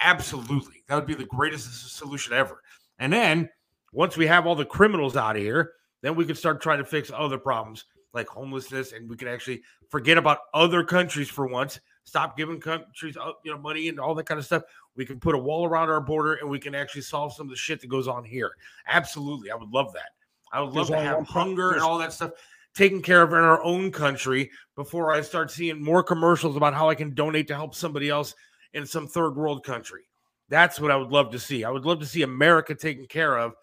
Absolutely. 0.00 0.82
That 0.88 0.94
would 0.94 1.06
be 1.06 1.14
the 1.14 1.24
greatest 1.24 1.96
solution 1.96 2.32
ever. 2.32 2.62
And 2.98 3.12
then 3.12 3.48
once 3.92 4.16
we 4.16 4.26
have 4.26 4.46
all 4.46 4.54
the 4.54 4.64
criminals 4.64 5.16
out 5.16 5.36
of 5.36 5.42
here, 5.42 5.72
then 6.02 6.14
we 6.14 6.24
could 6.24 6.38
start 6.38 6.60
trying 6.60 6.78
to 6.78 6.84
fix 6.84 7.10
other 7.14 7.38
problems 7.38 7.84
like 8.14 8.26
homelessness, 8.26 8.92
and 8.92 9.08
we 9.08 9.16
can 9.16 9.28
actually 9.28 9.62
forget 9.90 10.16
about 10.16 10.38
other 10.54 10.82
countries 10.82 11.28
for 11.28 11.46
once. 11.46 11.78
Stop 12.04 12.38
giving 12.38 12.58
countries, 12.58 13.16
you 13.44 13.52
know, 13.52 13.58
money 13.58 13.88
and 13.88 14.00
all 14.00 14.14
that 14.14 14.24
kind 14.24 14.38
of 14.38 14.46
stuff. 14.46 14.62
We 14.96 15.04
can 15.04 15.20
put 15.20 15.34
a 15.34 15.38
wall 15.38 15.66
around 15.66 15.90
our 15.90 16.00
border, 16.00 16.34
and 16.34 16.48
we 16.48 16.58
can 16.58 16.74
actually 16.74 17.02
solve 17.02 17.34
some 17.34 17.46
of 17.46 17.50
the 17.50 17.56
shit 17.56 17.80
that 17.82 17.88
goes 17.88 18.08
on 18.08 18.24
here. 18.24 18.52
Absolutely, 18.86 19.50
I 19.50 19.56
would 19.56 19.68
love 19.68 19.92
that. 19.92 20.10
I 20.52 20.60
would 20.60 20.74
love 20.74 20.88
There's 20.88 21.00
to 21.02 21.06
have 21.06 21.26
hunger 21.26 21.72
and 21.72 21.82
all 21.82 21.98
that 21.98 22.12
stuff 22.12 22.32
taken 22.74 23.02
care 23.02 23.22
of 23.22 23.32
in 23.32 23.38
our 23.38 23.62
own 23.62 23.90
country 23.90 24.50
before 24.76 25.12
I 25.12 25.20
start 25.20 25.50
seeing 25.50 25.82
more 25.82 26.02
commercials 26.02 26.56
about 26.56 26.74
how 26.74 26.88
I 26.88 26.94
can 26.94 27.14
donate 27.14 27.48
to 27.48 27.54
help 27.54 27.74
somebody 27.74 28.08
else 28.08 28.34
in 28.72 28.86
some 28.86 29.06
third 29.06 29.36
world 29.36 29.64
country. 29.64 30.08
That's 30.48 30.80
what 30.80 30.90
I 30.90 30.96
would 30.96 31.10
love 31.10 31.30
to 31.32 31.38
see. 31.38 31.64
I 31.64 31.70
would 31.70 31.84
love 31.84 32.00
to 32.00 32.06
see 32.06 32.22
America 32.22 32.74
taken 32.74 33.06
care 33.06 33.36
of 33.36 33.54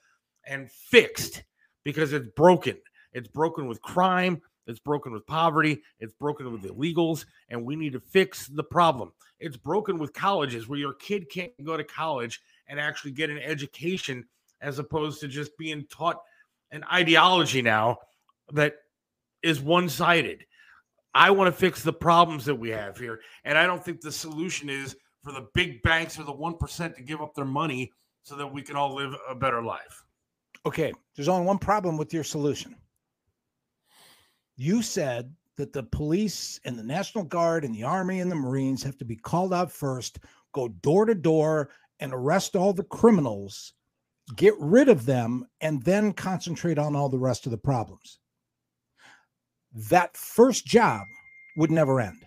and 0.45 0.69
fixed 0.69 1.43
because 1.83 2.13
it's 2.13 2.27
broken. 2.35 2.77
It's 3.13 3.27
broken 3.27 3.67
with 3.67 3.81
crime, 3.81 4.41
it's 4.67 4.79
broken 4.79 5.13
with 5.13 5.25
poverty, 5.25 5.81
it's 5.99 6.13
broken 6.13 6.51
with 6.51 6.63
illegals, 6.63 7.25
and 7.49 7.63
we 7.63 7.75
need 7.75 7.93
to 7.93 7.99
fix 7.99 8.47
the 8.47 8.63
problem. 8.63 9.13
It's 9.39 9.57
broken 9.57 9.97
with 9.97 10.13
colleges 10.13 10.67
where 10.67 10.79
your 10.79 10.93
kid 10.93 11.29
can't 11.29 11.51
go 11.63 11.77
to 11.77 11.83
college 11.83 12.41
and 12.67 12.79
actually 12.79 13.11
get 13.11 13.29
an 13.29 13.39
education 13.39 14.25
as 14.61 14.79
opposed 14.79 15.21
to 15.21 15.27
just 15.27 15.57
being 15.57 15.85
taught 15.89 16.21
an 16.75 16.83
ideology 16.91 17.61
now 17.61 17.97
that 18.51 18.75
is 19.41 19.61
one 19.61 19.87
sided. 19.87 20.45
I 21.13 21.31
want 21.31 21.47
to 21.47 21.57
fix 21.57 21.81
the 21.81 21.93
problems 21.93 22.43
that 22.45 22.55
we 22.55 22.69
have 22.69 22.97
here. 22.97 23.21
And 23.45 23.57
I 23.57 23.65
don't 23.65 23.83
think 23.83 24.01
the 24.01 24.11
solution 24.11 24.69
is 24.69 24.97
for 25.23 25.31
the 25.31 25.47
big 25.53 25.81
banks 25.81 26.19
or 26.19 26.23
the 26.23 26.33
1% 26.33 26.95
to 26.95 27.01
give 27.01 27.21
up 27.21 27.33
their 27.33 27.45
money 27.45 27.91
so 28.23 28.35
that 28.35 28.47
we 28.47 28.61
can 28.61 28.75
all 28.75 28.93
live 28.93 29.15
a 29.29 29.33
better 29.33 29.63
life. 29.63 30.03
Okay, 30.65 30.91
there's 31.15 31.29
only 31.29 31.45
one 31.45 31.57
problem 31.57 31.95
with 31.95 32.13
your 32.13 32.23
solution. 32.23 32.75
You 34.57 34.81
said 34.81 35.33
that 35.57 35.71
the 35.71 35.83
police 35.83 36.59
and 36.65 36.77
the 36.77 36.83
National 36.83 37.23
Guard 37.23 37.63
and 37.63 37.73
the 37.73 37.83
Army 37.83 38.19
and 38.19 38.29
the 38.29 38.35
Marines 38.35 38.83
have 38.83 38.97
to 38.97 39.05
be 39.05 39.15
called 39.15 39.53
out 39.53 39.71
first, 39.71 40.19
go 40.53 40.67
door 40.67 41.05
to 41.05 41.15
door 41.15 41.69
and 42.01 42.13
arrest 42.13 42.55
all 42.55 42.73
the 42.73 42.83
criminals, 42.83 43.73
get 44.35 44.53
rid 44.59 44.89
of 44.89 45.05
them, 45.05 45.47
and 45.61 45.83
then 45.83 46.13
concentrate 46.13 46.79
on 46.79 46.95
all 46.95 47.09
the 47.09 47.19
rest 47.19 47.45
of 47.45 47.51
the 47.51 47.57
problems. 47.57 48.19
That 49.89 50.15
first 50.15 50.65
job 50.65 51.05
would 51.57 51.71
never 51.71 51.99
end. 51.99 52.25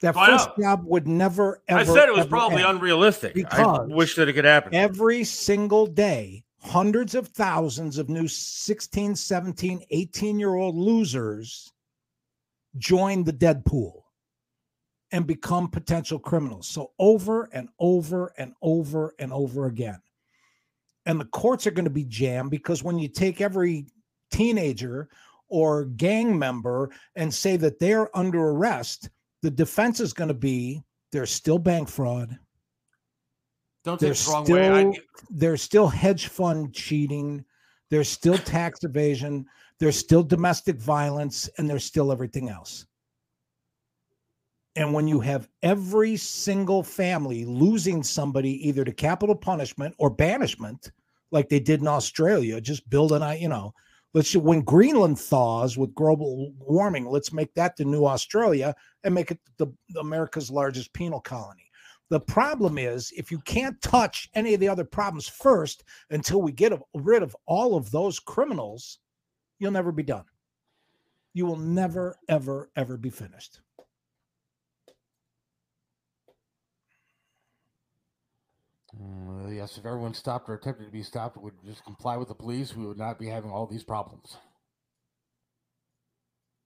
That 0.00 0.16
Why 0.16 0.26
first 0.26 0.48
not? 0.48 0.60
job 0.60 0.84
would 0.84 1.06
never 1.06 1.62
ever. 1.68 1.80
I 1.80 1.84
said 1.84 2.08
it 2.08 2.14
was 2.14 2.26
probably 2.26 2.62
unrealistic. 2.62 3.36
I 3.52 3.78
wish 3.82 4.16
that 4.16 4.28
it 4.28 4.32
could 4.32 4.44
happen. 4.44 4.74
Every 4.74 5.22
single 5.22 5.86
day, 5.86 6.44
hundreds 6.60 7.14
of 7.14 7.28
thousands 7.28 7.98
of 7.98 8.08
new 8.08 8.26
16, 8.26 9.14
17, 9.14 9.84
18 9.90 10.38
year 10.40 10.54
old 10.56 10.76
losers 10.76 11.72
join 12.78 13.22
the 13.22 13.32
dead 13.32 13.64
pool 13.64 14.01
and 15.12 15.26
become 15.26 15.68
potential 15.68 16.18
criminals. 16.18 16.66
So, 16.66 16.92
over 16.98 17.48
and 17.52 17.68
over 17.78 18.32
and 18.38 18.54
over 18.62 19.14
and 19.18 19.32
over 19.32 19.66
again. 19.66 20.00
And 21.06 21.20
the 21.20 21.26
courts 21.26 21.66
are 21.66 21.72
going 21.72 21.84
to 21.84 21.90
be 21.90 22.04
jammed 22.04 22.50
because 22.50 22.82
when 22.82 22.98
you 22.98 23.08
take 23.08 23.40
every 23.40 23.86
teenager 24.30 25.08
or 25.48 25.84
gang 25.84 26.38
member 26.38 26.90
and 27.16 27.32
say 27.32 27.56
that 27.58 27.78
they're 27.78 28.16
under 28.16 28.40
arrest, 28.40 29.10
the 29.42 29.50
defense 29.50 30.00
is 30.00 30.12
going 30.12 30.28
to 30.28 30.34
be 30.34 30.82
there's 31.12 31.30
still 31.30 31.58
bank 31.58 31.88
fraud. 31.88 32.38
Don't 33.84 34.00
take 34.00 34.12
it 34.12 34.16
the 34.16 34.30
wrong 34.30 34.44
still 34.44 34.56
way. 34.56 34.86
I, 34.86 34.98
there's 35.28 35.62
still 35.62 35.88
hedge 35.88 36.28
fund 36.28 36.72
cheating. 36.72 37.44
There's 37.90 38.08
still 38.08 38.38
tax 38.38 38.84
evasion. 38.84 39.44
There's 39.78 39.96
still 39.96 40.22
domestic 40.22 40.76
violence, 40.76 41.50
and 41.58 41.68
there's 41.68 41.84
still 41.84 42.12
everything 42.12 42.48
else. 42.48 42.86
And 44.74 44.94
when 44.94 45.06
you 45.06 45.20
have 45.20 45.48
every 45.62 46.16
single 46.16 46.82
family 46.82 47.44
losing 47.44 48.02
somebody 48.02 48.66
either 48.66 48.84
to 48.84 48.92
capital 48.92 49.34
punishment 49.34 49.94
or 49.98 50.08
banishment, 50.08 50.92
like 51.30 51.48
they 51.48 51.60
did 51.60 51.80
in 51.80 51.88
Australia, 51.88 52.60
just 52.60 52.88
build 52.88 53.12
an, 53.12 53.38
you 53.38 53.48
know, 53.48 53.74
let's 54.14 54.34
when 54.34 54.62
Greenland 54.62 55.18
thaws 55.18 55.76
with 55.76 55.94
global 55.94 56.52
warming, 56.58 57.06
let's 57.06 57.32
make 57.32 57.52
that 57.54 57.76
the 57.76 57.84
new 57.84 58.06
Australia 58.06 58.74
and 59.04 59.14
make 59.14 59.30
it 59.30 59.38
the 59.58 59.66
America's 59.98 60.50
largest 60.50 60.92
penal 60.94 61.20
colony. 61.20 61.70
The 62.08 62.20
problem 62.20 62.76
is 62.78 63.12
if 63.16 63.30
you 63.30 63.38
can't 63.40 63.80
touch 63.80 64.28
any 64.34 64.54
of 64.54 64.60
the 64.60 64.68
other 64.68 64.84
problems 64.84 65.28
first 65.28 65.84
until 66.10 66.42
we 66.42 66.52
get 66.52 66.78
rid 66.94 67.22
of 67.22 67.36
all 67.46 67.74
of 67.74 67.90
those 67.90 68.18
criminals, 68.18 68.98
you'll 69.58 69.70
never 69.70 69.92
be 69.92 70.02
done. 70.02 70.24
You 71.34 71.46
will 71.46 71.56
never, 71.56 72.16
ever, 72.28 72.70
ever 72.76 72.98
be 72.98 73.08
finished. 73.08 73.60
Uh, 78.94 79.48
yes, 79.48 79.78
if 79.78 79.86
everyone 79.86 80.14
stopped 80.14 80.48
or 80.48 80.54
attempted 80.54 80.84
to 80.84 80.90
be 80.90 81.02
stopped 81.02 81.36
would 81.36 81.54
just 81.64 81.84
comply 81.84 82.16
with 82.16 82.28
the 82.28 82.34
police, 82.34 82.76
we 82.76 82.86
would 82.86 82.98
not 82.98 83.18
be 83.18 83.26
having 83.26 83.50
all 83.50 83.66
these 83.66 83.82
problems. 83.82 84.36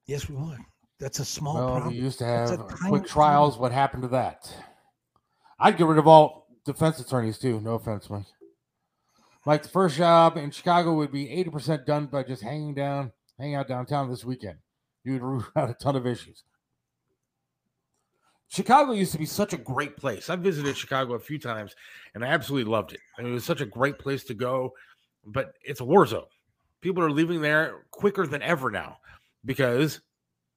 Yes, 0.07 0.29
we 0.29 0.37
would. 0.37 0.59
That's 0.99 1.19
a 1.19 1.25
small 1.25 1.55
well, 1.55 1.71
problem. 1.73 1.95
we 1.95 2.01
used 2.01 2.19
to 2.19 2.25
have 2.25 2.59
quick 2.89 3.07
trials. 3.07 3.59
What 3.59 3.73
happened 3.73 4.03
to 4.03 4.09
that? 4.09 4.51
I'd 5.59 5.77
get 5.77 5.87
rid 5.87 5.99
of 5.99 6.07
all 6.07 6.47
defense 6.65 6.99
attorneys 7.01 7.39
too. 7.39 7.61
No 7.61 7.75
offense, 7.75 8.09
Mike. 8.09 8.25
Mike, 9.45 9.63
the 9.63 9.69
first 9.69 9.97
job 9.97 10.37
in 10.37 10.51
Chicago 10.51 10.95
would 10.95 11.13
be 11.13 11.27
80% 11.27 11.87
done 11.87 12.07
by 12.07 12.25
just 12.25 12.43
hanging 12.43 12.75
down, 12.75 13.13
hanging 13.39 13.55
out 13.55 13.69
downtown 13.69 14.11
this 14.11 14.25
weekend. 14.25 14.59
You 15.05 15.13
would 15.13 15.23
root 15.23 15.45
out 15.55 15.71
a 15.71 15.75
ton 15.75 15.97
of 15.97 16.07
issues. 16.07 16.43
Chicago 18.49 18.93
used 18.93 19.13
to 19.13 19.19
be 19.19 19.27
such 19.27 19.53
a 19.53 19.59
great 19.59 19.97
place. 19.97 20.31
I 20.31 20.37
visited 20.37 20.77
Chicago 20.77 21.15
a 21.15 21.21
few 21.21 21.39
times 21.39 21.75
and 22.15 22.25
I 22.25 22.29
absolutely 22.29 22.71
loved 22.71 22.93
it. 22.93 23.01
I 23.19 23.23
mean, 23.23 23.33
it 23.33 23.35
was 23.35 23.45
such 23.45 23.61
a 23.61 23.67
great 23.67 23.99
place 23.99 24.25
to 24.25 24.35
go, 24.35 24.73
but 25.25 25.55
it's 25.63 25.81
a 25.81 25.85
war 25.85 26.07
zone. 26.07 26.27
People 26.81 27.03
are 27.03 27.11
leaving 27.11 27.41
there 27.41 27.87
quicker 27.91 28.27
than 28.27 28.43
ever 28.43 28.71
now 28.71 28.99
because 29.45 30.01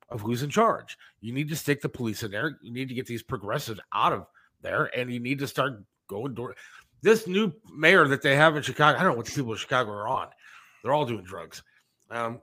of 0.09 0.21
who's 0.21 0.43
in 0.43 0.49
charge. 0.49 0.97
You 1.21 1.33
need 1.33 1.49
to 1.49 1.55
stick 1.55 1.81
the 1.81 1.89
police 1.89 2.23
in 2.23 2.31
there. 2.31 2.57
You 2.61 2.71
need 2.71 2.89
to 2.89 2.95
get 2.95 3.07
these 3.07 3.23
progressives 3.23 3.79
out 3.93 4.13
of 4.13 4.27
there 4.61 4.95
and 4.97 5.11
you 5.11 5.19
need 5.19 5.39
to 5.39 5.47
start 5.47 5.83
going 6.07 6.35
door. 6.35 6.55
This 7.01 7.27
new 7.27 7.53
mayor 7.73 8.07
that 8.07 8.21
they 8.21 8.35
have 8.35 8.55
in 8.55 8.61
Chicago, 8.61 8.99
I 8.99 9.03
don't 9.03 9.13
know 9.13 9.17
what 9.17 9.25
the 9.25 9.31
people 9.31 9.53
in 9.53 9.57
Chicago 9.57 9.91
are 9.91 10.07
on. 10.07 10.27
They're 10.83 10.93
all 10.93 11.05
doing 11.05 11.23
drugs. 11.23 11.63
Um, 12.11 12.41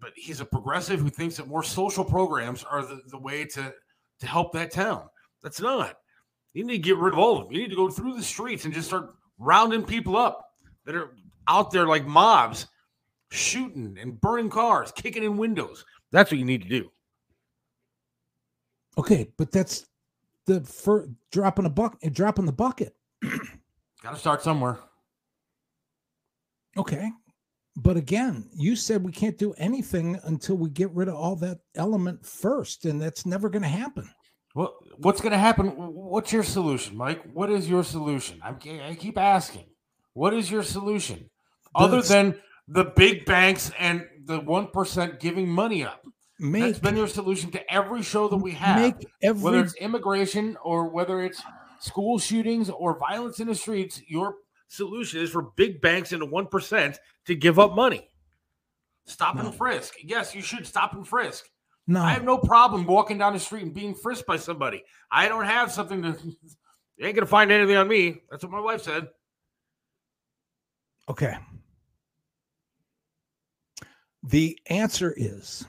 but 0.00 0.12
he's 0.14 0.40
a 0.40 0.44
progressive 0.44 1.00
who 1.00 1.10
thinks 1.10 1.36
that 1.36 1.48
more 1.48 1.62
social 1.62 2.04
programs 2.04 2.64
are 2.64 2.82
the, 2.82 3.02
the 3.08 3.18
way 3.18 3.44
to 3.44 3.74
to 4.20 4.26
help 4.26 4.52
that 4.52 4.70
town. 4.70 5.04
That's 5.42 5.60
not. 5.60 5.96
You 6.54 6.64
need 6.64 6.82
to 6.82 6.88
get 6.88 6.96
rid 6.96 7.12
of 7.12 7.18
all 7.18 7.38
of 7.38 7.44
them. 7.44 7.52
You 7.52 7.62
need 7.62 7.70
to 7.70 7.76
go 7.76 7.88
through 7.88 8.16
the 8.16 8.22
streets 8.22 8.64
and 8.64 8.74
just 8.74 8.88
start 8.88 9.14
rounding 9.38 9.84
people 9.84 10.16
up 10.16 10.44
that 10.84 10.94
are 10.94 11.14
out 11.46 11.70
there 11.70 11.86
like 11.86 12.06
mobs, 12.06 12.66
shooting 13.30 13.96
and 14.00 14.20
burning 14.20 14.50
cars, 14.50 14.92
kicking 14.92 15.22
in 15.22 15.36
windows. 15.36 15.84
That's 16.10 16.30
what 16.30 16.38
you 16.38 16.44
need 16.44 16.62
to 16.62 16.68
do. 16.68 16.90
Okay, 18.96 19.30
but 19.36 19.52
that's 19.52 19.86
the 20.46 20.60
first 20.62 21.10
dropping 21.30 21.66
a 21.66 21.70
buck, 21.70 22.00
dropping 22.12 22.46
the 22.46 22.52
bucket. 22.52 22.96
Got 24.02 24.14
to 24.14 24.16
start 24.16 24.42
somewhere. 24.42 24.78
Okay. 26.76 27.10
But 27.80 27.96
again, 27.96 28.50
you 28.56 28.74
said 28.74 29.04
we 29.04 29.12
can't 29.12 29.38
do 29.38 29.52
anything 29.56 30.18
until 30.24 30.56
we 30.56 30.68
get 30.68 30.90
rid 30.90 31.06
of 31.06 31.14
all 31.14 31.36
that 31.36 31.58
element 31.76 32.26
first, 32.26 32.84
and 32.86 33.00
that's 33.00 33.24
never 33.24 33.48
going 33.48 33.62
to 33.62 33.68
happen. 33.68 34.10
What 34.54 34.72
what's 34.96 35.20
going 35.20 35.30
to 35.32 35.38
happen? 35.38 35.68
What's 35.68 36.32
your 36.32 36.42
solution, 36.42 36.96
Mike? 36.96 37.22
What 37.32 37.50
is 37.50 37.68
your 37.68 37.84
solution? 37.84 38.40
I'm, 38.42 38.58
I 38.84 38.96
keep 38.98 39.16
asking. 39.16 39.66
What 40.14 40.34
is 40.34 40.50
your 40.50 40.64
solution 40.64 41.30
other 41.74 42.02
The- 42.02 42.08
than 42.08 42.34
the 42.66 42.84
big 42.84 43.24
banks 43.24 43.70
and 43.78 44.04
the 44.24 44.40
one 44.40 44.66
percent 44.68 45.20
giving 45.20 45.48
money 45.48 45.84
up? 45.84 46.02
That's 46.40 46.80
been 46.80 46.96
your 46.96 47.06
solution 47.08 47.52
to 47.52 47.72
every 47.72 48.02
show 48.02 48.26
that 48.28 48.36
we 48.36 48.52
have. 48.52 48.80
make 48.80 49.08
every 49.22 49.40
whether 49.42 49.60
it's 49.60 49.74
immigration 49.74 50.56
or 50.64 50.88
whether 50.88 51.20
it's 51.20 51.40
school 51.80 52.18
shootings 52.18 52.70
or 52.70 52.98
violence 52.98 53.38
in 53.38 53.46
the 53.46 53.54
streets, 53.54 54.00
your 54.08 54.34
solution 54.68 55.20
is 55.20 55.30
for 55.30 55.42
big 55.56 55.80
banks 55.80 56.12
and 56.12 56.20
the 56.22 56.26
one 56.26 56.46
percent 56.46 56.98
to 57.28 57.36
give 57.36 57.58
up 57.58 57.74
money. 57.74 58.08
Stop 59.06 59.38
and 59.38 59.54
frisk. 59.54 59.94
Yes, 60.02 60.34
you 60.34 60.42
should 60.42 60.66
stop 60.66 60.94
and 60.94 61.06
frisk. 61.06 61.48
no. 61.86 62.02
I 62.02 62.10
have 62.10 62.24
no 62.24 62.36
problem 62.36 62.84
walking 62.84 63.16
down 63.16 63.32
the 63.32 63.38
street 63.38 63.62
and 63.62 63.72
being 63.72 63.94
frisked 63.94 64.26
by 64.26 64.36
somebody. 64.36 64.82
I 65.10 65.28
don't 65.28 65.44
have 65.44 65.70
something 65.70 66.02
to. 66.02 66.18
You 66.96 67.06
ain't 67.06 67.14
gonna 67.14 67.26
find 67.26 67.52
anything 67.52 67.76
on 67.76 67.86
me. 67.86 68.22
That's 68.30 68.42
what 68.42 68.52
my 68.52 68.60
wife 68.60 68.82
said. 68.82 69.06
Okay. 71.08 71.36
The 74.24 74.58
answer 74.66 75.14
is 75.16 75.64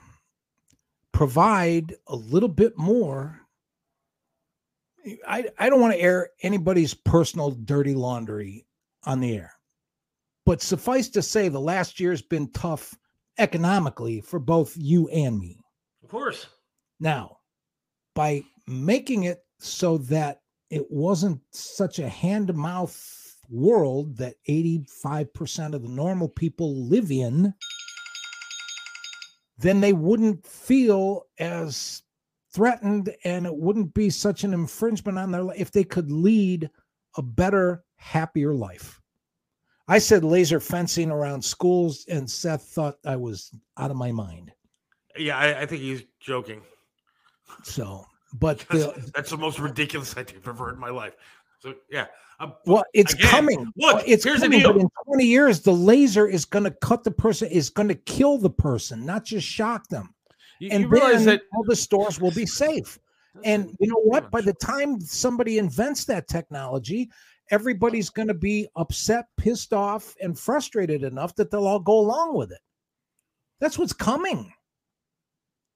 provide 1.12 1.96
a 2.08 2.16
little 2.16 2.50
bit 2.50 2.78
more 2.78 3.40
I, 5.28 5.46
I 5.58 5.70
don't 5.70 5.82
want 5.82 5.94
to 5.94 6.00
air 6.00 6.30
anybody's 6.42 6.94
personal 6.94 7.52
dirty 7.52 7.94
laundry 7.94 8.66
on 9.06 9.20
the 9.20 9.36
air. 9.36 9.54
But 10.50 10.64
suffice 10.64 11.10
to 11.10 11.22
say, 11.22 11.48
the 11.48 11.62
last 11.62 12.00
year's 12.00 12.24
been 12.24 12.50
tough 12.54 12.98
economically 13.38 14.20
for 14.20 14.40
both 14.40 14.74
you 14.76 15.08
and 15.10 15.38
me. 15.38 15.60
Of 16.04 16.10
course. 16.10 16.48
Now, 17.00 17.38
by 18.16 18.42
making 18.66 19.26
it 19.26 19.44
so 19.60 20.00
that 20.00 20.42
it 20.72 20.90
wasn't 20.90 21.40
such 21.52 22.00
a 22.00 22.10
hand 22.10 22.48
to 22.48 22.54
mouth 22.54 23.38
world 23.48 24.18
that 24.18 24.38
85% 24.50 25.76
of 25.76 25.84
the 25.84 25.88
normal 25.88 26.28
people 26.28 26.84
live 26.90 27.12
in, 27.12 27.54
then 29.60 29.82
they 29.82 29.94
wouldn't 29.94 30.44
feel 30.44 31.28
as 31.38 32.02
threatened 32.56 33.16
and 33.24 33.46
it 33.46 33.56
wouldn't 33.56 33.94
be 33.94 34.10
such 34.10 34.44
an 34.44 34.56
infringement 34.56 35.20
on 35.20 35.30
their 35.30 35.44
life 35.44 35.62
if 35.62 35.72
they 35.72 35.84
could 35.84 36.12
lead 36.12 36.72
a 37.18 37.22
better, 37.22 37.84
happier 37.98 38.56
life. 38.56 38.99
I 39.90 39.98
said 39.98 40.24
laser 40.24 40.60
fencing 40.60 41.10
around 41.10 41.44
schools, 41.44 42.06
and 42.08 42.30
Seth 42.30 42.62
thought 42.64 42.98
I 43.06 43.16
was 43.16 43.52
out 43.78 43.90
of 43.90 43.98
my 43.98 44.12
mind. 44.12 44.52
Yeah, 45.18 45.38
I, 45.38 45.62
I 45.62 45.66
think 45.66 45.82
he's 45.82 46.04
joking. 46.20 46.62
So, 47.64 48.06
but 48.34 48.60
That's, 48.70 48.86
the, 48.86 49.12
that's 49.16 49.30
the 49.32 49.38
most 49.38 49.58
ridiculous 49.58 50.16
idea 50.16 50.38
I've 50.38 50.48
ever 50.48 50.66
heard 50.66 50.76
in 50.76 50.80
my 50.80 50.92
life. 50.92 51.16
So 51.60 51.74
yeah. 51.90 52.06
um, 52.40 52.54
well, 52.68 52.86
it's 52.94 53.14
again, 53.14 53.28
coming. 53.30 53.74
Look, 53.76 54.04
it's 54.06 54.24
here's 54.24 54.42
coming, 54.42 54.60
the 54.60 54.66
deal. 54.66 54.74
but 54.74 54.82
in 54.82 54.90
20 55.08 55.26
years, 55.26 55.62
the 55.62 55.74
laser 55.74 56.28
is 56.28 56.46
going 56.46 56.66
to 56.66 56.72
cut 56.72 57.04
the 57.04 57.12
person, 57.12 57.50
is 57.50 57.72
going 57.72 57.88
to 57.90 57.96
kill 57.96 58.38
the 58.38 58.50
person, 58.50 59.06
not 59.06 59.26
just 59.26 59.46
shock 59.46 59.88
them. 59.90 60.14
You- 60.60 60.70
and 60.72 60.84
you 60.84 60.90
realize 60.90 61.26
then 61.26 61.38
that- 61.38 61.42
all 61.54 61.64
the 61.64 61.76
stores 61.76 62.22
will 62.22 62.32
be 62.32 62.46
safe. 62.46 63.00
And 63.44 63.76
you 63.80 63.88
know 63.88 64.02
what? 64.04 64.32
By 64.32 64.42
the 64.42 64.54
time 64.54 65.00
somebody 65.00 65.60
invents 65.60 66.04
that 66.06 66.28
technology, 66.28 67.10
everybody's 67.52 68.10
going 68.10 68.28
to 68.28 68.34
be 68.34 68.68
upset, 68.76 69.26
pissed 69.38 69.74
off, 69.74 70.16
and 70.22 70.38
frustrated 70.38 71.04
enough 71.04 71.36
that 71.36 71.52
they'll 71.52 71.68
all 71.68 71.80
go 71.80 72.00
along 72.00 72.36
with 72.36 72.52
it. 72.52 72.62
That's 73.60 73.78
what's 73.78 73.94
coming. 73.94 74.54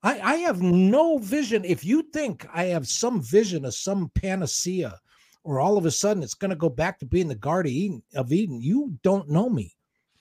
I, 0.01 0.19
I 0.19 0.35
have 0.37 0.61
no 0.61 1.17
vision. 1.17 1.63
If 1.65 1.85
you 1.85 2.03
think 2.13 2.45
I 2.53 2.65
have 2.65 2.87
some 2.87 3.21
vision 3.21 3.65
of 3.65 3.73
some 3.73 4.11
panacea, 4.15 4.99
or 5.43 5.59
all 5.59 5.77
of 5.77 5.85
a 5.85 5.91
sudden 5.91 6.23
it's 6.23 6.33
going 6.33 6.49
to 6.49 6.55
go 6.55 6.69
back 6.69 6.99
to 6.99 7.05
being 7.05 7.27
the 7.27 7.63
Eden, 7.65 8.03
of 8.15 8.31
Eden, 8.31 8.61
you 8.61 8.97
don't 9.03 9.29
know 9.29 9.49
me. 9.49 9.75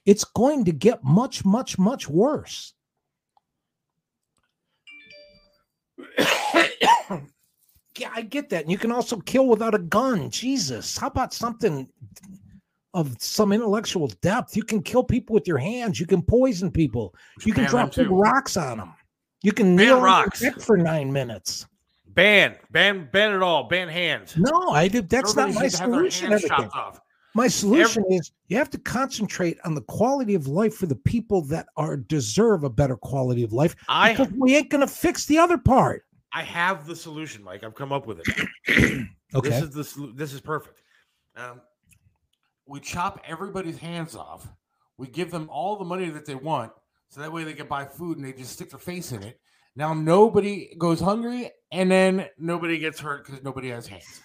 It's 0.04 0.24
going 0.24 0.64
to 0.64 0.72
get 0.72 1.04
much, 1.04 1.44
much, 1.44 1.78
much 1.78 2.08
worse. 2.08 2.74
yeah, 7.98 8.10
I 8.14 8.22
get 8.22 8.48
that. 8.50 8.62
And 8.62 8.70
you 8.70 8.78
can 8.78 8.92
also 8.92 9.18
kill 9.20 9.46
without 9.46 9.74
a 9.74 9.78
gun. 9.78 10.30
Jesus. 10.30 10.96
How 10.96 11.08
about 11.08 11.32
something 11.34 11.88
of 12.94 13.16
some 13.20 13.52
intellectual 13.52 14.08
depth? 14.20 14.56
You 14.56 14.62
can 14.62 14.82
kill 14.82 15.04
people 15.04 15.34
with 15.34 15.46
your 15.46 15.58
hands. 15.58 15.98
You 16.00 16.06
can 16.06 16.22
poison 16.22 16.70
people. 16.70 17.14
You 17.44 17.52
can 17.52 17.64
ban 17.64 17.70
drop 17.70 17.94
big 17.94 18.10
rocks 18.10 18.56
on 18.56 18.78
them. 18.78 18.94
You 19.42 19.52
can 19.52 19.76
Ban 19.76 19.86
kneel 19.86 20.00
rocks. 20.00 20.42
for 20.64 20.76
nine 20.76 21.12
minutes. 21.12 21.66
Ban, 22.08 22.56
ban, 22.70 23.08
ban 23.10 23.32
it 23.32 23.42
all. 23.42 23.64
Ban 23.64 23.88
hands. 23.88 24.36
No, 24.36 24.70
I 24.70 24.86
did. 24.88 25.08
That's 25.08 25.30
Everybody 25.36 25.52
not 25.54 25.60
my 25.62 25.68
should 25.68 25.80
have 25.80 25.90
their 25.90 26.10
solution. 26.10 26.32
everything. 26.32 26.70
My 27.34 27.48
solution 27.48 28.04
is 28.10 28.30
you 28.48 28.58
have 28.58 28.68
to 28.70 28.78
concentrate 28.78 29.56
on 29.64 29.74
the 29.74 29.80
quality 29.80 30.34
of 30.34 30.46
life 30.46 30.74
for 30.74 30.84
the 30.84 30.94
people 30.96 31.40
that 31.46 31.66
are 31.78 31.96
deserve 31.96 32.64
a 32.64 32.68
better 32.70 32.96
quality 32.96 33.42
of 33.42 33.54
life. 33.54 33.74
I- 33.88 34.12
because 34.12 34.30
we 34.36 34.54
ain't 34.56 34.68
gonna 34.68 34.86
fix 34.86 35.24
the 35.24 35.38
other 35.38 35.56
part. 35.56 36.04
I 36.32 36.42
have 36.42 36.86
the 36.86 36.96
solution, 36.96 37.44
Mike. 37.44 37.64
I've 37.64 37.74
come 37.74 37.92
up 37.92 38.06
with 38.06 38.20
it. 38.24 39.06
Okay. 39.34 39.48
This 39.48 39.62
is 39.62 39.94
the 39.94 40.12
this 40.14 40.34
is 40.34 40.42
perfect. 40.42 40.82
Um, 41.36 41.62
we 42.66 42.80
chop 42.80 43.18
everybody's 43.26 43.78
hands 43.78 44.14
off. 44.14 44.46
We 44.98 45.06
give 45.06 45.30
them 45.30 45.48
all 45.50 45.76
the 45.76 45.86
money 45.86 46.10
that 46.10 46.26
they 46.26 46.34
want, 46.34 46.70
so 47.08 47.22
that 47.22 47.32
way 47.32 47.42
they 47.42 47.54
can 47.54 47.66
buy 47.66 47.86
food 47.86 48.18
and 48.18 48.26
they 48.26 48.34
just 48.34 48.52
stick 48.52 48.68
their 48.68 48.78
face 48.78 49.10
in 49.10 49.22
it. 49.22 49.40
Now 49.74 49.94
nobody 49.94 50.74
goes 50.76 51.00
hungry, 51.00 51.50
and 51.70 51.90
then 51.90 52.26
nobody 52.36 52.78
gets 52.78 53.00
hurt 53.00 53.24
because 53.24 53.42
nobody 53.42 53.70
has 53.70 53.86
hands. 53.86 54.20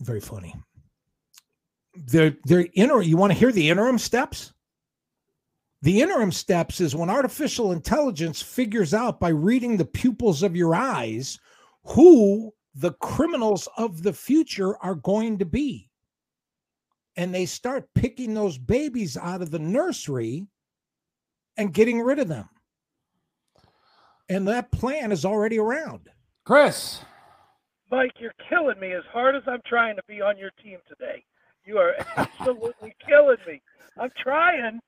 Very 0.00 0.20
funny. 0.20 0.54
The 1.94 2.34
the 2.46 2.70
inner 2.72 3.02
you 3.02 3.18
want 3.18 3.34
to 3.34 3.38
hear 3.38 3.52
the 3.52 3.68
interim 3.68 3.98
steps? 3.98 4.54
The 5.82 6.00
interim 6.00 6.32
steps 6.32 6.80
is 6.80 6.96
when 6.96 7.10
artificial 7.10 7.72
intelligence 7.72 8.40
figures 8.40 8.94
out 8.94 9.20
by 9.20 9.28
reading 9.28 9.76
the 9.76 9.84
pupils 9.84 10.42
of 10.42 10.56
your 10.56 10.74
eyes 10.74 11.38
who 11.84 12.52
the 12.74 12.92
criminals 12.94 13.68
of 13.76 14.02
the 14.02 14.12
future 14.12 14.76
are 14.82 14.94
going 14.94 15.38
to 15.38 15.44
be. 15.44 15.90
And 17.16 17.34
they 17.34 17.46
start 17.46 17.88
picking 17.94 18.34
those 18.34 18.58
babies 18.58 19.16
out 19.16 19.42
of 19.42 19.50
the 19.50 19.58
nursery 19.58 20.46
and 21.56 21.72
getting 21.72 22.00
rid 22.00 22.18
of 22.18 22.28
them. 22.28 22.48
And 24.28 24.46
that 24.48 24.72
plan 24.72 25.12
is 25.12 25.24
already 25.24 25.58
around. 25.58 26.10
Chris. 26.44 27.00
Mike, 27.90 28.12
you're 28.18 28.34
killing 28.48 28.78
me 28.80 28.92
as 28.92 29.04
hard 29.12 29.36
as 29.36 29.42
I'm 29.46 29.62
trying 29.66 29.96
to 29.96 30.02
be 30.08 30.20
on 30.20 30.36
your 30.36 30.50
team 30.62 30.78
today. 30.88 31.24
You 31.64 31.78
are 31.78 31.94
absolutely 32.16 32.94
killing 33.08 33.38
me. 33.46 33.62
I'm 33.98 34.10
trying, 34.22 34.80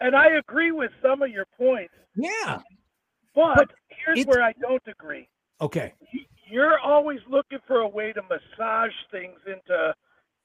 and 0.00 0.14
I 0.16 0.26
agree 0.38 0.72
with 0.72 0.90
some 1.02 1.22
of 1.22 1.30
your 1.30 1.46
points. 1.58 1.94
Yeah. 2.14 2.60
But, 3.34 3.70
here's 3.88 4.24
where 4.26 4.42
I 4.42 4.52
don't 4.60 4.82
agree. 4.86 5.28
Okay. 5.60 5.92
You're 6.50 6.78
always 6.78 7.20
looking 7.28 7.58
for 7.66 7.80
a 7.80 7.88
way 7.88 8.12
to 8.12 8.22
massage 8.22 8.92
things 9.10 9.38
into 9.46 9.94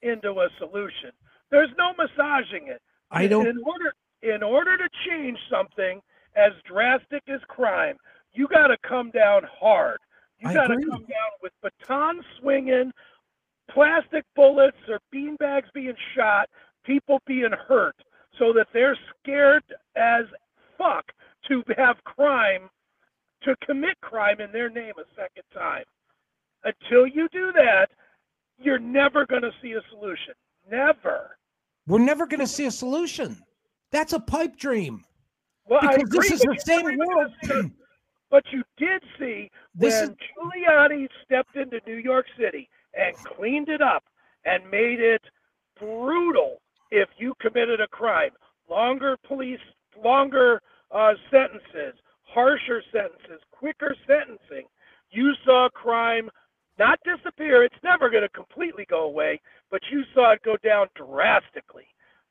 into 0.02 0.30
a 0.40 0.48
solution. 0.58 1.10
There's 1.50 1.70
no 1.78 1.92
massaging 1.94 2.66
it. 2.68 2.82
I 3.10 3.28
don't- 3.28 3.46
In 3.46 3.58
order 3.64 3.94
in 4.22 4.42
order 4.42 4.76
to 4.76 4.88
change 5.06 5.38
something 5.50 6.00
as 6.34 6.52
drastic 6.64 7.22
as 7.28 7.40
crime, 7.48 7.96
you 8.32 8.48
got 8.48 8.68
to 8.68 8.76
come 8.78 9.10
down 9.10 9.44
hard. 9.44 9.98
You 10.38 10.52
got 10.52 10.68
to 10.68 10.74
come 10.90 11.04
down 11.04 11.30
with 11.40 11.52
baton 11.62 12.24
swinging, 12.38 12.92
plastic 13.70 14.24
bullets 14.34 14.78
or 14.88 14.98
beanbags 15.14 15.72
being 15.72 15.96
shot, 16.16 16.48
people 16.84 17.20
being 17.26 17.52
hurt, 17.52 17.96
so 18.38 18.52
that 18.52 18.66
they're 18.72 18.96
scared 19.20 19.64
as 19.96 20.24
fuck 20.78 21.04
to 21.48 21.62
have 21.76 22.02
crime, 22.04 22.68
to 23.42 23.54
commit 23.66 24.00
crime 24.00 24.40
in 24.40 24.52
their 24.52 24.70
name 24.70 24.92
a 24.98 25.04
second 25.14 25.44
time. 25.52 25.84
Until 26.64 27.06
you 27.06 27.28
do 27.32 27.52
that, 27.52 27.88
you're 28.58 28.78
never 28.78 29.26
going 29.26 29.42
to 29.42 29.50
see 29.60 29.72
a 29.72 29.80
solution. 29.90 30.34
Never. 30.70 31.36
We're 31.86 31.98
never 31.98 32.26
going 32.26 32.40
to 32.40 32.46
see 32.46 32.66
a 32.66 32.70
solution. 32.70 33.42
That's 33.90 34.12
a 34.12 34.20
pipe 34.20 34.56
dream. 34.56 35.04
Well, 35.68 35.80
I 35.82 35.96
because 35.96 36.28
this 36.28 36.32
is 36.32 36.44
but 36.44 36.56
the 36.56 36.60
same 36.60 36.98
world. 36.98 37.70
But 38.30 38.44
you 38.50 38.62
did 38.78 39.02
see 39.18 39.50
This 39.74 40.00
when 40.00 40.16
Giuliani 40.16 41.06
stepped 41.24 41.54
into 41.54 41.80
New 41.86 41.98
York 41.98 42.24
City 42.38 42.68
and 42.94 43.14
cleaned 43.16 43.68
it 43.68 43.82
up 43.82 44.04
and 44.46 44.68
made 44.70 45.00
it 45.00 45.22
brutal 45.78 46.62
if 46.92 47.08
you 47.18 47.32
committed 47.40 47.80
a 47.80 47.88
crime. 47.88 48.30
Longer 48.70 49.16
police, 49.26 49.58
longer 50.04 50.60
uh, 50.92 51.12
sentences, 51.30 51.98
harsher 52.22 52.82
sentences, 52.92 53.40
quicker 53.50 53.96
sentencing. 54.06 54.66
You 55.10 55.32
saw 55.44 55.68
crime 55.72 56.30
not 56.78 56.98
disappear. 57.04 57.64
It's 57.64 57.74
never 57.82 58.08
going 58.10 58.22
to 58.22 58.28
completely 58.28 58.86
go 58.88 59.04
away, 59.04 59.40
but 59.70 59.80
you 59.90 60.02
saw 60.14 60.32
it 60.32 60.42
go 60.44 60.56
down 60.62 60.86
drastically. 60.94 61.84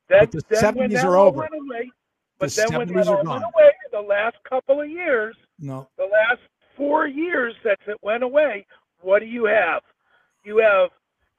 Then, 0.08 0.20
But 0.20 0.30
the 0.32 0.42
then 0.60 0.74
when 0.76 0.90
70s 0.90 0.94
that 0.94 1.04
are 1.04 1.16
over. 1.16 1.38
went 1.40 1.54
away, 1.54 1.90
but 2.38 2.50
The 2.50 2.66
then 2.68 2.78
when 2.78 2.88
70s 2.88 2.94
that 3.04 3.08
are 3.08 3.18
all 3.18 3.24
gone. 3.24 3.42
went 3.42 3.54
away, 3.54 3.70
the 3.92 4.00
last 4.00 4.36
couple 4.48 4.80
of 4.80 4.88
years, 4.88 5.36
No. 5.58 5.88
the 5.96 6.04
last 6.04 6.40
four 6.76 7.06
years 7.06 7.54
since 7.62 7.80
it 7.86 7.96
went 8.02 8.22
away, 8.22 8.66
what 9.00 9.20
do 9.20 9.26
you 9.26 9.44
have? 9.44 9.82
You 10.44 10.58
have 10.58 10.90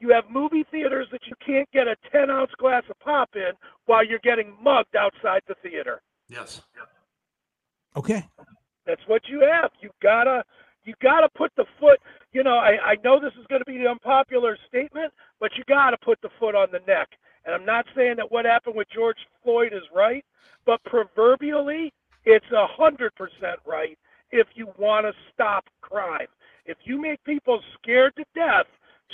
you 0.04 0.10
have 0.10 0.26
movie 0.30 0.66
theaters 0.70 1.08
that 1.14 1.22
you 1.28 1.34
can't 1.43 1.70
get 1.72 1.88
a 1.88 1.95
ten 2.12 2.30
ounce 2.30 2.51
glass 2.58 2.84
of 2.89 2.99
pop 2.99 3.30
in 3.36 3.54
while 3.86 4.06
you're 4.06 4.20
getting 4.20 4.54
mugged 4.62 4.97
outside 4.97 5.41
the 5.47 5.56
theater. 5.64 6.01
Yes. 6.28 6.62
Okay. 7.95 8.28
That's 8.86 9.01
what 9.08 9.22
you 9.30 9.39
have. 9.39 9.72
You 9.80 9.91
gotta 10.01 10.43
you 10.84 10.93
gotta 11.01 11.30
put 11.38 11.51
the 11.56 11.64
foot. 11.80 11.99
You 12.34 12.43
know, 12.43 12.58
I, 12.58 12.78
I 12.84 12.95
know 13.01 13.18
this 13.18 13.32
is 13.39 13.47
going 13.47 13.62
to 13.62 13.72
be 13.72 13.78
the 13.78 13.89
unpopular 13.89 14.58
statement, 14.68 15.14
but 15.39 15.51
you 15.56 15.64
gotta 15.70 15.97
put 16.04 16.20
the 16.22 16.30
foot 16.38 16.54
on 16.54 16.68
the 16.74 16.82
neck. 16.86 17.08
And 17.45 17.56
I'm 17.56 17.66
not 17.66 17.86
saying 17.95 18.16
that 18.18 18.30
what 18.30 18.43
happened 18.43 18.76
with 18.76 18.88
George 18.93 19.20
Floyd 19.41 19.72
is 19.72 19.84
right, 19.95 20.26
but 20.66 20.84
proverbially, 20.84 21.93
it's 22.26 22.51
a 22.51 22.68
hundred 22.68 23.16
percent 23.16 23.60
right 23.66 23.97
if 24.32 24.47
you 24.56 24.68
want 24.78 25.06
to 25.06 25.14
stop 25.34 25.64
crime. 25.80 26.28
If 26.66 26.78
you 26.84 26.99
make 26.99 27.24
people 27.24 27.62
scared 27.80 28.14
to 28.18 28.26
death 28.36 28.66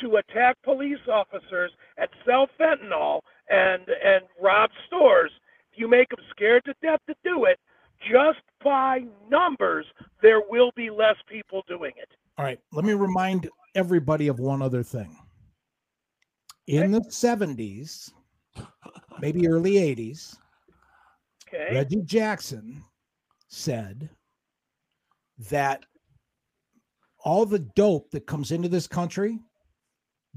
to 0.02 0.18
attack 0.18 0.58
police 0.64 1.00
officers 1.12 1.72
and 1.98 2.08
sell 2.26 2.48
fentanyl 2.60 3.22
and 3.50 3.82
and 4.04 4.24
rob 4.42 4.70
stores, 4.88 5.32
if 5.72 5.80
you 5.80 5.88
make 5.88 6.10
them 6.10 6.20
scared 6.32 6.64
to 6.66 6.74
death 6.82 7.00
to 7.08 7.16
do 7.24 7.46
it, 7.46 7.60
just 8.10 8.40
by 8.64 9.04
numbers, 9.30 9.86
there 10.22 10.42
will 10.50 10.72
be 10.76 10.90
less 10.90 11.16
people 11.28 11.64
doing 11.68 11.92
it. 11.98 12.10
All 12.38 12.46
right. 12.46 12.60
Let 12.72 12.86
me 12.86 12.94
remind 12.94 13.50
everybody 13.76 14.28
of 14.28 14.40
one 14.40 14.62
other 14.62 14.84
thing. 14.84 15.18
in 16.68 16.92
the 16.92 17.02
70s, 17.02 18.12
maybe 19.20 19.48
early 19.48 19.74
80s, 19.74 20.38
Okay. 21.48 21.74
Reggie 21.74 22.04
Jackson 22.04 22.84
said 23.48 24.08
that 25.50 25.84
all 27.26 27.44
the 27.46 27.58
dope 27.76 28.12
that 28.12 28.28
comes 28.28 28.52
into 28.52 28.70
this 28.70 28.86
country 28.86 29.40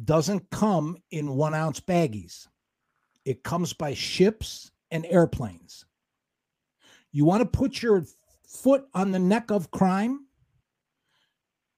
doesn't 0.05 0.51
come 0.51 0.97
in 1.11 1.36
one 1.36 1.55
ounce 1.55 1.80
baggies. 1.80 2.47
It 3.24 3.43
comes 3.43 3.72
by 3.72 3.95
ships 3.95 4.70
and 4.90 5.07
airplanes. 5.07 5.84
You 7.12 7.24
want 7.24 7.43
to 7.43 7.59
put 7.59 7.82
your 7.82 8.05
foot 8.47 8.86
on 8.95 9.11
the 9.11 9.18
neck 9.18 9.51
of 9.51 9.70
crime? 9.70 10.26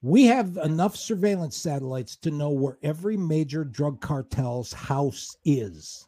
We 0.01 0.25
have 0.25 0.57
enough 0.57 0.95
surveillance 0.95 1.57
satellites 1.57 2.15
to 2.17 2.31
know 2.31 2.49
where 2.49 2.77
every 2.83 3.17
major 3.17 3.63
drug 3.63 4.01
cartel's 4.01 4.71
house 4.71 5.35
is. 5.43 6.07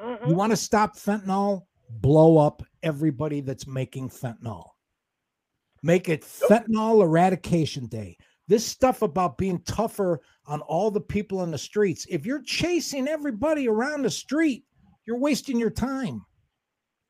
Mm-hmm. 0.00 0.30
You 0.30 0.34
want 0.34 0.50
to 0.50 0.56
stop 0.56 0.96
fentanyl? 0.96 1.62
Blow 1.90 2.38
up 2.38 2.62
everybody 2.82 3.40
that's 3.40 3.66
making 3.66 4.08
fentanyl. 4.08 4.70
Make 5.82 6.08
it 6.08 6.22
fentanyl 6.22 7.02
eradication 7.02 7.86
day. 7.86 8.16
This 8.46 8.66
stuff 8.66 9.02
about 9.02 9.38
being 9.38 9.60
tougher 9.62 10.20
on 10.46 10.60
all 10.62 10.90
the 10.90 11.00
people 11.00 11.42
in 11.42 11.50
the 11.50 11.58
streets. 11.58 12.06
If 12.10 12.26
you're 12.26 12.42
chasing 12.42 13.08
everybody 13.08 13.68
around 13.68 14.02
the 14.02 14.10
street, 14.10 14.64
you're 15.06 15.18
wasting 15.18 15.58
your 15.58 15.70
time. 15.70 16.24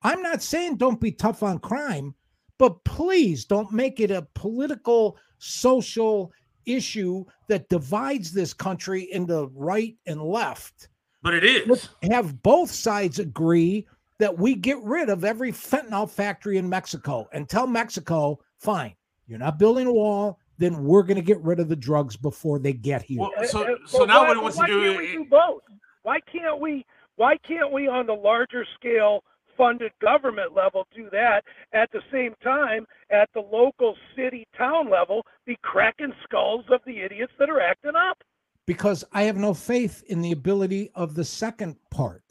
I'm 0.02 0.22
not 0.22 0.42
saying 0.42 0.76
don't 0.76 1.00
be 1.00 1.12
tough 1.12 1.42
on 1.42 1.58
crime, 1.58 2.14
but 2.58 2.82
please 2.84 3.44
don't 3.44 3.72
make 3.72 4.00
it 4.00 4.10
a 4.10 4.26
political, 4.34 5.16
social 5.38 6.30
issue 6.66 7.24
that 7.48 7.68
divides 7.68 8.32
this 8.32 8.54
country 8.54 9.10
into 9.12 9.50
right 9.54 9.96
and 10.06 10.22
left. 10.22 10.88
But 11.22 11.34
it 11.34 11.44
is. 11.44 11.66
Let's 11.66 11.88
have 12.12 12.42
both 12.42 12.70
sides 12.70 13.18
agree 13.18 13.86
that 14.18 14.38
we 14.38 14.54
get 14.54 14.80
rid 14.82 15.08
of 15.08 15.24
every 15.24 15.50
fentanyl 15.50 16.08
factory 16.08 16.58
in 16.58 16.68
Mexico 16.68 17.28
and 17.32 17.48
tell 17.48 17.66
Mexico, 17.66 18.38
fine, 18.58 18.94
you're 19.26 19.38
not 19.38 19.58
building 19.58 19.86
a 19.86 19.92
wall, 19.92 20.38
then 20.58 20.84
we're 20.84 21.02
going 21.02 21.16
to 21.16 21.22
get 21.22 21.40
rid 21.42 21.60
of 21.60 21.68
the 21.68 21.76
drugs 21.76 22.16
before 22.16 22.58
they 22.58 22.72
get 22.72 23.02
here. 23.02 23.20
Well, 23.20 23.32
so 23.46 23.76
so 23.86 24.00
but 24.00 24.08
now 24.08 24.22
why, 24.22 24.28
what 24.28 24.36
it 24.36 24.42
wants 24.42 24.56
to 24.56 24.62
why 24.62 24.66
do 24.66 24.82
can't 24.82 24.98
we 24.98 25.12
do 25.12 25.24
both? 25.24 25.62
Why 26.02 26.18
can't 26.32 26.60
we? 26.60 26.86
Why 27.16 27.36
can't 27.46 27.72
we, 27.72 27.86
on 27.86 28.06
the 28.06 28.12
larger 28.12 28.66
scale, 28.74 29.22
funded 29.56 29.92
government 30.00 30.52
level, 30.54 30.86
do 30.94 31.08
that 31.12 31.42
at 31.72 31.90
the 31.92 32.00
same 32.10 32.34
time 32.42 32.86
at 33.10 33.28
the 33.34 33.40
local 33.40 33.94
city 34.16 34.48
town 34.58 34.90
level, 34.90 35.24
be 35.46 35.56
cracking 35.62 36.12
skulls 36.24 36.64
of 36.72 36.80
the 36.86 37.00
idiots 37.00 37.32
that 37.38 37.48
are 37.48 37.60
acting 37.60 37.92
up? 37.94 38.18
because 38.66 39.04
I 39.12 39.22
have 39.22 39.36
no 39.36 39.54
faith 39.54 40.02
in 40.06 40.22
the 40.22 40.32
ability 40.32 40.90
of 40.94 41.14
the 41.14 41.24
second 41.24 41.76
part. 41.90 42.22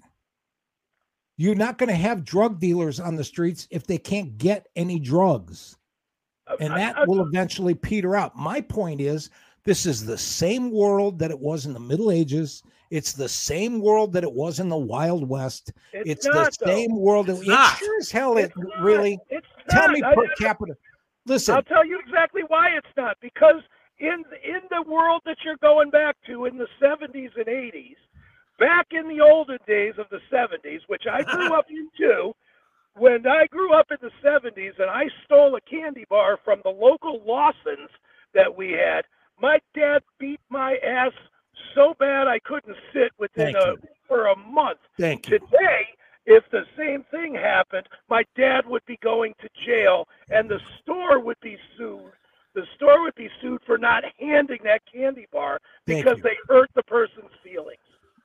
You're 1.37 1.55
not 1.55 1.77
going 1.77 1.89
to 1.89 1.95
have 1.95 2.23
drug 2.23 2.59
dealers 2.59 2.99
on 2.99 3.15
the 3.15 3.23
streets 3.23 3.67
if 3.71 3.87
they 3.87 3.97
can't 3.97 4.37
get 4.37 4.67
any 4.75 4.99
drugs. 4.99 5.77
Uh, 6.47 6.55
and 6.59 6.73
that 6.73 7.07
will 7.07 7.21
eventually 7.25 7.73
peter 7.73 8.15
out. 8.15 8.35
My 8.35 8.59
point 8.61 8.99
is 9.01 9.29
this 9.63 9.85
is 9.85 10.05
the 10.05 10.17
same 10.17 10.71
world 10.71 11.17
that 11.19 11.31
it 11.31 11.39
was 11.39 11.65
in 11.65 11.73
the 11.73 11.79
Middle 11.79 12.11
Ages. 12.11 12.63
It's 12.91 13.13
the 13.13 13.29
same 13.29 13.79
world 13.81 14.13
that 14.13 14.23
it 14.23 14.31
was 14.31 14.59
in 14.59 14.69
the 14.69 14.77
Wild 14.77 15.27
West. 15.27 15.71
It's 15.93 16.09
It's, 16.09 16.25
not, 16.27 16.51
the 16.59 16.65
though. 16.65 16.71
same 16.71 16.95
world. 16.97 17.27
That, 17.27 17.33
It's 17.37 17.41
it 17.43 17.47
not. 17.47 17.77
sure 17.77 17.97
as 17.99 18.11
hell 18.11 18.37
It's 18.37 18.55
it 18.55 18.63
not. 18.63 18.83
really. 18.83 19.17
It's 19.29 19.47
Tell 19.69 19.87
not. 19.87 19.91
me 19.93 20.03
I- 20.03 20.13
per 20.15 20.25
I- 20.25 20.33
capita. 20.37 20.75
Listen, 21.25 21.55
I'll 21.55 21.63
tell 21.63 21.85
you 21.85 21.97
exactly 22.05 22.41
why 22.49 22.69
it's 22.77 22.85
not. 22.97 23.15
Because 23.21 23.61
in 23.99 24.23
in 24.43 24.59
the 24.69 24.81
world 24.91 25.21
that 25.25 25.37
you're 25.45 25.57
going 25.57 25.89
back 25.89 26.17
to 26.27 26.45
in 26.45 26.57
the 26.57 26.67
70s 26.81 27.31
and 27.37 27.45
80s, 27.47 27.95
back 28.59 28.87
in 28.91 29.07
the 29.07 29.21
olden 29.21 29.57
days 29.65 29.93
of 29.97 30.07
the 30.09 30.19
70s, 30.31 30.81
which 30.87 31.03
I 31.09 31.23
grew 31.23 31.53
up 31.57 31.65
into, 31.69 32.33
when 32.95 33.25
I 33.27 33.47
grew 33.47 33.73
up 33.73 33.87
in 33.91 33.97
the 34.01 34.11
70s 34.23 34.79
and 34.79 34.89
I 34.89 35.05
stole 35.25 35.55
a 35.55 35.61
candy 35.61 36.05
bar 36.09 36.37
from 36.43 36.61
the 36.63 36.69
local 36.69 37.21
Lawson's 37.25 37.89
that 38.33 38.55
we 38.55 38.71
had, 38.71 39.03
my 39.41 39.59
dad 39.75 40.03
beat 40.19 40.39
my 40.49 40.77
ass 40.85 41.11
so 41.75 41.95
bad 41.99 42.27
I 42.27 42.39
couldn't 42.39 42.75
sit 42.93 43.11
within 43.17 43.53
Thank 43.53 43.57
a 43.57 43.71
you. 43.71 43.89
for 44.07 44.27
a 44.27 44.35
month. 44.35 44.79
Thank 44.99 45.29
you. 45.29 45.39
Today, 45.39 45.87
if 46.25 46.43
the 46.51 46.65
same 46.77 47.03
thing 47.11 47.35
happened, 47.35 47.87
my 48.09 48.23
dad 48.37 48.65
would 48.67 48.85
be 48.85 48.97
going 49.03 49.33
to 49.41 49.49
jail 49.65 50.07
and 50.29 50.49
the 50.49 50.59
store 50.81 51.19
would 51.19 51.39
be 51.41 51.57
sued. 51.77 52.11
The 52.55 52.65
store 52.75 53.01
would 53.01 53.15
be 53.15 53.29
sued 53.41 53.61
for 53.65 53.79
not 53.79 54.03
handing 54.19 54.59
that 54.63 54.81
candy 54.91 55.27
bar 55.31 55.59
Thank 55.87 56.05
because 56.05 56.17
you. 56.17 56.23
they 56.23 56.37
hurt 56.47 56.69
the 56.75 56.83
person's 56.83 57.31
feelings. 57.43 57.79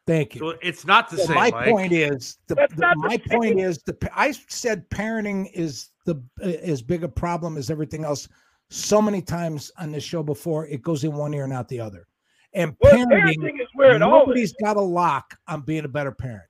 Thank 0.08 0.34
you. 0.34 0.40
So 0.40 0.58
it's 0.62 0.84
not 0.86 1.10
the 1.10 1.18
So 1.18 1.24
same. 1.26 1.34
my 1.36 1.50
Mike. 1.50 1.68
point 1.68 1.92
is 1.92 2.38
the, 2.48 2.54
the- 2.54 2.68
not 2.78 2.96
the 2.96 3.08
my 3.08 3.16
same. 3.28 3.38
point 3.40 3.60
is 3.60 3.78
the 3.84 3.96
I 4.14 4.32
said 4.32 4.88
parenting 4.88 5.50
is 5.52 5.90
the 6.06 6.16
uh, 6.42 6.46
as 6.48 6.80
big 6.82 7.04
a 7.04 7.08
problem 7.08 7.58
as 7.58 7.70
everything 7.70 8.04
else. 8.04 8.26
So 8.70 9.02
many 9.02 9.20
times 9.22 9.70
on 9.78 9.92
this 9.92 10.02
show 10.04 10.22
before, 10.22 10.66
it 10.66 10.80
goes 10.82 11.04
in 11.04 11.12
one 11.14 11.34
ear 11.34 11.44
and 11.44 11.52
out 11.52 11.68
the 11.68 11.78
other. 11.80 12.06
And 12.54 12.74
Well, 12.80 12.94
parenting, 12.96 13.36
parenting 13.36 13.60
is 13.60 13.68
where 13.74 13.94
it 13.96 14.00
all 14.02 14.20
nobody's 14.20 14.54
got 14.54 14.78
a 14.78 14.80
lock 14.80 15.36
on 15.46 15.60
being 15.60 15.84
a 15.84 15.88
better 15.88 16.12
parent. 16.12 16.44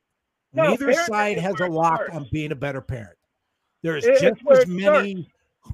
No, 0.53 0.63
Neither 0.71 0.93
side 0.95 1.39
has 1.39 1.59
a 1.61 1.67
lock 1.67 1.97
starts. 2.05 2.15
on 2.17 2.27
being 2.33 2.53
a 2.53 2.57
better 2.57 2.81
parent. 2.81 3.17
There's 3.83 4.05
It- 4.05 4.21
just 4.21 4.41
as 4.53 4.59
it 4.61 4.69
many. 4.69 5.29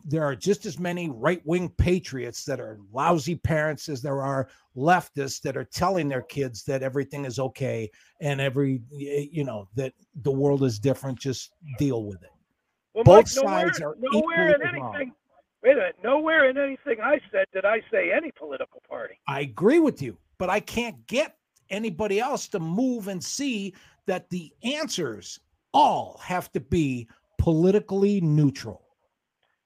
There 0.05 0.25
are 0.25 0.37
just 0.37 0.67
as 0.67 0.79
many 0.79 1.09
right-wing 1.11 1.71
patriots 1.71 2.45
that 2.45 2.61
are 2.61 2.79
lousy 2.93 3.35
parents 3.37 3.89
as 3.89 4.03
there 4.03 4.23
are 4.23 4.49
leftists 4.77 5.41
that 5.43 5.57
are 5.57 5.65
telling 5.65 6.09
their 6.09 6.23
kids 6.23 6.65
that 6.65 6.83
everything 6.83 7.25
is 7.25 7.39
okay 7.39 7.91
and 8.21 8.41
every 8.41 8.83
you 8.91 9.45
know 9.45 9.69
that 9.77 9.93
the 10.23 10.31
world 10.33 10.63
is 10.63 10.79
different. 10.79 11.19
Just 11.19 11.53
deal 11.79 12.05
with 12.05 12.23
it. 12.23 12.31
Well, 12.95 13.05
Both 13.05 13.37
Mike, 13.37 13.45
nowhere, 13.45 13.67
sides 13.67 13.81
are 13.81 13.97
nowhere 13.99 14.49
in 14.49 14.55
equally 14.55 14.81
wrong. 14.81 14.95
anything. 14.95 15.13
Wait 15.63 15.73
a 15.73 15.77
minute. 15.77 15.97
Nowhere 16.05 16.51
in 16.51 16.59
anything 16.59 17.01
I 17.03 17.21
said 17.33 17.47
did 17.53 17.65
I 17.65 17.81
say 17.91 18.13
any 18.13 18.31
political 18.33 18.83
party. 18.89 19.15
I 19.27 19.41
agree 19.41 19.81
with 19.81 20.03
you, 20.03 20.19
but 20.39 20.51
I 20.51 20.61
can't 20.61 21.07
get 21.07 21.37
anybody 21.71 22.21
else 22.21 22.47
to 22.49 22.61
move 22.61 23.09
and 23.09 23.23
see 23.23 23.75
that 24.07 24.29
the 24.31 24.53
answers 24.63 25.41
all 25.73 26.21
have 26.23 26.53
to 26.53 26.61
be 26.61 27.09
politically 27.39 28.21
neutral. 28.21 28.84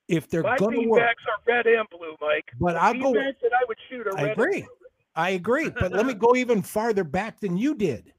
If 0.09 0.29
they're 0.29 0.43
going 0.43 0.83
to 0.83 0.89
work, 0.89 1.03
are 1.03 1.15
red 1.47 1.67
and 1.67 1.87
blue, 1.91 2.17
Mike. 2.21 2.51
But 2.59 2.73
The 2.75 2.83
I'll 2.83 2.95
go- 2.95 3.13
that 3.13 3.53
I 3.53 3.65
would 3.69 3.77
shoot 3.89 4.07
are 4.07 4.19
I 4.19 4.29
agree. 4.29 4.67
I 5.15 5.31
agree. 5.31 5.71
But 5.81 5.93
let 5.93 6.07
me 6.07 6.15
go 6.15 6.35
even 6.35 6.63
farther 6.63 7.05
back 7.05 7.41
than 7.41 7.57
you 7.57 7.75
did. 7.75 8.15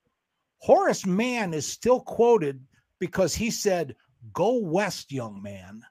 Horace 0.59 1.05
Mann 1.05 1.53
is 1.53 1.65
still 1.65 2.01
quoted 2.01 2.63
because 2.99 3.33
he 3.33 3.49
said, 3.49 3.95
Go 4.33 4.57
west, 4.59 5.11
young 5.11 5.41
man. 5.41 5.81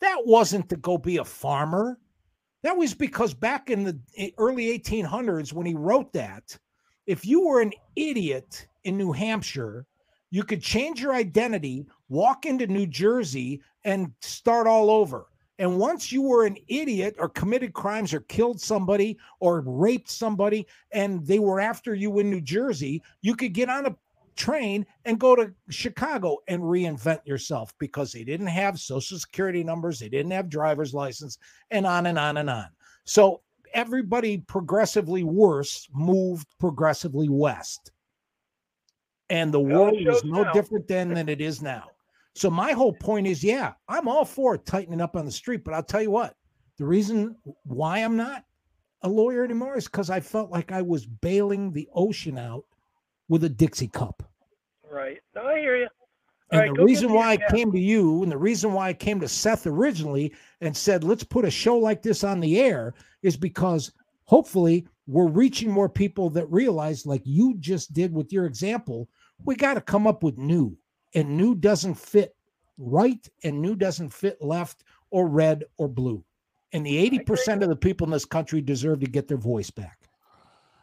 That 0.00 0.18
wasn't 0.24 0.68
to 0.70 0.76
go 0.76 0.98
be 0.98 1.18
a 1.18 1.24
farmer. 1.24 1.98
That 2.62 2.76
was 2.76 2.94
because 2.94 3.32
back 3.34 3.70
in 3.70 3.84
the 3.84 3.98
e- 4.16 4.32
early 4.38 4.76
1800s, 4.78 5.52
when 5.52 5.66
he 5.66 5.74
wrote 5.74 6.12
that, 6.14 6.58
if 7.06 7.24
you 7.24 7.46
were 7.46 7.60
an 7.60 7.72
idiot 7.94 8.66
in 8.84 8.96
New 8.96 9.12
Hampshire, 9.12 9.86
you 10.30 10.42
could 10.42 10.62
change 10.62 11.00
your 11.00 11.14
identity, 11.14 11.86
walk 12.08 12.46
into 12.46 12.66
New 12.66 12.86
Jersey, 12.86 13.62
and 13.84 14.12
start 14.20 14.66
all 14.66 14.90
over. 14.90 15.26
And 15.58 15.78
once 15.78 16.12
you 16.12 16.22
were 16.22 16.44
an 16.44 16.56
idiot 16.68 17.16
or 17.18 17.28
committed 17.30 17.72
crimes 17.72 18.12
or 18.12 18.20
killed 18.20 18.60
somebody 18.60 19.18
or 19.40 19.62
raped 19.62 20.10
somebody 20.10 20.66
and 20.92 21.26
they 21.26 21.38
were 21.38 21.60
after 21.60 21.94
you 21.94 22.18
in 22.18 22.30
New 22.30 22.42
Jersey, 22.42 23.02
you 23.22 23.34
could 23.34 23.54
get 23.54 23.70
on 23.70 23.86
a 23.86 23.96
train 24.36 24.84
and 25.06 25.18
go 25.18 25.34
to 25.34 25.52
Chicago 25.70 26.38
and 26.46 26.62
reinvent 26.62 27.26
yourself 27.26 27.72
because 27.78 28.12
they 28.12 28.22
didn't 28.22 28.46
have 28.48 28.78
social 28.78 29.18
security 29.18 29.64
numbers, 29.64 29.98
they 29.98 30.10
didn't 30.10 30.32
have 30.32 30.50
driver's 30.50 30.92
license, 30.92 31.38
and 31.70 31.86
on 31.86 32.06
and 32.06 32.18
on 32.18 32.36
and 32.36 32.50
on. 32.50 32.66
So 33.04 33.40
everybody 33.72 34.38
progressively 34.38 35.24
worse 35.24 35.88
moved 35.92 36.46
progressively 36.60 37.28
west. 37.28 37.92
And 39.30 39.52
the 39.52 39.60
world 39.60 39.94
is 39.96 40.04
shows 40.04 40.24
no 40.24 40.42
now. 40.44 40.52
different 40.52 40.86
then 40.86 41.14
than 41.14 41.28
it 41.28 41.40
is 41.40 41.60
now. 41.60 41.86
So 42.36 42.50
my 42.50 42.72
whole 42.72 42.92
point 42.92 43.26
is, 43.26 43.42
yeah, 43.42 43.72
I'm 43.88 44.08
all 44.08 44.26
for 44.26 44.58
tightening 44.58 45.00
up 45.00 45.16
on 45.16 45.24
the 45.24 45.32
street, 45.32 45.64
but 45.64 45.72
I'll 45.72 45.82
tell 45.82 46.02
you 46.02 46.10
what, 46.10 46.34
the 46.76 46.84
reason 46.84 47.34
why 47.64 48.00
I'm 48.00 48.16
not 48.16 48.44
a 49.02 49.08
lawyer 49.08 49.42
anymore 49.42 49.78
is 49.78 49.86
because 49.86 50.10
I 50.10 50.20
felt 50.20 50.50
like 50.50 50.70
I 50.70 50.82
was 50.82 51.06
bailing 51.06 51.72
the 51.72 51.88
ocean 51.94 52.36
out 52.36 52.64
with 53.28 53.44
a 53.44 53.48
Dixie 53.48 53.88
cup. 53.88 54.22
Right. 54.90 55.18
No, 55.34 55.46
I 55.46 55.60
hear 55.60 55.78
you. 55.78 55.88
And 56.50 56.60
right, 56.60 56.74
the 56.74 56.84
reason 56.84 57.12
why 57.12 57.32
I 57.32 57.38
came 57.50 57.72
to 57.72 57.80
you 57.80 58.22
and 58.22 58.30
the 58.30 58.36
reason 58.36 58.72
why 58.74 58.88
I 58.90 58.92
came 58.92 59.18
to 59.20 59.28
Seth 59.28 59.66
originally 59.66 60.34
and 60.60 60.76
said, 60.76 61.04
let's 61.04 61.24
put 61.24 61.46
a 61.46 61.50
show 61.50 61.78
like 61.78 62.02
this 62.02 62.22
on 62.22 62.38
the 62.38 62.60
air 62.60 62.92
is 63.22 63.36
because 63.36 63.92
hopefully 64.24 64.86
we're 65.06 65.26
reaching 65.26 65.70
more 65.70 65.88
people 65.88 66.28
that 66.30 66.46
realize, 66.52 67.06
like 67.06 67.22
you 67.24 67.56
just 67.58 67.94
did 67.94 68.12
with 68.12 68.30
your 68.30 68.44
example, 68.44 69.08
we 69.44 69.56
got 69.56 69.74
to 69.74 69.80
come 69.80 70.06
up 70.06 70.22
with 70.22 70.36
new. 70.36 70.76
And 71.16 71.36
new 71.36 71.54
doesn't 71.54 71.94
fit 71.94 72.36
right 72.78 73.28
and 73.42 73.60
new 73.60 73.74
doesn't 73.74 74.12
fit 74.12 74.40
left 74.40 74.84
or 75.10 75.26
red 75.26 75.64
or 75.78 75.88
blue. 75.88 76.22
And 76.72 76.84
the 76.84 77.10
80% 77.10 77.62
of 77.62 77.68
the 77.68 77.76
people 77.76 78.06
in 78.06 78.10
this 78.10 78.24
country 78.24 78.60
deserve 78.60 79.00
to 79.00 79.06
get 79.06 79.26
their 79.26 79.38
voice 79.38 79.70
back. 79.70 80.08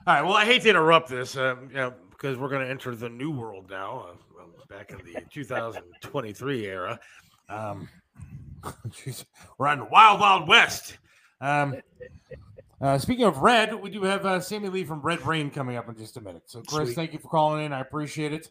All 0.07 0.15
right. 0.15 0.21
Well, 0.23 0.33
I 0.33 0.43
hate 0.43 0.63
to 0.63 0.69
interrupt 0.69 1.07
this, 1.07 1.37
um, 1.37 1.69
you 1.69 1.75
know, 1.75 1.93
because 2.09 2.37
we're 2.37 2.49
going 2.49 2.65
to 2.65 2.69
enter 2.69 2.95
the 2.95 3.09
new 3.09 3.31
world 3.31 3.69
now, 3.69 4.07
uh, 4.39 4.43
back 4.67 4.91
in 4.91 4.97
the 5.05 5.21
2023 5.31 6.65
era. 6.65 6.99
Um, 7.47 7.87
jeez, 8.89 9.25
we're 9.57 9.67
on 9.67 9.79
the 9.79 9.85
wild, 9.85 10.19
wild 10.19 10.47
west. 10.47 10.97
Um, 11.41 11.75
uh, 12.81 12.97
speaking 12.97 13.25
of 13.25 13.37
red, 13.37 13.73
we 13.75 13.89
do 13.89 14.03
have 14.03 14.25
uh, 14.25 14.39
Sammy 14.39 14.69
Lee 14.69 14.83
from 14.83 15.01
Red 15.01 15.25
Reign 15.25 15.49
coming 15.49 15.77
up 15.77 15.87
in 15.89 15.95
just 15.95 16.17
a 16.17 16.21
minute. 16.21 16.43
So, 16.47 16.61
Chris, 16.61 16.87
Sweet. 16.87 16.95
thank 16.95 17.13
you 17.13 17.19
for 17.19 17.27
calling 17.27 17.65
in. 17.65 17.73
I 17.73 17.81
appreciate 17.81 18.33
it. 18.33 18.49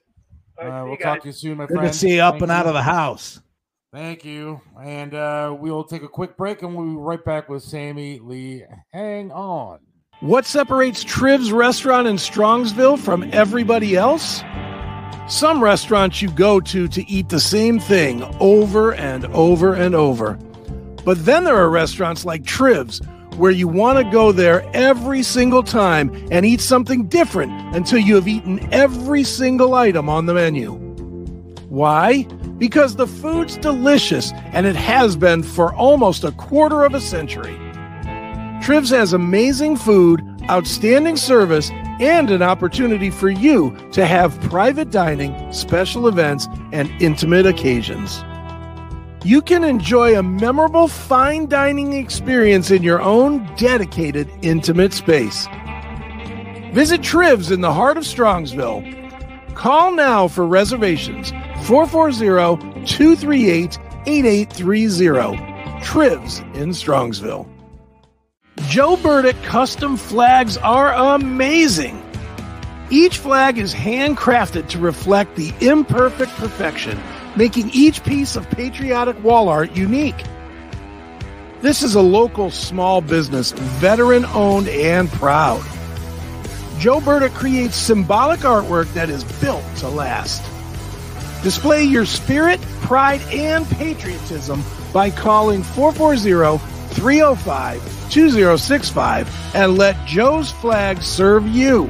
All 0.62 0.68
right, 0.68 0.80
Uh, 0.80 0.84
we'll 0.84 0.92
you 0.94 0.98
talk 0.98 1.20
to 1.22 1.26
you 1.28 1.32
soon, 1.32 1.58
my 1.58 1.66
Good 1.66 1.76
friend. 1.78 1.92
to 1.92 1.98
see 1.98 2.14
you 2.16 2.20
up 2.22 2.34
Thank 2.34 2.42
and 2.44 2.52
out 2.52 2.66
of 2.66 2.74
the 2.74 2.82
house. 2.82 3.40
Thank 3.92 4.24
you. 4.24 4.60
And 4.82 5.14
uh, 5.14 5.54
we'll 5.58 5.84
take 5.84 6.02
a 6.02 6.08
quick 6.08 6.36
break 6.36 6.62
and 6.62 6.74
we'll 6.74 6.86
be 6.86 6.94
right 6.96 7.22
back 7.24 7.48
with 7.48 7.62
Sammy 7.62 8.18
Lee. 8.20 8.64
Hang 8.92 9.30
on. 9.32 9.80
What 10.20 10.46
separates 10.46 11.02
Triv's 11.04 11.52
restaurant 11.52 12.06
in 12.06 12.16
Strongsville 12.16 12.98
from 12.98 13.28
everybody 13.32 13.96
else? 13.96 14.42
Some 15.28 15.62
restaurants 15.62 16.22
you 16.22 16.30
go 16.30 16.58
to 16.60 16.88
to 16.88 17.08
eat 17.10 17.28
the 17.28 17.40
same 17.40 17.78
thing 17.78 18.22
over 18.40 18.94
and 18.94 19.26
over 19.26 19.74
and 19.74 19.94
over. 19.94 20.34
But 21.04 21.24
then 21.24 21.44
there 21.44 21.56
are 21.56 21.68
restaurants 21.68 22.24
like 22.24 22.44
Triv's 22.44 23.00
where 23.36 23.50
you 23.50 23.68
want 23.68 23.98
to 23.98 24.10
go 24.10 24.32
there 24.32 24.68
every 24.74 25.22
single 25.22 25.62
time 25.62 26.10
and 26.30 26.44
eat 26.44 26.60
something 26.60 27.06
different 27.06 27.52
until 27.74 27.98
you 27.98 28.14
have 28.14 28.28
eaten 28.28 28.72
every 28.72 29.24
single 29.24 29.74
item 29.74 30.08
on 30.08 30.26
the 30.26 30.34
menu. 30.34 30.72
Why? 31.68 32.24
Because 32.58 32.96
the 32.96 33.06
food's 33.06 33.56
delicious 33.56 34.32
and 34.52 34.66
it 34.66 34.76
has 34.76 35.16
been 35.16 35.42
for 35.42 35.74
almost 35.74 36.24
a 36.24 36.32
quarter 36.32 36.84
of 36.84 36.94
a 36.94 37.00
century. 37.00 37.56
Trivs 38.62 38.90
has 38.90 39.12
amazing 39.12 39.76
food, 39.76 40.22
outstanding 40.48 41.16
service, 41.16 41.70
and 42.00 42.30
an 42.30 42.42
opportunity 42.42 43.10
for 43.10 43.30
you 43.30 43.76
to 43.92 44.06
have 44.06 44.40
private 44.42 44.90
dining, 44.90 45.52
special 45.52 46.06
events, 46.06 46.46
and 46.72 46.90
intimate 47.00 47.46
occasions. 47.46 48.22
You 49.24 49.40
can 49.40 49.62
enjoy 49.62 50.18
a 50.18 50.22
memorable 50.22 50.88
fine 50.88 51.46
dining 51.46 51.92
experience 51.92 52.72
in 52.72 52.82
your 52.82 53.00
own 53.00 53.48
dedicated, 53.54 54.28
intimate 54.42 54.92
space. 54.92 55.46
Visit 56.72 57.04
Trivs 57.04 57.52
in 57.52 57.60
the 57.60 57.72
heart 57.72 57.96
of 57.96 58.02
Strongsville. 58.02 59.54
Call 59.54 59.92
now 59.92 60.26
for 60.26 60.44
reservations 60.44 61.30
440 61.66 62.84
238 62.84 63.78
8830. 64.06 65.84
Trivs 65.84 66.40
in 66.54 66.70
Strongsville. 66.70 67.48
Joe 68.66 68.96
Burdick 68.96 69.40
custom 69.44 69.96
flags 69.96 70.56
are 70.56 70.92
amazing. 71.14 72.02
Each 72.90 73.18
flag 73.18 73.58
is 73.58 73.72
handcrafted 73.72 74.68
to 74.70 74.78
reflect 74.78 75.36
the 75.36 75.54
imperfect 75.60 76.32
perfection, 76.32 77.00
making 77.36 77.70
each 77.70 78.02
piece 78.04 78.36
of 78.36 78.48
patriotic 78.50 79.22
wall 79.22 79.48
art 79.48 79.72
unique. 79.72 80.22
This 81.60 81.82
is 81.82 81.94
a 81.94 82.00
local 82.00 82.50
small 82.50 83.00
business, 83.00 83.52
veteran 83.52 84.24
owned 84.26 84.68
and 84.68 85.08
proud. 85.08 85.62
Joe 86.78 87.00
Burdick 87.00 87.32
creates 87.32 87.76
symbolic 87.76 88.40
artwork 88.40 88.92
that 88.94 89.08
is 89.08 89.22
built 89.40 89.64
to 89.76 89.88
last. 89.88 90.42
Display 91.44 91.84
your 91.84 92.06
spirit, 92.06 92.60
pride, 92.82 93.20
and 93.32 93.66
patriotism 93.66 94.62
by 94.92 95.10
calling 95.10 95.62
440 95.62 96.58
305 96.94 98.10
2065 98.10 99.54
and 99.54 99.78
let 99.78 99.96
Joe's 100.06 100.50
flag 100.50 101.02
serve 101.02 101.46
you. 101.48 101.86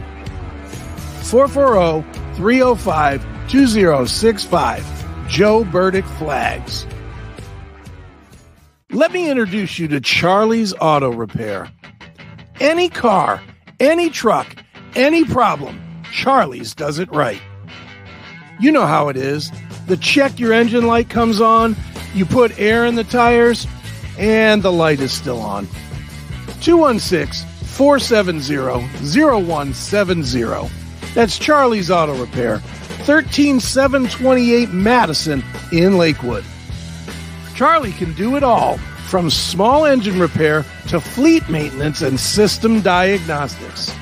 440 1.22 2.06
305 2.36 3.48
2065. 3.48 5.01
Joe 5.32 5.64
Burdick 5.64 6.04
Flags. 6.04 6.86
Let 8.90 9.12
me 9.12 9.30
introduce 9.30 9.78
you 9.78 9.88
to 9.88 9.98
Charlie's 9.98 10.74
Auto 10.78 11.10
Repair. 11.10 11.70
Any 12.60 12.90
car, 12.90 13.42
any 13.80 14.10
truck, 14.10 14.54
any 14.94 15.24
problem, 15.24 15.80
Charlie's 16.12 16.74
does 16.74 16.98
it 16.98 17.10
right. 17.12 17.40
You 18.60 18.72
know 18.72 18.84
how 18.84 19.08
it 19.08 19.16
is. 19.16 19.50
The 19.86 19.96
check 19.96 20.38
your 20.38 20.52
engine 20.52 20.86
light 20.86 21.08
comes 21.08 21.40
on, 21.40 21.76
you 22.12 22.26
put 22.26 22.58
air 22.58 22.84
in 22.84 22.96
the 22.96 23.04
tires, 23.04 23.66
and 24.18 24.62
the 24.62 24.70
light 24.70 25.00
is 25.00 25.12
still 25.12 25.40
on. 25.40 25.66
216 26.60 27.48
470 27.68 28.54
0170. 28.54 30.70
That's 31.14 31.38
Charlie's 31.38 31.90
Auto 31.90 32.20
Repair, 32.20 32.62
13728 33.04 34.70
Madison 34.70 35.42
in 35.72 35.98
Lakewood. 35.98 36.44
Charlie 37.54 37.92
can 37.92 38.12
do 38.14 38.36
it 38.36 38.42
all 38.42 38.78
from 39.08 39.28
small 39.28 39.84
engine 39.84 40.18
repair 40.18 40.64
to 40.88 41.00
fleet 41.00 41.48
maintenance 41.48 42.02
and 42.02 42.18
system 42.18 42.80
diagnostics. 42.80 43.94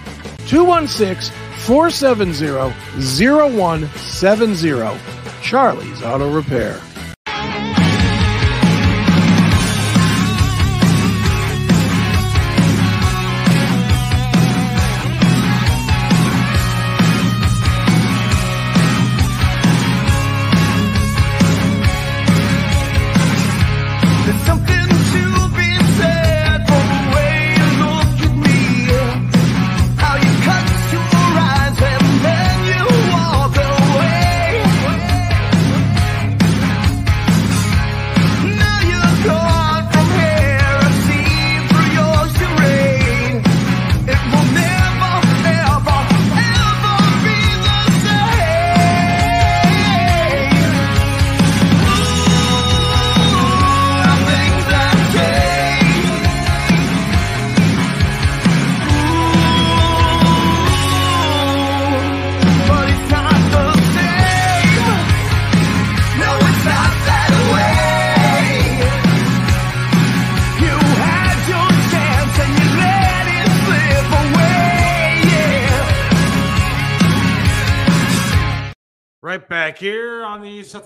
216 0.47 1.35
470 1.61 2.73
0170. 3.19 5.01
Charlie's 5.43 6.03
Auto 6.03 6.33
Repair. 6.33 6.81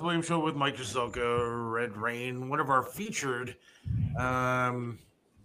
Williams 0.04 0.26
Show 0.26 0.38
with 0.38 0.54
Mike 0.54 0.76
Cheselka, 0.76 1.72
Red 1.72 1.96
Reign, 1.96 2.50
one 2.50 2.60
of 2.60 2.68
our 2.68 2.82
featured 2.82 3.56
um, 4.18 4.98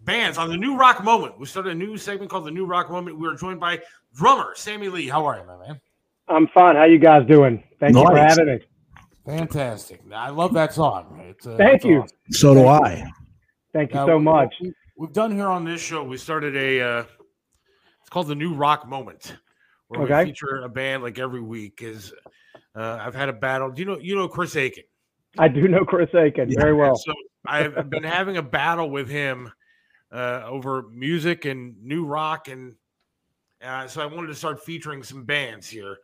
bands 0.03 0.37
on 0.37 0.49
the 0.49 0.57
New 0.57 0.75
Rock 0.77 1.01
Moment. 1.01 1.39
We 1.39 1.45
started 1.45 1.71
a 1.71 1.75
new 1.75 1.97
segment 1.97 2.29
called 2.29 2.45
the 2.45 2.51
New 2.51 2.65
Rock 2.65 2.91
Moment. 2.91 3.17
We 3.17 3.25
are 3.27 3.35
joined 3.35 3.61
by 3.61 3.79
drummer 4.13 4.51
Sammy 4.55 4.89
Lee. 4.89 5.07
How 5.07 5.25
are 5.25 5.37
you, 5.39 5.45
my 5.45 5.57
man? 5.65 5.79
I'm 6.27 6.47
fine. 6.49 6.75
How 6.75 6.83
you 6.83 6.99
guys 6.99 7.25
doing? 7.25 7.63
Thank 7.79 7.95
you 7.95 8.03
for 8.05 8.17
having 8.17 8.45
me. 8.47 8.59
Fantastic. 9.25 10.01
I 10.13 10.29
love 10.29 10.53
that 10.53 10.73
song. 10.73 11.21
It's, 11.29 11.47
uh, 11.47 11.55
Thank 11.55 11.85
you. 11.85 12.01
awesome. 12.01 12.17
So 12.31 12.53
do 12.53 12.67
I. 12.67 13.09
Thank 13.71 13.91
you 13.91 13.95
Now, 13.95 14.07
so 14.07 14.17
we- 14.17 14.23
much. 14.23 14.53
we- 14.61 14.73
We've 14.97 15.13
done 15.13 15.31
here 15.31 15.47
on 15.47 15.63
this 15.63 15.79
show. 15.81 16.03
We 16.03 16.17
started 16.17 16.57
a. 16.57 16.81
Uh, 16.81 17.03
it's 18.01 18.09
called 18.09 18.27
the 18.27 18.35
New 18.35 18.53
Rock 18.53 18.85
Moment, 18.85 19.37
where 19.87 20.01
Okay. 20.01 20.25
we 20.25 20.31
feature 20.31 20.61
a 20.63 20.67
band 20.67 21.03
like 21.03 21.17
every 21.17 21.39
week. 21.39 21.81
Is 21.81 22.11
uh, 22.79 22.99
I've 23.05 23.15
had 23.15 23.29
a 23.29 23.33
battle. 23.33 23.69
Do 23.71 23.81
you 23.81 23.85
know 23.87 23.97
you 23.99 24.15
know 24.15 24.27
Chris 24.27 24.55
Akin? 24.55 24.83
I 25.37 25.47
do 25.47 25.67
know 25.67 25.83
Chris 25.85 26.09
Akin 26.13 26.53
very 26.55 26.73
well. 26.73 26.95
So 26.95 27.13
I've 27.45 27.89
been 27.89 28.03
having 28.03 28.37
a 28.37 28.41
battle 28.41 28.89
with 28.89 29.09
him 29.09 29.51
uh, 30.11 30.43
over 30.45 30.83
music 30.91 31.45
and 31.45 31.75
new 31.83 32.05
rock, 32.05 32.47
and 32.47 32.75
uh, 33.63 33.87
so 33.87 34.01
I 34.01 34.05
wanted 34.05 34.27
to 34.27 34.35
start 34.35 34.63
featuring 34.63 35.03
some 35.03 35.23
bands 35.25 35.67
here, 35.67 35.97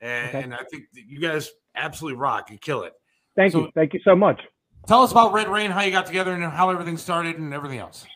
and, 0.00 0.28
Okay. 0.28 0.42
and 0.42 0.54
I 0.54 0.62
think 0.70 0.84
that 0.94 1.02
you 1.06 1.20
guys 1.20 1.50
absolutely 1.74 2.18
rock. 2.18 2.50
You 2.50 2.58
kill 2.58 2.84
it. 2.84 2.92
Thank 3.36 3.52
So- 3.52 3.60
you. 3.60 3.70
Thank 3.74 3.92
you 3.94 4.00
so 4.04 4.14
much. 4.16 4.40
Tell 4.86 5.02
us 5.02 5.12
about 5.12 5.34
Red 5.34 5.48
Reign, 5.48 5.70
how 5.70 5.82
you 5.82 5.90
got 5.90 6.06
together, 6.06 6.32
and 6.32 6.42
how 6.42 6.70
everything 6.70 6.96
started, 6.96 7.36
and 7.38 7.52
everything 7.52 7.78
else. 7.80 8.06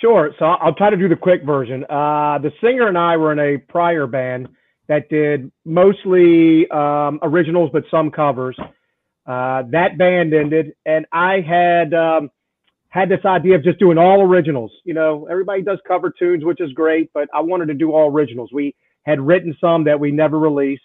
Sure. 0.00 0.32
So 0.38 0.44
I'll 0.44 0.58
I'll 0.60 0.74
try 0.74 0.90
to 0.90 0.96
do 0.96 1.08
the 1.08 1.16
quick 1.16 1.42
version. 1.44 1.84
Uh, 1.84 2.38
the 2.40 2.52
singer 2.60 2.86
and 2.86 2.96
I 2.98 3.16
were 3.16 3.32
in 3.32 3.38
a 3.40 3.58
prior 3.58 4.06
band 4.06 4.48
that 4.88 5.08
did 5.08 5.50
mostly 5.64 6.68
um, 6.70 7.18
originals, 7.22 7.70
but 7.72 7.84
some 7.90 8.10
covers. 8.10 8.56
Uh, 9.26 9.62
that 9.70 9.96
band 9.96 10.34
ended, 10.34 10.74
and 10.84 11.06
I 11.12 11.40
had 11.40 11.94
um, 11.94 12.30
had 12.88 13.08
this 13.08 13.24
idea 13.24 13.56
of 13.56 13.64
just 13.64 13.78
doing 13.78 13.96
all 13.96 14.22
originals. 14.22 14.70
You 14.84 14.94
know, 14.94 15.26
everybody 15.30 15.62
does 15.62 15.78
cover 15.88 16.12
tunes, 16.16 16.44
which 16.44 16.60
is 16.60 16.72
great, 16.72 17.10
but 17.14 17.28
I 17.34 17.40
wanted 17.40 17.66
to 17.66 17.74
do 17.74 17.92
all 17.92 18.10
originals. 18.10 18.50
We 18.52 18.74
had 19.04 19.20
written 19.20 19.56
some 19.60 19.84
that 19.84 19.98
we 19.98 20.10
never 20.10 20.38
released. 20.38 20.82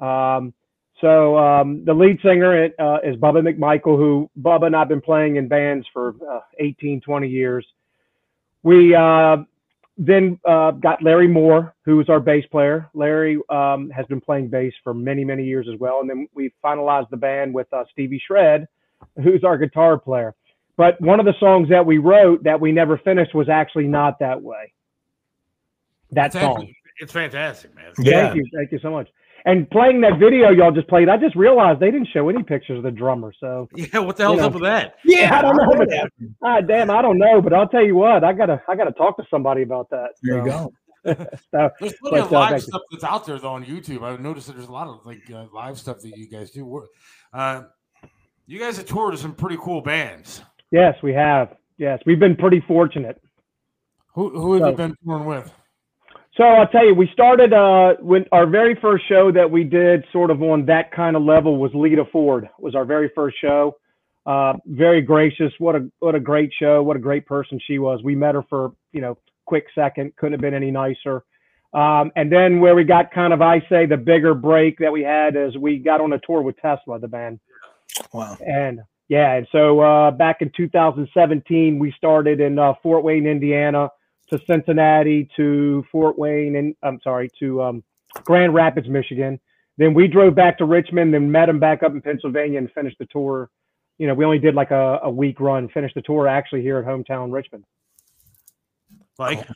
Um, 0.00 0.52
so 1.00 1.36
um, 1.38 1.84
the 1.84 1.92
lead 1.92 2.18
singer 2.22 2.70
uh, 2.78 2.98
is 3.02 3.16
Bubba 3.16 3.42
McMichael, 3.42 3.96
who 3.96 4.30
Bubba 4.40 4.66
and 4.66 4.76
I've 4.76 4.88
been 4.88 5.00
playing 5.00 5.36
in 5.36 5.48
bands 5.48 5.86
for 5.92 6.14
uh, 6.30 6.40
18, 6.58 7.00
20 7.00 7.28
years. 7.28 7.66
We 8.62 8.94
uh, 8.94 9.38
then 9.96 10.38
uh, 10.44 10.72
got 10.72 11.02
Larry 11.02 11.28
Moore, 11.28 11.74
who 11.84 12.00
is 12.00 12.08
our 12.08 12.20
bass 12.20 12.44
player. 12.50 12.90
Larry 12.94 13.38
um, 13.48 13.90
has 13.90 14.06
been 14.06 14.20
playing 14.20 14.48
bass 14.48 14.72
for 14.82 14.92
many, 14.92 15.24
many 15.24 15.44
years 15.44 15.66
as 15.72 15.78
well. 15.78 16.00
And 16.00 16.10
then 16.10 16.28
we 16.34 16.52
finalized 16.64 17.10
the 17.10 17.16
band 17.16 17.54
with 17.54 17.72
uh, 17.72 17.84
Stevie 17.92 18.20
Shred, 18.26 18.66
who's 19.22 19.44
our 19.44 19.56
guitar 19.56 19.98
player. 19.98 20.34
But 20.76 21.00
one 21.00 21.20
of 21.20 21.26
the 21.26 21.34
songs 21.38 21.68
that 21.68 21.86
we 21.86 21.98
wrote 21.98 22.42
that 22.42 22.60
we 22.60 22.72
never 22.72 22.98
finished 22.98 23.34
was 23.34 23.48
actually 23.48 23.86
not 23.86 24.18
that 24.18 24.42
way. 24.42 24.72
That 26.10 26.26
It's 26.26 26.34
song. 26.34 26.56
actually- 26.56 26.76
it's 27.00 27.12
fantastic, 27.12 27.74
man. 27.74 27.92
Thank 27.96 28.36
you. 28.36 28.46
Thank 28.54 28.70
you 28.70 28.78
so 28.78 28.88
much. 28.90 29.08
And 29.46 29.68
playing 29.70 30.00
that 30.00 30.18
video 30.18 30.50
y'all 30.50 30.72
just 30.72 30.88
played, 30.88 31.08
I 31.10 31.18
just 31.18 31.36
realized 31.36 31.78
they 31.78 31.90
didn't 31.90 32.08
show 32.14 32.30
any 32.30 32.42
pictures 32.42 32.78
of 32.78 32.82
the 32.84 32.90
drummer. 32.90 33.32
So 33.38 33.68
Yeah, 33.74 33.98
what 33.98 34.16
the 34.16 34.22
hell's 34.22 34.36
you 34.36 34.40
know. 34.40 34.46
up 34.46 34.54
with 34.54 34.62
that? 34.62 34.94
Yeah, 35.04 35.38
I 35.38 35.42
don't 35.42 35.56
know. 35.56 35.68
But, 35.76 35.88
ah, 36.42 36.60
damn, 36.62 36.90
I 36.90 37.02
don't 37.02 37.18
know. 37.18 37.42
But 37.42 37.52
I'll 37.52 37.68
tell 37.68 37.84
you 37.84 37.94
what, 37.94 38.24
I 38.24 38.32
gotta 38.32 38.62
I 38.68 38.74
gotta 38.76 38.92
talk 38.92 39.16
to 39.18 39.24
somebody 39.30 39.62
about 39.62 39.90
that. 39.90 40.10
There 40.22 40.38
you 40.38 40.44
go. 40.46 40.72
so, 41.06 41.70
There's 41.78 41.92
plenty 41.94 41.98
but, 42.02 42.20
of 42.20 42.32
uh, 42.32 42.34
live 42.38 42.50
thank 42.52 42.62
you. 42.62 42.68
stuff 42.68 42.82
that's 42.90 43.04
out 43.04 43.26
there 43.26 43.38
though 43.38 43.52
on 43.52 43.64
YouTube. 43.64 44.02
I've 44.02 44.20
noticed 44.20 44.46
that 44.46 44.56
there's 44.56 44.68
a 44.68 44.72
lot 44.72 44.88
of 44.88 45.04
like 45.04 45.30
uh, 45.30 45.44
live 45.52 45.78
stuff 45.78 45.98
that 46.00 46.16
you 46.16 46.30
guys 46.30 46.50
do. 46.50 46.86
Uh, 47.34 47.64
you 48.46 48.58
guys 48.58 48.78
have 48.78 48.86
toured 48.86 49.12
with 49.12 49.20
some 49.20 49.34
pretty 49.34 49.58
cool 49.60 49.82
bands. 49.82 50.40
Yes, 50.70 50.96
we 51.02 51.12
have. 51.12 51.54
Yes, 51.76 52.00
we've 52.06 52.18
been 52.18 52.36
pretty 52.36 52.60
fortunate. 52.66 53.20
Who 54.14 54.30
who 54.30 54.54
have 54.54 54.62
So- 54.62 54.70
you 54.70 54.76
been 54.76 54.94
touring 55.04 55.26
with? 55.26 55.52
So 56.36 56.42
I'll 56.42 56.66
tell 56.66 56.84
you, 56.84 56.94
we 56.94 57.08
started 57.12 57.52
uh, 57.52 57.94
when 58.00 58.24
our 58.32 58.46
very 58.46 58.74
first 58.80 59.04
show 59.08 59.30
that 59.30 59.48
we 59.48 59.62
did, 59.62 60.04
sort 60.12 60.30
of 60.30 60.42
on 60.42 60.66
that 60.66 60.90
kind 60.90 61.14
of 61.14 61.22
level, 61.22 61.58
was 61.58 61.70
Lita 61.74 62.04
Ford. 62.10 62.48
Was 62.58 62.74
our 62.74 62.84
very 62.84 63.10
first 63.14 63.36
show. 63.40 63.76
Uh, 64.26 64.54
very 64.66 65.00
gracious. 65.00 65.52
What 65.58 65.76
a 65.76 65.88
what 66.00 66.14
a 66.14 66.20
great 66.20 66.50
show. 66.58 66.82
What 66.82 66.96
a 66.96 67.00
great 67.00 67.26
person 67.26 67.60
she 67.64 67.78
was. 67.78 68.02
We 68.02 68.16
met 68.16 68.34
her 68.34 68.42
for 68.50 68.72
you 68.92 69.00
know 69.00 69.16
quick 69.46 69.66
second. 69.74 70.16
Couldn't 70.16 70.32
have 70.32 70.40
been 70.40 70.54
any 70.54 70.72
nicer. 70.72 71.24
Um, 71.72 72.10
and 72.16 72.30
then 72.30 72.60
where 72.60 72.74
we 72.74 72.84
got 72.84 73.10
kind 73.10 73.32
of, 73.32 73.42
I 73.42 73.58
say, 73.68 73.84
the 73.84 73.96
bigger 73.96 74.32
break 74.32 74.78
that 74.78 74.92
we 74.92 75.02
had 75.02 75.34
is 75.34 75.56
we 75.58 75.78
got 75.78 76.00
on 76.00 76.12
a 76.12 76.20
tour 76.20 76.40
with 76.40 76.56
Tesla, 76.58 77.00
the 77.00 77.08
band. 77.08 77.40
Wow. 78.12 78.36
And 78.46 78.80
yeah, 79.08 79.34
and 79.34 79.46
so 79.50 79.80
uh, 79.80 80.10
back 80.12 80.36
in 80.40 80.50
2017, 80.56 81.78
we 81.78 81.92
started 81.96 82.40
in 82.40 82.58
uh, 82.58 82.74
Fort 82.82 83.02
Wayne, 83.04 83.26
Indiana, 83.26 83.88
to 84.30 84.40
Cincinnati, 84.46 85.28
to 85.36 85.84
Fort 85.90 86.18
Wayne, 86.18 86.56
and 86.56 86.74
I'm 86.82 87.00
sorry, 87.02 87.30
to 87.40 87.62
um, 87.62 87.84
Grand 88.24 88.54
Rapids, 88.54 88.88
Michigan. 88.88 89.40
Then 89.76 89.92
we 89.92 90.06
drove 90.06 90.34
back 90.34 90.58
to 90.58 90.64
Richmond, 90.64 91.12
then 91.12 91.30
met 91.30 91.46
them 91.46 91.58
back 91.58 91.82
up 91.82 91.92
in 91.92 92.00
Pennsylvania, 92.00 92.58
and 92.58 92.70
finished 92.72 92.98
the 92.98 93.06
tour. 93.06 93.50
You 93.98 94.06
know, 94.06 94.14
we 94.14 94.24
only 94.24 94.38
did 94.38 94.54
like 94.54 94.70
a, 94.70 95.00
a 95.02 95.10
week 95.10 95.40
run, 95.40 95.68
finished 95.68 95.94
the 95.94 96.02
tour 96.02 96.28
actually 96.28 96.62
here 96.62 96.78
at 96.78 96.84
hometown 96.84 97.32
Richmond. 97.32 97.64
Like 99.18 99.46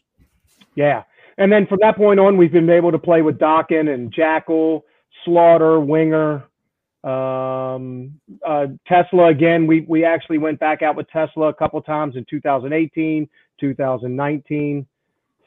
Yeah. 0.74 1.02
And 1.38 1.52
then 1.52 1.66
from 1.66 1.78
that 1.82 1.96
point 1.96 2.18
on, 2.18 2.36
we've 2.36 2.52
been 2.52 2.68
able 2.68 2.92
to 2.92 2.98
play 2.98 3.22
with 3.22 3.38
Dokken 3.38 3.92
and 3.92 4.12
Jackyl, 4.12 4.82
Slaughter, 5.24 5.80
Winger, 5.80 6.44
um, 7.04 8.20
uh, 8.46 8.66
Tesla 8.86 9.26
again. 9.28 9.66
We 9.66 9.82
we 9.82 10.04
actually 10.04 10.38
went 10.38 10.58
back 10.58 10.82
out 10.82 10.96
with 10.96 11.08
Tesla 11.10 11.48
a 11.48 11.54
couple 11.54 11.80
times 11.80 12.16
in 12.16 12.24
2018, 12.28 13.28
2019. 13.60 14.86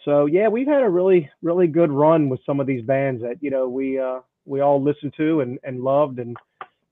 So 0.05 0.25
yeah, 0.25 0.47
we've 0.47 0.67
had 0.67 0.81
a 0.81 0.89
really 0.89 1.29
really 1.41 1.67
good 1.67 1.91
run 1.91 2.29
with 2.29 2.39
some 2.45 2.59
of 2.59 2.67
these 2.67 2.83
bands 2.83 3.21
that 3.21 3.37
you 3.41 3.51
know 3.51 3.67
we 3.69 3.99
uh, 3.99 4.19
we 4.45 4.61
all 4.61 4.81
listened 4.81 5.13
to 5.17 5.41
and, 5.41 5.59
and 5.63 5.81
loved 5.81 6.19
and 6.19 6.35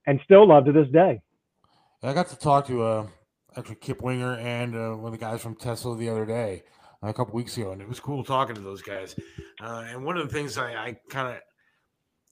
and 0.06 0.20
still 0.24 0.48
love 0.48 0.64
to 0.66 0.72
this 0.72 0.88
day. 0.88 1.20
I 2.02 2.12
got 2.12 2.28
to 2.28 2.38
talk 2.38 2.66
to 2.68 2.82
uh, 2.82 3.06
actually 3.56 3.76
Kip 3.76 4.02
Winger 4.02 4.34
and 4.36 4.74
uh, 4.74 4.94
one 4.94 5.12
of 5.12 5.18
the 5.18 5.24
guys 5.24 5.42
from 5.42 5.54
Tesla 5.54 5.96
the 5.96 6.08
other 6.08 6.24
day, 6.24 6.62
uh, 7.02 7.08
a 7.08 7.12
couple 7.12 7.34
weeks 7.34 7.56
ago, 7.56 7.72
and 7.72 7.82
it 7.82 7.88
was 7.88 8.00
cool 8.00 8.24
talking 8.24 8.54
to 8.54 8.60
those 8.60 8.80
guys. 8.80 9.14
Uh, 9.62 9.84
and 9.88 10.04
one 10.04 10.16
of 10.16 10.26
the 10.26 10.32
things 10.32 10.56
I, 10.56 10.72
I 10.72 10.96
kind 11.10 11.36
of 11.36 11.42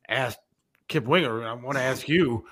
asked 0.09 0.39
Kip 0.89 1.05
Winger, 1.05 1.45
I 1.47 1.53
want 1.53 1.77
to 1.77 1.85
ask 1.85 2.09
you. 2.09 2.47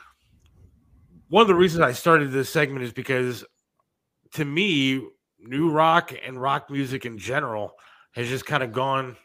One 1.28 1.43
of 1.43 1.49
the 1.49 1.55
reasons 1.55 1.80
I 1.80 1.93
started 1.93 2.30
this 2.30 2.51
segment 2.51 2.84
is 2.84 2.93
because, 2.93 3.45
to 4.34 4.45
me, 4.45 5.03
new 5.47 5.70
rock 5.70 6.12
and 6.24 6.40
rock 6.40 6.70
music 6.70 7.07
in 7.07 7.18
general 7.18 7.74
has 8.12 8.28
just 8.28 8.47
kind 8.47 8.62
of 8.62 8.72
gone. 8.72 9.16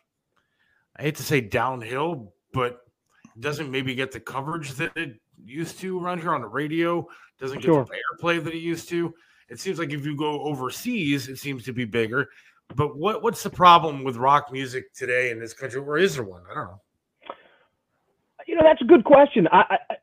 I 0.97 1.03
hate 1.03 1.15
to 1.15 1.24
say 1.24 1.41
downhill, 1.41 2.34
but 2.53 2.82
doesn't 3.39 3.72
maybe 3.72 3.95
get 3.95 4.11
the 4.11 4.19
coverage 4.19 4.72
that 4.74 4.95
it 4.97 5.19
used 5.43 5.80
to 5.80 6.03
around 6.03 6.19
here 6.19 6.34
on 6.34 6.41
the 6.41 6.47
radio. 6.47 7.07
Doesn't 7.39 7.57
get 7.59 7.65
Sure. 7.65 7.86
the 7.86 7.97
airplay 8.24 8.43
that 8.43 8.53
it 8.53 8.59
used 8.59 8.89
to. 8.89 9.13
It 9.49 9.59
seems 9.59 9.80
like 9.80 9.91
if 9.91 10.05
you 10.05 10.15
go 10.15 10.41
overseas, 10.41 11.28
it 11.28 11.38
seems 11.38 11.63
to 11.65 11.74
be 11.74 11.86
bigger. 11.86 12.30
But 12.76 12.97
what 12.97 13.22
what's 13.24 13.43
the 13.43 13.49
problem 13.49 14.03
with 14.03 14.15
rock 14.15 14.51
music 14.51 14.93
today 14.93 15.32
in 15.32 15.39
this 15.39 15.53
country, 15.53 15.82
or 15.82 15.97
is 15.97 16.16
there 16.16 16.24
one? 16.24 16.43
I 16.50 16.54
don't 16.54 16.67
know. 16.67 16.82
You 18.47 18.55
know, 18.55 18.62
that's 18.63 18.82
a 18.82 18.86
good 18.86 19.04
question. 19.04 19.47
I 19.51 19.78
I, 19.89 19.96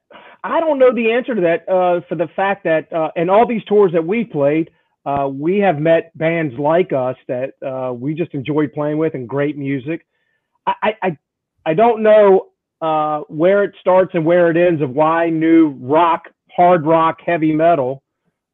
I 0.45 0.61
don't 0.61 0.79
know 0.79 0.95
the 0.95 1.13
answer 1.13 1.35
to 1.35 1.41
that 1.41 1.69
uh, 1.69 2.01
for 2.09 2.15
the 2.15 2.29
fact 2.37 2.65
that 2.65 2.93
uh, 2.93 3.11
in 3.17 3.29
all 3.31 3.47
these 3.47 3.65
tours 3.65 3.93
that 3.93 4.07
we 4.07 4.25
played, 4.25 4.71
uh, 5.09 5.27
we 5.27 5.59
have 5.59 5.79
met 5.79 6.17
bands 6.19 6.55
like 6.59 6.93
us 6.93 7.17
that 7.29 7.55
uh, 7.67 7.93
we 7.95 8.13
just 8.13 8.35
enjoyed 8.35 8.71
playing 8.75 8.99
with 8.99 9.15
and 9.15 9.27
great 9.27 9.57
music. 9.57 10.07
I 10.67 10.95
I, 11.03 11.19
I, 11.65 11.75
don't 11.75 12.03
know 12.03 12.49
uh, 12.83 13.21
where 13.29 13.65
it 13.65 13.75
starts 13.81 14.11
and 14.13 14.27
where 14.27 14.51
it 14.51 14.57
ends 14.59 14.83
of 14.83 14.91
why 14.91 15.31
new 15.31 15.69
rock, 15.81 16.25
hard 16.55 16.85
rock, 16.85 17.21
heavy 17.25 17.53
metal 17.53 18.03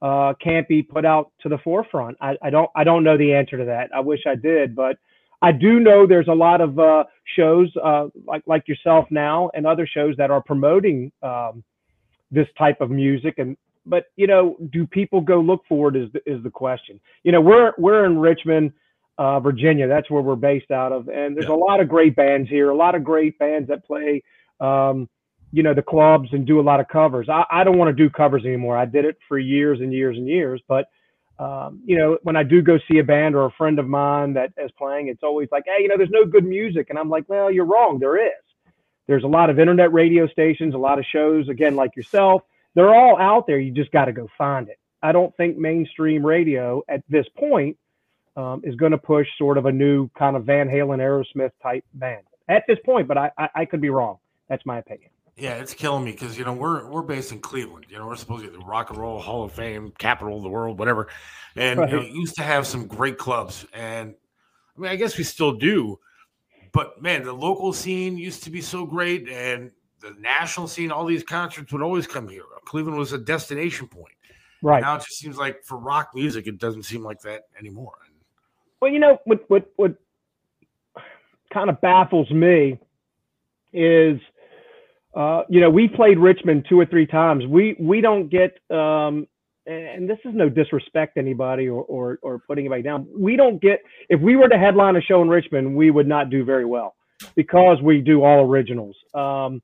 uh, 0.00 0.34
can't 0.40 0.68
be 0.68 0.80
put 0.80 1.04
out 1.04 1.32
to 1.40 1.48
the 1.48 1.58
forefront. 1.58 2.16
I, 2.20 2.36
I 2.40 2.50
don't 2.50 2.70
I 2.76 2.84
don't 2.84 3.02
know 3.02 3.18
the 3.18 3.34
answer 3.34 3.58
to 3.58 3.64
that. 3.64 3.90
I 3.92 3.98
wish 3.98 4.20
I 4.24 4.36
did, 4.36 4.76
but 4.76 4.96
I 5.42 5.50
do 5.50 5.80
know 5.80 6.06
there's 6.06 6.28
a 6.28 6.34
lot 6.34 6.60
of 6.60 6.78
uh, 6.78 7.02
shows 7.36 7.68
uh, 7.82 8.06
like 8.26 8.44
like 8.46 8.68
yourself 8.68 9.06
now 9.10 9.50
and 9.54 9.66
other 9.66 9.88
shows 9.88 10.14
that 10.18 10.30
are 10.30 10.40
promoting 10.40 11.10
um, 11.20 11.64
this 12.30 12.46
type 12.56 12.80
of 12.80 12.90
music. 12.90 13.38
And 13.38 13.56
but 13.86 14.06
you 14.16 14.26
know, 14.26 14.56
do 14.70 14.86
people 14.86 15.20
go 15.20 15.40
look 15.40 15.62
for 15.68 15.88
it? 15.88 15.96
Is 15.96 16.12
the, 16.12 16.20
is 16.26 16.42
the 16.42 16.50
question. 16.50 17.00
You 17.22 17.32
know, 17.32 17.40
we're 17.40 17.72
we're 17.78 18.04
in 18.04 18.18
Richmond, 18.18 18.72
uh, 19.18 19.40
Virginia. 19.40 19.88
That's 19.88 20.10
where 20.10 20.22
we're 20.22 20.36
based 20.36 20.70
out 20.70 20.92
of, 20.92 21.08
and 21.08 21.36
there's 21.36 21.48
a 21.48 21.54
lot 21.54 21.80
of 21.80 21.88
great 21.88 22.16
bands 22.16 22.48
here. 22.48 22.70
A 22.70 22.76
lot 22.76 22.94
of 22.94 23.04
great 23.04 23.38
bands 23.38 23.68
that 23.68 23.84
play. 23.84 24.22
Um, 24.60 25.08
you 25.52 25.62
know 25.62 25.72
the 25.72 25.82
clubs 25.82 26.30
and 26.32 26.44
do 26.44 26.58
a 26.58 26.62
lot 26.62 26.80
of 26.80 26.88
covers. 26.88 27.28
I, 27.28 27.44
I 27.48 27.62
don't 27.62 27.78
want 27.78 27.96
to 27.96 28.02
do 28.02 28.10
covers 28.10 28.44
anymore. 28.44 28.76
I 28.76 28.86
did 28.86 29.04
it 29.04 29.16
for 29.28 29.38
years 29.38 29.80
and 29.80 29.92
years 29.92 30.16
and 30.16 30.26
years, 30.26 30.60
but 30.66 30.88
um, 31.38 31.80
you 31.84 31.98
know, 31.98 32.18
when 32.22 32.36
I 32.36 32.42
do 32.44 32.62
go 32.62 32.78
see 32.90 32.98
a 32.98 33.04
band 33.04 33.34
or 33.34 33.46
a 33.46 33.50
friend 33.52 33.78
of 33.78 33.88
mine 33.88 34.34
that 34.34 34.52
is 34.56 34.70
playing, 34.78 35.08
it's 35.08 35.22
always 35.22 35.48
like, 35.50 35.64
hey, 35.66 35.82
you 35.82 35.88
know, 35.88 35.96
there's 35.96 36.10
no 36.10 36.24
good 36.24 36.44
music. 36.44 36.90
And 36.90 36.98
I'm 36.98 37.08
like, 37.08 37.24
well, 37.28 37.50
you're 37.50 37.64
wrong. 37.64 37.98
There 37.98 38.16
is. 38.16 38.32
There's 39.06 39.24
a 39.24 39.28
lot 39.28 39.50
of 39.50 39.58
internet 39.58 39.92
radio 39.92 40.26
stations, 40.28 40.74
a 40.74 40.78
lot 40.78 40.98
of 40.98 41.04
shows, 41.04 41.48
again, 41.48 41.76
like 41.76 41.96
yourself. 41.96 42.42
They're 42.74 42.94
all 42.94 43.18
out 43.18 43.46
there. 43.46 43.58
You 43.58 43.72
just 43.72 43.92
got 43.92 44.06
to 44.06 44.12
go 44.12 44.28
find 44.36 44.68
it. 44.68 44.78
I 45.02 45.12
don't 45.12 45.36
think 45.36 45.56
mainstream 45.56 46.24
radio 46.24 46.82
at 46.88 47.02
this 47.08 47.26
point 47.38 47.76
um, 48.36 48.62
is 48.64 48.74
going 48.74 48.92
to 48.92 48.98
push 48.98 49.26
sort 49.38 49.58
of 49.58 49.66
a 49.66 49.72
new 49.72 50.08
kind 50.18 50.34
of 50.36 50.44
Van 50.44 50.68
Halen, 50.68 50.98
Aerosmith 50.98 51.52
type 51.62 51.84
band 51.94 52.22
at 52.48 52.64
this 52.66 52.78
point, 52.84 53.06
but 53.06 53.16
I, 53.18 53.30
I, 53.38 53.48
I 53.54 53.64
could 53.64 53.80
be 53.80 53.90
wrong. 53.90 54.18
That's 54.48 54.64
my 54.66 54.78
opinion. 54.78 55.10
Yeah, 55.36 55.54
it's 55.54 55.74
killing 55.74 56.04
me 56.04 56.12
because 56.12 56.38
you 56.38 56.44
know 56.44 56.52
we're 56.52 56.86
we're 56.88 57.02
based 57.02 57.32
in 57.32 57.40
Cleveland. 57.40 57.86
You 57.88 57.98
know 57.98 58.06
we're 58.06 58.14
supposed 58.14 58.44
to 58.44 58.50
be 58.50 58.56
the 58.56 58.64
Rock 58.64 58.90
and 58.90 58.98
Roll 58.98 59.20
Hall 59.20 59.42
of 59.42 59.52
Fame, 59.52 59.92
capital 59.98 60.36
of 60.36 60.44
the 60.44 60.48
world, 60.48 60.78
whatever. 60.78 61.08
And 61.56 61.80
you 61.80 61.86
know, 61.86 61.96
Right. 61.98 62.10
used 62.10 62.36
to 62.36 62.42
have 62.42 62.68
some 62.68 62.86
great 62.86 63.18
clubs, 63.18 63.66
and 63.72 64.14
I 64.76 64.80
mean 64.80 64.90
I 64.92 64.96
guess 64.96 65.18
we 65.18 65.24
still 65.24 65.52
do. 65.52 65.98
But 66.72 67.02
man, 67.02 67.24
the 67.24 67.32
local 67.32 67.72
scene 67.72 68.16
used 68.16 68.44
to 68.44 68.50
be 68.50 68.60
so 68.60 68.86
great, 68.86 69.28
and 69.28 69.72
the 70.04 70.20
national 70.20 70.68
scene, 70.68 70.90
all 70.90 71.04
these 71.04 71.22
concerts 71.22 71.72
would 71.72 71.82
always 71.82 72.06
come 72.06 72.28
here. 72.28 72.42
Cleveland 72.64 72.98
was 72.98 73.12
a 73.12 73.18
destination 73.18 73.88
point. 73.88 74.14
Right. 74.62 74.82
now, 74.82 74.96
it 74.96 75.00
just 75.00 75.18
seems 75.18 75.36
like 75.36 75.64
for 75.64 75.78
rock 75.78 76.10
music, 76.14 76.46
it 76.46 76.58
doesn't 76.58 76.84
seem 76.84 77.02
like 77.02 77.20
that 77.22 77.42
anymore. 77.58 77.96
Well, 78.80 78.90
you 78.90 78.98
know 78.98 79.18
what 79.24 79.44
what 79.48 79.70
what 79.76 79.94
kind 81.52 81.70
of 81.70 81.80
baffles 81.80 82.30
me 82.30 82.78
is 83.72 84.20
uh, 85.14 85.42
you 85.48 85.60
know 85.60 85.70
we 85.70 85.88
played 85.88 86.18
Richmond 86.18 86.66
two 86.68 86.78
or 86.78 86.86
three 86.86 87.06
times. 87.06 87.46
We 87.46 87.76
we 87.78 88.00
don't 88.00 88.28
get 88.28 88.58
um, 88.70 89.26
and 89.66 90.08
this 90.08 90.18
is 90.24 90.34
no 90.34 90.48
disrespect 90.48 91.14
to 91.14 91.20
anybody 91.20 91.68
or, 91.68 91.82
or 91.84 92.18
or 92.22 92.38
putting 92.40 92.64
anybody 92.64 92.82
down. 92.82 93.06
We 93.16 93.36
don't 93.36 93.60
get 93.60 93.80
if 94.08 94.20
we 94.20 94.36
were 94.36 94.48
to 94.48 94.58
headline 94.58 94.96
a 94.96 95.00
show 95.02 95.22
in 95.22 95.28
Richmond, 95.28 95.74
we 95.74 95.90
would 95.90 96.06
not 96.06 96.30
do 96.30 96.44
very 96.44 96.64
well. 96.64 96.94
because 97.36 97.80
we 97.82 98.00
do 98.00 98.22
all 98.22 98.46
originals. 98.46 98.96
Um, 99.14 99.62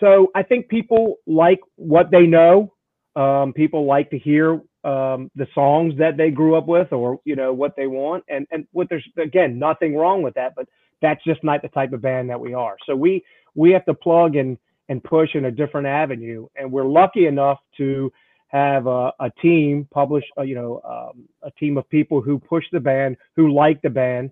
so 0.00 0.30
I 0.34 0.42
think 0.42 0.68
people 0.68 1.16
like 1.26 1.60
what 1.76 2.10
they 2.10 2.26
know. 2.26 2.72
Um, 3.16 3.52
people 3.52 3.86
like 3.86 4.08
to 4.10 4.18
hear 4.18 4.60
um, 4.84 5.30
the 5.34 5.46
songs 5.54 5.94
that 5.98 6.16
they 6.16 6.30
grew 6.30 6.56
up 6.56 6.66
with, 6.66 6.92
or 6.92 7.20
you 7.24 7.36
know 7.36 7.52
what 7.52 7.76
they 7.76 7.86
want, 7.86 8.24
and 8.28 8.46
and 8.50 8.66
what 8.72 8.88
there's 8.88 9.06
again 9.18 9.58
nothing 9.58 9.94
wrong 9.94 10.22
with 10.22 10.34
that, 10.34 10.54
but 10.56 10.66
that's 11.02 11.22
just 11.24 11.42
not 11.44 11.62
the 11.62 11.68
type 11.68 11.92
of 11.92 12.02
band 12.02 12.30
that 12.30 12.40
we 12.40 12.54
are. 12.54 12.76
So 12.86 12.96
we 12.96 13.24
we 13.54 13.72
have 13.72 13.84
to 13.86 13.94
plug 13.94 14.36
and 14.36 14.56
and 14.88 15.02
push 15.04 15.34
in 15.34 15.44
a 15.44 15.50
different 15.50 15.86
avenue, 15.86 16.46
and 16.56 16.70
we're 16.72 16.86
lucky 16.86 17.26
enough 17.26 17.58
to 17.76 18.12
have 18.48 18.88
a, 18.88 19.12
a 19.20 19.30
team 19.40 19.86
publish, 19.92 20.24
uh, 20.36 20.42
you 20.42 20.56
know, 20.56 20.80
um, 20.84 21.28
a 21.42 21.50
team 21.52 21.78
of 21.78 21.88
people 21.88 22.20
who 22.20 22.38
push 22.38 22.64
the 22.72 22.80
band, 22.80 23.16
who 23.36 23.52
like 23.52 23.80
the 23.82 23.90
band, 23.90 24.30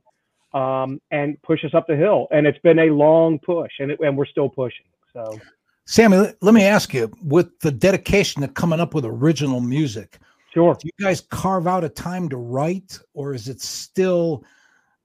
um, 0.54 1.00
and 1.12 1.40
push 1.42 1.64
us 1.64 1.72
up 1.74 1.86
the 1.86 1.94
hill. 1.94 2.26
And 2.32 2.44
it's 2.46 2.58
been 2.60 2.80
a 2.80 2.90
long 2.90 3.38
push, 3.38 3.70
and 3.78 3.92
it, 3.92 4.00
and 4.00 4.16
we're 4.16 4.26
still 4.26 4.48
pushing. 4.48 4.86
So. 5.12 5.38
Sammy, 5.90 6.18
let- 6.42 6.52
me 6.52 6.64
ask 6.64 6.92
you 6.92 7.10
with 7.22 7.58
the 7.60 7.70
dedication 7.70 8.42
to 8.42 8.48
coming 8.48 8.78
up 8.78 8.92
with 8.92 9.06
original 9.06 9.62
music. 9.62 10.18
Sure. 10.52 10.74
Do 10.74 10.86
you 10.86 11.04
guys 11.04 11.22
carve 11.22 11.66
out 11.66 11.82
a 11.82 11.88
time 11.88 12.28
to 12.28 12.36
write, 12.36 12.98
or 13.14 13.32
is 13.32 13.48
it 13.48 13.62
still 13.62 14.44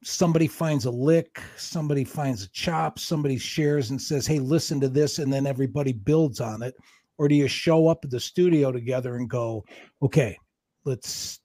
somebody 0.04 0.46
finds 0.46 0.84
a 0.84 0.92
lick, 0.92 1.42
somebody 1.56 2.04
finds 2.04 2.44
a 2.44 2.50
chop, 2.50 3.00
somebody 3.00 3.38
shares 3.38 3.92
and 3.92 4.02
says, 4.02 4.28
Hey, 4.28 4.40
listen 4.40 4.82
to 4.82 4.90
this, 4.90 5.20
and 5.20 5.32
then 5.32 5.48
everybody 5.48 5.94
builds 5.94 6.42
on 6.42 6.62
it? 6.62 6.76
Or 7.18 7.30
do 7.30 7.36
you 7.36 7.48
show 7.48 7.88
up 7.88 8.04
at 8.04 8.12
the 8.12 8.20
studio 8.20 8.74
together 8.74 9.16
and 9.16 9.30
go, 9.30 9.64
Okay, 10.02 10.38
let's 10.84 11.40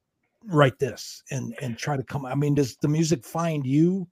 write 0.47 0.81
this 0.81 1.23
and 1.31 1.55
and 1.63 1.79
try 1.79 1.97
to 1.97 2.03
come? 2.03 2.27
I 2.27 2.35
mean, 2.35 2.57
does 2.57 2.77
the 2.79 2.89
music 2.89 3.25
find 3.25 3.65
you? 3.65 4.09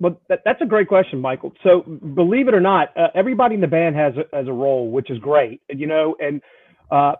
Well, 0.00 0.20
that, 0.28 0.42
that's 0.44 0.60
a 0.60 0.66
great 0.66 0.88
question, 0.88 1.20
Michael. 1.20 1.52
So, 1.62 1.82
believe 1.82 2.48
it 2.48 2.54
or 2.54 2.60
not, 2.60 2.96
uh, 2.96 3.08
everybody 3.14 3.54
in 3.54 3.60
the 3.60 3.68
band 3.68 3.94
has 3.96 4.14
a, 4.16 4.36
has 4.36 4.48
a 4.48 4.52
role, 4.52 4.90
which 4.90 5.10
is 5.10 5.18
great. 5.18 5.60
You 5.68 5.86
know, 5.86 6.16
and 6.20 6.42
uh, 6.90 7.14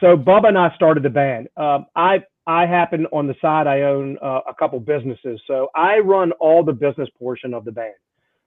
so 0.00 0.16
Bubba 0.16 0.48
and 0.48 0.58
I 0.58 0.74
started 0.76 1.02
the 1.02 1.10
band. 1.10 1.48
Um, 1.56 1.86
I 1.96 2.24
I 2.46 2.66
happen 2.66 3.06
on 3.12 3.26
the 3.26 3.34
side 3.40 3.66
I 3.66 3.82
own 3.82 4.16
uh, 4.22 4.40
a 4.48 4.54
couple 4.54 4.78
businesses, 4.80 5.40
so 5.46 5.68
I 5.74 5.98
run 5.98 6.32
all 6.32 6.64
the 6.64 6.72
business 6.72 7.08
portion 7.18 7.52
of 7.52 7.64
the 7.64 7.72
band. 7.72 7.94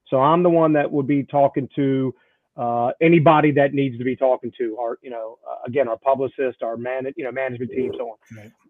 So 0.08 0.20
I'm 0.22 0.44
the 0.44 0.50
one 0.50 0.74
that 0.74 0.92
would 0.92 1.08
be 1.08 1.24
talking 1.24 1.68
to 1.76 2.14
uh, 2.56 2.92
anybody 3.02 3.52
that 3.52 3.74
needs 3.74 3.98
to 3.98 4.04
be 4.04 4.16
talking 4.16 4.52
to. 4.58 4.78
Our 4.78 5.00
you 5.02 5.10
know 5.10 5.40
uh, 5.50 5.58
again 5.68 5.88
our 5.88 5.98
publicist, 5.98 6.64
our 6.64 6.78
man 6.78 7.06
you 7.16 7.24
know 7.24 7.32
management 7.32 7.72
team, 7.72 7.92
so 7.98 8.18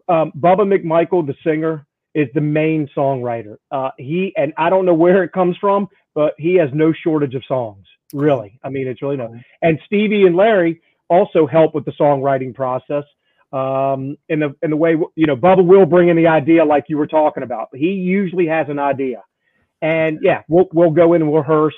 on. 0.08 0.22
Um, 0.22 0.32
Bubba 0.38 0.66
McMichael, 0.66 1.26
the 1.26 1.34
singer, 1.44 1.86
is 2.14 2.28
the 2.34 2.40
main 2.40 2.88
songwriter. 2.96 3.56
Uh, 3.70 3.90
he 3.98 4.32
and 4.36 4.52
I 4.56 4.70
don't 4.70 4.86
know 4.86 4.94
where 4.94 5.24
it 5.24 5.32
comes 5.32 5.56
from, 5.60 5.88
but 6.14 6.34
he 6.38 6.54
has 6.56 6.70
no 6.72 6.92
shortage 6.92 7.34
of 7.34 7.42
songs. 7.46 7.86
Really, 8.12 8.58
I 8.62 8.68
mean, 8.68 8.86
it's 8.86 9.02
really 9.02 9.16
no. 9.16 9.34
And 9.62 9.78
Stevie 9.86 10.26
and 10.26 10.36
Larry 10.36 10.80
also 11.08 11.46
help 11.46 11.74
with 11.74 11.84
the 11.84 11.92
songwriting 11.92 12.54
process. 12.54 13.04
Um, 13.52 14.16
in 14.28 14.40
the 14.40 14.54
in 14.62 14.70
the 14.70 14.76
way 14.76 14.96
you 15.14 15.26
know, 15.26 15.36
Bubba 15.36 15.64
will 15.64 15.86
bring 15.86 16.08
in 16.08 16.16
the 16.16 16.26
idea 16.26 16.64
like 16.64 16.84
you 16.88 16.98
were 16.98 17.06
talking 17.06 17.42
about. 17.42 17.68
He 17.72 17.92
usually 17.92 18.46
has 18.46 18.68
an 18.68 18.78
idea, 18.78 19.22
and 19.80 20.18
yeah, 20.22 20.42
we'll 20.48 20.68
we'll 20.72 20.90
go 20.90 21.12
in 21.12 21.22
and 21.22 21.32
rehearse. 21.32 21.76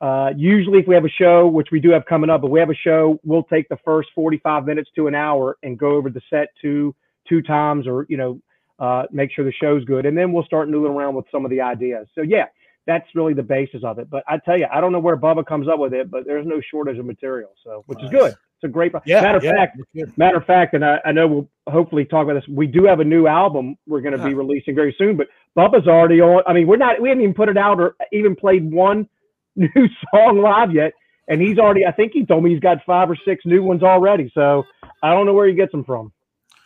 Uh, 0.00 0.30
usually, 0.34 0.78
if 0.78 0.86
we 0.88 0.94
have 0.94 1.04
a 1.04 1.10
show, 1.10 1.46
which 1.46 1.68
we 1.70 1.78
do 1.78 1.90
have 1.90 2.06
coming 2.06 2.30
up, 2.30 2.40
but 2.40 2.50
we 2.50 2.58
have 2.58 2.70
a 2.70 2.74
show, 2.74 3.20
we'll 3.22 3.42
take 3.42 3.68
the 3.68 3.76
first 3.84 4.08
45 4.14 4.64
minutes 4.64 4.88
to 4.96 5.08
an 5.08 5.14
hour 5.14 5.58
and 5.62 5.78
go 5.78 5.90
over 5.90 6.08
the 6.08 6.22
set 6.30 6.48
two 6.60 6.94
two 7.28 7.42
times, 7.42 7.86
or 7.86 8.06
you 8.08 8.16
know, 8.16 8.40
uh, 8.80 9.04
make 9.12 9.30
sure 9.30 9.44
the 9.44 9.52
show's 9.52 9.84
good, 9.84 10.06
and 10.06 10.16
then 10.16 10.32
we'll 10.32 10.44
start 10.44 10.68
noodling 10.68 10.96
around 10.96 11.14
with 11.14 11.26
some 11.30 11.44
of 11.44 11.50
the 11.50 11.60
ideas. 11.60 12.08
So 12.14 12.22
yeah, 12.22 12.46
that's 12.86 13.06
really 13.14 13.34
the 13.34 13.42
basis 13.42 13.82
of 13.84 13.98
it. 13.98 14.08
But 14.10 14.24
I 14.26 14.38
tell 14.38 14.58
you, 14.58 14.66
I 14.72 14.80
don't 14.80 14.90
know 14.90 14.98
where 14.98 15.16
Bubba 15.16 15.46
comes 15.46 15.68
up 15.68 15.78
with 15.78 15.92
it, 15.92 16.10
but 16.10 16.24
there's 16.26 16.46
no 16.46 16.60
shortage 16.70 16.98
of 16.98 17.04
material, 17.04 17.50
so 17.62 17.84
which 17.86 18.02
is 18.02 18.10
good. 18.10 18.32
It's 18.32 18.64
a 18.64 18.68
great. 18.68 18.92
Yeah, 19.04 19.20
matter 19.20 19.38
of 19.38 19.44
yeah, 19.44 19.52
fact, 19.52 19.78
matter 20.18 20.36
of 20.38 20.44
fact, 20.44 20.74
and 20.74 20.84
I, 20.84 20.98
I 21.04 21.12
know 21.12 21.26
we'll 21.26 21.48
hopefully 21.68 22.04
talk 22.04 22.24
about 22.24 22.34
this. 22.34 22.48
We 22.48 22.66
do 22.66 22.84
have 22.84 23.00
a 23.00 23.04
new 23.04 23.26
album 23.26 23.76
we're 23.86 24.00
going 24.00 24.16
to 24.16 24.24
be 24.24 24.34
releasing 24.34 24.74
very 24.74 24.94
soon, 24.98 25.16
but 25.16 25.28
Bubba's 25.56 25.86
already 25.86 26.20
on. 26.20 26.42
I 26.46 26.52
mean, 26.52 26.66
we're 26.66 26.76
not. 26.76 27.00
We 27.00 27.10
haven't 27.10 27.22
even 27.22 27.34
put 27.34 27.48
it 27.48 27.56
out 27.56 27.80
or 27.80 27.96
even 28.12 28.34
played 28.34 28.70
one 28.70 29.08
new 29.56 29.88
song 30.14 30.40
live 30.42 30.72
yet, 30.72 30.92
and 31.28 31.40
he's 31.40 31.58
already. 31.58 31.86
I 31.86 31.92
think 31.92 32.12
he 32.12 32.24
told 32.24 32.44
me 32.44 32.50
he's 32.50 32.60
got 32.60 32.78
five 32.86 33.10
or 33.10 33.16
six 33.26 33.44
new 33.44 33.62
ones 33.62 33.82
already. 33.82 34.30
So 34.34 34.64
I 35.02 35.12
don't 35.14 35.26
know 35.26 35.34
where 35.34 35.48
he 35.48 35.54
gets 35.54 35.72
them 35.72 35.84
from. 35.84 36.12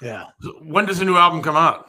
Yeah. 0.03 0.27
When 0.63 0.87
does 0.87 0.99
the 0.99 1.05
new 1.05 1.17
album 1.17 1.43
come 1.43 1.57
out? 1.57 1.89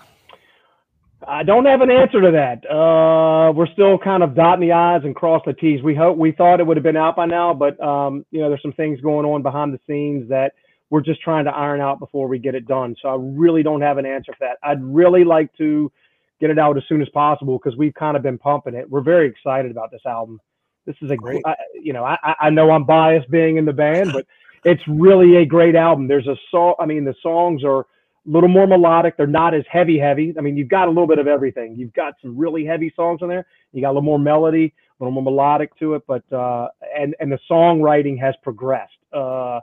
I 1.27 1.43
don't 1.43 1.65
have 1.65 1.81
an 1.81 1.91
answer 1.91 2.21
to 2.21 2.31
that. 2.31 2.69
Uh, 2.69 3.51
we're 3.51 3.71
still 3.73 3.97
kind 3.97 4.23
of 4.23 4.35
dotting 4.35 4.67
the 4.67 4.73
i's 4.73 5.03
and 5.03 5.15
crossing 5.15 5.53
the 5.53 5.59
t's. 5.59 5.81
We 5.81 5.95
hope 5.95 6.17
we 6.17 6.31
thought 6.31 6.59
it 6.59 6.67
would 6.67 6.77
have 6.77 6.83
been 6.83 6.97
out 6.97 7.15
by 7.15 7.25
now, 7.25 7.53
but 7.53 7.81
um, 7.83 8.25
you 8.31 8.41
know, 8.41 8.49
there's 8.49 8.61
some 8.61 8.73
things 8.73 8.99
going 9.01 9.25
on 9.25 9.41
behind 9.41 9.73
the 9.73 9.79
scenes 9.87 10.29
that 10.29 10.53
we're 10.89 11.01
just 11.01 11.21
trying 11.21 11.45
to 11.45 11.51
iron 11.51 11.81
out 11.81 11.99
before 11.99 12.27
we 12.27 12.39
get 12.39 12.55
it 12.55 12.67
done. 12.67 12.95
So 13.01 13.09
I 13.09 13.15
really 13.19 13.63
don't 13.63 13.81
have 13.81 13.97
an 13.97 14.05
answer 14.05 14.33
for 14.33 14.47
that. 14.47 14.57
I'd 14.63 14.83
really 14.83 15.23
like 15.23 15.51
to 15.57 15.91
get 16.39 16.49
it 16.49 16.59
out 16.59 16.77
as 16.77 16.83
soon 16.87 17.01
as 17.01 17.09
possible 17.09 17.57
because 17.57 17.77
we've 17.77 17.93
kind 17.93 18.15
of 18.15 18.23
been 18.23 18.37
pumping 18.37 18.75
it. 18.75 18.89
We're 18.89 19.01
very 19.01 19.27
excited 19.27 19.71
about 19.71 19.91
this 19.91 20.01
album. 20.05 20.39
This 20.85 20.95
is 21.01 21.09
a 21.09 21.15
great, 21.15 21.41
I, 21.45 21.55
you 21.73 21.93
know, 21.93 22.03
I, 22.03 22.35
I 22.39 22.49
know 22.51 22.69
I'm 22.69 22.85
biased 22.85 23.29
being 23.31 23.57
in 23.57 23.65
the 23.65 23.73
band, 23.73 24.13
but 24.13 24.27
it's 24.63 24.83
really 24.87 25.37
a 25.37 25.45
great 25.45 25.75
album. 25.75 26.07
There's 26.07 26.27
a 26.27 26.35
song. 26.51 26.75
I 26.79 26.85
mean, 26.85 27.05
the 27.05 27.15
songs 27.23 27.63
are 27.63 27.87
a 28.25 28.29
little 28.29 28.49
more 28.49 28.67
melodic. 28.67 29.17
They're 29.17 29.27
not 29.27 29.53
as 29.53 29.63
heavy, 29.69 29.99
heavy. 29.99 30.33
I 30.37 30.41
mean, 30.41 30.57
you've 30.57 30.69
got 30.69 30.87
a 30.87 30.91
little 30.91 31.07
bit 31.07 31.19
of 31.19 31.27
everything. 31.27 31.75
You've 31.75 31.93
got 31.93 32.13
some 32.21 32.37
really 32.37 32.65
heavy 32.65 32.91
songs 32.95 33.21
on 33.21 33.29
there. 33.29 33.45
You 33.71 33.81
got 33.81 33.89
a 33.89 33.91
little 33.91 34.01
more 34.01 34.19
melody, 34.19 34.73
a 34.99 35.03
little 35.03 35.11
more 35.11 35.23
melodic 35.23 35.77
to 35.79 35.95
it, 35.95 36.03
but 36.07 36.23
uh, 36.31 36.67
and 36.97 37.15
and 37.19 37.31
the 37.31 37.39
songwriting 37.49 38.19
has 38.19 38.35
progressed, 38.43 38.93
uh, 39.13 39.59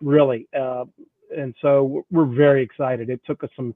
really. 0.00 0.48
Uh, 0.58 0.84
and 1.36 1.54
so 1.62 2.04
we're 2.10 2.26
very 2.26 2.62
excited. 2.62 3.08
It 3.08 3.20
took 3.26 3.42
us 3.44 3.50
some 3.56 3.74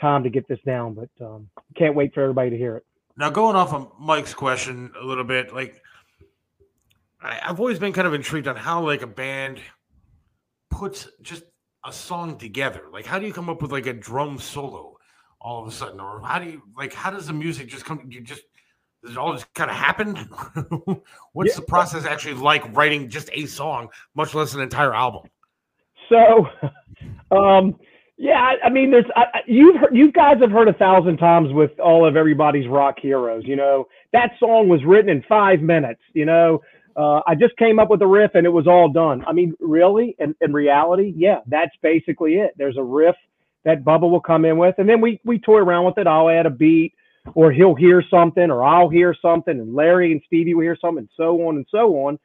time 0.00 0.22
to 0.24 0.30
get 0.30 0.48
this 0.48 0.58
down, 0.64 0.94
but 0.94 1.24
um, 1.24 1.48
can't 1.76 1.94
wait 1.94 2.14
for 2.14 2.22
everybody 2.22 2.50
to 2.50 2.56
hear 2.56 2.76
it. 2.76 2.86
Now, 3.16 3.30
going 3.30 3.56
off 3.56 3.72
of 3.74 3.92
Mike's 3.98 4.34
question 4.34 4.92
a 5.00 5.04
little 5.04 5.24
bit, 5.24 5.54
like 5.54 5.82
I, 7.20 7.40
I've 7.44 7.60
always 7.60 7.78
been 7.78 7.92
kind 7.92 8.06
of 8.06 8.14
intrigued 8.14 8.48
on 8.48 8.56
how 8.56 8.84
like 8.84 9.02
a 9.02 9.06
band 9.06 9.60
puts 10.70 11.08
just 11.20 11.44
a 11.84 11.92
song 11.92 12.38
together. 12.38 12.84
Like, 12.92 13.06
how 13.06 13.18
do 13.18 13.26
you 13.26 13.32
come 13.32 13.48
up 13.48 13.62
with 13.62 13.72
like 13.72 13.86
a 13.86 13.92
drum 13.92 14.38
solo 14.38 14.96
all 15.40 15.62
of 15.62 15.68
a 15.68 15.72
sudden, 15.72 16.00
or 16.00 16.20
how 16.20 16.38
do 16.38 16.50
you 16.50 16.62
like 16.76 16.92
how 16.92 17.10
does 17.10 17.26
the 17.26 17.32
music 17.32 17.68
just 17.68 17.84
come? 17.84 18.06
You 18.08 18.20
just 18.20 18.42
does 19.02 19.12
it 19.12 19.18
all 19.18 19.32
just 19.32 19.52
kind 19.54 19.70
of 19.70 19.76
happen? 19.76 20.14
What's 21.32 21.56
the 21.56 21.62
process 21.62 22.04
actually 22.04 22.34
like 22.34 22.76
writing 22.76 23.08
just 23.08 23.30
a 23.32 23.46
song, 23.46 23.88
much 24.14 24.34
less 24.34 24.54
an 24.54 24.60
entire 24.60 24.94
album? 24.94 25.22
So, 26.10 26.46
um, 27.36 27.76
yeah, 28.18 28.34
I, 28.34 28.66
I 28.66 28.68
mean, 28.68 28.90
there's 28.90 29.06
I- 29.16 29.40
you've 29.46 29.76
heard, 29.76 29.96
you 29.96 30.12
guys 30.12 30.36
have 30.42 30.50
heard 30.50 30.68
a 30.68 30.74
thousand 30.74 31.16
times 31.16 31.52
with 31.54 31.70
all 31.80 32.06
of 32.06 32.16
everybody's 32.16 32.68
rock 32.68 32.96
heroes. 33.00 33.44
You 33.46 33.56
know, 33.56 33.88
that 34.12 34.32
song 34.38 34.68
was 34.68 34.84
written 34.84 35.08
in 35.08 35.24
five 35.26 35.60
minutes. 35.60 36.02
You 36.12 36.26
know, 36.26 36.60
uh, 36.96 37.20
I 37.26 37.34
just 37.34 37.56
came 37.56 37.78
up 37.78 37.90
with 37.90 38.02
a 38.02 38.06
riff 38.06 38.32
and 38.34 38.46
it 38.46 38.50
was 38.50 38.66
all 38.66 38.88
done. 38.88 39.24
I 39.26 39.32
mean, 39.32 39.54
really, 39.60 40.16
in, 40.18 40.34
in 40.40 40.52
reality, 40.52 41.12
yeah, 41.16 41.40
that's 41.46 41.74
basically 41.82 42.34
it. 42.34 42.52
There's 42.56 42.76
a 42.76 42.82
riff 42.82 43.16
that 43.64 43.84
Bubba 43.84 44.10
will 44.10 44.20
come 44.20 44.44
in 44.44 44.56
with, 44.58 44.76
and 44.78 44.88
then 44.88 45.00
we 45.00 45.20
we 45.24 45.38
toy 45.38 45.58
around 45.58 45.84
with 45.84 45.98
it. 45.98 46.06
I'll 46.06 46.30
add 46.30 46.46
a 46.46 46.50
beat, 46.50 46.94
or 47.34 47.52
he'll 47.52 47.74
hear 47.74 48.02
something, 48.10 48.50
or 48.50 48.64
I'll 48.64 48.88
hear 48.88 49.14
something, 49.20 49.58
and 49.58 49.74
Larry 49.74 50.12
and 50.12 50.22
Stevie 50.26 50.54
will 50.54 50.62
hear 50.62 50.78
something, 50.80 51.02
and 51.02 51.08
so 51.16 51.46
on 51.46 51.56
and 51.56 51.66
so 51.70 52.06
on. 52.06 52.18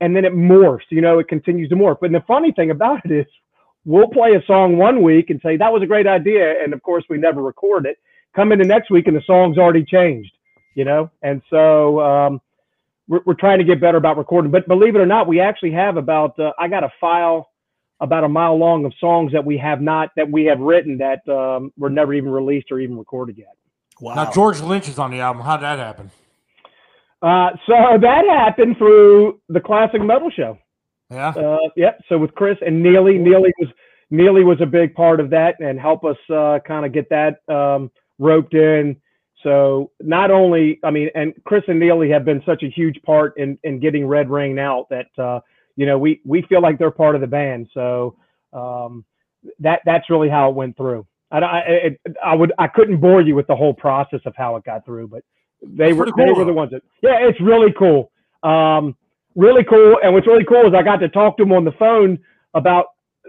And 0.00 0.14
then 0.14 0.24
it 0.24 0.34
morphs. 0.34 0.90
You 0.90 1.00
know, 1.00 1.18
it 1.18 1.28
continues 1.28 1.68
to 1.70 1.76
morph. 1.76 2.02
And 2.02 2.14
the 2.14 2.24
funny 2.26 2.52
thing 2.52 2.70
about 2.70 3.00
it 3.04 3.10
is, 3.10 3.26
we'll 3.84 4.08
play 4.08 4.34
a 4.34 4.44
song 4.46 4.76
one 4.76 5.02
week 5.02 5.30
and 5.30 5.40
say 5.42 5.56
that 5.56 5.72
was 5.72 5.82
a 5.82 5.86
great 5.86 6.06
idea, 6.06 6.62
and 6.62 6.72
of 6.72 6.82
course 6.82 7.04
we 7.08 7.18
never 7.18 7.42
record 7.42 7.86
it. 7.86 7.98
Come 8.34 8.52
in 8.52 8.58
the 8.58 8.64
next 8.64 8.90
week 8.90 9.06
and 9.06 9.16
the 9.16 9.22
song's 9.26 9.58
already 9.58 9.84
changed. 9.84 10.32
You 10.74 10.84
know, 10.84 11.10
and 11.22 11.42
so. 11.50 12.00
Um, 12.00 12.40
we're, 13.08 13.20
we're 13.26 13.34
trying 13.34 13.58
to 13.58 13.64
get 13.64 13.80
better 13.80 13.98
about 13.98 14.16
recording. 14.16 14.50
But 14.50 14.68
believe 14.68 14.94
it 14.94 15.00
or 15.00 15.06
not, 15.06 15.26
we 15.26 15.40
actually 15.40 15.72
have 15.72 15.96
about 15.96 16.38
uh, 16.38 16.52
I 16.58 16.68
got 16.68 16.84
a 16.84 16.92
file 17.00 17.48
about 18.00 18.24
a 18.24 18.28
mile 18.28 18.58
long 18.58 18.84
of 18.84 18.92
songs 18.98 19.32
that 19.32 19.44
we 19.44 19.56
have 19.58 19.80
not 19.80 20.10
that 20.16 20.28
we 20.30 20.44
have 20.44 20.58
written 20.58 20.98
that 20.98 21.26
um, 21.32 21.72
were 21.76 21.90
never 21.90 22.12
even 22.12 22.30
released 22.30 22.70
or 22.70 22.80
even 22.80 22.98
recorded 22.98 23.38
yet. 23.38 23.56
Wow. 24.00 24.14
Now 24.14 24.32
George 24.32 24.60
Lynch 24.60 24.88
is 24.88 24.98
on 24.98 25.10
the 25.10 25.20
album. 25.20 25.42
How'd 25.42 25.62
that 25.62 25.78
happen? 25.78 26.10
Uh, 27.22 27.50
so 27.66 27.98
that 28.00 28.24
happened 28.28 28.76
through 28.76 29.40
the 29.48 29.60
Classic 29.60 30.02
Metal 30.02 30.30
Show. 30.30 30.58
Yeah. 31.10 31.28
Uh, 31.28 31.58
yep. 31.76 32.00
So 32.08 32.18
with 32.18 32.34
Chris 32.34 32.58
and 32.64 32.82
Neely, 32.82 33.18
Neely 33.18 33.52
was 33.60 33.68
Neely 34.10 34.44
was 34.44 34.60
a 34.60 34.66
big 34.66 34.94
part 34.94 35.20
of 35.20 35.30
that 35.30 35.60
and 35.60 35.78
help 35.78 36.04
us 36.04 36.16
uh, 36.28 36.58
kind 36.66 36.84
of 36.84 36.92
get 36.92 37.08
that 37.10 37.38
um, 37.48 37.90
roped 38.18 38.54
in. 38.54 38.96
So 39.42 39.90
not 40.00 40.30
only, 40.30 40.78
I 40.84 40.90
mean, 40.90 41.08
and 41.14 41.34
Chris 41.44 41.62
and 41.68 41.80
Neely 41.80 42.10
have 42.10 42.24
been 42.24 42.42
such 42.46 42.62
a 42.62 42.68
huge 42.68 43.00
part 43.02 43.36
in 43.36 43.58
in 43.64 43.80
getting 43.80 44.06
Red 44.06 44.30
Reign 44.30 44.58
out 44.58 44.88
that 44.90 45.08
uh, 45.18 45.40
you 45.76 45.86
know 45.86 45.98
we 45.98 46.20
we 46.24 46.42
feel 46.42 46.62
like 46.62 46.78
they're 46.78 46.90
part 46.90 47.14
of 47.14 47.20
the 47.20 47.26
band. 47.26 47.68
So 47.74 48.16
um, 48.52 49.04
that 49.60 49.80
that's 49.84 50.08
really 50.10 50.28
how 50.28 50.48
it 50.50 50.54
went 50.54 50.76
through. 50.76 51.06
I, 51.30 51.38
I 51.38 51.58
it, 51.66 52.00
I 52.24 52.34
would 52.34 52.52
I 52.58 52.68
couldn't 52.68 53.00
bore 53.00 53.20
you 53.20 53.34
with 53.34 53.46
the 53.46 53.56
whole 53.56 53.74
process 53.74 54.20
of 54.26 54.34
how 54.36 54.56
it 54.56 54.64
got 54.64 54.84
through, 54.84 55.08
but 55.08 55.22
They 55.62 55.92
were 55.92 56.06
pretty 56.12 56.32
they 56.32 56.38
were 56.38 56.44
the 56.44 56.52
ones 56.52 56.72
that 56.72 56.82
yeah, 57.02 57.18
it's 57.20 57.40
really 57.40 57.72
cool. 57.78 58.10
Um, 58.42 58.96
really 59.34 59.64
cool. 59.64 59.98
And 60.02 60.12
what's 60.12 60.26
really 60.26 60.44
cool 60.44 60.66
is 60.66 60.74
I 60.74 60.82
got 60.82 60.96
to 60.96 61.08
talk 61.08 61.36
to 61.36 61.44
them 61.44 61.52
on 61.52 61.64
the 61.64 61.72
phone 61.78 62.18
about 62.54 62.86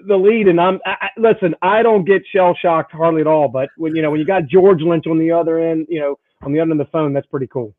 the 0.07 0.17
lead. 0.17 0.47
And 0.47 0.59
I'm 0.59 0.79
I, 0.85 1.09
listen, 1.17 1.55
I 1.61 1.83
don't 1.83 2.05
get 2.05 2.23
shell 2.31 2.55
shocked 2.59 2.91
hardly 2.91 3.21
at 3.21 3.27
all. 3.27 3.47
But 3.47 3.69
when 3.77 3.95
you 3.95 4.01
know 4.01 4.11
when 4.11 4.19
you 4.19 4.25
got 4.25 4.47
George 4.47 4.81
Lynch 4.81 5.07
on 5.07 5.17
the 5.17 5.31
other 5.31 5.59
end, 5.59 5.87
you 5.89 5.99
know 5.99 6.19
on 6.41 6.51
the 6.53 6.59
other 6.59 6.71
end 6.71 6.79
of 6.79 6.85
the 6.85 6.91
phone, 6.91 7.13
that's 7.13 7.27
pretty 7.27 7.47
cool. 7.47 7.73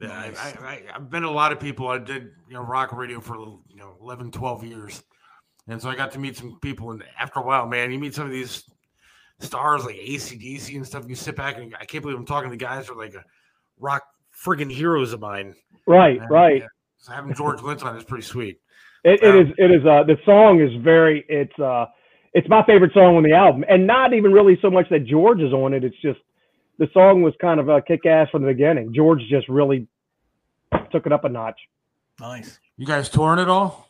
Yeah, 0.00 0.10
I, 0.10 0.26
I, 0.26 0.66
I, 0.66 0.82
I've 0.94 1.10
been 1.10 1.24
a 1.24 1.30
lot 1.30 1.52
of 1.52 1.60
people. 1.60 1.88
I 1.88 1.98
did, 1.98 2.30
you 2.48 2.54
know, 2.54 2.60
rock 2.60 2.92
radio 2.92 3.18
for 3.18 3.36
you 3.36 3.76
know 3.76 3.96
11, 4.02 4.30
12 4.30 4.64
years, 4.64 5.02
and 5.68 5.80
so 5.80 5.88
I 5.88 5.96
got 5.96 6.12
to 6.12 6.18
meet 6.18 6.36
some 6.36 6.58
people. 6.60 6.90
And 6.90 7.02
after 7.18 7.40
a 7.40 7.42
while, 7.42 7.66
man, 7.66 7.90
you 7.90 7.98
meet 7.98 8.14
some 8.14 8.26
of 8.26 8.32
these 8.32 8.62
stars 9.40 9.84
like 9.84 9.96
ACDC 9.96 10.76
and 10.76 10.86
stuff. 10.86 11.04
You 11.08 11.14
sit 11.14 11.34
back 11.36 11.56
and 11.56 11.74
I 11.80 11.84
can't 11.86 12.02
believe 12.02 12.18
I'm 12.18 12.26
talking 12.26 12.50
to 12.50 12.56
guys 12.56 12.88
who 12.88 12.94
are 12.94 13.02
like 13.02 13.14
a 13.14 13.24
rock 13.78 14.02
friggin' 14.34 14.70
heroes 14.70 15.12
of 15.12 15.20
mine. 15.20 15.54
Right, 15.86 16.20
And, 16.20 16.30
right. 16.30 16.60
yeah, 16.60 16.66
so 16.98 17.12
having 17.12 17.34
George 17.34 17.62
Lynch 17.62 17.82
on 17.82 17.96
is 17.96 18.04
pretty 18.04 18.24
sweet. 18.24 18.60
It, 19.06 19.22
it 19.22 19.34
is. 19.36 19.54
It 19.56 19.70
is. 19.70 19.86
Uh, 19.86 20.02
the 20.02 20.16
song 20.24 20.60
is 20.60 20.70
very. 20.82 21.24
It's. 21.28 21.58
Uh, 21.58 21.86
it's 22.34 22.48
my 22.50 22.62
favorite 22.66 22.92
song 22.92 23.16
on 23.16 23.22
the 23.22 23.32
album, 23.32 23.64
and 23.66 23.86
not 23.86 24.12
even 24.12 24.30
really 24.30 24.58
so 24.60 24.68
much 24.68 24.86
that 24.90 25.06
George 25.06 25.40
is 25.40 25.54
on 25.54 25.72
it. 25.72 25.84
It's 25.84 25.96
just 26.02 26.18
the 26.78 26.86
song 26.92 27.22
was 27.22 27.32
kind 27.40 27.58
of 27.60 27.70
a 27.70 27.80
kick 27.80 28.04
ass 28.04 28.28
from 28.30 28.42
the 28.42 28.48
beginning. 28.48 28.92
George 28.94 29.22
just 29.30 29.48
really 29.48 29.86
took 30.92 31.06
it 31.06 31.12
up 31.12 31.24
a 31.24 31.28
notch. 31.28 31.58
Nice. 32.20 32.58
You 32.76 32.84
guys 32.84 33.08
touring 33.08 33.40
at 33.40 33.48
all? 33.48 33.88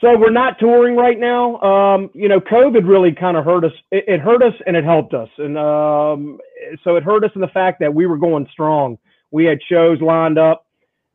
So 0.00 0.16
we're 0.16 0.30
not 0.30 0.58
touring 0.58 0.94
right 0.94 1.18
now. 1.18 1.56
Um, 1.60 2.10
you 2.12 2.28
know, 2.28 2.38
COVID 2.38 2.86
really 2.86 3.12
kind 3.12 3.36
of 3.36 3.44
hurt 3.44 3.64
us. 3.64 3.72
It, 3.90 4.04
it 4.06 4.20
hurt 4.20 4.42
us 4.42 4.52
and 4.66 4.76
it 4.76 4.84
helped 4.84 5.14
us. 5.14 5.28
And 5.38 5.56
um, 5.56 6.38
so 6.84 6.96
it 6.96 7.02
hurt 7.02 7.24
us 7.24 7.30
in 7.34 7.40
the 7.40 7.48
fact 7.48 7.80
that 7.80 7.94
we 7.94 8.06
were 8.06 8.18
going 8.18 8.46
strong. 8.52 8.98
We 9.30 9.46
had 9.46 9.58
shows 9.68 10.00
lined 10.00 10.38
up, 10.38 10.65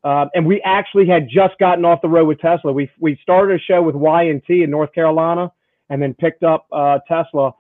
uh, 0.04 0.26
and 0.34 0.46
we 0.46 0.62
actually 0.62 1.08
had 1.08 1.28
just 1.30 1.58
gotten 1.60 1.86
off 1.86 2.02
the 2.02 2.10
road 2.10 2.28
with 2.28 2.40
Tesla. 2.40 2.72
We 2.72 2.90
we 3.00 3.20
started 3.22 3.60
a 3.60 3.64
show 3.64 3.82
with 3.82 3.96
Y 3.96 4.24
and 4.24 4.44
T 4.46 4.64
in 4.64 4.70
North 4.70 4.94
Carolina, 4.94 5.52
and 5.90 6.02
then 6.02 6.14
picked 6.14 6.44
up 6.44 6.68
uh, 6.72 7.00
Tesla, 7.08 7.54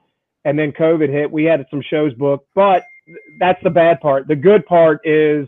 and 0.45 0.57
then 0.57 0.72
COVID 0.72 1.09
hit. 1.09 1.31
We 1.31 1.43
had 1.43 1.65
some 1.69 1.81
shows 1.81 2.13
booked, 2.15 2.47
but 2.55 2.85
that's 3.39 3.61
the 3.63 3.69
bad 3.69 4.01
part. 4.01 4.27
The 4.27 4.35
good 4.35 4.65
part 4.65 5.01
is 5.05 5.47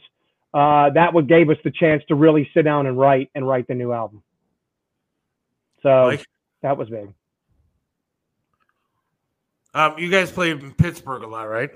uh, 0.54 0.92
that 0.92 1.14
what 1.14 1.28
gave 1.28 1.50
us 1.50 1.58
the 1.64 1.72
chance 1.72 2.04
to 2.10 2.16
really 2.16 2.50
sit 2.54 2.64
down 2.64 2.86
and 2.86 2.98
write 2.98 3.32
and 3.34 3.48
write 3.48 3.68
the 3.68 3.76
new 3.76 3.92
album. 3.92 4.22
So 5.82 6.08
Mike? 6.12 6.26
that 6.62 6.78
was 6.78 6.90
big. 6.90 7.14
Um, 9.74 9.98
you 9.98 10.10
guys 10.10 10.32
play 10.32 10.52
in 10.52 10.72
Pittsburgh 10.74 11.24
a 11.24 11.28
lot, 11.28 11.50
right? 11.50 11.72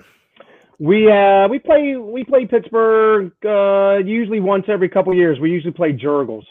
We 0.80 1.12
uh 1.12 1.48
we 1.48 1.58
play 1.60 1.96
we 1.96 2.24
play 2.24 2.46
Pittsburgh 2.46 3.32
uh 3.44 3.98
usually 3.98 4.40
once 4.40 4.66
every 4.68 4.90
couple 4.90 5.14
years. 5.14 5.40
We 5.40 5.50
usually 5.50 5.74
play 5.74 5.92
Jergel's. 5.92 6.46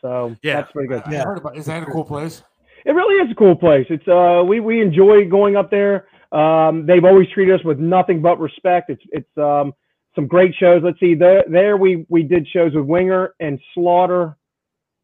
So 0.00 0.36
Yeah, 0.42 0.60
that's 0.60 0.72
pretty 0.72 0.88
good. 0.88 1.02
I 1.06 1.24
heard 1.24 1.38
about. 1.38 1.56
Is 1.56 1.66
that 1.66 1.82
a 1.82 1.86
cool 1.86 2.04
place? 2.04 2.42
It 2.84 2.92
really 2.92 3.24
is 3.24 3.32
a 3.32 3.34
cool 3.34 3.56
place. 3.56 3.86
It's 3.90 4.06
uh 4.06 4.44
we 4.46 4.60
we 4.60 4.80
enjoy 4.80 5.28
going 5.28 5.56
up 5.56 5.70
there. 5.70 6.06
Um 6.30 6.86
they've 6.86 7.04
always 7.04 7.28
treated 7.30 7.58
us 7.58 7.64
with 7.64 7.78
nothing 7.80 8.22
but 8.22 8.38
respect. 8.38 8.90
It's 8.90 9.02
it's 9.10 9.38
um 9.38 9.72
some 10.14 10.28
great 10.28 10.54
shows. 10.54 10.82
Let's 10.84 11.00
see 11.00 11.14
there 11.16 11.42
there 11.50 11.76
we 11.76 12.06
we 12.08 12.22
did 12.22 12.46
shows 12.46 12.74
with 12.74 12.84
Winger 12.84 13.34
and 13.40 13.58
Slaughter 13.74 14.36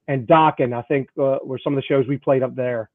and 0.06 0.28
Dokken, 0.28 0.72
I 0.72 0.82
think 0.82 1.08
uh, 1.18 1.38
were 1.44 1.58
some 1.62 1.72
of 1.72 1.76
the 1.76 1.86
shows 1.86 2.06
we 2.06 2.18
played 2.18 2.44
up 2.44 2.54
there. 2.54 2.88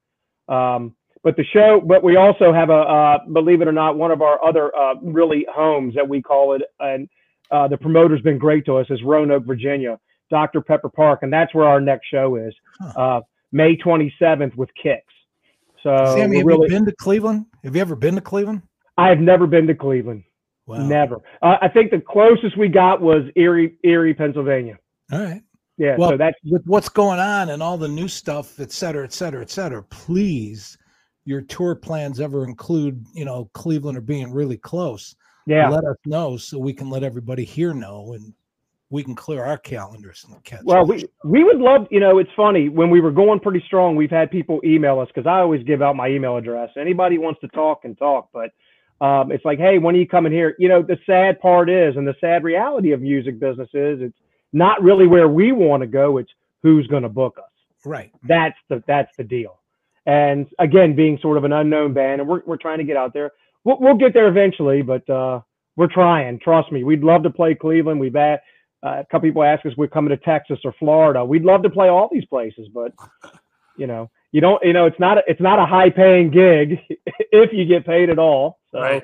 Um 0.47 0.95
but 1.25 1.35
the 1.35 1.43
show, 1.45 1.81
but 1.83 2.03
we 2.03 2.17
also 2.17 2.53
have 2.53 2.69
a, 2.69 2.73
uh, 2.73 3.17
believe 3.33 3.59
it 3.61 3.67
or 3.67 3.71
not, 3.71 3.97
one 3.97 4.11
of 4.11 4.21
our 4.21 4.41
other 4.45 4.73
uh, 4.77 4.93
really 5.01 5.43
homes 5.51 5.95
that 5.95 6.07
we 6.07 6.21
call 6.21 6.53
it, 6.53 6.61
and 6.79 7.09
uh, 7.49 7.67
the 7.67 7.77
promoter's 7.77 8.21
been 8.21 8.37
great 8.37 8.63
to 8.67 8.77
us 8.77 8.85
is 8.91 9.01
Roanoke, 9.01 9.43
Virginia, 9.43 9.99
Dr. 10.29 10.61
Pepper 10.61 10.87
Park, 10.87 11.23
and 11.23 11.33
that's 11.33 11.51
where 11.55 11.67
our 11.67 11.81
next 11.81 12.09
show 12.09 12.35
is, 12.35 12.53
uh, 12.95 13.21
May 13.51 13.75
27th 13.75 14.55
with 14.55 14.69
Kix. 14.81 15.01
So 15.81 16.13
Sammy, 16.15 16.37
have 16.37 16.45
really, 16.45 16.67
you 16.67 16.75
been 16.75 16.85
to 16.85 16.95
Cleveland? 16.95 17.47
Have 17.63 17.75
you 17.75 17.81
ever 17.81 17.95
been 17.95 18.13
to 18.13 18.21
Cleveland? 18.21 18.61
I've 18.95 19.19
never 19.19 19.47
been 19.47 19.65
to 19.65 19.75
Cleveland. 19.75 20.25
Never. 20.67 21.21
Uh, 21.41 21.57
I 21.59 21.69
think 21.69 21.89
the 21.89 22.01
closest 22.01 22.55
we 22.55 22.67
got 22.67 23.01
was 23.01 23.23
Erie, 23.35 23.77
Erie, 23.83 24.13
Pennsylvania. 24.13 24.77
All 25.11 25.21
right. 25.21 25.41
Yeah. 25.77 25.95
well, 25.97 26.11
so 26.11 26.17
that's 26.17 26.37
with 26.45 26.63
what's 26.65 26.87
going 26.87 27.19
on 27.19 27.49
and 27.49 27.63
all 27.63 27.77
the 27.77 27.87
new 27.87 28.07
stuff, 28.07 28.59
et 28.59 28.71
cetera, 28.71 29.03
et 29.03 29.11
cetera, 29.11 29.41
et 29.41 29.49
cetera. 29.49 29.83
Please, 29.83 30.77
your 31.25 31.41
tour 31.41 31.75
plans 31.75 32.19
ever 32.19 32.45
include, 32.45 33.05
you 33.13 33.25
know, 33.25 33.49
Cleveland 33.53 33.97
or 33.97 34.01
being 34.01 34.31
really 34.31 34.57
close. 34.57 35.15
Yeah. 35.47 35.69
Let 35.69 35.83
us 35.83 35.97
know 36.05 36.37
so 36.37 36.57
we 36.57 36.73
can 36.73 36.89
let 36.89 37.03
everybody 37.03 37.43
here 37.43 37.73
know 37.73 38.13
and 38.13 38.33
we 38.89 39.03
can 39.03 39.15
clear 39.15 39.43
our 39.43 39.57
calendars 39.57 40.25
and 40.29 40.43
catch. 40.43 40.61
Well, 40.63 40.85
we 40.85 41.05
we 41.23 41.43
would 41.43 41.57
love, 41.57 41.87
you 41.89 41.99
know, 41.99 42.19
it's 42.19 42.29
funny 42.35 42.69
when 42.69 42.89
we 42.89 43.01
were 43.01 43.11
going 43.11 43.39
pretty 43.39 43.63
strong. 43.65 43.95
We've 43.95 44.11
had 44.11 44.31
people 44.31 44.61
email 44.63 44.99
us 44.99 45.07
because 45.13 45.27
I 45.27 45.39
always 45.39 45.63
give 45.63 45.81
out 45.81 45.95
my 45.95 46.07
email 46.07 46.37
address. 46.37 46.69
Anybody 46.77 47.17
wants 47.17 47.41
to 47.41 47.47
talk 47.49 47.81
and 47.83 47.97
talk, 47.97 48.29
but 48.31 48.51
um, 49.05 49.31
it's 49.31 49.43
like, 49.43 49.59
hey, 49.59 49.77
when 49.79 49.95
are 49.95 49.99
you 49.99 50.07
coming 50.07 50.31
here? 50.31 50.55
You 50.59 50.69
know, 50.69 50.81
the 50.81 50.97
sad 51.05 51.39
part 51.41 51.69
is, 51.69 51.97
and 51.97 52.07
the 52.07 52.15
sad 52.21 52.43
reality 52.43 52.91
of 52.91 53.01
music 53.01 53.39
business 53.39 53.69
is, 53.73 54.01
it's 54.01 54.17
not 54.53 54.81
really 54.81 55.07
where 55.07 55.27
we 55.27 55.51
want 55.51 55.81
to 55.81 55.87
go. 55.87 56.17
It's 56.17 56.31
who's 56.63 56.87
going 56.87 57.03
to 57.03 57.09
book 57.09 57.37
us. 57.37 57.51
Right. 57.83 58.11
That's 58.23 58.57
the 58.69 58.83
that's 58.87 59.15
the 59.17 59.23
deal. 59.23 59.59
And 60.05 60.47
again, 60.59 60.95
being 60.95 61.17
sort 61.21 61.37
of 61.37 61.43
an 61.45 61.53
unknown 61.53 61.93
band, 61.93 62.21
and 62.21 62.29
we're 62.29 62.41
we're 62.45 62.57
trying 62.57 62.77
to 62.77 62.83
get 62.83 62.97
out 62.97 63.13
there. 63.13 63.31
We'll, 63.63 63.77
we'll 63.79 63.95
get 63.97 64.13
there 64.13 64.27
eventually, 64.27 64.81
but 64.83 65.09
uh, 65.09 65.41
we're 65.75 65.87
trying. 65.91 66.39
Trust 66.39 66.71
me. 66.71 66.83
We'd 66.83 67.03
love 67.03 67.23
to 67.23 67.29
play 67.31 67.55
Cleveland. 67.55 67.99
We've 67.99 68.13
had 68.13 68.39
uh, 68.85 68.99
a 68.99 69.05
couple 69.11 69.21
people 69.29 69.43
ask 69.43 69.65
us 69.65 69.73
we're 69.77 69.87
coming 69.87 70.09
to 70.11 70.17
Texas 70.17 70.59
or 70.63 70.73
Florida. 70.77 71.25
We'd 71.25 71.43
love 71.43 71.63
to 71.63 71.69
play 71.71 71.87
all 71.89 72.07
these 72.11 72.25
places, 72.25 72.69
but 72.73 72.91
you 73.77 73.87
know, 73.87 74.11
you 74.31 74.41
don't. 74.41 74.63
You 74.63 74.73
know, 74.73 74.85
it's 74.85 74.99
not 74.99 75.17
a, 75.17 75.21
it's 75.27 75.41
not 75.41 75.57
a 75.59 75.65
high 75.65 75.89
paying 75.89 76.29
gig 76.29 76.77
if 77.31 77.51
you 77.51 77.65
get 77.65 77.85
paid 77.85 78.09
at 78.11 78.19
all. 78.19 78.59
So 78.71 78.79
Right. 78.81 79.03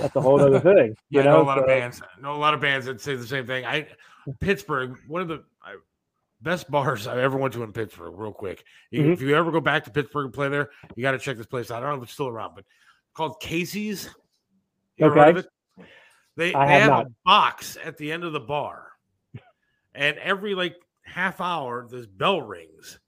that's 0.00 0.14
a 0.16 0.20
whole 0.20 0.40
other 0.40 0.60
thing. 0.60 0.94
Yeah, 1.10 1.20
You 1.22 1.28
I 1.28 1.32
know, 1.32 1.36
know, 1.38 1.42
a 1.42 1.44
lot 1.44 1.58
of 1.58 1.66
bands. 1.66 2.02
I 2.02 2.20
know 2.20 2.34
a 2.34 2.36
lot 2.36 2.52
of 2.54 2.60
bands 2.60 2.84
that 2.86 3.00
say 3.00 3.14
the 3.16 3.26
same 3.26 3.46
thing. 3.46 3.64
I 3.64 3.86
Pittsburgh, 4.40 4.98
one 5.08 5.22
of 5.22 5.28
the 5.28 5.44
best 6.42 6.70
bars 6.70 7.06
I 7.06 7.20
ever 7.20 7.36
went 7.36 7.54
to 7.54 7.62
in 7.62 7.72
Pittsburgh. 7.72 8.14
Real 8.16 8.32
quick, 8.32 8.64
Mhm. 8.92 9.12
if 9.12 9.20
you 9.20 9.34
ever 9.36 9.50
go 9.50 9.60
back 9.60 9.84
to 9.84 9.90
Pittsburgh 9.90 10.26
and 10.26 10.34
play 10.34 10.48
there, 10.48 10.70
you 10.96 11.02
got 11.02 11.12
to 11.12 11.18
check 11.18 11.36
this 11.36 11.46
place 11.46 11.70
out. 11.70 11.78
I 11.82 11.86
don't 11.86 11.90
know 11.90 12.02
if 12.02 12.04
it's 12.04 12.12
still 12.12 12.28
around, 12.28 12.54
but 12.54 12.64
called 13.14 13.40
Casey's. 13.40 14.08
You 14.96 15.06
Okay. 15.06 15.42
They 16.36 16.54
I 16.54 16.66
they 16.66 16.72
have 16.80 16.90
have 16.92 17.06
a 17.06 17.10
box 17.24 17.76
at 17.84 17.98
the 17.98 18.10
end 18.10 18.24
of 18.24 18.32
the 18.32 18.40
bar, 18.40 18.92
and 19.94 20.16
every 20.18 20.54
like 20.54 20.76
half 21.02 21.40
hour, 21.42 21.86
this 21.90 22.06
bell 22.06 22.40
rings, 22.40 22.98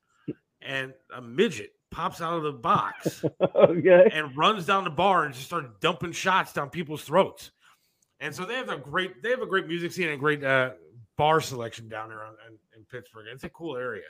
and 0.61 0.93
a 1.15 1.23
midget 1.23 1.73
pops 1.91 2.21
out 2.21 2.35
of 2.37 2.43
the 2.43 2.53
box 2.53 3.25
okay. 3.55 4.11
and 4.13 4.37
runs 4.37 4.67
down 4.67 4.85
the 4.85 4.91
bar 4.91 5.25
and 5.25 5.33
just 5.33 5.47
starts 5.47 5.69
dumping 5.81 6.13
shots 6.13 6.53
down 6.53 6.69
people's 6.69 7.03
throats. 7.05 7.51
And 8.21 8.35
so 8.35 8.45
they 8.45 8.55
have 8.57 8.69
a 8.69 8.77
great 8.77 9.23
they 9.23 9.31
have 9.31 9.41
a 9.43 9.47
great 9.47 9.67
music 9.69 9.93
scene 9.93 10.09
and 10.09 10.21
great 10.21 10.45
uh, 10.45 10.73
bar 11.17 11.41
selection 11.41 11.89
down 11.89 12.09
there 12.09 12.25
in, 12.25 12.53
in, 12.53 12.59
in 12.79 12.85
Pittsburgh. 12.91 13.27
It's 13.33 13.45
a 13.45 13.49
cool 13.49 13.77
area. 13.77 14.05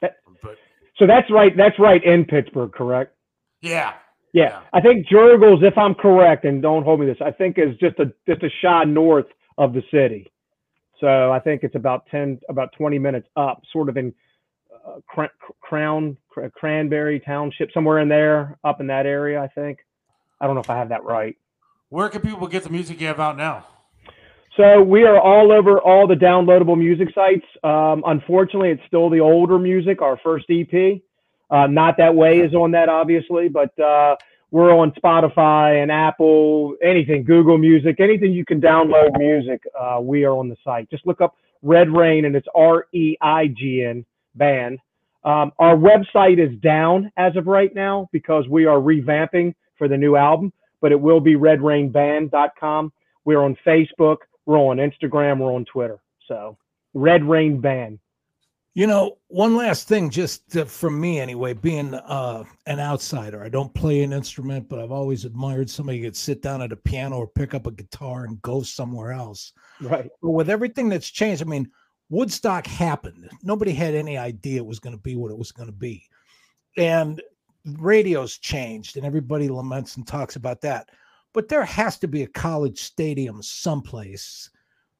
But 0.00 0.56
So 0.98 1.06
that's 1.06 1.30
right. 1.30 1.56
That's 1.56 1.78
right 1.78 2.02
in 2.04 2.24
Pittsburgh, 2.24 2.72
correct? 2.72 3.14
yeah, 3.62 3.94
Yeah, 4.32 4.60
I 4.72 4.80
think 4.80 5.06
Jergel's, 5.08 5.62
if 5.62 5.76
I'm 5.78 5.94
correct, 5.94 6.44
and 6.44 6.60
don't 6.62 6.84
hold 6.84 7.00
me 7.00 7.06
this, 7.06 7.16
I 7.24 7.30
think 7.30 7.58
is 7.58 7.76
just 7.78 7.98
a 7.98 8.12
just 8.28 8.42
a 8.42 8.50
shot 8.62 8.88
north 8.88 9.26
of 9.58 9.72
the 9.72 9.82
city. 9.90 10.30
So 11.00 11.32
I 11.32 11.40
think 11.40 11.62
it's 11.62 11.74
about 11.74 12.06
ten, 12.06 12.38
about 12.48 12.72
twenty 12.72 12.98
minutes 12.98 13.28
up, 13.36 13.62
sort 13.72 13.88
of 13.88 13.96
in 13.96 14.14
uh, 14.86 15.00
Crown 15.60 16.16
Cra- 16.28 16.50
Cranberry 16.50 17.20
Township, 17.20 17.70
somewhere 17.72 17.98
in 17.98 18.08
there, 18.08 18.58
up 18.64 18.80
in 18.80 18.86
that 18.88 19.06
area. 19.06 19.40
I 19.40 19.48
think. 19.48 19.78
I 20.40 20.46
don't 20.46 20.54
know 20.54 20.60
if 20.60 20.68
I 20.70 20.76
have 20.76 20.90
that 20.90 21.02
right. 21.04 21.34
where 21.88 22.10
can 22.10 22.20
people 22.20 22.46
get 22.46 22.62
the 22.62 22.70
music 22.70 23.00
you 23.00 23.06
have 23.06 23.18
out 23.20 23.38
now? 23.38 23.64
So 24.56 24.82
we 24.82 25.04
are 25.04 25.20
all 25.20 25.52
over 25.52 25.78
all 25.80 26.06
the 26.06 26.14
downloadable 26.14 26.78
music 26.78 27.08
sites. 27.14 27.44
Um, 27.62 28.02
unfortunately, 28.06 28.70
it's 28.70 28.82
still 28.86 29.10
the 29.10 29.20
older 29.20 29.58
music, 29.58 30.00
our 30.00 30.18
first 30.24 30.46
EP. 30.48 31.02
Uh, 31.50 31.66
Not 31.66 31.98
That 31.98 32.14
Way 32.14 32.40
is 32.40 32.54
on 32.54 32.70
that, 32.70 32.88
obviously, 32.88 33.48
but 33.48 33.78
uh, 33.78 34.16
we're 34.50 34.74
on 34.74 34.92
Spotify 34.92 35.82
and 35.82 35.92
Apple, 35.92 36.74
anything, 36.82 37.22
Google 37.22 37.58
Music, 37.58 38.00
anything 38.00 38.32
you 38.32 38.46
can 38.46 38.58
download 38.58 39.18
music. 39.18 39.62
Uh, 39.78 39.98
we 40.00 40.24
are 40.24 40.32
on 40.32 40.48
the 40.48 40.56
site. 40.64 40.88
Just 40.88 41.06
look 41.06 41.20
up 41.20 41.36
Red 41.60 41.90
Reign, 41.90 42.24
and 42.24 42.34
it's 42.34 42.48
R 42.54 42.86
E 42.92 43.16
I 43.20 43.48
G 43.48 43.84
N 43.84 44.06
band. 44.36 44.78
Um, 45.22 45.52
our 45.58 45.76
website 45.76 46.38
is 46.38 46.58
down 46.60 47.12
as 47.18 47.36
of 47.36 47.46
right 47.46 47.74
now 47.74 48.08
because 48.10 48.48
we 48.48 48.64
are 48.64 48.78
revamping 48.78 49.54
for 49.76 49.86
the 49.86 49.96
new 49.98 50.16
album, 50.16 50.50
but 50.80 50.92
it 50.92 51.00
will 51.00 51.20
be 51.20 51.34
redreignband.com. 51.34 52.92
We're 53.24 53.42
on 53.42 53.56
Facebook, 53.66 54.18
we're 54.46 54.58
on 54.58 54.78
Instagram, 54.78 55.38
we're 55.38 55.52
on 55.52 55.64
Twitter. 55.64 55.98
So 56.26 56.56
Red 56.94 57.24
Reign 57.24 57.60
Band. 57.60 57.98
You 58.74 58.86
know, 58.86 59.16
one 59.28 59.56
last 59.56 59.88
thing, 59.88 60.10
just 60.10 60.54
uh, 60.54 60.66
from 60.66 61.00
me 61.00 61.18
anyway, 61.18 61.54
being 61.54 61.94
uh, 61.94 62.44
an 62.66 62.78
outsider, 62.78 63.42
I 63.42 63.48
don't 63.48 63.72
play 63.72 64.02
an 64.02 64.12
instrument, 64.12 64.68
but 64.68 64.78
I've 64.78 64.92
always 64.92 65.24
admired 65.24 65.70
somebody 65.70 65.98
who 65.98 66.04
could 66.04 66.16
sit 66.16 66.42
down 66.42 66.60
at 66.60 66.72
a 66.72 66.76
piano 66.76 67.16
or 67.16 67.26
pick 67.26 67.54
up 67.54 67.66
a 67.66 67.70
guitar 67.70 68.24
and 68.24 68.40
go 68.42 68.62
somewhere 68.62 69.12
else. 69.12 69.54
Right. 69.80 70.10
But 70.20 70.30
with 70.30 70.50
everything 70.50 70.90
that's 70.90 71.08
changed, 71.08 71.40
I 71.40 71.46
mean, 71.46 71.70
Woodstock 72.10 72.66
happened. 72.66 73.30
Nobody 73.42 73.72
had 73.72 73.94
any 73.94 74.18
idea 74.18 74.58
it 74.58 74.66
was 74.66 74.78
going 74.78 74.94
to 74.94 75.02
be 75.02 75.16
what 75.16 75.30
it 75.30 75.38
was 75.38 75.52
going 75.52 75.68
to 75.68 75.74
be. 75.74 76.04
And 76.76 77.22
radio's 77.64 78.36
changed, 78.36 78.98
and 78.98 79.06
everybody 79.06 79.48
laments 79.48 79.96
and 79.96 80.06
talks 80.06 80.36
about 80.36 80.60
that. 80.60 80.90
But 81.36 81.48
there 81.48 81.66
has 81.66 81.98
to 81.98 82.08
be 82.08 82.22
a 82.22 82.26
college 82.28 82.80
stadium 82.80 83.42
someplace 83.42 84.48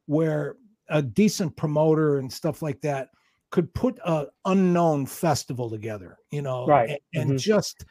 where 0.04 0.56
a 0.90 1.00
decent 1.00 1.56
promoter 1.56 2.18
and 2.18 2.30
stuff 2.30 2.60
like 2.60 2.78
that 2.82 3.08
could 3.50 3.72
put 3.72 3.98
a 4.04 4.26
unknown 4.44 5.06
festival 5.06 5.70
together, 5.70 6.18
you 6.30 6.42
know, 6.42 6.66
Right. 6.66 7.00
and, 7.14 7.22
and 7.22 7.30
Mhm. 7.32 7.38
just 7.38 7.86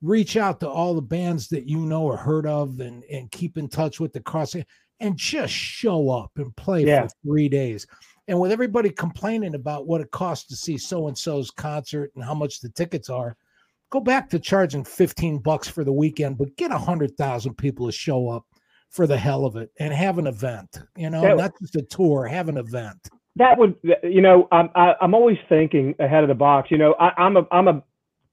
reach 0.00 0.36
out 0.36 0.60
to 0.60 0.68
all 0.68 0.94
the 0.94 1.02
bands 1.02 1.48
that 1.48 1.68
you 1.68 1.80
know 1.80 2.04
or 2.04 2.16
heard 2.16 2.46
of 2.46 2.78
and 2.78 3.02
and 3.10 3.32
keep 3.32 3.58
in 3.58 3.66
touch 3.68 3.98
with 3.98 4.12
the 4.12 4.20
crossing 4.20 4.64
and 5.00 5.16
just 5.16 5.52
show 5.52 6.08
up 6.08 6.30
and 6.38 6.54
play 6.54 6.84
Yeah. 6.86 7.08
for 7.08 7.14
three 7.24 7.48
days. 7.48 7.84
And 8.28 8.38
with 8.38 8.52
everybody 8.52 8.90
complaining 8.90 9.56
about 9.56 9.88
what 9.88 10.00
it 10.02 10.12
costs 10.12 10.46
to 10.50 10.56
see 10.56 10.78
so 10.78 11.08
and 11.08 11.18
so's 11.18 11.50
concert 11.50 12.12
and 12.14 12.22
how 12.22 12.34
much 12.34 12.60
the 12.60 12.68
tickets 12.68 13.10
are, 13.10 13.36
go 13.90 14.00
back 14.00 14.28
to 14.30 14.38
charging 14.38 14.84
15 14.84 15.38
bucks 15.38 15.68
for 15.68 15.84
the 15.84 15.92
weekend, 15.92 16.38
but 16.38 16.56
get 16.56 16.70
a 16.70 16.78
hundred 16.78 17.16
thousand 17.16 17.54
people 17.54 17.86
to 17.86 17.92
show 17.92 18.28
up 18.28 18.44
for 18.90 19.06
the 19.06 19.16
hell 19.18 19.44
of 19.44 19.56
it 19.56 19.70
and 19.80 19.92
have 19.92 20.18
an 20.18 20.26
event, 20.26 20.80
you 20.96 21.10
know, 21.10 21.22
Yeah. 21.22 21.34
not 21.34 21.52
just 21.60 21.76
a 21.76 21.82
tour, 21.82 22.26
have 22.26 22.48
an 22.48 22.56
event. 22.56 23.08
that 23.36 23.56
would 23.58 23.74
you 24.02 24.20
know 24.20 24.48
I'm 24.50 24.68
I, 24.74 24.94
I'm 25.00 25.14
always 25.14 25.38
thinking 25.48 25.94
ahead 26.00 26.24
of 26.24 26.28
the 26.28 26.34
box. 26.34 26.70
You 26.70 26.78
know 26.78 26.94
I, 26.98 27.10
I'm 27.22 27.36
a 27.36 27.46
I'm 27.52 27.68
a 27.68 27.82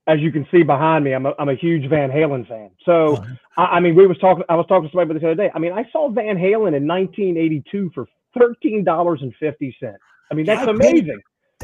as 0.08 0.18
you 0.20 0.32
can 0.32 0.46
see 0.50 0.62
behind 0.62 1.04
me 1.04 1.12
I'm 1.12 1.26
a 1.26 1.32
I'm 1.38 1.48
a 1.48 1.54
huge 1.54 1.88
Van 1.88 2.10
Halen 2.10 2.48
fan. 2.48 2.70
So 2.84 3.16
uh-huh. 3.16 3.34
I, 3.56 3.64
I 3.76 3.80
mean 3.80 3.94
we 3.94 4.06
was 4.06 4.18
talking 4.18 4.42
I 4.48 4.54
was 4.56 4.66
talking 4.68 4.88
to 4.88 4.92
somebody 4.92 5.04
about 5.10 5.14
this 5.14 5.22
the 5.22 5.30
other 5.32 5.42
day. 5.44 5.50
I 5.54 5.58
mean 5.58 5.72
I 5.72 5.84
saw 5.92 6.08
Van 6.10 6.36
Halen 6.36 6.74
in 6.76 6.86
1982 6.88 7.90
for 7.94 8.06
thirteen 8.38 8.82
dollars 8.82 9.20
and 9.22 9.32
fifty 9.38 9.76
cents. 9.78 9.98
I 10.30 10.34
mean 10.34 10.46
that's 10.46 10.62
I 10.62 10.66
paid- 10.66 10.74
amazing. 10.74 11.20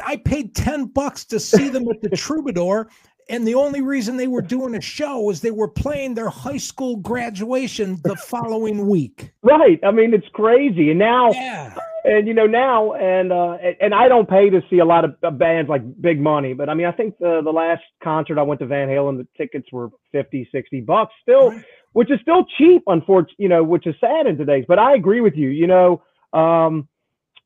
I 0.06 0.16
paid 0.16 0.54
10 0.54 0.86
bucks 0.86 1.26
to 1.26 1.38
see 1.38 1.68
them 1.68 1.86
at 1.90 2.00
the 2.00 2.08
Troubadour. 2.16 2.88
And 3.28 3.46
the 3.46 3.54
only 3.54 3.80
reason 3.80 4.16
they 4.16 4.26
were 4.26 4.42
doing 4.42 4.74
a 4.74 4.80
show 4.80 5.20
was 5.20 5.40
they 5.40 5.50
were 5.50 5.68
playing 5.68 6.14
their 6.14 6.28
high 6.28 6.56
school 6.58 6.96
graduation 6.96 7.98
the 8.04 8.16
following 8.16 8.88
week. 8.88 9.32
Right. 9.42 9.78
I 9.84 9.90
mean, 9.90 10.12
it's 10.14 10.26
crazy. 10.32 10.90
And 10.90 10.98
now, 10.98 11.30
Yeah. 11.32 11.74
and 12.04 12.26
you 12.26 12.34
know, 12.34 12.46
now, 12.46 12.92
and 12.94 13.32
uh, 13.32 13.56
and- 13.80 13.94
I 13.94 14.08
don't 14.08 14.28
pay 14.28 14.50
to 14.50 14.60
see 14.68 14.78
a 14.80 14.84
lot 14.84 15.04
of 15.04 15.38
bands 15.38 15.68
like 15.70 15.82
big 16.00 16.20
money, 16.20 16.52
but 16.52 16.68
I 16.68 16.74
mean, 16.74 16.86
I 16.86 16.92
think 16.92 17.16
the 17.18 17.40
the 17.42 17.52
last 17.52 17.82
concert 18.02 18.38
I 18.38 18.42
went 18.42 18.60
to 18.60 18.66
Van 18.66 18.88
Halen, 18.88 19.18
the 19.18 19.26
tickets 19.36 19.68
were 19.72 19.90
50, 20.10 20.48
60 20.52 20.80
bucks 20.80 21.14
still, 21.22 21.54
which 21.92 22.10
is 22.10 22.18
still 22.22 22.44
cheap, 22.58 22.82
unfortunately, 22.86 23.36
you 23.38 23.48
know, 23.48 23.62
which 23.62 23.86
is 23.86 23.94
sad 24.00 24.26
in 24.26 24.36
today's. 24.36 24.64
But 24.66 24.78
I 24.78 24.94
agree 24.94 25.20
with 25.20 25.34
you. 25.36 25.48
You 25.48 25.66
know, 25.68 26.02
um, 26.32 26.88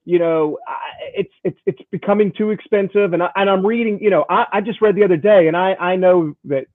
you 0.07 0.21
know, 0.21 0.57
I, 0.67 0.73
it's 1.17 1.33
it's 1.45 1.59
it's 1.67 1.83
becoming 1.91 2.33
too 2.33 2.51
expensive, 2.51 3.13
and 3.13 3.23
I, 3.23 3.31
and 3.35 3.51
I'm 3.51 3.67
reading. 3.67 3.99
You 4.01 4.09
know, 4.09 4.25
I, 4.31 4.47
I 4.53 4.61
just 4.61 4.81
read 4.81 4.95
the 4.95 5.05
other 5.05 5.17
day, 5.17 5.49
and 5.49 5.57
I 5.57 5.75
I 5.75 5.97
know 5.97 6.35
that 6.45 6.67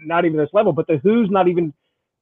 not 0.00 0.24
even 0.24 0.38
this 0.38 0.48
level, 0.54 0.72
but 0.72 0.86
the 0.86 0.98
Who's 1.02 1.30
not 1.30 1.48
even, 1.48 1.74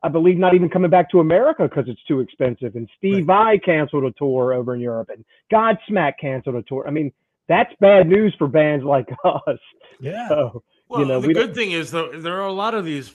I 0.03 0.09
believe, 0.09 0.37
not 0.37 0.55
even 0.55 0.69
coming 0.69 0.91
back 0.91 1.09
to 1.13 1.21
America 1.21 1.69
because 1.69 1.85
it's 1.87 2.03
too 2.05 2.19
expensive. 2.19 2.75
And 2.75 2.91
Steve 2.99 3.27
Vai 3.27 3.59
canceled 3.59 4.05
a 4.05 4.13
tour 4.19 4.53
over 4.53 4.75
in 4.75 4.81
Europe, 4.81 5.09
and 5.11 5.25
Godsmack 5.53 6.15
canceled 6.21 6.57
a 6.57 6.63
tour. 6.63 6.85
I 6.87 6.91
mean, 6.91 7.13
that's 7.49 7.73
bad 7.81 8.09
news 8.09 8.35
for 8.37 8.49
bands 8.49 8.85
like 8.85 9.09
us. 9.25 9.59
Yeah. 10.01 10.29
So, 10.29 10.65
Well, 10.89 11.01
you 11.01 11.07
know, 11.07 11.21
the 11.21 11.33
good 11.33 11.55
thing 11.55 11.71
is 11.71 11.93
though 11.93 12.11
there 12.11 12.41
are 12.41 12.47
a 12.47 12.53
lot 12.53 12.75
of 12.75 12.85
these 12.85 13.15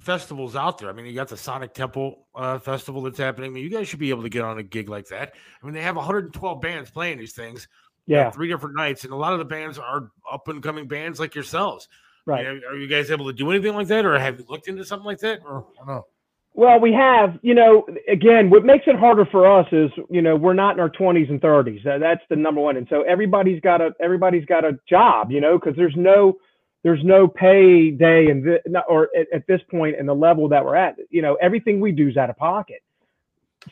festivals 0.00 0.56
out 0.56 0.78
there. 0.78 0.88
I 0.88 0.92
mean, 0.92 1.06
you 1.06 1.14
got 1.14 1.28
the 1.28 1.36
Sonic 1.36 1.74
Temple 1.74 2.26
uh, 2.34 2.58
festival 2.58 3.02
that's 3.02 3.18
happening. 3.18 3.50
I 3.50 3.54
mean, 3.54 3.62
you 3.64 3.70
guys 3.70 3.86
should 3.88 3.98
be 4.00 4.10
able 4.10 4.22
to 4.22 4.28
get 4.28 4.42
on 4.42 4.58
a 4.58 4.62
gig 4.62 4.88
like 4.88 5.06
that. 5.08 5.34
I 5.62 5.66
mean, 5.66 5.74
they 5.74 5.82
have 5.82 5.96
112 5.96 6.60
bands 6.60 6.90
playing 6.90 7.18
these 7.18 7.32
things. 7.34 7.68
Yeah. 8.06 8.30
three 8.30 8.48
different 8.48 8.74
nights, 8.74 9.04
and 9.04 9.12
a 9.12 9.16
lot 9.16 9.34
of 9.34 9.38
the 9.38 9.44
bands 9.44 9.78
are 9.78 10.10
up 10.32 10.48
and 10.48 10.60
coming 10.60 10.88
bands 10.88 11.20
like 11.20 11.34
yourselves. 11.36 11.86
I 12.26 12.30
Right. 12.30 12.46
mean, 12.48 12.62
are 12.68 12.74
you 12.74 12.88
guys 12.88 13.08
able 13.10 13.26
to 13.26 13.32
do 13.32 13.48
anything 13.52 13.72
like 13.74 13.86
that, 13.86 14.04
or 14.04 14.18
have 14.18 14.40
you 14.40 14.46
looked 14.48 14.66
into 14.66 14.84
something 14.84 15.04
like 15.06 15.18
that? 15.18 15.40
Or 15.46 15.66
I 15.74 15.78
don't 15.78 15.86
know. 15.86 16.06
Well, 16.54 16.80
we 16.80 16.92
have, 16.92 17.38
you 17.42 17.54
know, 17.54 17.86
again, 18.08 18.50
what 18.50 18.64
makes 18.64 18.86
it 18.88 18.96
harder 18.96 19.24
for 19.26 19.46
us 19.46 19.66
is, 19.70 19.90
you 20.10 20.22
know, 20.22 20.34
we're 20.34 20.54
not 20.54 20.74
in 20.74 20.80
our 20.80 20.90
20s 20.90 21.30
and 21.30 21.40
30s. 21.40 21.86
Uh, 21.86 21.98
That's 21.98 22.22
the 22.28 22.34
number 22.34 22.60
one. 22.60 22.76
And 22.76 22.88
so 22.90 23.02
everybody's 23.02 23.60
got 23.60 23.80
a 23.80 23.94
everybody's 24.00 24.44
got 24.46 24.64
a 24.64 24.76
job, 24.88 25.30
you 25.30 25.40
know, 25.40 25.56
because 25.56 25.76
there's 25.76 25.94
no 25.94 26.38
there's 26.82 27.04
no 27.04 27.28
pay 27.28 27.90
day 27.90 28.30
and 28.30 28.58
or 28.88 29.08
at, 29.16 29.26
at 29.32 29.46
this 29.46 29.60
point 29.70 29.96
in 29.96 30.06
the 30.06 30.14
level 30.14 30.48
that 30.48 30.64
we're 30.64 30.76
at, 30.76 30.96
you 31.10 31.22
know, 31.22 31.34
everything 31.36 31.80
we 31.80 31.92
do 31.92 32.08
is 32.08 32.16
out 32.16 32.30
of 32.30 32.36
pocket. 32.36 32.82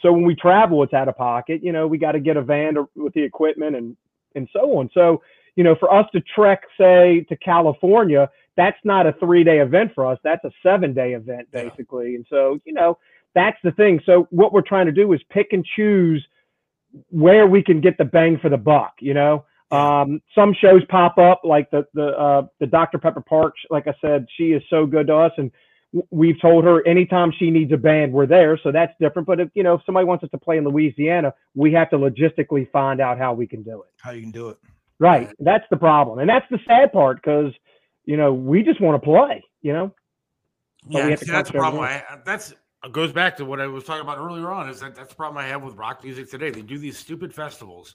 So 0.02 0.12
when 0.12 0.24
we 0.24 0.34
travel, 0.34 0.82
it's 0.82 0.92
out 0.92 1.08
of 1.08 1.16
pocket. 1.16 1.62
You 1.62 1.72
know, 1.72 1.86
we 1.86 1.96
got 1.96 2.12
to 2.12 2.20
get 2.20 2.36
a 2.36 2.42
van 2.42 2.74
to, 2.74 2.88
with 2.94 3.14
the 3.14 3.22
equipment 3.22 3.76
and 3.76 3.96
and 4.34 4.48
so 4.52 4.78
on. 4.78 4.90
So 4.92 5.22
you 5.58 5.64
know, 5.64 5.74
for 5.74 5.92
us 5.92 6.08
to 6.12 6.20
trek, 6.20 6.62
say, 6.78 7.26
to 7.28 7.36
California, 7.36 8.30
that's 8.56 8.78
not 8.84 9.08
a 9.08 9.12
three 9.14 9.42
day 9.42 9.58
event 9.58 9.90
for 9.92 10.06
us. 10.06 10.16
That's 10.22 10.44
a 10.44 10.52
seven 10.62 10.94
day 10.94 11.14
event, 11.14 11.50
basically. 11.50 12.14
And 12.14 12.24
so, 12.30 12.60
you 12.64 12.72
know, 12.72 12.96
that's 13.34 13.58
the 13.64 13.72
thing. 13.72 14.00
So, 14.06 14.28
what 14.30 14.52
we're 14.52 14.62
trying 14.62 14.86
to 14.86 14.92
do 14.92 15.12
is 15.14 15.20
pick 15.30 15.48
and 15.52 15.64
choose 15.64 16.24
where 17.10 17.48
we 17.48 17.60
can 17.60 17.80
get 17.80 17.98
the 17.98 18.04
bang 18.04 18.38
for 18.38 18.48
the 18.48 18.56
buck, 18.56 18.94
you 19.00 19.14
know? 19.14 19.46
Um, 19.70 20.22
some 20.34 20.54
shows 20.54 20.82
pop 20.88 21.18
up 21.18 21.42
like 21.44 21.70
the 21.70 21.86
the 21.94 22.08
uh, 22.08 22.46
the 22.58 22.66
Dr 22.66 22.98
Pepper 22.98 23.20
Park. 23.20 23.54
Like 23.70 23.86
I 23.86 23.94
said, 24.00 24.26
she 24.36 24.52
is 24.52 24.62
so 24.70 24.86
good 24.86 25.08
to 25.08 25.16
us, 25.16 25.32
and 25.36 25.50
we've 26.10 26.40
told 26.40 26.64
her 26.64 26.86
anytime 26.86 27.32
she 27.38 27.50
needs 27.50 27.72
a 27.72 27.76
band, 27.76 28.12
we're 28.12 28.26
there. 28.26 28.58
So 28.62 28.72
that's 28.72 28.92
different. 28.98 29.26
But 29.26 29.40
if 29.40 29.50
you 29.54 29.62
know 29.62 29.74
if 29.74 29.82
somebody 29.84 30.06
wants 30.06 30.24
us 30.24 30.30
to 30.30 30.38
play 30.38 30.56
in 30.56 30.64
Louisiana, 30.64 31.34
we 31.54 31.72
have 31.74 31.90
to 31.90 31.96
logistically 31.96 32.70
find 32.70 33.00
out 33.00 33.18
how 33.18 33.34
we 33.34 33.46
can 33.46 33.62
do 33.62 33.82
it. 33.82 33.88
How 34.00 34.12
you 34.12 34.22
can 34.22 34.30
do 34.30 34.48
it. 34.48 34.58
Right. 34.98 35.30
That's 35.38 35.64
the 35.70 35.76
problem. 35.76 36.18
And 36.18 36.28
that's 36.28 36.46
the 36.50 36.58
sad 36.66 36.92
part 36.92 37.22
because, 37.22 37.52
you 38.04 38.16
know, 38.16 38.32
we 38.32 38.62
just 38.62 38.80
want 38.80 39.00
to 39.00 39.04
play, 39.04 39.44
you 39.62 39.72
know? 39.72 39.94
But 40.84 41.08
Yeah, 41.08 41.16
see, 41.16 41.30
that's 41.30 41.50
the 41.50 41.58
problem. 41.58 41.82
I, 41.82 42.02
that's 42.24 42.52
it 42.84 42.92
goes 42.92 43.12
back 43.12 43.36
to 43.36 43.44
what 43.44 43.60
I 43.60 43.66
was 43.66 43.84
talking 43.84 44.02
about 44.02 44.18
earlier 44.18 44.50
on. 44.50 44.68
Is 44.68 44.80
that 44.80 44.94
that's 44.94 45.10
the 45.10 45.14
problem 45.14 45.38
I 45.38 45.48
have 45.48 45.62
with 45.62 45.74
rock 45.74 46.02
music 46.02 46.30
today? 46.30 46.50
They 46.50 46.62
do 46.62 46.78
these 46.78 46.96
stupid 46.96 47.34
festivals 47.34 47.94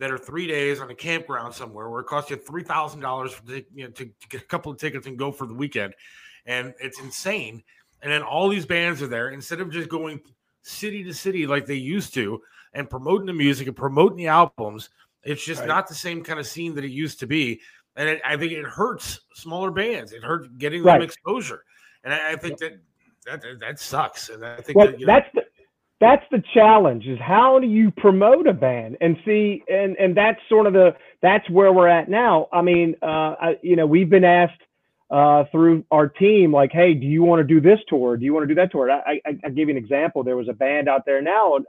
that 0.00 0.10
are 0.10 0.18
three 0.18 0.46
days 0.46 0.80
on 0.80 0.90
a 0.90 0.94
campground 0.94 1.54
somewhere 1.54 1.88
where 1.88 2.00
it 2.00 2.06
costs 2.06 2.30
you 2.30 2.36
three 2.36 2.62
thousand 2.62 3.00
dollars 3.00 3.34
to 3.46 3.64
you 3.74 3.84
know 3.84 3.90
to, 3.90 4.04
to 4.04 4.28
get 4.28 4.42
a 4.42 4.46
couple 4.46 4.70
of 4.72 4.78
tickets 4.78 5.06
and 5.06 5.18
go 5.18 5.30
for 5.30 5.46
the 5.46 5.54
weekend, 5.54 5.94
and 6.46 6.74
it's 6.80 7.00
insane. 7.00 7.62
And 8.02 8.12
then 8.12 8.22
all 8.22 8.48
these 8.48 8.66
bands 8.66 9.00
are 9.02 9.06
there 9.06 9.30
instead 9.30 9.60
of 9.60 9.70
just 9.70 9.88
going 9.88 10.20
city 10.62 11.02
to 11.04 11.14
city 11.14 11.46
like 11.46 11.66
they 11.66 11.74
used 11.74 12.12
to 12.14 12.42
and 12.74 12.90
promoting 12.90 13.26
the 13.26 13.32
music 13.32 13.66
and 13.66 13.76
promoting 13.76 14.18
the 14.18 14.26
albums. 14.26 14.90
It's 15.22 15.44
just 15.44 15.60
Right. 15.60 15.68
not 15.68 15.88
the 15.88 15.94
same 15.94 16.22
kind 16.22 16.38
of 16.38 16.46
scene 16.46 16.74
that 16.74 16.84
it 16.84 16.90
used 16.90 17.18
to 17.20 17.26
be, 17.26 17.60
and 17.96 18.08
it, 18.08 18.20
I 18.24 18.36
think 18.36 18.52
it 18.52 18.64
hurts 18.64 19.20
smaller 19.34 19.70
bands. 19.70 20.12
It 20.12 20.22
hurts 20.22 20.48
getting 20.58 20.82
them 20.82 21.00
exposure, 21.00 21.64
and 22.02 22.12
I, 22.12 22.32
I 22.32 22.36
think 22.36 22.58
that, 22.58 22.72
that 23.24 23.40
that 23.40 23.60
that 23.60 23.78
sucks. 23.80 24.28
And 24.28 24.44
I 24.44 24.60
think 24.60 24.76
Well, 24.76 24.88
that, 24.88 25.00
you 25.00 25.06
know, 25.06 25.14
that's 25.14 25.32
the 25.34 25.43
that's 26.04 26.24
the 26.30 26.42
challenge 26.52 27.06
is 27.06 27.18
how 27.20 27.58
do 27.58 27.66
you 27.66 27.90
promote 27.90 28.46
a 28.46 28.52
band 28.52 28.96
and 29.00 29.16
see 29.24 29.62
and 29.68 29.96
and 29.96 30.16
that's 30.16 30.38
sort 30.48 30.66
of 30.66 30.72
the 30.72 30.90
that's 31.22 31.48
where 31.48 31.72
we're 31.72 31.88
at 31.88 32.08
now. 32.08 32.48
I 32.52 32.60
mean, 32.60 32.94
uh, 33.02 33.34
I, 33.40 33.58
you 33.62 33.76
know, 33.76 33.86
we've 33.86 34.10
been 34.10 34.24
asked 34.24 34.60
uh, 35.10 35.44
through 35.50 35.84
our 35.90 36.08
team 36.08 36.52
like, 36.52 36.70
hey, 36.72 36.92
do 36.92 37.06
you 37.06 37.22
want 37.22 37.40
to 37.40 37.54
do 37.54 37.60
this 37.60 37.78
tour? 37.88 38.16
Do 38.16 38.24
you 38.24 38.34
want 38.34 38.44
to 38.44 38.48
do 38.48 38.60
that 38.60 38.70
tour? 38.70 38.90
I, 38.90 39.20
I 39.24 39.38
I 39.44 39.48
give 39.48 39.68
you 39.68 39.70
an 39.70 39.76
example. 39.76 40.22
There 40.22 40.36
was 40.36 40.48
a 40.48 40.52
band 40.52 40.88
out 40.88 41.06
there 41.06 41.22
now. 41.22 41.56
and 41.56 41.64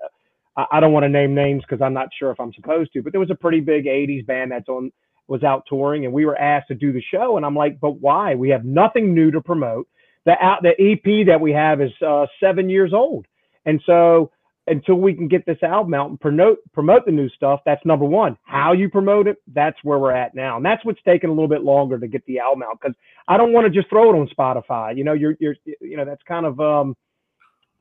I, 0.57 0.66
I 0.74 0.80
don't 0.80 0.91
want 0.91 1.06
to 1.06 1.10
name 1.10 1.34
names 1.34 1.64
because 1.68 1.82
I'm 1.82 1.94
not 1.94 2.10
sure 2.18 2.32
if 2.32 2.40
I'm 2.40 2.53
supposed 2.53 2.91
to, 2.94 3.02
but 3.02 3.14
there 3.14 3.22
was 3.22 3.32
a 3.32 3.36
pretty 3.36 3.62
big 3.62 3.86
'80s 3.86 4.26
band 4.26 4.52
that's 4.52 4.68
on 4.68 4.91
was 5.28 5.44
out 5.44 5.64
touring, 5.68 6.06
and 6.06 6.14
we 6.14 6.26
were 6.26 6.38
asked 6.38 6.68
to 6.68 6.76
do 6.76 6.91
the 6.91 7.02
show, 7.02 7.38
and 7.38 7.45
I'm 7.45 7.56
like, 7.56 7.80
but 7.80 8.02
why? 8.02 8.36
We 8.36 8.49
have 8.49 8.64
nothing 8.66 9.16
new 9.16 9.32
to 9.32 9.41
promote. 9.41 9.88
The 10.26 10.34
out 10.41 10.62
the 10.64 10.76
EP 10.80 11.28
that 11.28 11.40
we 11.40 11.52
have 11.52 11.82
is 11.82 11.91
uh, 12.06 12.26
seven 12.40 12.70
years 12.70 12.94
old, 12.94 13.26
and 13.66 13.82
so 13.86 14.32
until 14.68 14.96
we 14.96 15.14
can 15.14 15.28
get 15.28 15.46
this 15.46 15.62
album 15.62 15.94
out 15.94 16.10
and 16.10 16.20
promote 16.20 16.58
promote 16.74 17.06
the 17.06 17.12
new 17.12 17.30
stuff, 17.30 17.62
that's 17.66 17.86
number 17.86 18.06
one. 18.06 18.38
How 18.44 18.74
you 18.74 18.90
promote 18.90 19.28
it, 19.28 19.38
that's 19.54 19.78
where 19.84 20.00
we're 20.00 20.12
at 20.12 20.34
now, 20.34 20.58
and 20.58 20.66
that's 20.66 20.84
what's 20.86 21.00
taking 21.06 21.30
a 21.30 21.34
little 21.34 21.48
bit 21.48 21.64
longer 21.64 22.00
to 22.00 22.08
get 22.08 22.26
the 22.26 22.40
album 22.40 22.64
out 22.64 22.80
because 22.82 22.96
I 23.28 23.38
don't 23.38 23.54
want 23.54 23.66
to 23.66 23.70
just 23.70 23.90
throw 23.90 24.10
it 24.10 24.18
on 24.20 24.28
Spotify. 24.28 24.98
You 24.98 25.04
know, 25.04 25.14
you're 25.14 25.36
you're 25.40 25.56
you 25.82 25.98
know 25.98 26.06
that's 26.06 26.24
kind 26.28 26.46
of 26.46 26.60
um, 26.60 26.96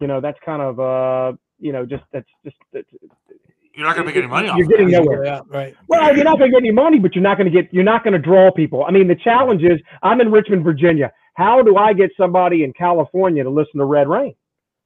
you 0.00 0.06
know 0.06 0.20
that's 0.20 0.38
kind 0.44 0.62
of 0.62 0.80
uh, 0.80 1.36
you 1.58 1.72
know 1.72 1.86
just 1.86 2.04
that's 2.12 2.28
just 2.44 2.56
that's, 2.72 2.88
you're 3.76 3.86
not 3.86 3.96
going 3.96 4.06
to 4.06 4.14
make 4.14 4.16
any 4.16 4.28
money 4.28 4.48
off. 4.48 4.56
you're 4.56 4.68
getting 4.68 4.90
that. 4.90 5.02
nowhere. 5.02 5.24
Yeah, 5.24 5.40
right. 5.48 5.74
Well, 5.88 6.14
you're 6.14 6.24
not 6.24 6.38
going 6.38 6.52
to 6.52 6.56
get 6.56 6.62
any 6.62 6.70
money, 6.70 7.00
but 7.00 7.14
you're 7.14 7.24
not 7.24 7.38
going 7.38 7.50
to 7.50 7.62
get 7.62 7.72
you're 7.72 7.82
not 7.82 8.04
going 8.04 8.12
to 8.12 8.20
draw 8.20 8.50
people. 8.52 8.84
I 8.84 8.90
mean, 8.90 9.08
the 9.08 9.16
challenge 9.16 9.62
is 9.62 9.80
I'm 10.02 10.20
in 10.20 10.30
Richmond, 10.30 10.64
Virginia. 10.64 11.12
How 11.34 11.62
do 11.62 11.76
I 11.76 11.92
get 11.92 12.10
somebody 12.16 12.62
in 12.62 12.72
California 12.72 13.42
to 13.42 13.50
listen 13.50 13.78
to 13.78 13.84
Red 13.84 14.08
Reign? 14.08 14.34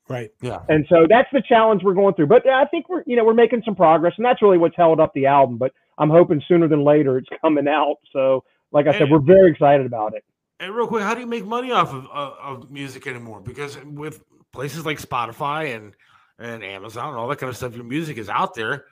Right. 0.09 0.31
Yeah. 0.41 0.61
And 0.69 0.87
so 0.89 1.07
that's 1.09 1.29
the 1.33 1.43
challenge 1.47 1.83
we're 1.83 1.95
going 1.95 2.15
through. 2.15 2.29
But 2.29 2.49
I 2.49 2.65
think 2.67 2.89
we're 2.89 3.03
you 3.07 3.17
know 3.17 3.25
we're 3.25 3.35
making 3.35 3.63
some 3.65 3.75
progress, 3.75 4.15
and 4.17 4.25
that's 4.25 4.41
really 4.43 4.59
what's 4.59 4.77
held 4.77 5.01
up 5.01 5.13
the 5.15 5.27
album. 5.27 5.59
But 5.59 5.73
I'm 5.99 6.11
hoping 6.11 6.43
sooner 6.49 6.69
than 6.69 6.83
later 6.85 7.19
it's 7.19 7.29
coming 7.43 7.69
out. 7.69 7.97
So, 8.13 8.45
like 8.73 8.87
I 8.87 8.93
said, 8.93 9.03
And- 9.03 9.11
we're 9.13 9.21
very 9.21 9.51
excited 9.51 9.87
about 9.87 10.15
it. 10.15 10.25
And 10.61 10.75
real 10.75 10.89
quick, 10.89 11.05
how 11.05 11.15
do 11.15 11.21
you 11.21 11.27
make 11.27 11.47
money 11.47 11.71
off 11.71 11.95
of, 11.95 12.07
uh, 12.13 12.33
of 12.43 12.69
music 12.69 13.07
anymore? 13.07 13.41
Because 13.41 13.79
with 13.85 14.25
places 14.53 14.85
like 14.85 15.01
Spotify 15.01 15.77
and 15.77 15.95
and 16.41 16.65
Amazon 16.65 17.11
and 17.11 17.17
all 17.17 17.29
that 17.29 17.39
kind 17.39 17.51
of 17.51 17.57
stuff, 17.57 17.77
your 17.77 17.85
music 17.85 18.19
is 18.19 18.29
out 18.29 18.55
there. 18.55 18.87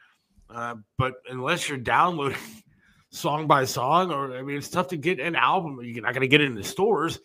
Uh, 0.48 0.76
but 0.97 1.14
unless 1.28 1.68
you're 1.68 1.78
downloading 1.78 2.38
song 3.10 3.47
by 3.47 3.64
song, 3.64 4.12
or 4.12 4.36
I 4.36 4.43
mean, 4.43 4.59
it's 4.59 4.68
tough 4.68 4.88
to 4.88 4.97
get 4.97 5.18
an 5.18 5.34
album. 5.34 5.80
You're 5.82 6.05
not 6.05 6.12
going 6.12 6.20
to 6.20 6.28
get 6.28 6.40
it 6.40 6.44
in 6.47 6.55
the 6.55 6.62
stores. 6.62 7.18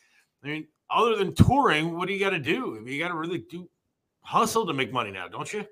I 0.43 0.47
mean, 0.47 0.67
other 0.89 1.15
than 1.15 1.35
touring, 1.35 1.95
what 1.95 2.07
do 2.07 2.13
you 2.13 2.19
got 2.19 2.31
to 2.31 2.39
do? 2.39 2.75
I 2.75 2.79
mean, 2.79 2.93
you 2.93 2.99
got 2.99 3.09
to 3.09 3.15
really 3.15 3.43
do 3.49 3.69
hustle 4.21 4.65
to 4.67 4.73
make 4.73 4.91
money 4.91 5.11
now, 5.11 5.27
don't 5.27 5.51
you? 5.51 5.65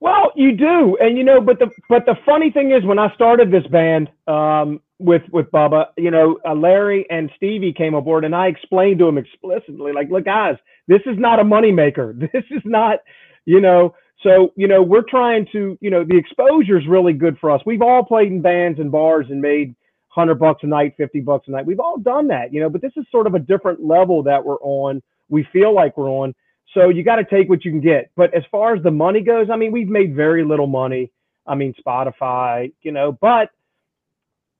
Well, 0.00 0.32
you 0.34 0.52
do, 0.52 0.98
and 1.00 1.16
you 1.16 1.24
know, 1.24 1.40
but 1.40 1.58
the 1.58 1.70
but 1.88 2.04
the 2.04 2.16
funny 2.26 2.50
thing 2.50 2.72
is, 2.72 2.84
when 2.84 2.98
I 2.98 3.14
started 3.14 3.50
this 3.50 3.66
band 3.68 4.10
um, 4.26 4.80
with 4.98 5.22
with 5.32 5.50
Bubba, 5.50 5.86
you 5.96 6.10
know, 6.10 6.38
uh, 6.46 6.54
Larry 6.54 7.06
and 7.10 7.30
Stevie 7.36 7.72
came 7.72 7.94
aboard, 7.94 8.24
and 8.24 8.34
I 8.34 8.48
explained 8.48 8.98
to 8.98 9.06
them 9.06 9.18
explicitly, 9.18 9.92
like, 9.92 10.10
look, 10.10 10.24
guys, 10.24 10.56
this 10.88 11.00
is 11.06 11.16
not 11.18 11.40
a 11.40 11.44
moneymaker. 11.44 12.28
This 12.32 12.44
is 12.50 12.62
not, 12.64 12.98
you 13.46 13.60
know. 13.60 13.94
So 14.22 14.52
you 14.56 14.68
know, 14.68 14.82
we're 14.82 15.08
trying 15.08 15.46
to, 15.52 15.78
you 15.80 15.90
know, 15.90 16.04
the 16.04 16.16
exposure 16.16 16.78
is 16.78 16.86
really 16.86 17.12
good 17.12 17.38
for 17.38 17.50
us. 17.50 17.60
We've 17.64 17.82
all 17.82 18.04
played 18.04 18.28
in 18.28 18.42
bands 18.42 18.80
and 18.80 18.90
bars 18.90 19.26
and 19.30 19.40
made 19.40 19.74
hundred 20.08 20.36
bucks 20.36 20.62
a 20.64 20.66
night, 20.66 20.94
fifty 20.96 21.20
bucks 21.20 21.48
a 21.48 21.50
night. 21.50 21.66
We've 21.66 21.80
all 21.80 21.98
done 21.98 22.28
that, 22.28 22.52
you 22.52 22.60
know. 22.60 22.68
But 22.68 22.82
this 22.82 22.92
is 22.96 23.06
sort 23.10 23.26
of 23.26 23.34
a 23.34 23.38
different 23.38 23.82
level 23.82 24.22
that 24.24 24.44
we're 24.44 24.60
on. 24.60 25.02
We 25.28 25.46
feel 25.52 25.74
like 25.74 25.96
we're 25.96 26.10
on. 26.10 26.34
So 26.74 26.88
you 26.88 27.02
got 27.02 27.16
to 27.16 27.24
take 27.24 27.48
what 27.48 27.64
you 27.64 27.70
can 27.70 27.80
get. 27.80 28.10
But 28.16 28.34
as 28.34 28.42
far 28.50 28.74
as 28.74 28.82
the 28.82 28.90
money 28.90 29.20
goes, 29.20 29.48
I 29.50 29.56
mean, 29.56 29.72
we've 29.72 29.88
made 29.88 30.14
very 30.14 30.44
little 30.44 30.66
money. 30.66 31.10
I 31.46 31.54
mean, 31.54 31.74
Spotify, 31.74 32.72
you 32.82 32.92
know, 32.92 33.12
but 33.12 33.50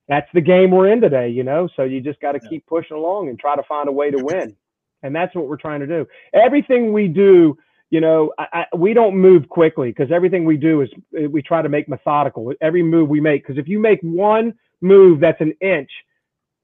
that's 0.07 0.27
the 0.33 0.41
game 0.41 0.71
we're 0.71 0.91
in 0.91 1.01
today, 1.01 1.29
you 1.29 1.43
know. 1.43 1.67
So 1.75 1.83
you 1.83 1.99
just 1.99 2.19
got 2.21 2.33
to 2.33 2.39
keep 2.39 2.65
pushing 2.67 2.95
along 2.95 3.29
and 3.29 3.39
try 3.39 3.55
to 3.55 3.63
find 3.63 3.89
a 3.89 3.91
way 3.91 4.11
to 4.11 4.23
win. 4.23 4.55
And 5.03 5.15
that's 5.15 5.35
what 5.35 5.47
we're 5.47 5.57
trying 5.57 5.81
to 5.81 5.87
do. 5.87 6.07
Everything 6.33 6.93
we 6.93 7.07
do, 7.07 7.57
you 7.89 8.01
know, 8.01 8.31
I, 8.37 8.65
I, 8.71 8.75
we 8.75 8.93
don't 8.93 9.15
move 9.15 9.49
quickly 9.49 9.89
because 9.89 10.11
everything 10.11 10.45
we 10.45 10.57
do 10.57 10.81
is 10.81 10.89
uh, 11.17 11.29
we 11.29 11.41
try 11.41 11.61
to 11.61 11.69
make 11.69 11.89
methodical. 11.89 12.53
Every 12.61 12.83
move 12.83 13.09
we 13.09 13.19
make, 13.19 13.43
because 13.43 13.57
if 13.57 13.67
you 13.67 13.79
make 13.79 13.99
one 14.01 14.53
move 14.81 15.19
that's 15.19 15.41
an 15.41 15.53
inch, 15.61 15.89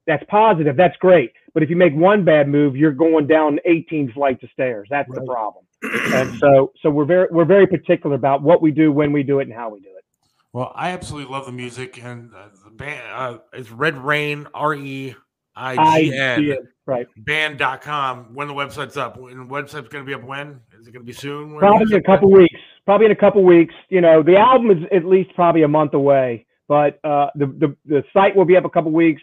that's 0.07 0.23
positive. 0.29 0.75
That's 0.75 0.97
great. 0.97 1.31
But 1.53 1.63
if 1.63 1.69
you 1.69 1.75
make 1.75 1.93
one 1.93 2.23
bad 2.23 2.47
move, 2.47 2.75
you're 2.75 2.91
going 2.91 3.27
down 3.27 3.59
18 3.65 4.13
flights 4.13 4.43
of 4.43 4.49
stairs. 4.51 4.87
That's 4.89 5.09
the 5.13 5.21
problem. 5.21 5.65
and 5.83 6.37
so, 6.39 6.71
so 6.81 6.89
we're 6.89 7.05
very, 7.05 7.27
we're 7.31 7.45
very 7.45 7.67
particular 7.67 8.15
about 8.15 8.41
what 8.41 8.61
we 8.61 8.71
do, 8.71 8.91
when 8.91 9.11
we 9.11 9.23
do 9.23 9.39
it, 9.39 9.43
and 9.43 9.53
how 9.53 9.69
we 9.69 9.79
do 9.79 9.87
it. 9.87 10.05
Well, 10.53 10.71
I 10.75 10.91
absolutely 10.91 11.31
love 11.31 11.45
the 11.45 11.53
music, 11.53 12.03
and 12.03 12.33
uh, 12.33 12.49
the 12.65 12.71
band 12.71 13.01
uh, 13.13 13.37
it's 13.53 13.71
Red 13.71 13.97
Reign, 13.97 14.47
R 14.53 14.75
E 14.75 15.15
I 15.55 16.03
G 16.03 16.13
N, 16.13 16.67
right. 16.85 17.07
band.com. 17.17 18.33
When 18.33 18.47
the 18.47 18.53
website's 18.53 18.97
up, 18.97 19.17
when 19.17 19.37
the 19.37 19.45
website's 19.45 19.87
going 19.87 20.03
to 20.03 20.05
be 20.05 20.13
up 20.13 20.23
when? 20.23 20.59
Is 20.79 20.87
it 20.87 20.91
going 20.91 21.05
to 21.05 21.07
be 21.07 21.13
soon? 21.13 21.51
When 21.51 21.59
Probably 21.59 21.95
in 21.95 22.01
a 22.01 22.03
couple 22.03 22.29
weeks. 22.29 22.59
Probably 22.85 23.05
in 23.05 23.11
a 23.11 23.15
couple 23.15 23.43
weeks. 23.43 23.73
You 23.89 24.01
know, 24.01 24.23
the 24.23 24.37
album 24.37 24.71
is 24.71 24.83
at 24.93 25.05
least 25.05 25.33
probably 25.35 25.63
a 25.63 25.67
month 25.67 25.93
away, 25.93 26.45
but 26.67 26.99
uh, 27.05 27.27
the, 27.35 27.45
the 27.45 27.75
the 27.85 28.03
site 28.11 28.35
will 28.35 28.45
be 28.45 28.57
up 28.57 28.65
a 28.65 28.69
couple 28.69 28.91
weeks, 28.91 29.21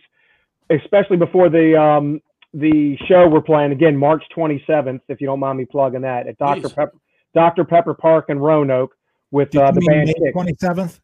especially 0.71 1.17
before 1.17 1.49
the 1.49 1.81
um, 1.81 2.21
the 2.55 2.97
show 3.07 3.29
we're 3.29 3.43
playing 3.43 3.73
again, 3.73 3.97
March 3.97 4.23
27th. 4.37 5.01
If 5.09 5.21
you 5.21 5.27
don't 5.27 5.41
mind 5.41 5.59
me 5.59 5.65
plugging 5.65 6.03
that 6.03 6.27
at 6.27 6.39
Dr. 6.39 6.63
Please. 6.63 6.73
Pepper 6.73 6.99
Dr. 7.35 7.65
Pepper 7.65 7.95
Park 7.95 8.27
in 8.29 8.39
Roanoke 8.39 8.95
with 9.31 9.55
uh, 9.57 9.71
the 9.71 9.81
band. 9.83 10.13
May 10.19 10.33
27th? 10.33 11.01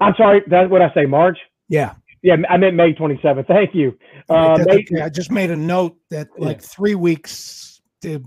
I'm 0.00 0.14
sorry, 0.16 0.42
that's 0.48 0.70
what 0.70 0.82
I 0.82 0.92
say. 0.94 1.06
March. 1.06 1.38
Yeah. 1.68 1.94
Yeah, 2.22 2.36
I 2.48 2.56
meant 2.56 2.76
May 2.76 2.92
27th. 2.92 3.48
Thank 3.48 3.74
you. 3.74 3.98
Uh, 4.28 4.56
May, 4.66 4.74
okay. 4.74 5.00
I 5.00 5.08
just 5.08 5.32
made 5.32 5.50
a 5.50 5.56
note 5.56 5.96
that 6.10 6.28
like 6.38 6.62
three 6.62 6.94
weeks 6.94 7.80
to 8.02 8.22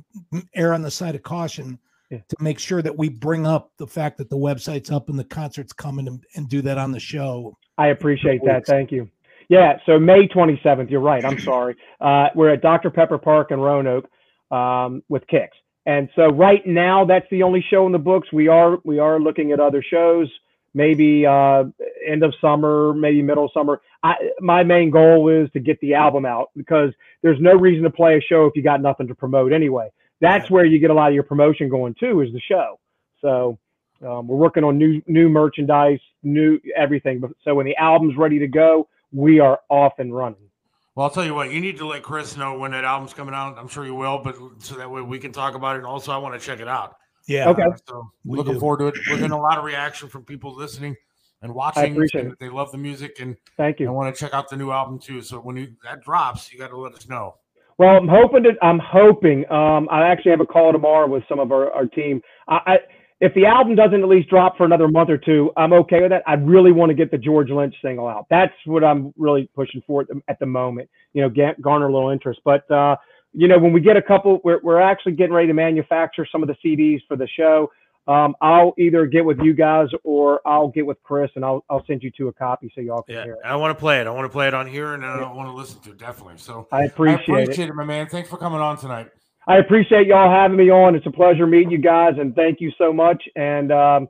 err 0.53 0.73
on 0.73 0.81
the 0.81 0.91
side 0.91 1.15
of 1.15 1.23
caution 1.23 1.79
to 2.11 2.35
make 2.39 2.59
sure 2.59 2.81
that 2.81 2.97
we 2.97 3.09
bring 3.09 3.45
up 3.45 3.71
the 3.77 3.87
fact 3.87 4.17
that 4.17 4.29
the 4.29 4.37
website's 4.37 4.91
up 4.91 5.09
and 5.09 5.17
the 5.17 5.23
concert's 5.23 5.73
coming 5.73 6.07
and, 6.07 6.23
and 6.35 6.49
do 6.49 6.61
that 6.61 6.77
on 6.77 6.91
the 6.91 6.99
show. 6.99 7.57
I 7.77 7.87
appreciate 7.87 8.41
that. 8.45 8.65
Thank 8.65 8.91
you. 8.91 9.09
Yeah, 9.49 9.77
so 9.85 9.99
May 9.99 10.27
27th. 10.27 10.89
You're 10.89 11.01
right. 11.01 11.23
I'm 11.23 11.39
sorry. 11.39 11.75
Uh, 12.01 12.29
we're 12.35 12.49
at 12.49 12.61
Dr. 12.61 12.89
Pepper 12.89 13.17
Park 13.17 13.51
in 13.51 13.59
Roanoke 13.59 14.09
um, 14.51 15.03
with 15.09 15.23
Kix, 15.27 15.49
and 15.85 16.09
so 16.15 16.27
right 16.27 16.65
now 16.65 17.05
that's 17.05 17.27
the 17.29 17.43
only 17.43 17.63
show 17.69 17.85
in 17.85 17.91
the 17.91 17.99
books. 17.99 18.31
We 18.33 18.47
are 18.47 18.79
we 18.83 18.99
are 18.99 19.19
looking 19.19 19.51
at 19.51 19.59
other 19.59 19.83
shows. 19.83 20.29
Maybe 20.73 21.25
uh, 21.25 21.63
end 22.05 22.23
of 22.23 22.33
summer, 22.41 22.93
maybe 22.93 23.21
middle 23.21 23.49
summer. 23.53 23.81
I, 24.03 24.15
my 24.41 24.63
main 24.63 24.89
goal 24.89 25.29
is 25.29 25.49
to 25.53 25.59
get 25.61 25.79
the 25.79 25.93
album 25.93 26.25
out 26.25 26.49
because 26.57 26.91
there's 27.21 27.39
no 27.39 27.53
reason 27.53 27.83
to 27.83 27.89
play 27.89 28.17
a 28.17 28.21
show 28.21 28.45
if 28.45 28.53
you 28.55 28.61
got 28.61 28.81
nothing 28.81 29.07
to 29.07 29.15
promote 29.15 29.53
anyway. 29.53 29.89
That's 30.19 30.49
where 30.49 30.65
you 30.65 30.79
get 30.79 30.89
a 30.89 30.93
lot 30.93 31.07
of 31.09 31.13
your 31.13 31.23
promotion 31.23 31.69
going 31.69 31.95
too, 31.97 32.19
is 32.21 32.33
the 32.33 32.41
show. 32.41 32.77
So 33.21 33.57
um, 34.05 34.27
we're 34.27 34.35
working 34.35 34.65
on 34.65 34.77
new 34.77 35.01
new 35.07 35.29
merchandise, 35.29 35.99
new 36.23 36.59
everything. 36.75 37.23
So 37.43 37.55
when 37.55 37.65
the 37.65 37.77
album's 37.77 38.17
ready 38.17 38.39
to 38.39 38.47
go, 38.47 38.89
we 39.15 39.39
are 39.39 39.59
off 39.69 39.93
and 39.99 40.13
running. 40.13 40.49
Well, 40.95 41.05
I'll 41.05 41.09
tell 41.09 41.25
you 41.25 41.33
what, 41.33 41.51
you 41.51 41.59
need 41.59 41.77
to 41.77 41.87
let 41.87 42.03
Chris 42.03 42.37
know 42.37 42.57
when 42.57 42.71
that 42.71 42.83
album's 42.83 43.13
coming 43.13 43.33
out. 43.35 43.57
I'm 43.57 43.67
sure 43.67 43.85
you 43.85 43.95
will, 43.95 44.19
but 44.19 44.35
so 44.59 44.75
that 44.75 44.89
way 44.89 45.01
we 45.01 45.19
can 45.19 45.31
talk 45.31 45.55
about 45.55 45.75
it. 45.75 45.79
And 45.79 45.87
also, 45.87 46.11
I 46.11 46.17
want 46.17 46.39
to 46.39 46.45
check 46.45 46.59
it 46.59 46.67
out. 46.67 46.95
Yeah. 47.27 47.49
Okay. 47.49 47.63
So 47.87 48.09
We 48.23 48.37
looking 48.37 48.53
do. 48.53 48.59
forward 48.59 48.77
to 48.79 48.87
it. 48.87 48.95
We're 49.09 49.17
getting 49.17 49.31
a 49.31 49.41
lot 49.41 49.57
of 49.57 49.65
reaction 49.65 50.07
from 50.09 50.23
people 50.23 50.55
listening 50.55 50.95
and 51.41 51.53
watching. 51.53 51.91
appreciate 51.91 52.23
and 52.25 52.33
it. 52.33 52.39
They 52.39 52.49
love 52.49 52.71
the 52.71 52.77
music, 52.77 53.17
and 53.19 53.35
Thank 53.57 53.79
you. 53.79 53.87
I 53.87 53.91
want 53.91 54.13
to 54.13 54.19
check 54.19 54.33
out 54.33 54.49
the 54.49 54.55
new 54.55 54.71
album 54.71 54.99
too. 54.99 55.21
So 55.21 55.39
when 55.39 55.57
you, 55.57 55.75
that 55.83 56.01
drops, 56.01 56.51
you 56.53 56.59
got 56.59 56.69
to 56.69 56.77
let 56.77 56.93
us 56.93 57.09
know. 57.09 57.35
Well, 57.77 57.97
I'm 57.97 58.07
hoping 58.07 58.43
to. 58.43 58.53
I'm 58.61 58.79
hoping. 58.79 59.49
Um, 59.51 59.89
I 59.91 60.07
actually 60.07 60.31
have 60.31 60.39
a 60.39 60.45
call 60.45 60.71
tomorrow 60.71 61.07
with 61.07 61.23
some 61.27 61.39
of 61.39 61.51
our, 61.51 61.71
our 61.73 61.85
team. 61.85 62.21
I, 62.47 62.55
I, 62.65 62.77
if 63.21 63.33
the 63.33 63.45
album 63.45 63.75
doesn't 63.75 64.01
at 64.01 64.09
least 64.09 64.29
drop 64.29 64.57
for 64.57 64.65
another 64.65 64.87
month 64.87 65.09
or 65.09 65.17
two, 65.17 65.51
I'm 65.55 65.71
okay 65.73 66.01
with 66.01 66.11
that. 66.11 66.23
I 66.27 66.33
really 66.33 66.71
want 66.71 66.89
to 66.89 66.93
get 66.93 67.11
the 67.11 67.17
George 67.17 67.49
Lynch 67.49 67.75
single 67.81 68.07
out. 68.07 68.27
That's 68.29 68.53
what 68.65 68.83
I'm 68.83 69.13
really 69.17 69.49
pushing 69.55 69.81
for 69.87 70.01
at 70.01 70.07
the, 70.09 70.21
at 70.27 70.37
the 70.39 70.45
moment. 70.45 70.89
You 71.13 71.21
know, 71.21 71.29
get, 71.29 71.61
garner 71.61 71.87
a 71.87 71.93
little 71.93 72.09
interest. 72.09 72.41
But 72.43 72.69
uh, 72.69 72.97
you 73.33 73.47
know, 73.47 73.57
when 73.57 73.71
we 73.71 73.79
get 73.79 73.95
a 73.95 74.01
couple, 74.01 74.41
we're 74.43 74.59
we're 74.61 74.81
actually 74.81 75.13
getting 75.13 75.33
ready 75.33 75.47
to 75.47 75.53
manufacture 75.53 76.27
some 76.29 76.43
of 76.43 76.49
the 76.49 76.55
CDs 76.63 77.01
for 77.07 77.15
the 77.15 77.27
show. 77.27 77.71
Um, 78.07 78.35
I'll 78.39 78.73
either 78.77 79.07
get 79.07 79.25
with 79.25 79.39
you 79.39 79.53
guys 79.53 79.87
or 80.03 80.39
I'll 80.45 80.67
get 80.67 80.85
with 80.85 81.01
Chris 81.01 81.31
and 81.35 81.43
I'll 81.43 81.65
I'll 81.69 81.83
send 81.87 82.03
you 82.03 82.11
two 82.15 82.27
a 82.27 82.33
copy 82.33 82.71
so 82.75 82.81
y'all 82.81 83.01
can 83.01 83.15
Yeah, 83.15 83.23
hear 83.23 83.33
it. 83.33 83.39
I 83.45 83.55
want 83.55 83.75
to 83.75 83.79
play 83.79 83.99
it. 83.99 84.07
I 84.07 84.11
want 84.11 84.25
to 84.25 84.29
play 84.29 84.47
it 84.47 84.53
on 84.53 84.67
here, 84.67 84.93
and 84.93 85.03
I 85.05 85.31
want 85.31 85.49
to 85.49 85.53
listen 85.53 85.79
to 85.81 85.91
it 85.91 85.97
definitely. 85.97 86.37
So 86.37 86.67
I 86.71 86.83
appreciate 86.83 87.29
it. 87.29 87.43
appreciate 87.43 87.69
it, 87.69 87.75
my 87.75 87.85
man. 87.85 88.07
Thanks 88.07 88.29
for 88.29 88.37
coming 88.37 88.59
on 88.59 88.77
tonight. 88.77 89.09
I 89.47 89.57
appreciate 89.57 90.07
y'all 90.07 90.31
having 90.31 90.57
me 90.57 90.69
on. 90.71 90.95
It's 90.95 91.05
a 91.05 91.11
pleasure 91.11 91.45
meeting 91.47 91.71
you 91.71 91.77
guys, 91.77 92.13
and 92.19 92.35
thank 92.35 92.59
you 92.61 92.71
so 92.77 92.91
much. 92.91 93.21
And 93.35 93.71
um, 93.71 94.07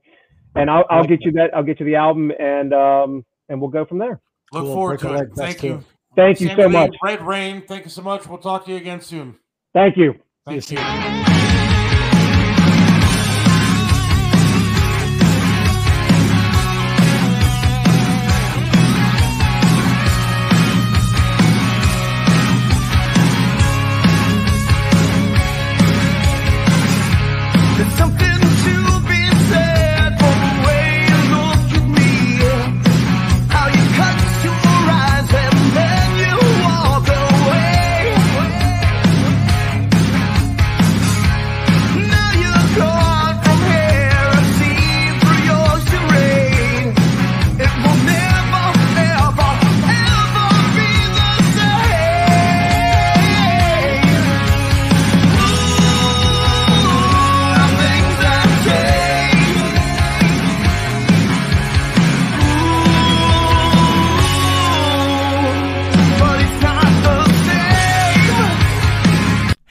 and 0.56 0.70
I'll, 0.70 0.86
I'll 0.90 1.04
get 1.04 1.24
you 1.24 1.32
that. 1.34 1.54
I'll 1.54 1.64
get 1.64 1.80
you 1.80 1.86
the 1.86 1.96
album, 1.96 2.32
and 2.40 2.74
um, 2.74 3.26
and 3.50 3.60
we'll 3.60 3.70
go 3.70 3.86
from 3.86 3.98
there. 4.00 4.22
Look 4.54 4.64
Cool. 4.64 4.74
forward 4.74 5.00
Break 5.02 5.14
to 5.14 5.18
it. 5.20 5.28
test 5.28 5.38
Thank 5.38 5.60
too. 5.60 5.68
you. 5.68 5.84
Thank 6.16 6.40
you 6.40 6.48
Sammy 6.48 6.64
so 6.64 6.70
much. 6.70 6.96
Red 7.04 7.22
Reign. 7.26 7.64
Thank 7.68 7.84
you 7.84 7.90
so 7.90 8.02
much. 8.02 8.26
We'll 8.28 8.38
talk 8.38 8.66
to 8.66 8.72
you 8.72 8.78
again 8.78 9.02
soon. 9.02 9.36
Thank 9.74 9.98
you. 9.98 10.14
Thank 10.46 10.72
you. 10.72 11.55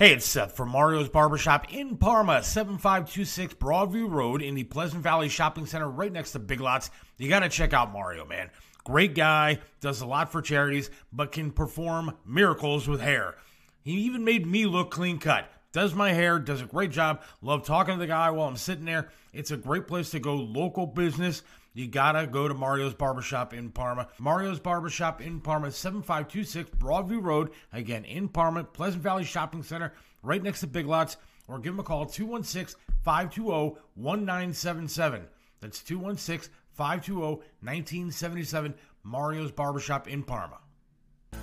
Hey, 0.04 0.12
it's 0.12 0.26
Seth 0.26 0.54
from 0.54 0.68
Mario's 0.68 1.08
Barbershop 1.08 1.72
in 1.72 1.96
Parma, 1.96 2.42
7526 2.42 3.54
Broadview 3.54 4.06
Road 4.10 4.42
in 4.42 4.54
the 4.54 4.64
Pleasant 4.64 5.02
Valley 5.02 5.30
Shopping 5.30 5.64
Center, 5.64 5.88
right 5.88 6.12
next 6.12 6.32
to 6.32 6.38
Big 6.38 6.60
Lots. 6.60 6.90
You 7.16 7.30
got 7.30 7.40
to 7.40 7.48
check 7.48 7.72
out 7.72 7.90
Mario, 7.90 8.26
man. 8.26 8.50
Great 8.84 9.14
guy, 9.14 9.60
does 9.80 10.02
a 10.02 10.06
lot 10.06 10.30
for 10.30 10.42
charities, 10.42 10.90
but 11.10 11.32
can 11.32 11.50
perform 11.50 12.18
miracles 12.26 12.86
with 12.86 13.00
hair. 13.00 13.36
He 13.82 13.92
even 13.92 14.24
made 14.24 14.46
me 14.46 14.66
look 14.66 14.90
clean 14.90 15.18
cut. 15.18 15.50
Does 15.72 15.94
my 15.94 16.12
hair, 16.12 16.38
does 16.38 16.60
a 16.60 16.66
great 16.66 16.90
job. 16.90 17.22
Love 17.40 17.64
talking 17.64 17.94
to 17.94 17.98
the 17.98 18.06
guy 18.06 18.28
while 18.28 18.46
I'm 18.46 18.58
sitting 18.58 18.84
there. 18.84 19.08
It's 19.32 19.52
a 19.52 19.56
great 19.56 19.86
place 19.86 20.10
to 20.10 20.20
go, 20.20 20.34
local 20.34 20.86
business. 20.86 21.42
You 21.76 21.88
gotta 21.88 22.28
go 22.28 22.46
to 22.46 22.54
Mario's 22.54 22.94
Barbershop 22.94 23.52
in 23.52 23.70
Parma. 23.70 24.06
Mario's 24.20 24.60
Barbershop 24.60 25.20
in 25.20 25.40
Parma, 25.40 25.72
7526 25.72 26.70
Broadview 26.78 27.20
Road. 27.20 27.50
Again, 27.72 28.04
in 28.04 28.28
Parma, 28.28 28.62
Pleasant 28.62 29.02
Valley 29.02 29.24
Shopping 29.24 29.64
Center, 29.64 29.92
right 30.22 30.40
next 30.40 30.60
to 30.60 30.68
Big 30.68 30.86
Lots. 30.86 31.16
Or 31.48 31.58
give 31.58 31.72
them 31.72 31.80
a 31.80 31.82
call, 31.82 32.06
216 32.06 32.80
520 33.02 33.76
1977. 33.96 35.26
That's 35.60 35.82
216 35.82 36.54
520 36.74 37.42
1977. 37.60 38.74
Mario's 39.02 39.50
Barbershop 39.50 40.06
in 40.06 40.22
Parma. 40.22 40.58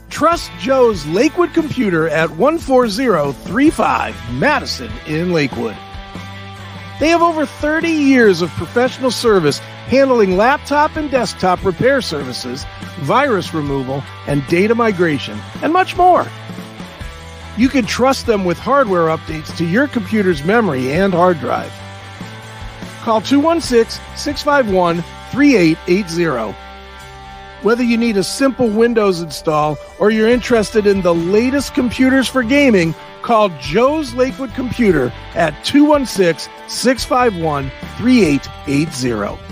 Trust 0.10 0.49
Joe's 0.60 1.06
Lakewood 1.08 1.53
Computer 1.53 2.08
at 2.08 2.30
14035 2.30 4.16
Madison 4.34 4.91
in 5.08 5.34
Lakewood. 5.34 5.76
They 7.02 7.10
have 7.10 7.22
over 7.22 7.45
30 7.45 7.90
years 7.90 8.41
of 8.41 8.49
professional 8.52 9.12
service 9.12 9.60
handling 9.91 10.38
laptop 10.38 10.95
and 10.95 11.11
desktop 11.11 11.61
repair 11.65 12.01
services, 12.01 12.65
virus 12.99 13.53
removal, 13.53 14.01
and 14.26 14.47
data 14.47 14.73
migration, 14.73 15.38
and 15.61 15.73
much 15.73 15.97
more. 15.97 16.26
You 17.57 17.68
can 17.68 17.85
trust 17.85 18.26
them 18.26 18.45
with 18.45 18.57
hardware 18.57 19.07
updates 19.07 19.55
to 19.57 19.65
your 19.65 19.89
computer's 19.89 20.45
memory 20.45 20.93
and 20.93 21.13
hard 21.13 21.41
drive. 21.41 21.73
Call 23.01 23.19
216 23.19 24.01
651 24.15 25.03
3880. 25.31 26.57
Whether 27.61 27.84
you 27.84 27.97
need 27.97 28.15
a 28.15 28.23
simple 28.23 28.69
Windows 28.69 29.19
install 29.19 29.77
or 29.99 30.09
you're 30.09 30.30
interested 30.30 30.88
in 30.88 31.01
the 31.01 31.13
latest 31.13 31.73
computers 31.73 32.30
for 32.30 32.43
gaming, 32.43 32.95
call 33.23 33.49
Joe's 33.59 34.13
Lakewood 34.13 34.53
Computer 34.53 35.11
at 35.35 35.51
216 35.65 36.49
651 36.69 37.69
3880. 37.97 39.51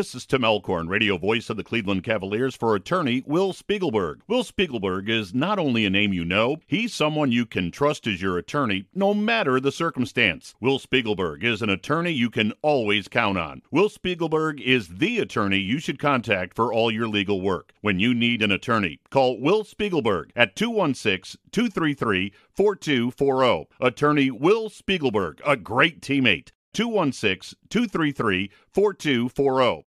This 0.00 0.14
is 0.14 0.24
Tim 0.24 0.46
Alcorn, 0.46 0.88
radio 0.88 1.18
voice 1.18 1.50
of 1.50 1.58
the 1.58 1.62
Cleveland 1.62 2.04
Cavaliers 2.04 2.56
for 2.56 2.74
attorney 2.74 3.22
Will 3.26 3.52
Spiegelberg. 3.52 4.20
Will 4.26 4.42
Spiegelberg 4.42 5.10
is 5.10 5.34
not 5.34 5.58
only 5.58 5.84
a 5.84 5.90
name 5.90 6.14
you 6.14 6.24
know, 6.24 6.56
he's 6.66 6.94
someone 6.94 7.32
you 7.32 7.44
can 7.44 7.70
trust 7.70 8.06
as 8.06 8.22
your 8.22 8.38
attorney 8.38 8.86
no 8.94 9.12
matter 9.12 9.60
the 9.60 9.70
circumstance. 9.70 10.54
Will 10.58 10.78
Spiegelberg 10.78 11.44
is 11.44 11.60
an 11.60 11.68
attorney 11.68 12.12
you 12.12 12.30
can 12.30 12.54
always 12.62 13.08
count 13.08 13.36
on. 13.36 13.60
Will 13.70 13.90
Spiegelberg 13.90 14.58
is 14.62 14.88
the 14.88 15.18
attorney 15.18 15.58
you 15.58 15.78
should 15.78 15.98
contact 15.98 16.56
for 16.56 16.72
all 16.72 16.90
your 16.90 17.06
legal 17.06 17.42
work. 17.42 17.74
When 17.82 18.00
you 18.00 18.14
need 18.14 18.40
an 18.40 18.50
attorney, 18.50 19.00
call 19.10 19.38
Will 19.38 19.64
Spiegelberg 19.64 20.30
at 20.34 20.56
216 20.56 21.38
233 21.52 22.32
4240. 22.56 23.68
Attorney 23.82 24.30
Will 24.30 24.70
Spiegelberg, 24.70 25.40
a 25.44 25.58
great 25.58 26.00
teammate. 26.00 26.52
216 26.72 27.58
233 27.68 28.50
4240. 28.72 29.89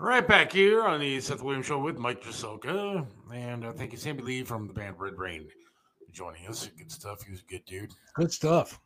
Right 0.00 0.26
back 0.26 0.52
here 0.52 0.84
on 0.84 1.00
the 1.00 1.20
Seth 1.20 1.42
Williams 1.42 1.66
Show 1.66 1.80
with 1.80 1.98
Mike 1.98 2.22
Cheselka. 2.22 3.04
And 3.34 3.64
uh, 3.64 3.72
thank 3.72 3.90
you, 3.92 3.98
Sammy 3.98 4.22
Lee 4.22 4.42
from 4.44 4.68
the 4.68 4.72
band 4.72 4.94
Red 4.98 5.18
Reign, 5.18 5.48
for 6.06 6.12
joining 6.12 6.46
us. 6.46 6.68
Good 6.78 6.92
stuff. 6.92 7.22
He 7.24 7.32
was 7.32 7.40
a 7.40 7.50
good 7.50 7.64
dude. 7.66 7.90
Good 8.14 8.32
stuff. 8.32 8.78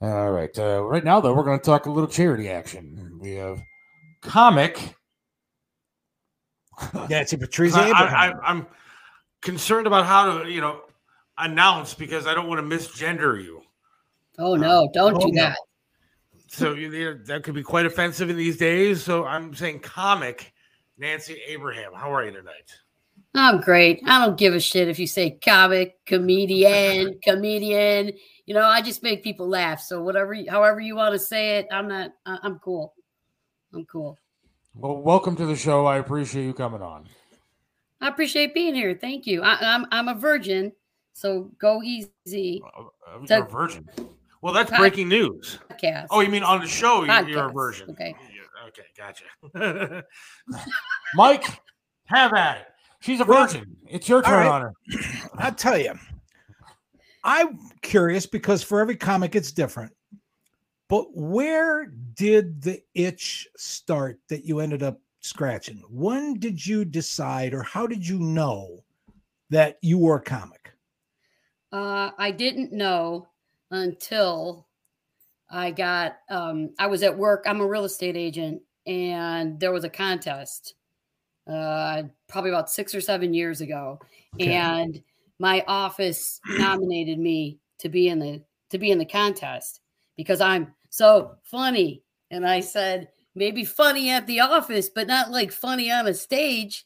All 0.00 0.32
right. 0.32 0.56
Uh, 0.58 0.82
right 0.82 1.04
now, 1.04 1.20
though, 1.20 1.32
we're 1.32 1.44
going 1.44 1.58
to 1.60 1.64
talk 1.64 1.86
a 1.86 1.90
little 1.90 2.08
charity 2.08 2.48
action. 2.48 3.18
We 3.20 3.34
have 3.36 3.60
comic. 4.20 4.96
Nancy 7.08 7.36
Patrizi, 7.36 7.78
Abraham. 7.78 8.40
I, 8.42 8.48
I'm 8.48 8.66
concerned 9.42 9.86
about 9.86 10.06
how 10.06 10.42
to, 10.42 10.50
you 10.50 10.60
know, 10.60 10.80
announce 11.38 11.94
because 11.94 12.26
I 12.26 12.34
don't 12.34 12.48
want 12.48 12.68
to 12.68 12.76
misgender 12.76 13.40
you. 13.42 13.62
Oh 14.40 14.54
no, 14.56 14.88
don't 14.92 15.16
Oh, 15.16 15.20
do 15.20 15.32
no. 15.32 15.42
that. 15.42 15.58
So 16.48 16.74
you 16.74 16.90
know, 16.90 17.18
that 17.26 17.42
could 17.42 17.54
be 17.54 17.62
quite 17.62 17.86
offensive 17.86 18.30
in 18.30 18.36
these 18.36 18.56
days. 18.56 19.02
So 19.02 19.24
I'm 19.24 19.54
saying 19.54 19.80
comic 19.80 20.52
Nancy 20.96 21.40
Abraham. 21.46 21.92
How 21.94 22.12
are 22.12 22.24
you 22.24 22.32
tonight? 22.32 22.72
I'm 23.34 23.60
great. 23.60 24.00
I 24.06 24.24
don't 24.24 24.38
give 24.38 24.54
a 24.54 24.60
shit 24.60 24.88
if 24.88 24.98
you 24.98 25.06
say 25.06 25.32
comic, 25.32 25.98
comedian, 26.06 27.18
comedian. 27.22 28.12
You 28.46 28.54
know, 28.54 28.64
I 28.64 28.80
just 28.80 29.02
make 29.02 29.22
people 29.22 29.46
laugh. 29.46 29.80
So 29.80 30.02
whatever, 30.02 30.34
however 30.48 30.80
you 30.80 30.96
want 30.96 31.12
to 31.12 31.18
say 31.18 31.58
it, 31.58 31.68
I'm 31.70 31.88
not. 31.88 32.12
I- 32.24 32.38
I'm 32.42 32.58
cool. 32.60 32.94
I'm 33.74 33.84
cool. 33.84 34.18
Well, 34.74 34.96
welcome 34.96 35.36
to 35.36 35.46
the 35.46 35.56
show. 35.56 35.84
I 35.86 35.98
appreciate 35.98 36.44
you 36.44 36.54
coming 36.54 36.82
on. 36.82 37.06
I 38.00 38.08
appreciate 38.08 38.54
being 38.54 38.74
here. 38.74 38.96
Thank 38.98 39.26
you. 39.26 39.42
I, 39.42 39.58
I'm 39.60 39.86
I'm 39.90 40.08
a 40.08 40.14
virgin, 40.14 40.72
so 41.12 41.50
go 41.60 41.82
easy. 41.82 42.62
Uh, 42.64 42.84
You're 43.28 43.44
a 43.44 43.48
virgin. 43.48 43.88
Well, 44.42 44.54
that's 44.54 44.70
breaking 44.70 45.08
news. 45.08 45.58
Podcast. 45.70 46.06
Oh, 46.10 46.20
you 46.20 46.28
mean 46.28 46.42
on 46.42 46.60
the 46.60 46.66
show? 46.66 47.04
You're, 47.04 47.28
you're 47.28 47.46
a 47.46 47.50
Podcast. 47.50 47.54
virgin. 47.54 47.90
Okay. 47.90 48.14
Yeah, 48.32 48.38
Okay, 48.68 48.82
gotcha. 48.96 50.04
Mike, 51.14 51.44
have 52.04 52.32
at 52.34 52.58
it. 52.58 52.66
She's 53.00 53.20
a 53.20 53.24
virgin. 53.24 53.76
It's 53.88 54.08
your 54.08 54.22
turn 54.22 54.46
right. 54.46 54.48
on 54.48 54.60
her. 54.60 54.74
I'll 55.38 55.54
tell 55.54 55.78
you. 55.78 55.94
I'm 57.24 57.58
curious 57.82 58.26
because 58.26 58.62
for 58.62 58.80
every 58.80 58.96
comic 58.96 59.34
it's 59.34 59.52
different. 59.52 59.92
But 60.88 61.06
where 61.14 61.86
did 61.86 62.62
the 62.62 62.82
itch 62.94 63.46
start 63.56 64.20
that 64.28 64.44
you 64.44 64.60
ended 64.60 64.82
up 64.82 65.00
scratching? 65.20 65.82
When 65.90 66.38
did 66.38 66.64
you 66.64 66.84
decide 66.84 67.54
or 67.54 67.62
how 67.62 67.86
did 67.86 68.06
you 68.06 68.18
know 68.18 68.84
that 69.50 69.78
you 69.82 69.98
were 69.98 70.16
a 70.16 70.22
comic? 70.22 70.72
Uh, 71.70 72.10
I 72.18 72.30
didn't 72.30 72.72
know 72.72 73.28
until 73.70 74.66
I 75.50 75.70
got. 75.70 76.18
Um, 76.28 76.70
I 76.78 76.86
was 76.86 77.02
at 77.02 77.16
work. 77.16 77.44
I'm 77.46 77.60
a 77.60 77.66
real 77.66 77.84
estate 77.84 78.16
agent, 78.16 78.62
and 78.86 79.58
there 79.60 79.72
was 79.72 79.84
a 79.84 79.90
contest, 79.90 80.74
uh, 81.46 82.02
probably 82.28 82.50
about 82.50 82.70
six 82.70 82.94
or 82.94 83.00
seven 83.00 83.34
years 83.34 83.60
ago, 83.60 84.00
Okay. 84.34 84.52
and 84.52 85.02
my 85.38 85.64
office 85.66 86.40
nominated 86.46 87.18
me 87.18 87.58
to 87.78 87.88
be 87.88 88.08
in 88.08 88.18
the 88.18 88.42
to 88.70 88.78
be 88.78 88.90
in 88.90 88.98
the 88.98 89.04
contest 89.06 89.80
because 90.16 90.40
I'm 90.40 90.74
so 90.90 91.36
funny. 91.44 92.02
And 92.30 92.46
I 92.46 92.60
said 92.60 93.08
maybe 93.34 93.64
funny 93.64 94.10
at 94.10 94.26
the 94.26 94.40
office, 94.40 94.90
but 94.90 95.06
not 95.06 95.30
like 95.30 95.52
funny 95.52 95.90
on 95.90 96.06
a 96.06 96.14
stage. 96.14 96.84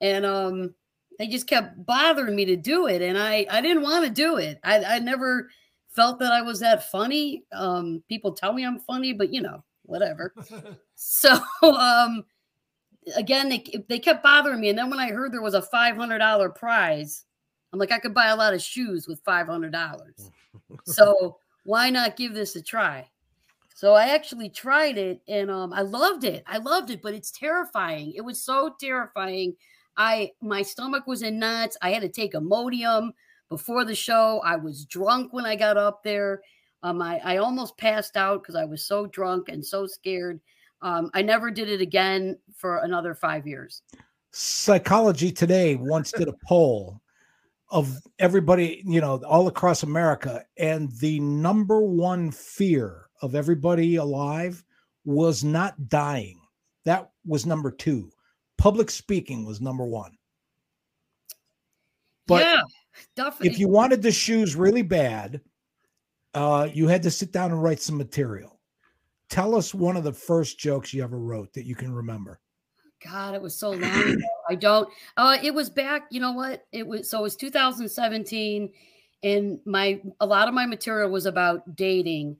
And 0.00 0.26
um, 0.26 0.74
they 1.18 1.28
just 1.28 1.46
kept 1.46 1.84
bothering 1.86 2.36
me 2.36 2.44
to 2.46 2.56
do 2.56 2.86
it, 2.88 3.00
and 3.02 3.16
I 3.18 3.46
I 3.50 3.60
didn't 3.62 3.82
want 3.84 4.04
to 4.04 4.10
do 4.10 4.36
it. 4.36 4.58
I 4.64 4.84
I 4.84 4.98
never 4.98 5.48
felt 5.94 6.18
that 6.18 6.32
I 6.32 6.42
was 6.42 6.60
that 6.60 6.90
funny. 6.90 7.44
Um, 7.52 8.02
people 8.08 8.32
tell 8.32 8.52
me 8.52 8.64
I'm 8.64 8.78
funny, 8.80 9.12
but 9.12 9.32
you 9.32 9.40
know 9.40 9.62
whatever. 9.82 10.34
so 10.94 11.38
um, 11.62 12.24
again, 13.16 13.48
they 13.48 13.64
they 13.88 13.98
kept 13.98 14.22
bothering 14.22 14.60
me, 14.60 14.70
and 14.70 14.78
then 14.78 14.90
when 14.90 14.98
I 14.98 15.10
heard 15.10 15.32
there 15.32 15.42
was 15.42 15.54
a 15.54 15.62
five 15.62 15.96
hundred 15.96 16.18
dollar 16.18 16.48
prize, 16.48 17.24
I'm 17.72 17.78
like 17.78 17.92
I 17.92 17.98
could 17.98 18.14
buy 18.14 18.28
a 18.28 18.36
lot 18.36 18.54
of 18.54 18.62
shoes 18.62 19.06
with 19.06 19.20
five 19.24 19.46
hundred 19.46 19.72
dollars. 19.72 20.30
so 20.84 21.38
why 21.64 21.90
not 21.90 22.16
give 22.16 22.34
this 22.34 22.56
a 22.56 22.62
try? 22.62 23.08
So 23.74 23.94
I 23.94 24.10
actually 24.14 24.50
tried 24.50 24.98
it 24.98 25.20
and 25.26 25.50
um, 25.50 25.72
I 25.72 25.80
loved 25.82 26.22
it. 26.22 26.44
I 26.46 26.58
loved 26.58 26.90
it, 26.90 27.02
but 27.02 27.12
it's 27.12 27.32
terrifying. 27.32 28.12
It 28.14 28.20
was 28.20 28.40
so 28.40 28.74
terrifying. 28.80 29.56
I 29.96 30.32
my 30.40 30.62
stomach 30.62 31.06
was 31.06 31.22
in 31.22 31.38
knots. 31.38 31.76
I 31.82 31.90
had 31.90 32.02
to 32.02 32.08
take 32.08 32.34
Imodium 32.34 33.12
before 33.48 33.84
the 33.84 33.94
show. 33.94 34.40
I 34.44 34.56
was 34.56 34.84
drunk 34.84 35.32
when 35.32 35.46
I 35.46 35.56
got 35.56 35.76
up 35.76 36.02
there. 36.02 36.42
Um, 36.82 37.00
I, 37.00 37.20
I 37.24 37.36
almost 37.38 37.78
passed 37.78 38.16
out 38.16 38.42
because 38.42 38.56
I 38.56 38.64
was 38.64 38.86
so 38.86 39.06
drunk 39.06 39.48
and 39.48 39.64
so 39.64 39.86
scared. 39.86 40.40
Um, 40.82 41.10
I 41.14 41.22
never 41.22 41.50
did 41.50 41.68
it 41.68 41.80
again 41.80 42.38
for 42.54 42.78
another 42.78 43.14
five 43.14 43.46
years. 43.46 43.82
Psychology 44.32 45.32
Today 45.32 45.76
once 45.76 46.12
did 46.12 46.28
a 46.28 46.34
poll 46.46 47.00
of 47.70 47.98
everybody, 48.18 48.82
you 48.84 49.00
know, 49.00 49.22
all 49.26 49.48
across 49.48 49.82
America, 49.82 50.44
and 50.58 50.92
the 51.00 51.18
number 51.20 51.80
one 51.80 52.30
fear 52.30 53.06
of 53.22 53.34
everybody 53.34 53.96
alive 53.96 54.62
was 55.04 55.42
not 55.42 55.88
dying. 55.88 56.38
That 56.84 57.10
was 57.24 57.46
number 57.46 57.70
two. 57.70 58.10
Public 58.58 58.90
speaking 58.90 59.46
was 59.46 59.60
number 59.60 59.84
one. 59.84 60.16
But 62.26 62.42
yeah, 62.42 62.60
definitely. 63.16 63.48
if 63.48 63.58
you 63.58 63.68
wanted 63.68 64.02
the 64.02 64.12
shoes 64.12 64.56
really 64.56 64.82
bad, 64.82 65.40
uh, 66.34 66.68
you 66.72 66.88
had 66.88 67.02
to 67.02 67.10
sit 67.10 67.32
down 67.32 67.50
and 67.52 67.62
write 67.62 67.80
some 67.80 67.96
material. 67.96 68.60
Tell 69.28 69.54
us 69.54 69.74
one 69.74 69.96
of 69.96 70.04
the 70.04 70.12
first 70.12 70.58
jokes 70.58 70.92
you 70.92 71.02
ever 71.02 71.18
wrote 71.18 71.52
that 71.54 71.64
you 71.64 71.74
can 71.74 71.92
remember. 71.92 72.40
God, 73.04 73.34
it 73.34 73.42
was 73.42 73.54
so 73.54 73.70
long 73.70 73.82
ago. 73.84 74.22
I 74.48 74.54
don't. 74.54 74.88
Uh, 75.16 75.38
it 75.42 75.54
was 75.54 75.70
back. 75.70 76.06
You 76.10 76.20
know 76.20 76.32
what? 76.32 76.66
It 76.72 76.86
was 76.86 77.10
so. 77.10 77.20
It 77.20 77.22
was 77.22 77.36
2017, 77.36 78.70
and 79.22 79.60
my 79.64 80.00
a 80.20 80.26
lot 80.26 80.48
of 80.48 80.54
my 80.54 80.66
material 80.66 81.10
was 81.10 81.26
about 81.26 81.76
dating 81.76 82.36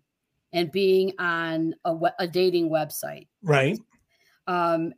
and 0.52 0.70
being 0.70 1.12
on 1.18 1.74
a, 1.85 1.97
a 2.20 2.28
dating 2.28 2.70
website. 2.70 3.26
Right. 3.43 3.78
Um, 4.47 4.93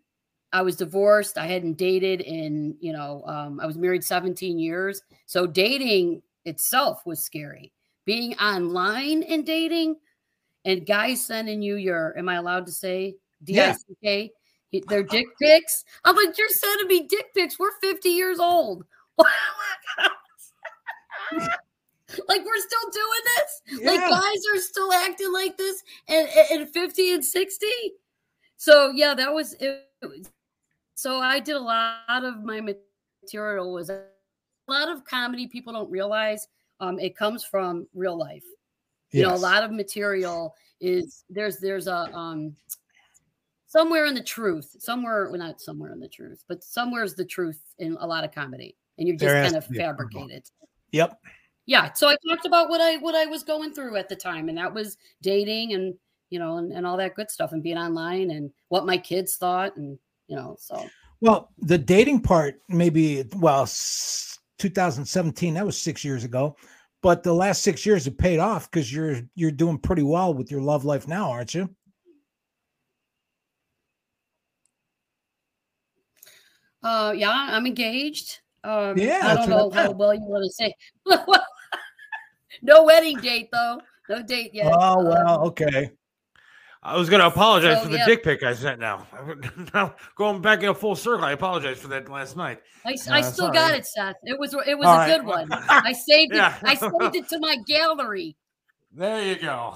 I 0.52 0.62
was 0.62 0.76
divorced. 0.76 1.38
I 1.38 1.46
hadn't 1.46 1.74
dated 1.74 2.20
in, 2.20 2.76
you 2.80 2.92
know, 2.92 3.22
um, 3.26 3.60
I 3.60 3.66
was 3.66 3.76
married 3.76 4.04
17 4.04 4.58
years. 4.58 5.02
So 5.26 5.46
dating 5.46 6.22
itself 6.44 7.04
was 7.04 7.20
scary. 7.24 7.72
Being 8.04 8.34
online 8.38 9.22
and 9.24 9.44
dating 9.44 9.96
and 10.64 10.86
guys 10.86 11.24
sending 11.24 11.62
you 11.62 11.76
your, 11.76 12.16
am 12.16 12.28
I 12.28 12.36
allowed 12.36 12.66
to 12.66 12.72
say 12.72 13.16
Yeah. 13.44 13.72
D-I-C-K? 13.72 14.32
Their 14.88 15.02
dick 15.02 15.26
pics. 15.40 15.84
I'm 16.04 16.14
like, 16.16 16.36
you're 16.36 16.48
sending 16.48 16.88
me 16.88 17.06
dick 17.08 17.32
pics. 17.34 17.58
We're 17.58 17.72
50 17.80 18.08
years 18.10 18.38
old. 18.38 18.84
like 22.28 22.44
we're 22.44 22.60
still 22.60 22.90
doing 22.92 23.20
this 23.24 23.82
like 23.84 24.00
guys 24.00 24.42
are 24.54 24.60
still 24.60 24.92
acting 24.92 25.32
like 25.32 25.56
this 25.56 25.82
and 26.08 26.28
and 26.52 26.68
50 26.68 27.14
and 27.14 27.24
60 27.24 27.66
so 28.56 28.92
yeah 28.94 29.14
that 29.14 29.32
was 29.32 29.54
it 29.54 29.88
was- 30.02 30.30
so 30.96 31.20
i 31.20 31.38
did 31.38 31.54
a 31.54 31.60
lot 31.60 32.24
of 32.24 32.42
my 32.42 32.60
material 33.22 33.72
was 33.72 33.88
a 33.90 34.02
lot 34.68 34.88
of 34.88 35.04
comedy 35.04 35.46
people 35.46 35.72
don't 35.72 35.90
realize 35.90 36.48
um 36.80 36.98
it 36.98 37.16
comes 37.16 37.44
from 37.44 37.86
real 37.94 38.18
life. 38.18 38.44
You 39.12 39.22
know 39.22 39.34
a 39.34 39.36
lot 39.36 39.62
of 39.62 39.70
material 39.70 40.54
is 40.80 41.24
there's 41.30 41.58
there's 41.58 41.86
a 41.86 42.12
um 42.12 42.56
somewhere 43.66 44.06
in 44.06 44.14
the 44.14 44.22
truth 44.22 44.74
somewhere 44.78 45.28
well 45.30 45.38
not 45.38 45.60
somewhere 45.60 45.92
in 45.92 46.00
the 46.00 46.08
truth 46.08 46.44
but 46.48 46.62
somewhere's 46.64 47.14
the 47.14 47.24
truth 47.24 47.60
in 47.78 47.96
a 48.00 48.06
lot 48.06 48.24
of 48.24 48.32
comedy 48.32 48.76
and 48.98 49.06
you're 49.06 49.16
just 49.16 49.32
There 49.32 49.42
kind 49.42 49.56
of 49.56 49.64
fabricated. 49.66 50.44
Yep. 50.92 51.18
yeah 51.66 51.92
so 51.92 52.08
i 52.08 52.16
talked 52.28 52.46
about 52.46 52.68
what 52.68 52.80
i 52.80 52.96
what 52.98 53.14
i 53.14 53.26
was 53.26 53.42
going 53.42 53.72
through 53.72 53.96
at 53.96 54.08
the 54.08 54.16
time 54.16 54.48
and 54.48 54.58
that 54.58 54.74
was 54.74 54.96
dating 55.22 55.72
and 55.74 55.94
you 56.30 56.38
know 56.38 56.58
and, 56.58 56.72
and 56.72 56.86
all 56.86 56.96
that 56.96 57.14
good 57.14 57.30
stuff 57.30 57.52
and 57.52 57.62
being 57.62 57.78
online 57.78 58.30
and 58.32 58.50
what 58.68 58.86
my 58.86 58.98
kids 58.98 59.36
thought 59.36 59.76
and 59.76 59.98
you 60.28 60.36
know 60.36 60.56
so 60.58 60.88
Well, 61.20 61.50
the 61.58 61.78
dating 61.78 62.20
part, 62.20 62.60
maybe, 62.68 63.24
well, 63.36 63.66
2017, 64.58 65.54
that 65.54 65.64
was 65.66 65.80
six 65.80 66.04
years 66.04 66.24
ago. 66.24 66.56
But 67.02 67.22
the 67.22 67.32
last 67.32 67.62
six 67.62 67.86
years 67.86 68.04
have 68.06 68.18
paid 68.18 68.38
off 68.38 68.70
because 68.70 68.92
you're 68.92 69.20
you're 69.34 69.50
doing 69.52 69.78
pretty 69.78 70.02
well 70.02 70.34
with 70.34 70.50
your 70.50 70.60
love 70.60 70.84
life 70.84 71.06
now, 71.06 71.30
aren't 71.30 71.54
you? 71.54 71.68
uh 76.82 77.12
yeah 77.16 77.48
i'm 77.50 77.66
engaged 77.66 78.40
um 78.64 78.96
Yeah, 78.98 79.20
i 79.24 79.34
don't 79.34 79.48
know 79.50 79.70
how 79.70 79.90
well 79.92 80.14
you 80.14 80.20
want 80.20 80.44
to 80.44 80.52
say 80.52 80.74
no 82.62 82.84
wedding 82.84 83.16
date 83.18 83.48
though 83.52 83.80
no 84.08 84.22
date 84.22 84.52
yet 84.54 84.72
Oh 84.72 84.98
Um, 85.00 85.06
well, 85.06 85.46
okay. 85.48 85.90
I 86.82 86.96
was 86.96 87.08
going 87.10 87.20
to 87.20 87.26
apologize 87.26 87.78
So, 87.78 87.84
for 87.84 87.90
the 87.90 88.02
dick 88.06 88.22
pic 88.22 88.42
I 88.44 88.54
sent 88.54 88.78
now. 88.80 89.06
now. 89.74 89.94
Going 90.14 90.40
back 90.40 90.62
in 90.62 90.68
a 90.68 90.74
full 90.74 90.94
circle, 90.94 91.24
I 91.24 91.32
apologize 91.32 91.78
for 91.78 91.88
that 91.88 92.08
last 92.08 92.36
night. 92.36 92.60
I, 92.84 92.92
Uh, 92.92 92.96
still 93.22 93.46
sorry. 93.46 93.54
got 93.54 93.74
it, 93.74 93.86
Seth. 93.86 94.14
It 94.22 94.38
was 94.38 94.54
it 94.66 94.78
was 94.78 94.86
All 94.86 94.94
a 94.94 94.98
right. 94.98 95.16
good 95.16 95.26
one. 95.26 95.48
I 95.52 95.92
saved 95.92 96.32
it. 96.32 96.36
Yeah. 96.36 96.56
I 96.62 96.74
saved 96.74 97.16
it 97.16 97.28
to 97.30 97.38
my 97.40 97.56
gallery. 97.66 98.36
There 98.92 99.22
you 99.22 99.36
go. 99.36 99.74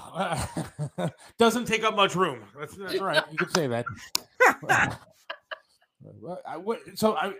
Doesn't 1.37 1.65
take 1.65 1.83
up 1.83 1.95
much 1.95 2.15
room. 2.15 2.43
That's, 2.57 2.75
that's 2.75 2.99
right. 2.99 3.23
You 3.31 3.37
could 3.37 3.53
say 3.53 3.67
that. 3.67 3.85
I- 4.69 4.95
so, 6.95 7.15
I, 7.17 7.33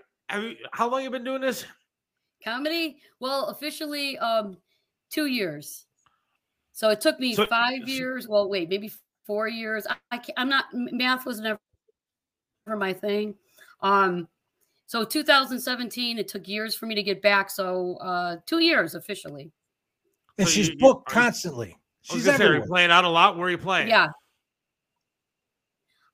how 0.73 0.89
long 0.89 1.03
you 1.03 1.09
been 1.09 1.23
doing 1.23 1.41
this? 1.41 1.65
Comedy? 2.43 2.97
Well, 3.19 3.45
officially 3.47 4.17
um 4.19 4.57
2 5.11 5.25
years. 5.27 5.85
So 6.73 6.89
it 6.89 7.01
took 7.01 7.19
me 7.19 7.33
So- 7.35 7.45
5 7.45 7.87
years. 7.87 8.27
Well, 8.27 8.49
wait, 8.49 8.69
maybe 8.69 8.91
4 9.25 9.47
years. 9.47 9.85
I, 9.89 9.95
I 10.11 10.17
can't, 10.17 10.37
I'm 10.37 10.49
not 10.49 10.65
math 10.73 11.25
was 11.25 11.39
never 11.39 11.59
my 12.67 12.93
thing. 12.93 13.35
Um 13.81 14.27
so 14.87 15.03
2017 15.05 16.19
it 16.19 16.27
took 16.27 16.47
years 16.47 16.75
for 16.75 16.85
me 16.85 16.95
to 16.95 17.03
get 17.03 17.21
back 17.21 17.49
so 17.49 17.95
uh 17.97 18.37
2 18.45 18.59
years 18.59 18.95
officially. 18.95 19.51
And 20.37 20.47
So 20.47 20.53
she's 20.53 20.67
you- 20.67 20.73
you- 20.73 20.79
booked 20.79 21.09
you- 21.09 21.13
constantly. 21.21 21.69
I 21.69 22.13
was 22.13 22.23
She's 22.23 22.25
gonna 22.25 22.37
say, 22.37 22.43
you 22.43 22.49
everywhere. 22.49 22.67
playing 22.67 22.91
out 22.91 23.03
a 23.05 23.09
lot? 23.09 23.37
Where 23.37 23.47
are 23.47 23.51
you 23.51 23.57
playing? 23.57 23.89
Yeah. 23.89 24.07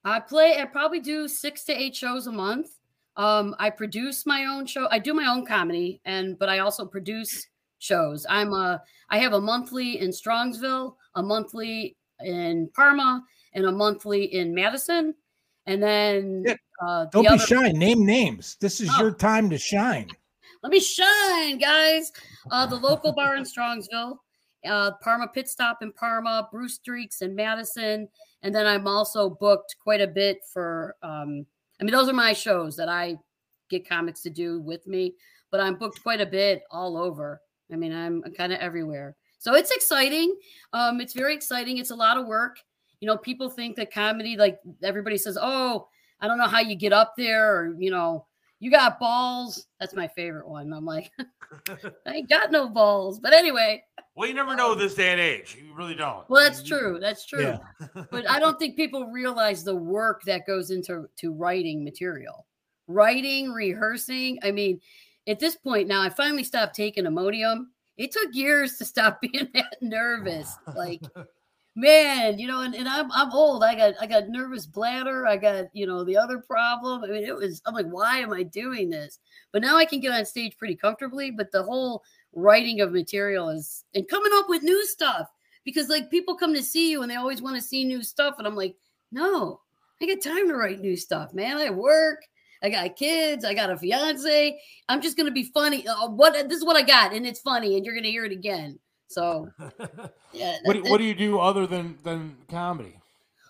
I 0.03 0.19
play 0.19 0.57
I 0.59 0.65
probably 0.65 0.99
do 0.99 1.27
6 1.27 1.63
to 1.65 1.73
8 1.73 1.95
shows 1.95 2.27
a 2.27 2.31
month. 2.31 2.69
Um 3.15 3.55
I 3.59 3.69
produce 3.69 4.25
my 4.25 4.45
own 4.45 4.65
show. 4.65 4.87
I 4.91 4.99
do 4.99 5.13
my 5.13 5.25
own 5.25 5.45
comedy 5.45 6.01
and 6.05 6.37
but 6.39 6.49
I 6.49 6.59
also 6.59 6.85
produce 6.85 7.47
shows. 7.79 8.25
I'm 8.29 8.53
a 8.53 8.81
I 9.09 9.17
have 9.19 9.33
a 9.33 9.41
monthly 9.41 9.99
in 9.99 10.09
Strongsville, 10.11 10.95
a 11.15 11.23
monthly 11.23 11.95
in 12.23 12.69
Parma, 12.75 13.23
and 13.53 13.65
a 13.65 13.71
monthly 13.71 14.25
in 14.33 14.53
Madison. 14.53 15.13
And 15.65 15.81
then 15.83 16.45
uh 16.81 17.05
the 17.05 17.09
Don't 17.11 17.23
be 17.23 17.27
other- 17.29 17.39
shy. 17.39 17.71
Name 17.71 18.05
names. 18.05 18.57
This 18.61 18.79
is 18.81 18.89
Oh. 18.93 18.99
your 19.01 19.11
time 19.13 19.49
to 19.49 19.57
shine. 19.57 20.09
let 20.63 20.71
me 20.71 20.79
shine, 20.79 21.57
guys. 21.57 22.11
Uh, 22.51 22.65
the 22.65 22.75
local 22.89 23.11
bar 23.13 23.35
in 23.35 23.43
Strongsville, 23.43 24.17
uh, 24.65 24.91
Parma 25.01 25.27
Pit 25.27 25.47
Stop 25.49 25.81
in 25.81 25.91
Parma, 25.91 26.47
Bruce 26.51 26.75
Streaks 26.75 27.21
in 27.21 27.35
Madison, 27.35 28.07
and 28.43 28.55
then 28.55 28.65
I'm 28.65 28.87
also 28.87 29.29
booked 29.29 29.75
quite 29.81 30.01
a 30.01 30.07
bit 30.07 30.39
for. 30.53 30.95
Um, 31.03 31.45
I 31.79 31.83
mean, 31.83 31.91
those 31.93 32.09
are 32.09 32.13
my 32.13 32.33
shows 32.33 32.75
that 32.77 32.89
I 32.89 33.17
get 33.69 33.87
comics 33.87 34.21
to 34.21 34.29
do 34.29 34.61
with 34.61 34.87
me, 34.87 35.13
but 35.51 35.59
I'm 35.59 35.75
booked 35.75 36.01
quite 36.01 36.21
a 36.21 36.25
bit 36.25 36.63
all 36.71 36.97
over. 36.97 37.41
I 37.71 37.75
mean, 37.75 37.93
I'm 37.93 38.23
kind 38.35 38.53
of 38.53 38.59
everywhere, 38.59 39.15
so 39.39 39.53
it's 39.55 39.71
exciting. 39.71 40.35
Um, 40.73 41.01
it's 41.01 41.13
very 41.13 41.33
exciting. 41.33 41.77
It's 41.77 41.91
a 41.91 41.95
lot 41.95 42.17
of 42.17 42.25
work. 42.25 42.57
You 42.99 43.07
know, 43.07 43.17
people 43.17 43.49
think 43.49 43.75
that 43.75 43.93
comedy, 43.93 44.37
like 44.37 44.59
everybody 44.83 45.17
says, 45.17 45.37
oh, 45.39 45.87
I 46.19 46.27
don't 46.27 46.39
know 46.39 46.47
how 46.47 46.59
you 46.59 46.75
get 46.75 46.93
up 46.93 47.13
there, 47.15 47.55
or 47.55 47.75
you 47.77 47.91
know, 47.91 48.25
you 48.59 48.71
got 48.71 48.99
balls. 48.99 49.67
That's 49.79 49.93
my 49.93 50.07
favorite 50.07 50.47
one. 50.47 50.73
I'm 50.73 50.85
like, 50.85 51.11
I 51.69 52.13
ain't 52.15 52.29
got 52.29 52.51
no 52.51 52.67
balls. 52.67 53.19
But 53.19 53.33
anyway, 53.33 53.83
Well, 54.15 54.27
you 54.27 54.33
never 54.33 54.55
know 54.55 54.73
this 54.73 54.95
day 54.95 55.11
and 55.11 55.21
age. 55.21 55.57
You 55.61 55.75
really 55.75 55.93
don't. 55.93 56.27
well, 56.29 56.43
that's 56.43 56.63
true. 56.63 56.97
That's 56.99 57.25
true. 57.25 57.41
Yeah. 57.43 58.03
but 58.11 58.27
I 58.29 58.39
don't 58.39 58.57
think 58.57 58.75
people 58.75 59.07
realize 59.07 59.63
the 59.63 59.75
work 59.75 60.23
that 60.23 60.47
goes 60.47 60.71
into 60.71 61.05
to 61.17 61.31
writing 61.31 61.83
material, 61.83 62.47
writing, 62.87 63.51
rehearsing. 63.51 64.39
I 64.41 64.51
mean, 64.51 64.81
at 65.27 65.39
this 65.39 65.55
point 65.55 65.87
now, 65.87 66.01
I 66.01 66.09
finally 66.09 66.43
stopped 66.43 66.75
taking 66.75 67.05
Imodium. 67.05 67.65
It 67.97 68.11
took 68.11 68.33
years 68.33 68.77
to 68.77 68.85
stop 68.85 69.21
being 69.21 69.49
that 69.53 69.77
nervous. 69.81 70.55
Like, 70.75 71.01
man, 71.75 72.39
you 72.39 72.47
know, 72.47 72.61
and, 72.61 72.75
and 72.75 72.87
I'm 72.87 73.11
I'm 73.11 73.31
old. 73.31 73.63
I 73.63 73.75
got 73.75 73.95
I 73.99 74.07
got 74.07 74.29
nervous 74.29 74.65
bladder. 74.65 75.25
I 75.27 75.37
got 75.37 75.65
you 75.73 75.85
know 75.85 76.03
the 76.03 76.17
other 76.17 76.39
problem. 76.39 77.03
I 77.03 77.07
mean, 77.07 77.23
it 77.23 77.35
was. 77.35 77.61
I'm 77.65 77.73
like, 77.73 77.87
why 77.87 78.19
am 78.19 78.33
I 78.33 78.43
doing 78.43 78.89
this? 78.89 79.19
But 79.51 79.61
now 79.61 79.77
I 79.77 79.85
can 79.85 79.99
get 79.99 80.11
on 80.11 80.25
stage 80.25 80.57
pretty 80.57 80.75
comfortably. 80.75 81.31
But 81.31 81.51
the 81.51 81.63
whole 81.63 82.03
writing 82.33 82.81
of 82.81 82.91
material 82.91 83.49
is 83.49 83.83
and 83.95 84.07
coming 84.07 84.31
up 84.35 84.47
with 84.49 84.63
new 84.63 84.85
stuff 84.85 85.27
because 85.63 85.89
like 85.89 86.11
people 86.11 86.35
come 86.35 86.53
to 86.53 86.63
see 86.63 86.91
you 86.91 87.01
and 87.01 87.11
they 87.11 87.15
always 87.15 87.41
want 87.41 87.55
to 87.55 87.61
see 87.61 87.83
new 87.83 88.03
stuff, 88.03 88.35
and 88.37 88.47
I'm 88.47 88.55
like, 88.55 88.75
no, 89.11 89.61
I 90.01 90.05
got 90.05 90.21
time 90.21 90.47
to 90.47 90.55
write 90.55 90.79
new 90.79 90.95
stuff, 90.95 91.33
man. 91.33 91.57
I 91.57 91.69
work. 91.69 92.21
I 92.63 92.69
got 92.69 92.95
kids. 92.95 93.45
I 93.45 93.53
got 93.53 93.69
a 93.69 93.77
fiance. 93.77 94.59
I'm 94.89 95.01
just 95.01 95.17
gonna 95.17 95.31
be 95.31 95.43
funny. 95.43 95.87
Uh, 95.87 96.09
what 96.09 96.33
this 96.49 96.57
is 96.59 96.65
what 96.65 96.75
I 96.75 96.81
got, 96.81 97.13
and 97.13 97.25
it's 97.25 97.39
funny, 97.39 97.75
and 97.77 97.85
you're 97.85 97.95
gonna 97.95 98.07
hear 98.07 98.25
it 98.25 98.31
again. 98.31 98.79
So, 99.07 99.49
yeah. 100.33 100.57
What 100.63 100.73
do, 100.73 100.83
what 100.89 100.97
do 100.97 101.03
you 101.05 101.15
do 101.15 101.39
other 101.39 101.65
than 101.67 101.97
than 102.03 102.35
comedy? 102.49 102.99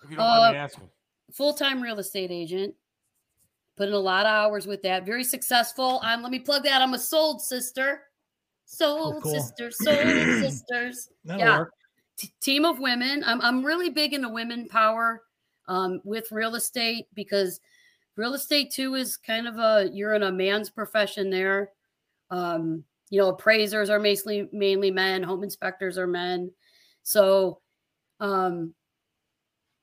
If 0.04 0.10
you 0.10 0.16
don't 0.16 0.26
mind 0.26 0.52
me 0.54 0.58
Uh, 0.58 0.62
asking. 0.62 0.88
full-time 1.32 1.82
real 1.82 1.98
estate 1.98 2.30
agent 2.30 2.74
put 3.76 3.88
in 3.88 3.94
a 3.94 3.98
lot 3.98 4.26
of 4.26 4.30
hours 4.30 4.66
with 4.66 4.82
that 4.82 5.04
very 5.06 5.22
successful 5.22 6.00
i'm 6.02 6.20
let 6.22 6.32
me 6.32 6.38
plug 6.40 6.64
that 6.64 6.80
i'm 6.82 6.94
a 6.94 6.98
sold 6.98 7.40
sister 7.40 8.02
sold 8.64 9.16
Oh, 9.16 9.20
cool. 9.20 9.34
sister 9.34 9.70
sold 9.70 9.98
sisters 10.40 11.10
That'll 11.24 11.40
yeah 11.40 11.58
work. 11.58 11.72
T- 12.16 12.32
team 12.40 12.64
of 12.64 12.78
women 12.80 13.22
I'm, 13.26 13.40
I'm 13.40 13.64
really 13.64 13.90
big 13.90 14.14
into 14.14 14.28
women 14.28 14.66
power 14.68 15.22
um, 15.68 16.00
with 16.04 16.32
real 16.32 16.54
estate 16.54 17.06
because 17.14 17.60
real 18.18 18.34
estate 18.34 18.70
too 18.70 18.94
is 18.94 19.16
kind 19.16 19.48
of 19.48 19.56
a 19.56 19.88
you're 19.92 20.14
in 20.14 20.24
a 20.24 20.32
man's 20.32 20.68
profession 20.68 21.30
there 21.30 21.70
um, 22.30 22.84
you 23.08 23.18
know 23.18 23.28
appraisers 23.28 23.88
are 23.88 23.98
mainly 23.98 24.48
mainly 24.52 24.90
men 24.90 25.22
home 25.22 25.42
inspectors 25.42 25.96
are 25.96 26.06
men 26.06 26.50
so 27.02 27.60
um 28.20 28.74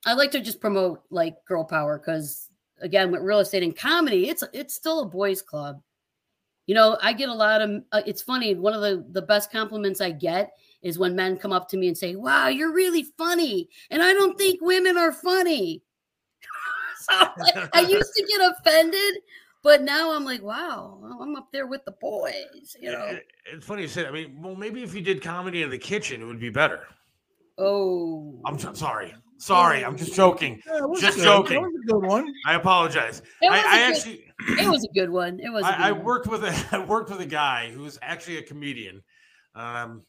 I 0.06 0.14
like 0.14 0.32
to 0.32 0.40
just 0.40 0.62
promote 0.62 1.02
like 1.10 1.44
girl 1.48 1.64
power 1.64 1.98
because 1.98 2.50
again, 2.80 3.12
with 3.12 3.22
real 3.22 3.40
estate 3.40 3.64
and 3.64 3.76
comedy, 3.76 4.30
it's 4.30 4.44
it's 4.54 4.76
still 4.76 5.02
a 5.02 5.06
boys' 5.06 5.42
club. 5.42 5.82
You 6.68 6.76
know, 6.76 6.98
I 7.02 7.14
get 7.14 7.30
a 7.30 7.34
lot 7.34 7.62
of. 7.62 7.84
Uh, 7.92 8.02
it's 8.06 8.22
funny. 8.22 8.54
One 8.56 8.74
of 8.74 8.82
the 8.82 9.06
the 9.12 9.22
best 9.22 9.52
compliments 9.52 10.02
I 10.02 10.12
get 10.12 10.52
is 10.82 11.00
when 11.00 11.16
men 11.16 11.38
come 11.38 11.52
up 11.52 11.68
to 11.70 11.78
me 11.78 11.88
and 11.88 11.98
say, 11.98 12.16
"Wow, 12.16 12.48
you're 12.48 12.74
really 12.74 13.04
funny," 13.18 13.70
and 13.90 14.04
I 14.04 14.14
don't 14.14 14.38
think 14.38 14.62
women 14.62 14.98
are 14.98 15.12
funny. 15.12 15.82
like, 17.38 17.70
I 17.76 17.82
used 17.82 18.14
to 18.16 18.26
get 18.26 18.52
offended, 18.52 19.22
but 19.64 19.82
now 19.82 20.14
I'm 20.14 20.26
like, 20.26 20.42
wow, 20.42 21.00
I'm 21.22 21.36
up 21.36 21.50
there 21.52 21.68
with 21.68 21.84
the 21.86 21.94
boys. 22.02 22.76
You 22.80 22.92
know. 22.92 23.06
It- 23.06 23.26
it's 23.54 23.66
funny 23.66 23.84
you 23.84 23.88
said. 23.88 24.08
I 24.08 24.12
mean, 24.12 24.42
well, 24.42 24.56
maybe 24.56 24.82
if 24.82 24.96
you 24.96 25.02
did 25.02 25.22
comedy 25.22 25.62
in 25.62 25.70
the 25.70 25.78
kitchen, 25.78 26.20
it 26.22 26.26
would 26.26 26.40
be 26.40 26.50
better. 26.50 26.88
Oh, 27.58 28.40
I'm 28.46 28.58
so- 28.58 28.74
sorry. 28.74 29.14
Sorry, 29.38 29.84
I'm 29.84 29.98
just 29.98 30.14
joking. 30.14 30.62
Yeah, 30.66 30.86
was 30.86 31.02
Just 31.02 31.18
good. 31.18 31.26
joking. 31.26 31.62
That 31.62 31.68
was 31.68 31.82
a 31.84 31.92
good 31.92 32.08
one. 32.08 32.34
I 32.46 32.54
apologize. 32.56 33.22
It 33.42 33.52
I, 33.52 33.90
was 33.90 34.04
good- 34.04 34.20
actually, 34.20 34.64
it 34.64 34.70
was 34.70 34.84
a 34.86 34.94
good 34.94 35.10
one. 35.10 35.40
It 35.42 35.50
was. 35.50 35.64
I, 35.66 35.90
I 35.90 35.92
worked 35.92 36.28
with 36.28 36.46
a, 36.46 36.68
I 36.72 36.86
worked 36.86 37.10
with 37.10 37.20
a 37.20 37.26
guy 37.26 37.70
who's 37.70 38.00
actually 38.02 38.38
a 38.38 38.42
comedian. 38.44 39.04
Um, 39.54 40.04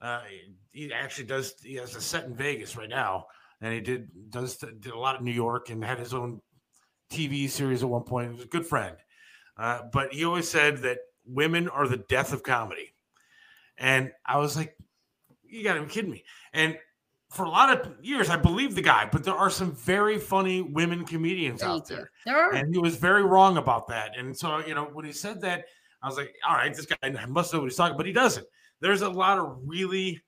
uh, 0.00 0.22
he 0.70 0.92
actually 0.92 1.26
does. 1.26 1.54
He 1.62 1.74
has 1.74 1.96
a 1.96 2.00
set 2.00 2.24
in 2.24 2.34
Vegas 2.34 2.76
right 2.76 2.88
now, 2.88 3.26
and 3.60 3.72
he 3.74 3.80
did 3.80 4.30
does 4.30 4.56
did 4.56 4.86
a 4.86 4.98
lot 4.98 5.18
in 5.18 5.24
New 5.24 5.32
York 5.32 5.70
and 5.70 5.84
had 5.84 5.98
his 5.98 6.14
own 6.14 6.40
TV 7.10 7.48
series 7.48 7.82
at 7.82 7.88
one 7.88 8.02
point. 8.02 8.28
He 8.28 8.36
was 8.36 8.44
a 8.44 8.48
good 8.48 8.66
friend, 8.66 8.96
uh, 9.56 9.82
but 9.92 10.12
he 10.12 10.24
always 10.24 10.48
said 10.48 10.78
that 10.78 10.98
women 11.24 11.68
are 11.68 11.86
the 11.88 11.98
death 11.98 12.32
of 12.32 12.42
comedy, 12.42 12.94
and 13.78 14.12
I 14.24 14.38
was 14.38 14.56
like, 14.56 14.76
"You 15.44 15.64
got 15.64 15.74
to 15.74 15.82
be 15.82 15.88
kidding 15.88 16.10
me!" 16.10 16.24
And 16.52 16.78
for 17.30 17.44
a 17.44 17.48
lot 17.48 17.70
of 17.70 18.04
years, 18.04 18.28
I 18.28 18.36
believed 18.36 18.74
the 18.74 18.82
guy, 18.82 19.08
but 19.10 19.22
there 19.22 19.34
are 19.34 19.50
some 19.50 19.72
very 19.72 20.18
funny 20.18 20.62
women 20.62 21.04
comedians 21.04 21.62
out 21.62 21.86
there. 21.86 22.10
There 22.26 22.36
are. 22.36 22.52
And 22.52 22.74
he 22.74 22.80
was 22.80 22.96
very 22.96 23.22
wrong 23.22 23.56
about 23.56 23.86
that. 23.88 24.18
And 24.18 24.36
so, 24.36 24.58
you 24.66 24.74
know, 24.74 24.90
when 24.92 25.04
he 25.04 25.12
said 25.12 25.40
that, 25.42 25.66
I 26.02 26.08
was 26.08 26.16
like, 26.16 26.34
all 26.46 26.56
right, 26.56 26.74
this 26.74 26.86
guy 26.86 27.26
must 27.28 27.52
know 27.52 27.60
what 27.60 27.66
he's 27.66 27.76
talking, 27.76 27.96
but 27.96 28.06
he 28.06 28.12
doesn't. 28.12 28.46
There's 28.80 29.02
a 29.02 29.08
lot 29.08 29.38
of 29.38 29.58
really, 29.64 30.20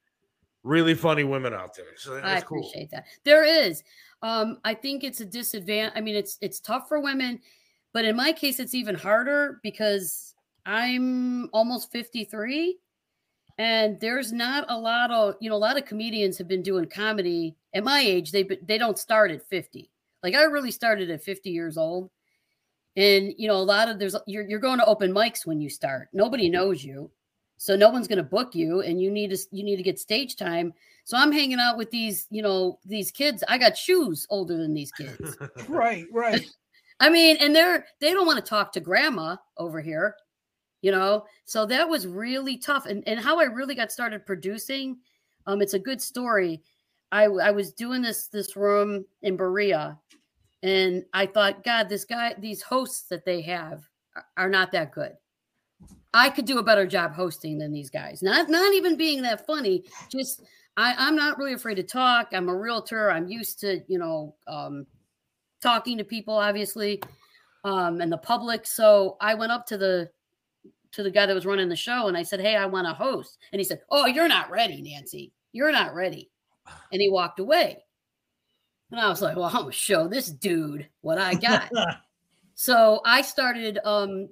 really 0.64 0.94
funny 0.94 1.24
women 1.24 1.55
out 1.55 1.74
there. 1.74 1.97
So 1.97 2.16
I 2.16 2.20
that's 2.20 2.44
cool. 2.44 2.59
appreciate 2.59 2.90
that. 2.90 3.06
There 3.24 3.44
is. 3.44 3.82
Um, 4.22 4.59
I 4.64 4.74
think 4.74 5.02
it's 5.02 5.20
a 5.20 5.26
disadvantage. 5.26 5.93
I 5.97 6.01
mean, 6.01 6.14
it's 6.14 6.39
it's 6.40 6.60
tough 6.60 6.89
for 6.89 7.01
women, 7.01 7.40
but 7.93 8.05
in 8.05 8.16
my 8.16 8.32
case, 8.32 8.60
it's 8.60 8.74
even 8.74 8.94
harder 8.94 9.59
because 9.62 10.34
I'm 10.64 11.48
almost 11.52 11.90
53, 11.90 12.78
and 13.59 13.98
there's 14.01 14.32
not 14.32 14.66
a 14.68 14.78
lot 14.78 15.10
of 15.10 15.34
you 15.40 15.51
know 15.51 15.56
a 15.56 15.59
lot 15.59 15.76
of 15.76 15.84
comedians 15.84 16.39
have 16.39 16.48
been 16.48 16.62
doing 16.62 16.86
comedy 16.86 17.56
at 17.74 17.84
my 17.84 18.01
age. 18.01 18.30
They 18.30 18.44
they 18.44 18.78
don't 18.78 18.98
start 18.98 19.30
at 19.30 19.47
50. 19.48 19.90
Like 20.22 20.34
I 20.36 20.44
really 20.44 20.70
started 20.70 21.10
at 21.10 21.24
50 21.24 21.51
years 21.51 21.76
old, 21.76 22.10
and 22.97 23.34
you 23.36 23.48
know 23.48 23.56
a 23.56 23.59
lot 23.59 23.89
of 23.89 23.98
there's 23.98 24.14
you're 24.28 24.48
you're 24.48 24.60
going 24.60 24.78
to 24.78 24.86
open 24.86 25.12
mics 25.12 25.44
when 25.44 25.60
you 25.60 25.68
start. 25.68 26.09
Nobody 26.12 26.48
knows 26.48 26.84
you 26.84 27.10
so 27.62 27.76
no 27.76 27.90
one's 27.90 28.09
going 28.09 28.16
to 28.16 28.24
book 28.24 28.56
you 28.56 28.80
and 28.80 29.01
you 29.01 29.09
need 29.09 29.30
to 29.30 29.39
you 29.52 29.62
need 29.62 29.76
to 29.76 29.84
get 29.84 30.01
stage 30.01 30.34
time. 30.34 30.74
So 31.05 31.16
i'm 31.16 31.30
hanging 31.30 31.60
out 31.60 31.76
with 31.76 31.93
these 31.93 32.26
you 32.28 32.43
know 32.43 32.80
these 32.84 33.12
kids. 33.12 33.44
I 33.47 33.56
got 33.56 33.76
shoes 33.76 34.26
older 34.30 34.56
than 34.56 34.74
these 34.74 34.90
kids. 34.90 35.36
Right, 35.68 36.06
right. 36.12 36.44
i 36.98 37.09
mean 37.09 37.36
and 37.39 37.55
they're 37.55 37.86
they 38.01 38.10
don't 38.12 38.26
want 38.26 38.44
to 38.44 38.48
talk 38.48 38.72
to 38.72 38.80
grandma 38.80 39.36
over 39.56 39.80
here 39.80 40.16
you 40.80 40.90
know? 40.90 41.24
So 41.44 41.64
that 41.66 41.89
was 41.89 42.09
really 42.09 42.59
tough. 42.59 42.86
And 42.86 43.05
and 43.06 43.20
how 43.20 43.39
i 43.39 43.44
really 43.44 43.76
got 43.76 43.93
started 43.93 44.26
producing 44.26 44.98
um 45.47 45.62
it's 45.62 45.74
a 45.74 45.78
good 45.78 46.02
story. 46.02 46.62
I 47.12 47.26
i 47.26 47.52
was 47.52 47.72
doing 47.72 48.02
this 48.02 48.26
this 48.26 48.56
room 48.56 49.05
in 49.22 49.36
berea 49.36 49.98
and 50.64 51.05
i 51.12 51.26
thought 51.26 51.62
god 51.62 51.89
this 51.89 52.05
guy 52.05 52.34
these 52.39 52.62
hosts 52.62 53.02
that 53.09 53.24
they 53.24 53.40
have 53.43 53.84
are- 54.16 54.26
are 54.36 54.51
not 54.51 54.72
that 54.72 54.90
good 54.90 55.12
I 56.14 56.30
could 56.30 56.44
do 56.44 56.59
a 56.59 56.62
better 56.62 56.86
job 56.86 57.14
hosting 57.14 57.59
than 57.59 57.72
these 57.72 57.90
guys. 57.90 58.22
Not 58.22 58.48
not 58.48 58.74
even 58.74 58.96
being 58.96 59.22
that 59.22 59.46
funny. 59.46 59.84
Just 60.10 60.42
I, 60.76 60.94
I'm 60.96 61.16
not 61.16 61.38
really 61.38 61.54
afraid 61.54 61.76
to 61.76 61.82
talk. 61.82 62.28
I'm 62.32 62.48
a 62.48 62.56
realtor. 62.56 63.10
I'm 63.10 63.28
used 63.28 63.60
to 63.60 63.80
you 63.88 63.98
know 63.98 64.34
um, 64.46 64.86
talking 65.62 65.98
to 65.98 66.04
people, 66.04 66.34
obviously, 66.34 67.02
um, 67.64 68.00
and 68.00 68.12
the 68.12 68.18
public. 68.18 68.66
So 68.66 69.16
I 69.20 69.34
went 69.34 69.52
up 69.52 69.66
to 69.66 69.78
the 69.78 70.10
to 70.92 71.02
the 71.02 71.10
guy 71.10 71.24
that 71.24 71.34
was 71.34 71.46
running 71.46 71.68
the 71.68 71.76
show 71.76 72.09
and 72.09 72.16
I 72.16 72.22
said, 72.22 72.40
"Hey, 72.40 72.56
I 72.56 72.66
want 72.66 72.86
to 72.86 72.94
host." 72.94 73.38
And 73.52 73.60
he 73.60 73.64
said, 73.64 73.80
"Oh, 73.90 74.06
you're 74.06 74.28
not 74.28 74.50
ready, 74.50 74.82
Nancy. 74.82 75.32
You're 75.52 75.72
not 75.72 75.94
ready." 75.94 76.30
And 76.92 77.00
he 77.00 77.10
walked 77.10 77.40
away. 77.40 77.84
And 78.90 79.00
I 79.00 79.09
was 79.09 79.22
like, 79.22 79.36
"Well, 79.36 79.46
I'm 79.46 79.52
gonna 79.52 79.72
show 79.72 80.06
this 80.06 80.26
dude 80.26 80.88
what 81.00 81.18
I 81.18 81.34
got." 81.34 81.70
so 82.54 83.00
I 83.06 83.22
started 83.22 83.78
um, 83.84 84.28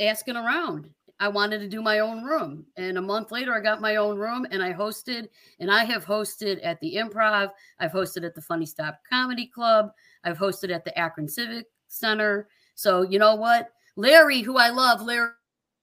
asking 0.00 0.36
around. 0.36 0.88
I 1.22 1.28
wanted 1.28 1.58
to 1.58 1.68
do 1.68 1.82
my 1.82 1.98
own 1.98 2.24
room. 2.24 2.64
And 2.78 2.96
a 2.96 3.02
month 3.02 3.30
later, 3.30 3.54
I 3.54 3.60
got 3.60 3.82
my 3.82 3.96
own 3.96 4.16
room 4.18 4.46
and 4.50 4.62
I 4.62 4.72
hosted. 4.72 5.28
And 5.58 5.70
I 5.70 5.84
have 5.84 6.04
hosted 6.04 6.60
at 6.62 6.80
the 6.80 6.94
Improv. 6.96 7.50
I've 7.78 7.92
hosted 7.92 8.24
at 8.24 8.34
the 8.34 8.40
Funny 8.40 8.64
Stop 8.64 8.98
Comedy 9.08 9.46
Club. 9.46 9.90
I've 10.24 10.38
hosted 10.38 10.74
at 10.74 10.84
the 10.84 10.96
Akron 10.98 11.28
Civic 11.28 11.66
Center. 11.88 12.48
So, 12.74 13.02
you 13.02 13.18
know 13.18 13.34
what? 13.34 13.68
Larry, 13.96 14.40
who 14.40 14.56
I 14.56 14.70
love, 14.70 15.02
Larry, 15.02 15.32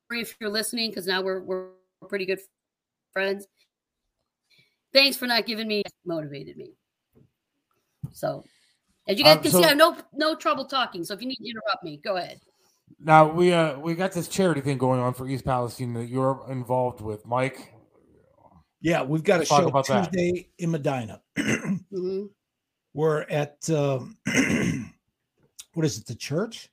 if 0.09 0.35
you're 0.39 0.49
listening, 0.49 0.89
because 0.89 1.05
now 1.05 1.21
we're, 1.21 1.41
we're 1.41 1.67
pretty 2.09 2.25
good 2.25 2.39
friends. 3.13 3.45
Thanks 4.93 5.17
for 5.17 5.27
not 5.27 5.45
giving 5.45 5.67
me 5.67 5.83
motivated 6.05 6.57
me. 6.57 6.71
So, 8.11 8.43
as 9.07 9.19
you 9.19 9.23
guys 9.23 9.37
Um, 9.37 9.43
can 9.43 9.51
so- 9.51 9.57
see, 9.59 9.65
I 9.65 9.69
have 9.69 9.77
no 9.77 9.97
no 10.13 10.35
trouble 10.35 10.65
talking. 10.65 11.03
So 11.03 11.13
if 11.13 11.21
you 11.21 11.27
need 11.27 11.35
to 11.35 11.47
interrupt 11.49 11.83
me, 11.83 11.97
go 11.97 12.15
ahead. 12.15 12.39
Now 12.99 13.31
we 13.31 13.53
uh 13.53 13.77
we 13.79 13.93
got 13.93 14.11
this 14.11 14.27
charity 14.27 14.61
thing 14.61 14.77
going 14.77 14.99
on 14.99 15.13
for 15.13 15.27
East 15.27 15.45
Palestine 15.45 15.93
that 15.93 16.07
you're 16.07 16.45
involved 16.49 17.01
with, 17.01 17.25
Mike. 17.25 17.73
Yeah, 18.81 19.03
we've 19.03 19.23
got 19.23 19.35
a 19.35 19.37
Let's 19.39 19.49
talk 19.49 19.61
show 19.61 19.67
about 19.67 19.87
that. 19.87 20.11
Tuesday 20.11 20.49
in 20.59 20.71
Medina. 20.71 21.21
Mhm. 21.93 22.29
We're 22.93 23.21
at 23.23 23.69
um, 23.69 24.17
what 25.73 25.85
is 25.85 25.99
it? 25.99 26.07
The 26.07 26.15
church 26.15 26.69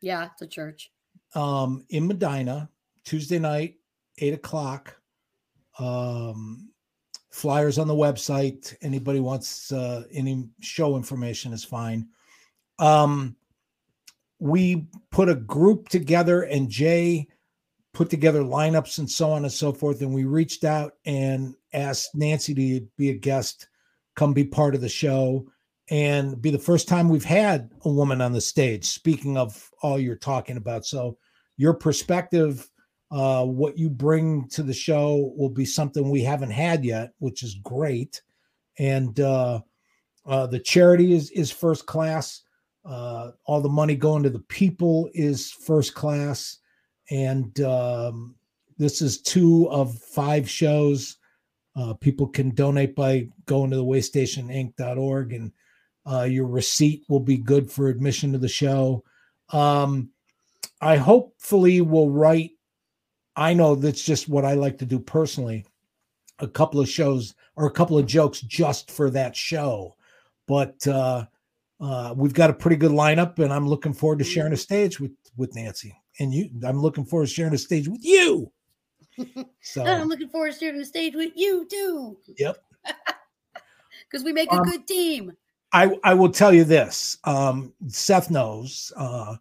Yeah, 0.00 0.28
the 0.38 0.46
church. 0.46 0.90
um, 1.34 1.84
in 1.88 2.06
Medina 2.06 2.68
Tuesday 3.04 3.38
night, 3.38 3.76
eight 4.18 4.34
o'clock. 4.34 4.94
Um, 5.78 6.70
flyers 7.30 7.78
on 7.78 7.88
the 7.88 7.94
website. 7.94 8.74
Anybody 8.82 9.20
wants 9.20 9.72
uh, 9.72 10.04
any 10.12 10.48
show 10.60 10.96
information 10.96 11.52
is 11.52 11.64
fine. 11.64 12.08
Um, 12.78 13.34
we 14.38 14.86
put 15.10 15.28
a 15.28 15.34
group 15.34 15.88
together, 15.88 16.42
and 16.42 16.68
Jay 16.68 17.28
put 17.92 18.10
together 18.10 18.42
lineups 18.42 18.98
and 18.98 19.10
so 19.10 19.30
on 19.30 19.44
and 19.44 19.52
so 19.52 19.72
forth. 19.72 20.02
And 20.02 20.12
we 20.12 20.24
reached 20.24 20.64
out 20.64 20.94
and 21.06 21.54
asked 21.72 22.14
Nancy 22.14 22.54
to 22.54 22.86
be 22.98 23.10
a 23.10 23.14
guest, 23.14 23.68
come 24.16 24.32
be 24.32 24.44
part 24.44 24.74
of 24.74 24.80
the 24.80 24.88
show, 24.88 25.46
and 25.90 26.40
be 26.40 26.50
the 26.50 26.58
first 26.58 26.88
time 26.88 27.08
we've 27.08 27.24
had 27.24 27.70
a 27.84 27.90
woman 27.90 28.20
on 28.20 28.32
the 28.32 28.40
stage. 28.40 28.84
Speaking 28.84 29.36
of 29.36 29.70
all 29.82 29.98
you're 29.98 30.16
talking 30.16 30.56
about, 30.56 30.84
so 30.84 31.16
your 31.56 31.74
perspective, 31.74 32.68
uh, 33.12 33.44
what 33.44 33.78
you 33.78 33.90
bring 33.90 34.48
to 34.48 34.62
the 34.62 34.74
show, 34.74 35.32
will 35.36 35.50
be 35.50 35.64
something 35.64 36.10
we 36.10 36.22
haven't 36.22 36.50
had 36.50 36.84
yet, 36.84 37.12
which 37.18 37.42
is 37.42 37.54
great. 37.62 38.22
And 38.78 39.18
uh, 39.20 39.60
uh, 40.26 40.46
the 40.48 40.58
charity 40.58 41.12
is 41.12 41.30
is 41.30 41.50
first 41.50 41.86
class. 41.86 42.40
Uh, 42.84 43.30
all 43.46 43.60
the 43.60 43.68
money 43.68 43.96
going 43.96 44.22
to 44.22 44.30
the 44.30 44.38
people 44.40 45.08
is 45.14 45.50
first 45.50 45.94
class 45.94 46.58
and 47.10 47.60
um, 47.60 48.34
this 48.78 49.02
is 49.02 49.20
two 49.20 49.68
of 49.70 49.98
five 49.98 50.48
shows. 50.48 51.18
Uh, 51.76 51.94
people 51.94 52.26
can 52.26 52.50
donate 52.50 52.94
by 52.94 53.28
going 53.46 53.70
to 53.70 53.76
the 53.76 53.84
waystationinc.org, 53.84 55.32
and 55.32 55.52
uh, 56.10 56.22
your 56.22 56.46
receipt 56.46 57.04
will 57.08 57.20
be 57.20 57.36
good 57.36 57.70
for 57.70 57.88
admission 57.88 58.32
to 58.32 58.38
the 58.38 58.48
show. 58.48 59.04
Um, 59.50 60.10
I 60.80 60.96
hopefully 60.96 61.80
will 61.80 62.10
write. 62.10 62.52
I 63.36 63.54
know 63.54 63.74
that's 63.74 64.04
just 64.04 64.28
what 64.28 64.44
I 64.44 64.54
like 64.54 64.78
to 64.78 64.86
do 64.86 64.98
personally. 64.98 65.66
A 66.38 66.48
couple 66.48 66.80
of 66.80 66.88
shows 66.88 67.34
or 67.56 67.66
a 67.66 67.72
couple 67.72 67.98
of 67.98 68.06
jokes 68.06 68.40
just 68.40 68.90
for 68.90 69.10
that 69.10 69.36
show, 69.36 69.96
but 70.46 70.86
uh, 70.86 71.26
uh, 71.80 72.14
we've 72.16 72.34
got 72.34 72.50
a 72.50 72.54
pretty 72.54 72.76
good 72.76 72.92
lineup, 72.92 73.38
and 73.38 73.52
I'm 73.52 73.68
looking 73.68 73.92
forward 73.92 74.18
to 74.20 74.24
sharing 74.24 74.52
a 74.52 74.56
stage 74.56 75.00
with 75.00 75.12
with 75.36 75.54
Nancy 75.54 75.94
and 76.20 76.32
you. 76.32 76.48
I'm 76.66 76.80
looking 76.80 77.04
forward 77.04 77.26
to 77.28 77.34
sharing 77.34 77.54
a 77.54 77.58
stage 77.58 77.88
with 77.88 78.04
you. 78.04 78.50
So 79.60 79.84
I'm 79.84 80.08
looking 80.08 80.28
forward 80.28 80.52
to 80.52 80.58
sharing 80.58 80.78
the 80.78 80.84
stage 80.84 81.14
with 81.14 81.32
you 81.36 81.66
too, 81.70 82.18
yep. 82.36 82.58
because 84.10 84.24
we 84.24 84.32
make 84.32 84.50
a 84.52 84.56
Um, 84.56 84.64
good 84.64 84.86
team. 84.86 85.32
I 85.72 85.96
I 86.02 86.14
will 86.14 86.30
tell 86.30 86.52
you 86.52 86.64
this. 86.64 87.16
Um, 87.24 87.72
Seth 87.88 88.30
knows. 88.30 88.92
Uh, 88.96 89.36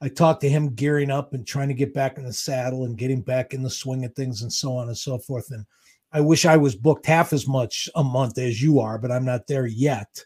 I 0.00 0.08
talked 0.08 0.40
to 0.40 0.48
him 0.48 0.74
gearing 0.74 1.10
up 1.10 1.34
and 1.34 1.46
trying 1.46 1.68
to 1.68 1.74
get 1.74 1.94
back 1.94 2.18
in 2.18 2.24
the 2.24 2.32
saddle 2.32 2.84
and 2.84 2.98
getting 2.98 3.22
back 3.22 3.54
in 3.54 3.62
the 3.62 3.70
swing 3.70 4.04
of 4.04 4.12
things 4.14 4.42
and 4.42 4.52
so 4.52 4.76
on 4.76 4.88
and 4.88 4.98
so 4.98 5.18
forth. 5.18 5.50
And 5.52 5.64
I 6.12 6.20
wish 6.20 6.44
I 6.44 6.56
was 6.56 6.74
booked 6.74 7.06
half 7.06 7.32
as 7.32 7.46
much 7.46 7.88
a 7.94 8.02
month 8.02 8.38
as 8.38 8.60
you 8.60 8.80
are, 8.80 8.98
but 8.98 9.12
I'm 9.12 9.24
not 9.24 9.46
there 9.46 9.66
yet. 9.66 10.24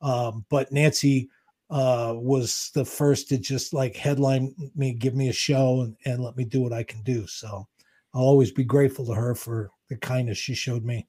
Um, 0.00 0.44
but 0.50 0.72
Nancy 0.72 1.28
uh, 1.70 2.14
was 2.16 2.70
the 2.74 2.84
first 2.84 3.28
to 3.28 3.38
just 3.38 3.74
like 3.74 3.96
headline 3.96 4.54
me, 4.74 4.92
give 4.92 5.14
me 5.14 5.28
a 5.28 5.32
show, 5.32 5.82
and, 5.82 5.96
and 6.04 6.22
let 6.22 6.36
me 6.36 6.44
do 6.44 6.60
what 6.60 6.72
I 6.72 6.82
can 6.82 7.02
do. 7.02 7.26
So 7.26 7.66
I'll 8.14 8.22
always 8.22 8.52
be 8.52 8.64
grateful 8.64 9.04
to 9.06 9.14
her 9.14 9.34
for 9.34 9.70
the 9.88 9.96
kindness 9.96 10.38
she 10.38 10.54
showed 10.54 10.84
me. 10.84 11.06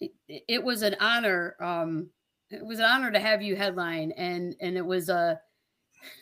It, 0.00 0.12
it 0.28 0.62
was 0.62 0.82
an 0.82 0.96
honor. 1.00 1.56
Um, 1.60 2.08
it 2.50 2.64
was 2.64 2.78
an 2.78 2.86
honor 2.86 3.10
to 3.10 3.20
have 3.20 3.42
you 3.42 3.56
headline, 3.56 4.12
and 4.12 4.56
and 4.60 4.76
it 4.76 4.86
was 4.86 5.10
uh, 5.10 5.34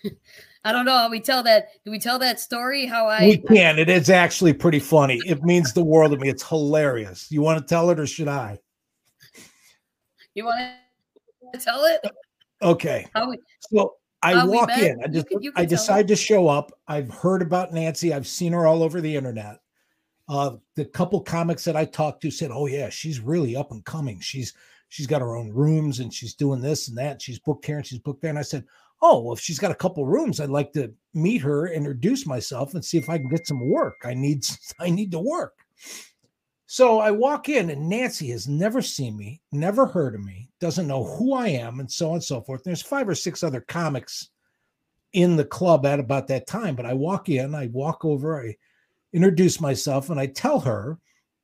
I 0.65 0.73
don't 0.73 0.85
know. 0.85 0.99
How 0.99 1.09
we 1.09 1.21
tell 1.21 1.43
that. 1.45 1.69
Do 1.85 1.91
we 1.91 1.99
tell 1.99 2.19
that 2.19 2.41
story? 2.41 2.87
How 2.87 3.07
I 3.07 3.21
we 3.27 3.37
can. 3.39 3.79
It 3.79 3.89
is 3.89 4.11
actually 4.11 4.55
pretty 4.55 4.81
funny. 4.81 5.21
It 5.25 5.45
means 5.45 5.73
the 5.73 5.85
world 5.85 6.13
to 6.13 6.19
me. 6.19 6.29
It's 6.29 6.47
hilarious. 6.47 7.31
You 7.31 7.43
want 7.43 7.61
to 7.61 7.65
tell 7.65 7.91
it 7.91 8.01
or 8.01 8.07
should 8.07 8.29
I? 8.29 8.59
you 10.35 10.45
want 10.45 10.59
to 10.59 10.75
tell 11.55 11.85
it? 11.85 12.01
Okay. 12.63 13.07
We, 13.29 13.39
So 13.71 13.95
I 14.23 14.45
walk 14.47 14.71
in. 14.71 15.01
I 15.03 15.07
You 15.07 15.13
just 15.13 15.29
can- 15.29 15.43
you 15.43 15.51
I 15.57 15.61
can 15.61 15.69
tell 15.69 15.79
decide 15.79 16.09
to 16.09 16.17
show 16.17 16.49
up. 16.49 16.73
I've 16.89 17.11
heard 17.11 17.43
about 17.43 17.73
Nancy. 17.73 18.13
I've 18.13 18.27
seen 18.27 18.53
her 18.53 18.67
all 18.67 18.83
over 18.83 19.01
the 19.01 19.15
internet. 19.15 19.61
Uh, 20.29 20.57
the 20.75 20.85
couple 20.85 21.21
comics 21.21 21.65
that 21.65 21.77
I 21.77 21.85
talked 21.85 22.23
to 22.23 22.31
said, 22.31 22.51
"Oh 22.53 22.67
yeah, 22.67 22.89
she's 22.89 23.21
really 23.21 23.55
up 23.55 23.71
and 23.71 23.85
coming. 23.85 24.19
She's 24.21 24.55
she's 24.89 25.07
got 25.07 25.21
her 25.21 25.37
own 25.37 25.51
rooms 25.53 26.01
and 26.01 26.13
she's 26.13 26.35
doing 26.35 26.61
this 26.61 26.89
and 26.89 26.97
that. 26.99 27.23
She's 27.23 27.39
booked 27.39 27.65
here 27.67 27.77
and 27.77 27.87
she's 27.87 28.01
booked 28.01 28.23
there." 28.23 28.31
And 28.31 28.39
I 28.39 28.43
said, 28.43 28.65
"Oh 29.03 29.21
well, 29.23 29.35
if 29.35 29.41
she's 29.41 29.59
got 29.61 29.71
a 29.71 29.75
couple 29.77 30.05
rooms, 30.05 30.41
I'd 30.41 30.49
like 30.51 30.73
to 30.73 30.93
meet 31.15 31.43
her, 31.43 31.69
introduce 31.69 32.27
myself, 32.27 32.75
and 32.75 32.85
see 32.85 32.99
if 32.99 33.09
I 33.09 33.19
can 33.19 33.29
get 33.29 33.47
some 33.47 33.69
work. 33.69 33.97
I 34.05 34.15
need 34.15 34.45
I 34.81 34.91
need 34.91 35.13
to 35.13 35.21
work." 35.21 35.55
So 36.67 36.99
I 36.99 37.13
walk 37.13 37.49
in, 37.49 37.71
and 37.71 37.89
Nancy 37.89 38.31
has 38.31 38.49
never 38.49 38.83
seen 38.83 39.17
me, 39.17 39.41
never 39.53 39.87
heard 39.87 40.17
of 40.17 40.25
me, 40.25 40.51
doesn't 40.61 40.89
know 40.89 41.05
who 41.05 41.33
I 41.33 41.49
am, 41.49 41.79
and 41.79 41.91
so 41.91 42.09
on 42.09 42.15
and 42.15 42.25
so 42.25 42.41
forth. 42.41 42.65
There's 42.65 42.83
five 42.83 43.09
or 43.09 43.15
six 43.15 43.45
other 43.45 43.61
comics 43.61 44.31
in 45.13 45.37
the 45.37 45.45
club 45.45 45.87
at 45.87 46.01
about 46.01 46.27
that 46.29 46.49
time. 46.49 46.75
But 46.75 46.87
I 46.87 46.93
walk 46.93 47.29
in, 47.29 47.55
I 47.55 47.69
walk 47.69 48.05
over, 48.05 48.41
I 48.43 48.57
introduce 49.13 49.61
myself, 49.61 50.11
and 50.11 50.19
I 50.19 50.27
tell 50.27 50.59
her 50.61 50.99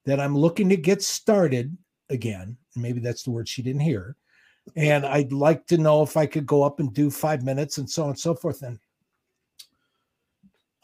that 0.05 0.19
I'm 0.19 0.37
looking 0.37 0.69
to 0.69 0.77
get 0.77 1.03
started 1.03 1.77
again. 2.11 2.57
Maybe 2.75 2.99
that's 3.01 3.23
the 3.23 3.31
word 3.31 3.49
she 3.49 3.63
didn't 3.63 3.83
hear. 3.83 4.17
And 4.77 5.07
I'd 5.07 5.33
like 5.33 5.67
to 5.69 5.79
know 5.79 6.03
if 6.03 6.17
I 6.17 6.27
could 6.27 6.47
go 6.47 6.65
up 6.65 6.81
and 6.81 6.93
do 6.93 7.11
five 7.11 7.45
minutes 7.45 7.79
and 7.79 7.89
so 7.89 8.05
on 8.05 8.11
and 8.11 8.19
so 8.19 8.35
forth. 8.35 8.63
And 8.63 8.79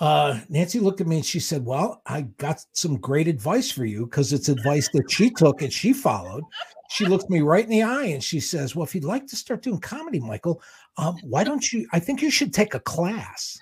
uh, 0.01 0.39
Nancy 0.49 0.79
looked 0.79 1.01
at 1.01 1.07
me 1.07 1.17
and 1.17 1.27
she 1.27 1.41
said, 1.41 1.65
Well, 1.65 2.03
I 2.07 2.23
got 2.39 2.65
some 2.73 2.97
great 2.97 3.27
advice 3.27 3.71
for 3.71 3.85
you 3.85 4.07
because 4.07 4.33
it's 4.33 4.49
advice 4.49 4.89
that 4.93 5.11
she 5.11 5.31
took 5.31 5.61
and 5.63 5.73
she 5.73 5.93
followed. 5.93 6.45
She 6.91 7.05
looked 7.05 7.29
me 7.29 7.41
right 7.41 7.65
in 7.65 7.71
the 7.71 7.83
eye 7.83 8.05
and 8.05 8.23
she 8.23 8.39
says, 8.39 8.77
Well, 8.77 8.85
if 8.85 8.95
you'd 8.95 9.05
like 9.05 9.27
to 9.27 9.37
start 9.37 9.63
doing 9.63 9.81
comedy, 9.81 10.21
Michael, 10.21 10.63
um, 10.99 11.17
why 11.25 11.43
don't 11.43 11.73
you? 11.73 11.87
I 11.93 11.99
think 11.99 12.23
you 12.23 12.31
should 12.31 12.55
take 12.55 12.75
a 12.75 12.81
class. 12.81 13.59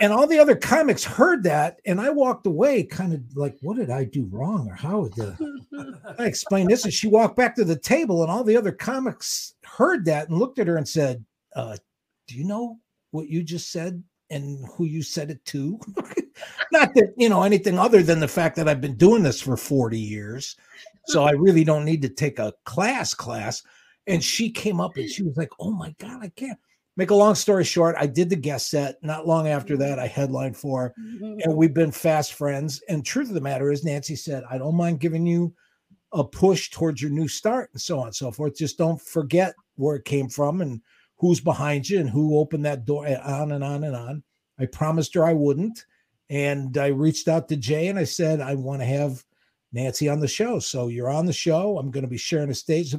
And 0.00 0.14
all 0.14 0.26
the 0.26 0.38
other 0.38 0.56
comics 0.56 1.04
heard 1.04 1.42
that, 1.42 1.78
and 1.84 2.00
I 2.00 2.08
walked 2.08 2.46
away 2.46 2.84
kind 2.84 3.12
of 3.12 3.20
like, 3.36 3.58
What 3.60 3.76
did 3.76 3.90
I 3.90 4.04
do 4.04 4.26
wrong? 4.32 4.66
Or 4.66 4.74
how 4.74 5.08
did 5.08 5.36
I 6.18 6.24
explain 6.24 6.68
this? 6.68 6.84
And 6.84 6.92
she 6.92 7.06
walked 7.06 7.36
back 7.36 7.54
to 7.56 7.64
the 7.64 7.76
table, 7.78 8.22
and 8.22 8.30
all 8.30 8.44
the 8.44 8.56
other 8.56 8.72
comics 8.72 9.54
heard 9.62 10.06
that 10.06 10.30
and 10.30 10.38
looked 10.38 10.58
at 10.58 10.68
her 10.68 10.78
and 10.78 10.88
said, 10.88 11.22
uh, 11.54 11.76
Do 12.28 12.36
you 12.36 12.44
know 12.44 12.78
what 13.10 13.28
you 13.28 13.42
just 13.42 13.70
said 13.70 14.02
and 14.30 14.66
who 14.72 14.84
you 14.84 15.02
said 15.02 15.30
it 15.30 15.44
to? 15.46 15.78
Not 16.72 16.94
that, 16.94 17.14
you 17.16 17.28
know, 17.28 17.42
anything 17.42 17.78
other 17.78 18.02
than 18.02 18.20
the 18.20 18.28
fact 18.28 18.56
that 18.56 18.68
I've 18.68 18.80
been 18.80 18.96
doing 18.96 19.22
this 19.22 19.40
for 19.40 19.56
40 19.56 19.98
years. 19.98 20.56
So 21.06 21.24
I 21.24 21.32
really 21.32 21.64
don't 21.64 21.84
need 21.84 22.02
to 22.02 22.08
take 22.08 22.38
a 22.38 22.54
class 22.64 23.14
class. 23.14 23.62
And 24.06 24.22
she 24.22 24.50
came 24.50 24.80
up 24.80 24.96
and 24.96 25.08
she 25.08 25.22
was 25.22 25.36
like, 25.36 25.50
Oh 25.58 25.72
my 25.72 25.94
God, 25.98 26.20
I 26.22 26.28
can't. 26.28 26.58
Make 26.96 27.10
a 27.10 27.14
long 27.14 27.34
story 27.34 27.64
short, 27.64 27.96
I 27.98 28.06
did 28.06 28.28
the 28.28 28.36
guest 28.36 28.68
set. 28.68 29.02
Not 29.02 29.26
long 29.26 29.48
after 29.48 29.76
that, 29.78 29.98
I 29.98 30.06
headlined 30.06 30.56
for 30.56 30.82
her, 30.82 30.94
and 31.20 31.56
we've 31.56 31.72
been 31.72 31.92
fast 31.92 32.34
friends. 32.34 32.82
And 32.88 33.06
truth 33.06 33.28
of 33.28 33.34
the 33.34 33.40
matter 33.40 33.70
is, 33.70 33.84
Nancy 33.84 34.16
said, 34.16 34.42
I 34.50 34.58
don't 34.58 34.74
mind 34.74 35.00
giving 35.00 35.24
you 35.24 35.54
a 36.12 36.24
push 36.24 36.68
towards 36.68 37.00
your 37.00 37.10
new 37.10 37.28
start 37.28 37.70
and 37.72 37.80
so 37.80 38.00
on 38.00 38.08
and 38.08 38.14
so 38.14 38.30
forth. 38.30 38.56
Just 38.56 38.76
don't 38.76 39.00
forget 39.00 39.54
where 39.76 39.96
it 39.96 40.04
came 40.04 40.28
from 40.28 40.60
and 40.60 40.82
who's 41.20 41.38
behind 41.40 41.88
you 41.88 42.00
and 42.00 42.08
who 42.08 42.38
opened 42.38 42.64
that 42.64 42.86
door, 42.86 43.06
on 43.06 43.52
and 43.52 43.62
on 43.62 43.84
and 43.84 43.94
on. 43.94 44.22
I 44.58 44.66
promised 44.66 45.14
her 45.14 45.24
I 45.24 45.34
wouldn't. 45.34 45.84
And 46.30 46.76
I 46.78 46.86
reached 46.88 47.28
out 47.28 47.48
to 47.48 47.56
Jay 47.56 47.88
and 47.88 47.98
I 47.98 48.04
said, 48.04 48.40
I 48.40 48.54
want 48.54 48.80
to 48.80 48.86
have 48.86 49.22
Nancy 49.72 50.08
on 50.08 50.20
the 50.20 50.28
show. 50.28 50.58
So 50.60 50.88
you're 50.88 51.10
on 51.10 51.26
the 51.26 51.32
show. 51.32 51.76
I'm 51.76 51.90
going 51.90 52.04
to 52.04 52.08
be 52.10 52.16
sharing 52.16 52.50
a 52.50 52.54
stage. 52.54 52.94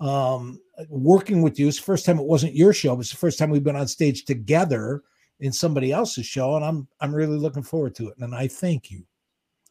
Um, 0.00 0.60
working 0.88 1.42
with 1.42 1.60
you. 1.60 1.68
It's 1.68 1.76
the 1.76 1.84
first 1.84 2.04
time 2.04 2.18
it 2.18 2.24
wasn't 2.24 2.56
your 2.56 2.72
show, 2.72 2.96
but 2.96 3.02
it's 3.02 3.10
the 3.10 3.16
first 3.16 3.38
time 3.38 3.50
we've 3.50 3.62
been 3.62 3.76
on 3.76 3.86
stage 3.86 4.24
together 4.24 5.02
in 5.38 5.52
somebody 5.52 5.92
else's 5.92 6.26
show. 6.26 6.56
And 6.56 6.64
I'm 6.64 6.88
I'm 7.00 7.14
really 7.14 7.38
looking 7.38 7.62
forward 7.62 7.94
to 7.96 8.08
it. 8.08 8.16
And 8.18 8.34
I 8.34 8.48
thank 8.48 8.90
you. 8.90 9.04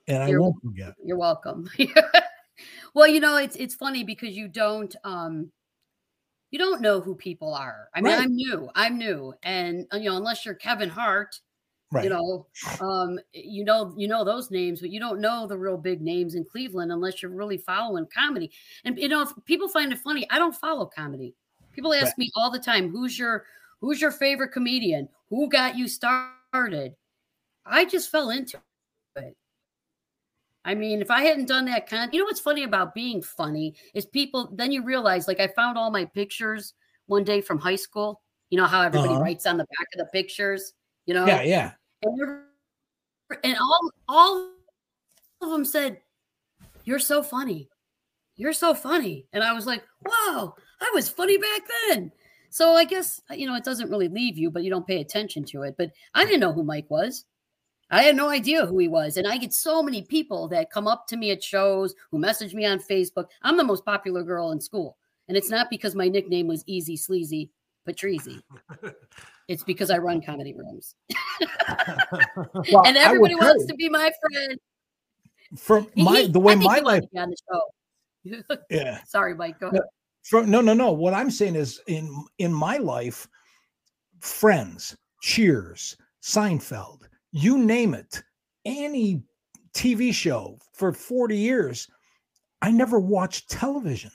And 0.07 0.23
I 0.23 0.27
You're- 0.29 0.41
won't 0.43 0.61
forget. 0.63 0.93
You're 1.03 1.17
welcome. 1.17 1.69
well, 2.93 3.07
you 3.07 3.19
know, 3.19 3.35
it's 3.35 3.57
it's 3.57 3.75
funny 3.75 4.05
because 4.05 4.37
you 4.37 4.47
don't 4.47 4.95
um 5.03 5.51
you 6.51 6.59
don't 6.59 6.81
know 6.81 7.01
who 7.01 7.15
people 7.15 7.53
are. 7.53 7.89
I 7.95 8.01
mean, 8.01 8.17
Right. 8.17 8.19
I'm 8.19 8.35
new. 8.35 8.69
I'm 8.75 8.97
new. 8.97 9.33
And 9.43 9.87
uh, 9.93 9.97
you 9.97 10.09
know, 10.09 10.17
unless 10.17 10.45
you're 10.45 10.55
Kevin 10.55 10.89
Hart, 10.89 11.39
Right. 11.91 12.03
you 12.05 12.09
know, 12.09 12.47
um 12.79 13.19
you 13.33 13.63
know 13.65 13.93
you 13.97 14.07
know 14.07 14.23
those 14.23 14.51
names, 14.51 14.81
but 14.81 14.89
you 14.91 14.99
don't 14.99 15.21
know 15.21 15.47
the 15.47 15.57
real 15.57 15.77
big 15.77 16.01
names 16.01 16.35
in 16.35 16.45
Cleveland 16.45 16.91
unless 16.91 17.21
you're 17.21 17.31
really 17.31 17.57
following 17.57 18.07
comedy. 18.13 18.51
And 18.85 18.97
you 18.99 19.07
know, 19.09 19.21
if 19.23 19.29
people 19.45 19.69
find 19.69 19.91
it 19.91 19.99
funny, 19.99 20.27
I 20.29 20.39
don't 20.39 20.55
follow 20.55 20.85
comedy. 20.85 21.35
People 21.73 21.93
ask 21.93 22.17
Right. 22.17 22.17
me 22.17 22.31
all 22.35 22.51
the 22.51 22.59
time, 22.59 22.89
who's 22.89 23.17
your 23.17 23.45
who's 23.81 24.01
your 24.01 24.11
favorite 24.11 24.51
comedian? 24.51 25.09
Who 25.29 25.49
got 25.49 25.77
you 25.77 25.87
started? 25.87 26.95
I 27.65 27.85
just 27.85 28.09
fell 28.11 28.29
into. 28.31 28.59
I 30.63 30.75
mean, 30.75 31.01
if 31.01 31.09
I 31.09 31.23
hadn't 31.23 31.47
done 31.47 31.65
that 31.65 31.87
kind, 31.89 32.13
you 32.13 32.19
know 32.19 32.25
what's 32.25 32.39
funny 32.39 32.63
about 32.63 32.93
being 32.93 33.21
funny 33.21 33.75
is 33.95 34.05
people. 34.05 34.49
Then 34.53 34.71
you 34.71 34.83
realize, 34.83 35.27
like, 35.27 35.39
I 35.39 35.47
found 35.47 35.77
all 35.77 35.89
my 35.91 36.05
pictures 36.05 36.73
one 37.07 37.23
day 37.23 37.41
from 37.41 37.57
high 37.57 37.75
school. 37.75 38.21
You 38.51 38.57
know 38.57 38.65
how 38.67 38.81
everybody 38.81 39.13
Uh-huh. 39.13 39.21
writes 39.23 39.45
on 39.47 39.57
the 39.57 39.65
back 39.65 39.87
of 39.93 39.99
the 39.99 40.05
pictures. 40.11 40.73
You 41.07 41.15
know, 41.15 41.25
Yeah, 41.25 41.41
yeah. 41.41 41.71
and, 42.03 42.43
and 43.43 43.57
all 43.57 43.91
all 44.07 44.51
of 45.41 45.49
them 45.49 45.65
said, 45.65 45.99
"You're 46.83 46.99
so 46.99 47.23
funny. 47.23 47.69
You're 48.35 48.53
so 48.53 48.73
funny." 48.73 49.25
And 49.33 49.43
I 49.43 49.53
was 49.53 49.65
like, 49.65 49.83
"Wow, 50.05 50.55
I 50.79 50.91
was 50.93 51.09
funny 51.09 51.37
back 51.37 51.61
then." 51.89 52.11
So 52.51 52.73
I 52.75 52.83
guess 52.85 53.19
you 53.31 53.47
know 53.47 53.55
it 53.55 53.63
doesn't 53.63 53.89
really 53.89 54.09
leave 54.09 54.37
you, 54.37 54.51
but 54.51 54.63
you 54.63 54.69
don't 54.69 54.85
pay 54.85 55.01
attention 55.01 55.43
to 55.45 55.63
it. 55.63 55.75
But 55.77 55.91
I 56.13 56.23
didn't 56.25 56.41
know 56.41 56.53
who 56.53 56.63
Mike 56.63 56.89
was. 56.91 57.25
I 57.91 58.03
had 58.03 58.15
no 58.15 58.29
idea 58.29 58.65
who 58.65 58.77
he 58.79 58.87
was. 58.87 59.17
And 59.17 59.27
I 59.27 59.37
get 59.37 59.53
so 59.53 59.83
many 59.83 60.01
people 60.01 60.47
that 60.49 60.71
come 60.71 60.87
up 60.87 61.07
to 61.07 61.17
me 61.17 61.31
at 61.31 61.43
shows 61.43 61.93
who 62.09 62.17
message 62.19 62.53
me 62.53 62.65
on 62.65 62.79
Facebook. 62.79 63.25
I'm 63.41 63.57
the 63.57 63.63
most 63.63 63.85
popular 63.85 64.23
girl 64.23 64.51
in 64.51 64.61
school. 64.61 64.97
And 65.27 65.37
it's 65.37 65.49
not 65.49 65.69
because 65.69 65.93
my 65.95 66.07
nickname 66.07 66.47
was 66.47 66.63
Easy 66.67 66.95
Sleazy 66.97 67.51
Patrizi. 67.87 68.41
It's 69.47 69.63
because 69.63 69.91
I 69.91 69.97
run 69.97 70.21
comedy 70.21 70.53
rooms. 70.53 70.95
Well, 72.71 72.85
and 72.85 72.97
everybody 72.97 73.35
wants 73.35 73.65
to 73.65 73.73
be 73.75 73.89
my 73.89 74.11
friend. 74.21 74.59
from 75.57 75.87
my 75.95 76.21
He- 76.21 76.27
the 76.27 76.39
way 76.39 76.55
my 76.55 76.79
life 76.79 77.03
on 77.15 77.29
the 77.29 77.37
show. 77.51 78.55
Yeah. 78.69 79.01
Sorry, 79.05 79.33
Mike. 79.35 79.59
Go 79.59 79.67
ahead. 79.69 79.81
from 80.23 80.49
no 80.51 80.61
no 80.61 80.73
no 80.73 80.91
what 80.91 81.15
i'm 81.15 81.31
saying 81.31 81.55
is 81.55 81.81
in 81.87 82.23
in 82.37 82.53
my 82.53 82.77
life 82.77 83.27
friends 84.19 84.95
cheers 85.21 85.97
seinfeld 86.21 87.01
you 87.31 87.57
name 87.57 87.93
it 87.93 88.21
any 88.65 89.23
tv 89.73 90.13
show 90.13 90.57
for 90.73 90.91
40 90.91 91.37
years 91.37 91.87
i 92.61 92.69
never 92.71 92.99
watched 92.99 93.49
television 93.49 94.11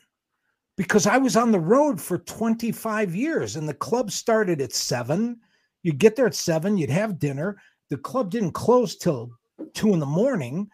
because 0.77 1.07
i 1.07 1.17
was 1.17 1.37
on 1.37 1.51
the 1.51 1.59
road 1.59 2.01
for 2.01 2.19
25 2.19 3.15
years 3.15 3.57
and 3.57 3.69
the 3.69 3.75
club 3.75 4.11
started 4.11 4.61
at 4.61 4.73
7 4.73 5.39
you'd 5.83 5.99
get 5.99 6.17
there 6.17 6.27
at 6.27 6.35
7 6.35 6.77
you'd 6.77 6.91
have 6.91 7.19
dinner 7.19 7.57
the 7.89 7.97
club 7.97 8.31
didn't 8.31 8.53
close 8.53 8.97
till 8.97 9.31
2 9.75 9.93
in 9.93 9.99
the 9.99 10.07
morning 10.07 10.69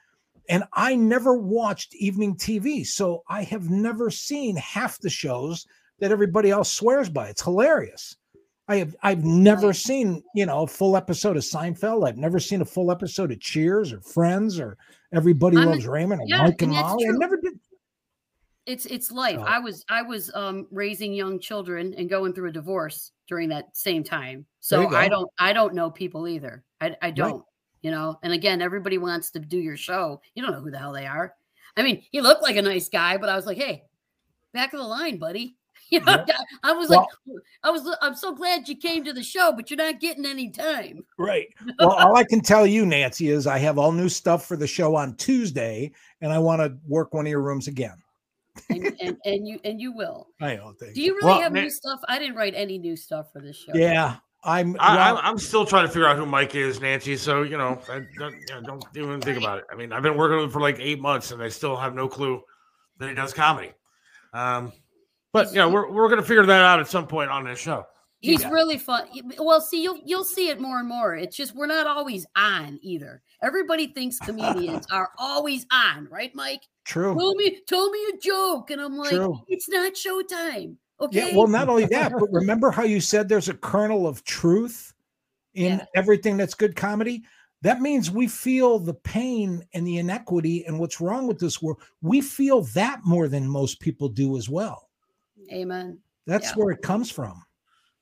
and 0.49 0.65
I 0.73 0.97
never 0.97 1.37
watched 1.37 1.95
evening 1.95 2.37
TV, 2.37 2.87
so 2.87 3.23
I 3.29 3.43
have 3.45 3.71
never 3.71 4.11
seen 4.11 4.57
half 4.57 4.99
the 4.99 5.11
shows 5.11 5.67
that 6.01 6.13
everybody 6.13 6.51
else 6.51 6.71
swears 6.71 7.09
by. 7.09 7.29
It's 7.29 7.43
hilarious. 7.43 8.17
I 8.73 8.77
have 8.77 8.97
I've 9.03 9.23
never 9.23 9.75
seen, 9.75 10.23
you 10.35 10.47
know, 10.47 10.63
a 10.63 10.67
full 10.67 10.97
episode 10.97 11.37
of 11.37 11.43
Seinfeld. 11.43 12.09
I've 12.09 12.17
never 12.17 12.41
seen 12.41 12.63
a 12.63 12.65
full 12.65 12.91
episode 12.91 13.31
of 13.31 13.39
Cheers 13.39 13.93
or 13.93 14.01
Friends 14.01 14.59
or 14.59 14.79
Everybody 15.13 15.59
I'm 15.59 15.69
a- 15.69 15.71
Loves 15.73 15.87
Raymond 15.87 16.23
or 16.23 16.25
yeah, 16.27 16.39
Mike 16.39 16.63
and 16.63 16.73
Molly. 16.73 17.07
I 17.07 17.11
never 17.13 17.37
did. 17.37 17.53
It's 18.65 18.87
it's 18.87 19.13
life. 19.13 19.39
Oh. 19.39 19.43
I 19.43 19.59
was 19.59 19.85
I 19.91 20.01
was 20.01 20.31
um 20.35 20.69
raising 20.71 21.13
young 21.13 21.39
children 21.39 21.95
and 21.99 22.09
going 22.09 22.33
through 22.33 22.49
a 22.49 22.53
divorce 22.53 23.13
during 23.29 23.51
that 23.51 23.77
same 23.77 24.05
time. 24.05 24.47
So 24.61 24.89
I 24.89 25.09
don't 25.09 25.31
I 25.39 25.53
don't 25.53 25.75
know 25.75 25.91
people 25.91 26.27
either. 26.27 26.65
I 26.81 26.97
I 27.03 27.11
don't. 27.11 27.45
You 27.83 27.91
know, 27.91 28.19
and 28.23 28.33
again, 28.33 28.63
everybody 28.63 28.97
wants 28.97 29.33
to 29.33 29.41
do 29.41 29.59
your 29.59 29.77
show. 29.77 30.23
You 30.35 30.43
don't 30.43 30.53
know 30.53 30.61
who 30.61 30.71
the 30.71 30.79
hell 30.79 30.93
they 30.93 31.05
are. 31.07 31.35
I 31.77 31.83
mean, 31.83 32.05
he 32.11 32.21
looked 32.21 32.43
like 32.43 32.57
a 32.57 32.63
nice 32.63 32.89
guy, 32.89 33.17
but 33.17 33.29
I 33.29 33.35
was 33.35 33.45
like, 33.45 33.59
hey, 33.59 33.83
back 34.55 34.73
of 34.73 34.79
the 34.79 34.87
line, 34.87 35.19
buddy. 35.19 35.57
You 35.97 36.01
know, 36.01 36.25
I 36.63 36.73
was 36.73 36.89
like, 36.89 37.07
I 37.63 37.71
was 37.71 37.87
I'm 38.01 38.15
so 38.15 38.35
glad 38.35 38.67
you 38.67 38.77
came 38.77 39.05
to 39.05 39.13
the 39.13 39.23
show, 39.23 39.53
but 39.55 39.71
you're 39.71 39.77
not 39.77 40.01
getting 40.01 40.25
any 40.25 40.49
time. 40.49 41.05
Right. 41.19 41.49
Well, 41.79 41.91
all 41.91 42.17
I 42.17 42.25
can 42.25 42.41
tell 42.41 42.67
you, 42.67 42.87
Nancy, 42.87 43.29
is 43.29 43.47
I 43.47 43.59
have 43.59 43.79
all 43.79 43.93
new 43.93 44.09
stuff 44.09 44.47
for 44.47 44.57
the 44.57 44.67
show 44.67 44.97
on 44.97 45.17
Tuesday, 45.17 45.93
and 46.23 46.33
I 46.33 46.39
want 46.39 46.63
to 46.63 46.75
work 46.89 47.13
one 47.13 47.27
of 47.27 47.31
your 47.31 47.43
rooms 47.43 47.69
again. 47.69 47.97
and, 48.71 48.97
and 49.01 49.17
and 49.27 49.47
you 49.47 49.61
and 49.65 49.81
you 49.81 49.93
will. 49.93 50.29
I 50.41 50.57
know. 50.57 50.73
Thank 50.81 50.95
Do 50.95 51.03
you 51.03 51.15
really 51.15 51.27
Well, 51.27 51.43
have 51.43 51.53
Na- 51.53 51.61
new 51.61 51.71
stuff? 51.71 52.01
I 52.09 52.19
didn't 52.19 52.37
write 52.37 52.55
any 52.57 52.79
new 52.79 52.97
stuff 52.97 53.31
for 53.33 53.41
this 53.41 53.57
show. 53.57 53.73
Yeah, 53.75 54.17
I'm. 54.45 54.75
I, 54.81 54.97
well, 54.97 55.19
I'm, 55.19 55.27
I'm 55.27 55.39
still 55.39 55.67
trying 55.67 55.87
to 55.87 55.93
figure 55.93 56.09
out 56.09 56.17
who 56.17 56.25
Mike 56.27 56.55
is, 56.55 56.81
Nancy. 56.81 57.19
So 57.19 57.43
you 57.43 57.59
know, 57.59 57.79
I 57.91 58.01
don't, 58.19 58.35
you 58.35 58.55
know, 58.55 58.61
don't 58.63 58.85
even 58.97 59.21
think 59.21 59.37
about 59.39 59.59
it. 59.59 59.65
I 59.71 59.77
mean, 59.77 59.93
I've 59.93 60.03
been 60.03 60.17
working 60.17 60.37
with 60.39 60.47
him 60.47 60.51
for 60.51 60.63
like 60.63 60.79
eight 60.81 61.01
months, 61.01 61.33
and 61.33 61.43
I 61.43 61.51
still 61.51 61.77
have 61.77 61.95
no 61.95 62.09
clue 62.09 62.43
that 62.99 63.09
he 63.11 63.15
does 63.15 63.35
comedy. 63.35 63.73
Um, 64.33 64.73
but 65.33 65.53
yeah, 65.55 65.67
we're 65.67 65.91
we're 65.91 66.09
gonna 66.09 66.23
figure 66.23 66.47
that 66.47 66.61
out 66.63 66.81
at 66.81 66.89
some 66.89 67.07
point 67.07 67.31
on 67.31 67.45
this 67.45 67.59
show. 67.59 67.85
He's 68.21 68.43
Yeah. 68.43 68.51
really 68.51 68.79
fun. 68.79 69.09
Well, 69.39 69.61
see, 69.61 69.83
you'll 69.83 69.99
you'll 70.05 70.25
see 70.25 70.49
it 70.49 70.61
more 70.61 70.79
and 70.79 70.89
more. 70.89 71.17
It's 71.17 71.37
just 71.37 71.57
we're 71.57 71.67
not 71.67 71.87
always 71.89 72.25
on 72.37 72.79
either. 72.83 73.21
Everybody 73.43 73.89
thinks 73.89 74.19
comedians 74.19 74.87
are 74.93 75.11
always 75.19 75.67
on, 75.73 76.07
right, 76.09 76.33
Mike? 76.35 76.63
True. 76.85 77.17
Tell 77.17 77.35
me, 77.35 77.59
tell 77.67 77.91
me 77.91 77.99
a 78.15 78.19
joke, 78.19 78.71
and 78.71 78.81
I'm 78.81 78.97
like, 78.97 79.11
True. 79.11 79.41
it's 79.49 79.69
not 79.69 79.95
showtime. 79.95 80.77
Okay. 81.01 81.31
Yeah, 81.31 81.37
well, 81.37 81.49
not 81.49 81.69
only 81.69 81.87
that, 81.87 82.13
but 82.13 82.29
remember 82.33 82.71
how 82.71 82.85
you 82.85 83.01
said 83.01 83.29
there's 83.29 83.49
a 83.49 83.55
kernel 83.55 84.07
of 84.07 84.23
truth 84.23 84.93
in 85.55 85.83
everything 85.97 86.37
that's 86.37 86.55
good 86.55 86.77
comedy? 86.77 87.25
That 87.63 87.81
means 87.81 88.11
we 88.11 88.29
feel 88.29 88.79
the 88.79 88.95
pain 88.95 89.65
and 89.75 89.85
the 89.87 89.99
inequity 89.99 90.65
and 90.67 90.79
what's 90.79 91.01
wrong 91.01 91.27
with 91.27 91.41
this 91.41 91.61
world. 91.61 91.81
We 92.03 92.21
feel 92.21 92.63
that 92.75 93.01
more 93.05 93.27
than 93.27 93.49
most 93.49 93.81
people 93.81 94.09
do 94.09 94.37
as 94.37 94.49
well. 94.49 94.89
Amen. 95.53 95.99
That's 96.27 96.49
Yeah. 96.51 96.55
where 96.57 96.71
it 96.73 96.83
comes 96.83 97.11
from. 97.11 97.43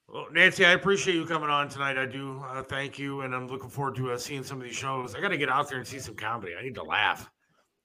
Well, 0.08 0.26
Nancy, 0.32 0.64
I 0.66 0.72
appreciate 0.72 1.14
you 1.14 1.24
coming 1.24 1.50
on 1.50 1.68
tonight. 1.68 1.96
I 1.96 2.04
do. 2.06 2.42
Uh, 2.48 2.62
thank 2.62 2.98
you, 2.98 3.20
and 3.20 3.34
I'm 3.34 3.46
looking 3.46 3.70
forward 3.70 3.94
to 3.96 4.12
uh, 4.12 4.18
seeing 4.18 4.42
some 4.42 4.58
of 4.58 4.64
these 4.64 4.74
shows. 4.74 5.14
I 5.14 5.20
got 5.20 5.28
to 5.28 5.38
get 5.38 5.48
out 5.48 5.68
there 5.68 5.78
and 5.78 5.86
see 5.86 6.00
some 6.00 6.16
comedy. 6.16 6.52
I 6.58 6.62
need 6.62 6.74
to 6.74 6.82
laugh. 6.82 7.30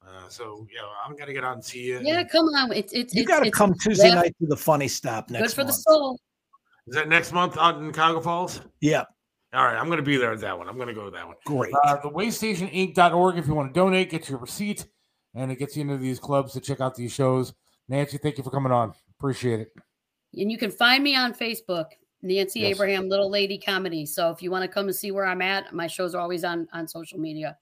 Uh, 0.05 0.27
so 0.29 0.67
yeah, 0.73 0.81
I'm 1.07 1.15
gonna 1.15 1.33
get 1.33 1.43
out 1.43 1.53
and 1.53 1.63
see 1.65 1.81
you. 1.83 1.99
Yeah, 2.01 2.23
come 2.23 2.45
on. 2.47 2.71
It's 2.71 2.93
it's 2.93 3.13
You 3.15 3.21
it's, 3.21 3.27
got 3.27 3.39
to 3.39 3.47
it's 3.47 3.57
come 3.57 3.73
Tuesday 3.75 4.09
laugh- 4.09 4.23
night 4.25 4.35
to 4.39 4.47
the 4.47 4.55
funny 4.57 4.87
stop 4.87 5.27
Good 5.27 5.39
next 5.39 5.53
for 5.53 5.61
the 5.61 5.65
month. 5.69 5.75
soul. 5.81 6.19
Is 6.87 6.95
that 6.95 7.07
next 7.09 7.31
month 7.31 7.57
out 7.57 7.77
in 7.77 7.91
Cuyahoga 7.91 8.21
Falls? 8.21 8.61
Yeah. 8.81 9.03
All 9.53 9.63
right, 9.65 9.75
I'm 9.77 9.85
going 9.87 9.97
to 9.97 10.03
be 10.03 10.17
there 10.17 10.31
at 10.33 10.41
that 10.41 10.57
one. 10.57 10.67
I'm 10.67 10.75
going 10.75 10.89
to 10.89 10.93
go 10.93 11.05
to 11.05 11.11
that 11.11 11.25
one. 11.25 11.35
Great. 11.45 11.73
Uh, 11.85 11.95
the 12.01 12.09
waystationinc.org 12.09 13.37
if 13.37 13.47
you 13.47 13.53
want 13.55 13.73
to 13.73 13.79
donate, 13.79 14.09
get 14.09 14.27
your 14.29 14.37
receipt, 14.37 14.85
and 15.33 15.51
it 15.51 15.57
gets 15.57 15.75
you 15.77 15.81
into 15.81 15.97
these 15.97 16.19
clubs 16.19 16.53
to 16.53 16.59
check 16.59 16.81
out 16.81 16.93
these 16.95 17.11
shows. 17.13 17.53
Nancy, 17.87 18.17
thank 18.17 18.37
you 18.37 18.43
for 18.43 18.49
coming 18.51 18.71
on. 18.71 18.93
Appreciate 19.19 19.61
it. 19.61 19.71
And 20.37 20.51
you 20.51 20.57
can 20.57 20.71
find 20.71 21.03
me 21.03 21.15
on 21.15 21.33
Facebook, 21.33 21.85
Nancy 22.21 22.61
Yes. 22.61 22.71
Abraham, 22.75 23.07
Little 23.07 23.29
Lady 23.29 23.57
Comedy. 23.57 24.05
So 24.05 24.29
if 24.31 24.41
you 24.41 24.51
want 24.51 24.63
to 24.63 24.67
come 24.67 24.87
and 24.87 24.95
see 24.95 25.11
where 25.11 25.25
I'm 25.25 25.41
at, 25.41 25.73
my 25.73 25.87
shows 25.87 26.13
are 26.15 26.21
always 26.21 26.43
on 26.43 26.67
on 26.73 26.87
social 26.87 27.19
media. 27.19 27.57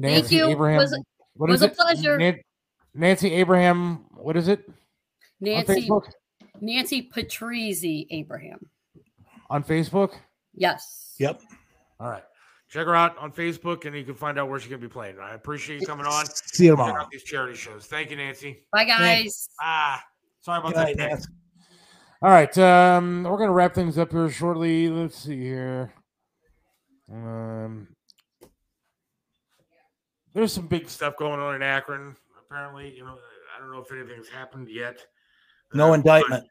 Thank 0.00 0.30
you. 0.30 0.46
Abraham. 0.46 0.78
Was, 0.78 0.98
what 1.34 1.50
was 1.50 1.62
is 1.62 1.68
a 1.68 1.70
it? 1.70 1.76
pleasure. 1.76 2.18
Nan- 2.18 2.40
Nancy 2.94 3.32
Abraham. 3.32 4.04
What 4.14 4.36
is 4.36 4.48
it? 4.48 4.68
Nancy 5.40 5.88
Facebook? 5.88 6.10
Nancy 6.60 7.10
Patrizi 7.12 8.06
Abraham. 8.10 8.58
On 9.50 9.62
Facebook? 9.62 10.14
Yes. 10.54 11.14
Yep. 11.18 11.40
All 12.00 12.08
right. 12.10 12.22
Check 12.68 12.86
her 12.86 12.96
out 12.96 13.16
on 13.18 13.30
Facebook, 13.30 13.84
and 13.84 13.94
you 13.96 14.04
can 14.04 14.14
find 14.14 14.38
out 14.38 14.48
where 14.48 14.58
she's 14.58 14.68
going 14.68 14.80
to 14.80 14.88
be 14.88 14.92
playing. 14.92 15.16
I 15.20 15.34
appreciate 15.34 15.80
you 15.80 15.86
coming 15.86 16.06
on. 16.06 16.26
See 16.26 16.64
you 16.64 16.72
tomorrow. 16.72 17.06
these 17.12 17.22
charity 17.22 17.56
shows. 17.56 17.86
Thank 17.86 18.10
you, 18.10 18.16
Nancy. 18.16 18.64
Bye 18.72 18.84
guys. 18.84 19.48
Ah, 19.60 20.02
sorry 20.44 20.58
about 20.60 20.74
that. 20.74 21.26
All 22.22 22.30
right, 22.30 22.56
um, 22.58 23.24
we're 23.24 23.38
gonna 23.38 23.52
wrap 23.52 23.74
things 23.74 23.98
up 23.98 24.12
here 24.12 24.30
shortly. 24.30 24.88
Let's 24.88 25.18
see 25.18 25.40
here. 25.40 25.92
Um, 27.12 27.88
there's 30.32 30.52
some 30.52 30.66
big 30.66 30.88
stuff 30.88 31.16
going 31.18 31.40
on 31.40 31.54
in 31.54 31.62
Akron. 31.62 32.16
Apparently, 32.38 32.94
you 32.94 33.04
know, 33.04 33.16
I 33.54 33.60
don't 33.60 33.70
know 33.72 33.80
if 33.80 33.92
anything's 33.92 34.28
happened 34.28 34.68
yet. 34.70 35.04
No 35.74 35.90
Uh, 35.90 35.94
indictment. 35.94 36.46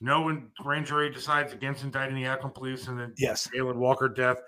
No 0.00 0.20
one 0.20 0.50
grand 0.58 0.86
jury 0.86 1.10
decides 1.10 1.52
against 1.52 1.82
indicting 1.82 2.16
the 2.16 2.26
Akron 2.26 2.52
police 2.52 2.86
and 2.88 2.98
the 2.98 3.12
Yes. 3.16 3.48
Jayland 3.48 3.76
Walker 3.76 4.08
death. 4.08 4.38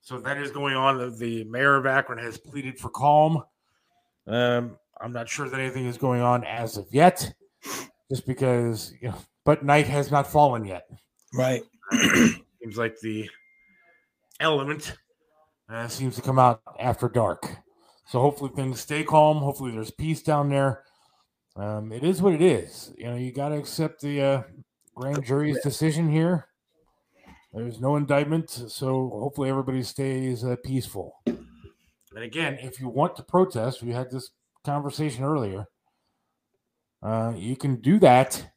So 0.00 0.18
that 0.20 0.36
is 0.36 0.50
going 0.50 0.74
on. 0.74 0.98
The, 0.98 1.10
the 1.10 1.44
mayor 1.44 1.76
of 1.76 1.86
Akron 1.86 2.18
has 2.18 2.36
pleaded 2.36 2.78
for 2.78 2.90
calm. 2.90 3.42
Um, 4.26 4.76
I'm 5.00 5.12
not 5.12 5.28
sure 5.28 5.48
that 5.48 5.58
anything 5.58 5.86
is 5.86 5.96
going 5.96 6.20
on 6.20 6.44
as 6.44 6.76
of 6.76 6.86
yet, 6.92 7.32
just 8.12 8.26
because 8.26 8.92
you 9.00 9.08
know, 9.08 9.16
but 9.44 9.64
night 9.64 9.86
has 9.86 10.10
not 10.10 10.30
fallen 10.30 10.66
yet. 10.66 10.84
Right. 11.34 11.62
Seems 11.90 12.76
like 12.76 13.00
the 13.00 13.28
element 14.38 14.94
uh, 15.72 15.88
seems 15.88 16.16
to 16.16 16.22
come 16.22 16.38
out 16.38 16.60
after 16.78 17.08
dark. 17.08 17.48
So 18.06 18.20
hopefully 18.20 18.50
things 18.54 18.80
stay 18.80 19.02
calm. 19.02 19.38
Hopefully 19.38 19.72
there's 19.72 19.90
peace 19.90 20.22
down 20.22 20.50
there. 20.50 20.82
Um, 21.56 21.92
it 21.92 22.04
is 22.04 22.20
what 22.20 22.34
it 22.34 22.42
is. 22.42 22.92
You 22.98 23.06
know, 23.06 23.16
you 23.16 23.32
got 23.32 23.48
to 23.48 23.56
accept 23.56 24.00
the 24.00 24.20
uh, 24.20 24.42
grand 24.94 25.24
jury's 25.24 25.62
decision 25.62 26.10
here. 26.10 26.48
There's 27.52 27.80
no 27.80 27.96
indictment, 27.96 28.50
so 28.50 29.10
hopefully 29.12 29.48
everybody 29.50 29.82
stays 29.82 30.44
uh, 30.44 30.56
peaceful. 30.64 31.14
And 31.26 32.24
again, 32.24 32.58
if 32.60 32.80
you 32.80 32.88
want 32.88 33.16
to 33.16 33.22
protest, 33.22 33.82
we 33.82 33.92
had 33.92 34.10
this 34.10 34.30
conversation 34.64 35.24
earlier. 35.24 35.66
Uh, 37.02 37.32
you 37.36 37.56
can 37.56 37.76
do 37.76 37.98
that 37.98 38.52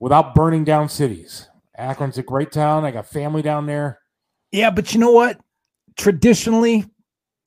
without 0.00 0.34
burning 0.34 0.64
down 0.64 0.88
cities. 0.88 1.48
Akron's 1.76 2.18
a 2.18 2.22
great 2.22 2.52
town. 2.52 2.84
I 2.84 2.90
got 2.90 3.06
family 3.06 3.42
down 3.42 3.66
there. 3.66 4.00
Yeah, 4.52 4.70
but 4.70 4.92
you 4.92 5.00
know 5.00 5.10
what? 5.10 5.40
Traditionally, 5.96 6.84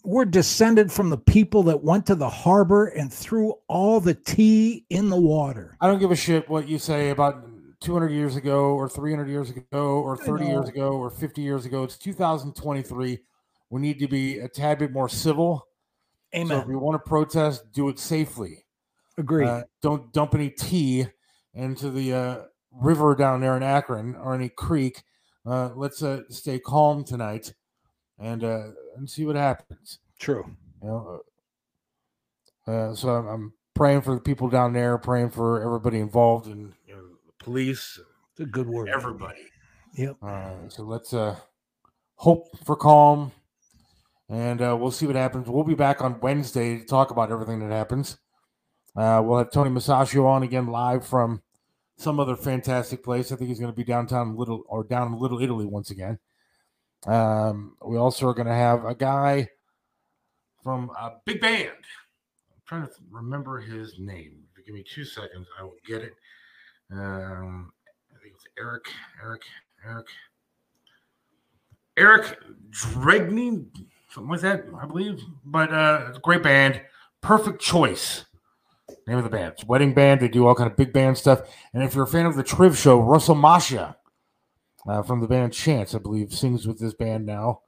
we're 0.03 0.25
descended 0.25 0.91
from 0.91 1.09
the 1.09 1.17
people 1.17 1.63
that 1.63 1.83
went 1.83 2.05
to 2.05 2.15
the 2.15 2.29
harbor 2.29 2.87
and 2.87 3.11
threw 3.11 3.53
all 3.67 3.99
the 3.99 4.13
tea 4.13 4.85
in 4.89 5.09
the 5.09 5.19
water. 5.19 5.77
I 5.81 5.87
don't 5.87 5.99
give 5.99 6.11
a 6.11 6.15
shit 6.15 6.49
what 6.49 6.67
you 6.67 6.79
say 6.79 7.09
about 7.09 7.45
200 7.81 8.09
years 8.11 8.35
ago 8.35 8.71
or 8.71 8.89
300 8.89 9.29
years 9.29 9.49
ago 9.49 9.99
or 9.99 10.17
30 10.17 10.45
years 10.45 10.69
ago 10.69 10.91
or 10.91 11.09
50 11.09 11.41
years 11.41 11.65
ago. 11.65 11.83
It's 11.83 11.97
2023. 11.97 13.19
We 13.69 13.81
need 13.81 13.99
to 13.99 14.07
be 14.07 14.39
a 14.39 14.47
tad 14.47 14.79
bit 14.79 14.91
more 14.91 15.09
civil. 15.09 15.67
Amen. 16.33 16.47
So 16.47 16.61
if 16.61 16.67
you 16.67 16.79
want 16.79 17.03
to 17.03 17.07
protest, 17.07 17.71
do 17.71 17.89
it 17.89 17.99
safely. 17.99 18.65
Agreed. 19.17 19.47
Uh, 19.47 19.63
don't 19.81 20.11
dump 20.13 20.35
any 20.35 20.49
tea 20.49 21.07
into 21.53 21.89
the 21.89 22.13
uh, 22.13 22.37
river 22.71 23.15
down 23.15 23.41
there 23.41 23.57
in 23.57 23.63
Akron 23.63 24.15
or 24.15 24.35
any 24.35 24.49
creek. 24.49 25.03
Uh, 25.45 25.69
let's 25.75 26.03
uh, 26.03 26.21
stay 26.29 26.59
calm 26.59 27.03
tonight 27.03 27.53
and 28.19 28.43
uh, 28.43 28.67
and 28.95 29.09
see 29.09 29.25
what 29.25 29.35
happens. 29.35 29.99
True. 30.19 30.45
You 30.83 30.87
know, 30.87 31.21
uh, 32.67 32.93
so 32.95 33.09
I'm, 33.09 33.27
I'm 33.27 33.53
praying 33.73 34.01
for 34.01 34.13
the 34.13 34.21
people 34.21 34.49
down 34.49 34.73
there, 34.73 34.97
praying 34.97 35.31
for 35.31 35.63
everybody 35.63 35.99
involved, 35.99 36.47
and 36.47 36.73
you 36.85 36.95
know, 36.95 37.01
the 37.25 37.43
police, 37.43 37.99
It's 38.31 38.41
a 38.41 38.45
good 38.45 38.67
word. 38.67 38.89
everybody. 38.89 39.39
Yep. 39.95 40.17
Uh, 40.21 40.67
so 40.67 40.83
let's 40.83 41.13
uh, 41.13 41.37
hope 42.15 42.45
for 42.65 42.75
calm, 42.75 43.31
and 44.29 44.61
uh, 44.61 44.75
we'll 44.79 44.91
see 44.91 45.07
what 45.07 45.15
happens. 45.15 45.47
We'll 45.47 45.63
be 45.63 45.73
back 45.75 46.01
on 46.01 46.19
Wednesday 46.19 46.77
to 46.77 46.85
talk 46.85 47.09
about 47.09 47.31
everything 47.31 47.59
that 47.59 47.71
happens. 47.73 48.17
Uh, 48.97 49.21
we'll 49.23 49.37
have 49.37 49.51
Tony 49.51 49.69
Masaccio 49.69 50.25
on 50.25 50.41
again 50.41 50.65
live 50.65 51.05
from 51.05 51.43
some 51.97 52.19
other 52.19 52.35
fantastic 52.35 53.03
place. 53.03 53.31
I 53.31 53.35
think 53.35 53.49
he's 53.49 53.59
going 53.59 53.71
to 53.71 53.75
be 53.75 53.83
downtown 53.83 54.35
Little 54.35 54.63
or 54.67 54.83
down 54.83 55.13
in 55.13 55.19
Little 55.19 55.39
Italy 55.39 55.65
once 55.65 55.91
again. 55.91 56.17
Um, 57.05 57.77
we 57.85 57.95
also 57.97 58.27
are 58.27 58.33
going 58.33 58.47
to 58.47 58.53
have 58.55 58.85
a 58.85 58.95
guy 58.95 59.49
from 60.63 60.89
a 60.99 61.13
big 61.25 61.39
band. 61.39 61.69
I'm 61.69 62.61
trying 62.65 62.87
to 62.87 62.93
remember 63.11 63.59
his 63.59 63.99
name. 63.99 64.43
Give 64.65 64.75
me 64.75 64.83
two 64.83 65.05
seconds, 65.05 65.47
I 65.57 65.63
will 65.63 65.77
get 65.87 66.01
it. 66.01 66.13
Um, 66.91 67.71
I 68.11 68.21
think 68.21 68.33
it's 68.35 68.45
Eric, 68.59 68.83
Eric, 69.23 69.43
Eric, 69.85 70.07
Eric 71.95 72.37
Dregney, 72.71 73.65
something 74.09 74.29
like 74.29 74.41
that, 74.41 74.65
I 74.81 74.85
believe. 74.85 75.21
But 75.45 75.71
uh, 75.71 76.11
great 76.21 76.43
band. 76.43 76.81
Perfect 77.21 77.61
choice. 77.61 78.25
Name 79.07 79.17
of 79.17 79.23
the 79.23 79.29
band. 79.29 79.55
Wedding 79.65 79.93
band. 79.93 80.19
They 80.19 80.27
do 80.27 80.45
all 80.45 80.53
kind 80.53 80.69
of 80.69 80.75
big 80.75 80.91
band 80.91 81.17
stuff. 81.17 81.41
And 81.73 81.81
if 81.81 81.95
you're 81.95 82.03
a 82.03 82.07
fan 82.07 82.25
of 82.25 82.35
the 82.35 82.43
Triv 82.43 82.77
Show, 82.77 82.99
Russell 82.99 83.35
Masha 83.35 83.95
uh, 84.85 85.01
from 85.01 85.21
the 85.21 85.27
band 85.27 85.53
Chance, 85.53 85.95
I 85.95 85.99
believe, 85.99 86.33
sings 86.33 86.67
with 86.67 86.77
this 86.77 86.93
band 86.93 87.25
now. 87.25 87.61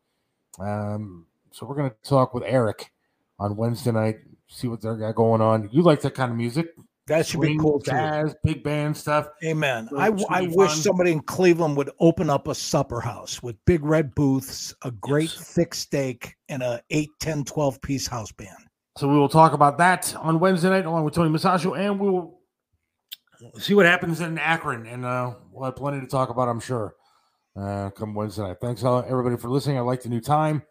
Um, 0.60 1.26
so 1.52 1.66
we're 1.66 1.76
going 1.76 1.92
to 1.92 1.96
talk 2.10 2.34
with 2.34 2.44
Eric 2.46 2.92
on 3.40 3.56
Wednesday 3.56 3.92
night, 3.92 4.18
see 4.48 4.68
what 4.68 4.82
they 4.82 4.94
got 4.96 5.16
going 5.16 5.40
on. 5.40 5.70
You 5.72 5.82
like 5.82 6.02
that 6.02 6.14
kind 6.14 6.30
of 6.30 6.38
music? 6.38 6.74
That 7.08 7.26
should 7.26 7.42
be 7.42 7.58
cool 7.58 7.80
too. 7.80 7.92
Jazz, 7.92 8.36
big 8.44 8.62
band 8.62 8.96
stuff. 8.96 9.30
Amen. 9.44 9.88
So 9.90 9.98
I, 9.98 10.12
I 10.30 10.42
wish 10.42 10.72
fun. 10.72 10.78
somebody 10.78 11.12
in 11.12 11.22
Cleveland 11.22 11.76
would 11.78 11.90
open 12.00 12.30
up 12.30 12.48
a 12.48 12.54
supper 12.54 13.00
house 13.00 13.42
with 13.42 13.56
big 13.66 13.84
red 13.84 14.14
booths, 14.14 14.76
a 14.84 14.92
great 14.92 15.32
thick 15.32 15.74
steak, 15.74 16.36
and 16.50 16.62
a 16.62 16.84
8, 16.92 17.10
10, 17.20 17.46
12 17.46 17.82
piece 17.82 18.06
house 18.06 18.32
band. 18.32 18.69
So 19.00 19.08
we 19.08 19.18
will 19.18 19.30
talk 19.30 19.54
about 19.54 19.78
that 19.78 20.14
on 20.18 20.42
Wednesday 20.42 20.68
night 20.68 20.86
along 20.86 21.06
with 21.06 21.14
Tony 21.14 21.30
Masaccio, 21.30 21.80
and 21.80 22.02
we 22.02 22.10
will 22.10 22.42
see 23.58 23.74
what 23.74 23.86
happens 23.86 24.20
in 24.20 24.38
Akron, 24.38 24.86
and 24.86 25.06
uh, 25.06 25.36
we'll 25.54 25.64
have 25.64 25.78
plenty 25.78 26.02
to 26.02 26.06
talk 26.06 26.30
about, 26.30 26.50
I'm 26.50 26.60
sure, 26.60 26.96
uh, 27.56 27.92
come 27.92 28.14
Wednesday 28.14 28.42
night. 28.42 28.58
Thanks, 28.60 28.84
everybody, 28.84 29.38
for 29.38 29.48
listening. 29.50 29.78
I 29.78 29.82
like 29.82 30.02
the 30.02 30.10
new 30.10 30.20
time. 30.20 30.64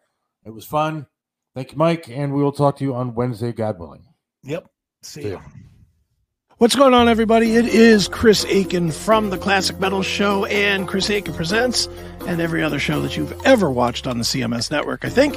It 0.44 0.50
was 0.50 0.66
fun. 0.66 1.06
Thank 1.54 1.72
you, 1.72 1.78
Mike, 1.78 2.10
and 2.10 2.34
we 2.34 2.42
will 2.42 2.52
talk 2.52 2.76
to 2.76 2.84
you 2.84 2.94
on 2.94 3.14
Wednesday, 3.14 3.50
God 3.50 3.78
willing. 3.78 4.04
Yep. 4.42 4.66
See 5.02 5.22
See 5.22 5.30
ya. 5.30 5.40
What's 6.58 6.76
going 6.76 6.92
on, 6.92 7.08
everybody? 7.08 7.56
It 7.56 7.64
is 7.64 8.08
Chris 8.08 8.44
Akin 8.44 8.90
from 8.90 9.30
the 9.30 9.38
Classic 9.38 9.80
Metal 9.80 10.02
Show 10.02 10.44
and 10.44 10.86
Chris 10.86 11.08
Akin 11.08 11.32
Presents, 11.32 11.88
and 12.26 12.42
every 12.42 12.62
other 12.62 12.78
show 12.78 13.00
that 13.00 13.16
you've 13.16 13.40
ever 13.46 13.70
watched 13.70 14.06
on 14.06 14.18
the 14.18 14.24
CMS 14.24 14.70
network, 14.70 15.06
I 15.06 15.08
think. 15.08 15.34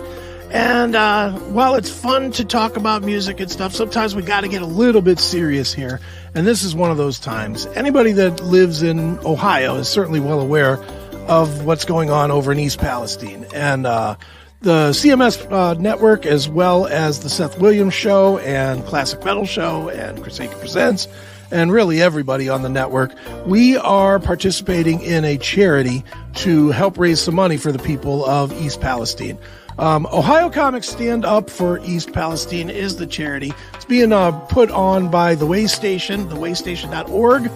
And 0.51 0.97
uh, 0.97 1.31
while 1.31 1.75
it's 1.75 1.89
fun 1.89 2.31
to 2.31 2.43
talk 2.43 2.75
about 2.75 3.03
music 3.03 3.39
and 3.39 3.49
stuff, 3.49 3.73
sometimes 3.73 4.15
we 4.15 4.21
got 4.21 4.41
to 4.41 4.49
get 4.49 4.61
a 4.61 4.65
little 4.65 5.01
bit 5.01 5.17
serious 5.17 5.73
here. 5.73 6.01
And 6.35 6.45
this 6.45 6.63
is 6.63 6.75
one 6.75 6.91
of 6.91 6.97
those 6.97 7.19
times. 7.19 7.67
Anybody 7.67 8.11
that 8.13 8.41
lives 8.41 8.83
in 8.83 9.17
Ohio 9.25 9.77
is 9.77 9.87
certainly 9.87 10.19
well 10.19 10.41
aware 10.41 10.83
of 11.29 11.65
what's 11.65 11.85
going 11.85 12.09
on 12.09 12.31
over 12.31 12.51
in 12.51 12.59
East 12.59 12.79
Palestine. 12.79 13.45
And 13.53 13.85
uh, 13.85 14.17
the 14.59 14.89
CMS 14.89 15.49
uh, 15.49 15.75
network, 15.75 16.25
as 16.25 16.49
well 16.49 16.85
as 16.85 17.21
the 17.21 17.29
Seth 17.29 17.57
Williams 17.57 17.93
Show 17.93 18.37
and 18.39 18.85
Classic 18.85 19.23
Metal 19.23 19.45
Show 19.45 19.87
and 19.87 20.21
Chris 20.21 20.37
Akin 20.41 20.59
Presents, 20.59 21.07
and 21.49 21.71
really 21.71 22.01
everybody 22.01 22.49
on 22.49 22.61
the 22.61 22.69
network, 22.69 23.13
we 23.45 23.77
are 23.77 24.19
participating 24.19 25.01
in 25.01 25.23
a 25.23 25.37
charity 25.37 26.03
to 26.35 26.71
help 26.71 26.97
raise 26.97 27.21
some 27.21 27.35
money 27.35 27.55
for 27.55 27.71
the 27.71 27.79
people 27.79 28.25
of 28.25 28.51
East 28.61 28.81
Palestine. 28.81 29.37
Um, 29.81 30.05
Ohio 30.13 30.51
Comics 30.51 30.87
Stand 30.87 31.25
Up 31.25 31.49
for 31.49 31.79
East 31.79 32.13
Palestine 32.13 32.69
is 32.69 32.97
the 32.97 33.07
charity. 33.07 33.51
It's 33.73 33.83
being 33.83 34.13
uh, 34.13 34.31
put 34.31 34.69
on 34.69 35.09
by 35.09 35.33
the 35.33 35.47
Way 35.47 35.65
Station, 35.65 36.29
thewaystation.org. 36.29 37.49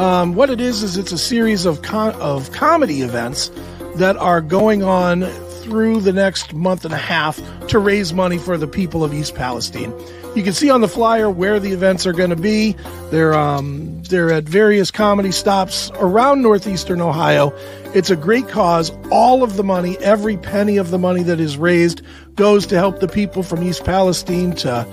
Um, 0.00 0.34
what 0.34 0.50
it 0.50 0.60
is 0.60 0.82
is 0.82 0.96
it's 0.96 1.12
a 1.12 1.18
series 1.18 1.66
of 1.66 1.82
com- 1.82 2.20
of 2.20 2.50
comedy 2.50 3.02
events 3.02 3.52
that 3.94 4.16
are 4.16 4.40
going 4.40 4.82
on 4.82 5.22
through 5.62 6.00
the 6.00 6.12
next 6.12 6.52
month 6.52 6.84
and 6.84 6.92
a 6.92 6.98
half 6.98 7.40
to 7.68 7.78
raise 7.78 8.12
money 8.12 8.38
for 8.38 8.58
the 8.58 8.66
people 8.66 9.04
of 9.04 9.14
East 9.14 9.36
Palestine. 9.36 9.92
You 10.34 10.42
can 10.42 10.52
see 10.52 10.70
on 10.70 10.80
the 10.80 10.88
flyer 10.88 11.30
where 11.30 11.58
the 11.58 11.72
events 11.72 12.06
are 12.06 12.12
going 12.12 12.30
to 12.30 12.36
be. 12.36 12.76
They're 13.10 13.34
um, 13.34 14.02
they're 14.04 14.32
at 14.32 14.44
various 14.44 14.90
comedy 14.90 15.32
stops 15.32 15.90
around 15.96 16.42
northeastern 16.42 17.00
Ohio. 17.00 17.52
It's 17.94 18.10
a 18.10 18.16
great 18.16 18.48
cause. 18.48 18.90
All 19.10 19.42
of 19.42 19.56
the 19.56 19.64
money, 19.64 19.98
every 19.98 20.36
penny 20.36 20.76
of 20.76 20.90
the 20.90 20.98
money 20.98 21.22
that 21.24 21.40
is 21.40 21.56
raised, 21.56 22.02
goes 22.36 22.66
to 22.66 22.76
help 22.76 23.00
the 23.00 23.08
people 23.08 23.42
from 23.42 23.62
East 23.62 23.84
Palestine 23.84 24.54
to 24.56 24.86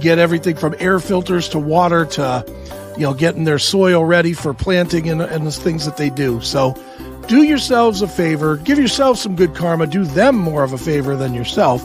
get 0.00 0.18
everything 0.18 0.56
from 0.56 0.74
air 0.78 0.98
filters 0.98 1.48
to 1.50 1.58
water 1.58 2.04
to 2.06 2.44
you 2.96 3.02
know 3.02 3.14
getting 3.14 3.44
their 3.44 3.58
soil 3.58 4.04
ready 4.04 4.32
for 4.32 4.52
planting 4.52 5.08
and, 5.08 5.22
and 5.22 5.46
the 5.46 5.52
things 5.52 5.86
that 5.86 5.96
they 5.96 6.10
do. 6.10 6.40
So 6.40 6.74
do 7.28 7.42
yourselves 7.42 8.02
a 8.02 8.08
favor, 8.08 8.56
give 8.56 8.78
yourself 8.78 9.18
some 9.18 9.36
good 9.36 9.54
karma, 9.54 9.86
do 9.86 10.04
them 10.04 10.36
more 10.36 10.64
of 10.64 10.72
a 10.72 10.78
favor 10.78 11.16
than 11.16 11.32
yourself, 11.32 11.80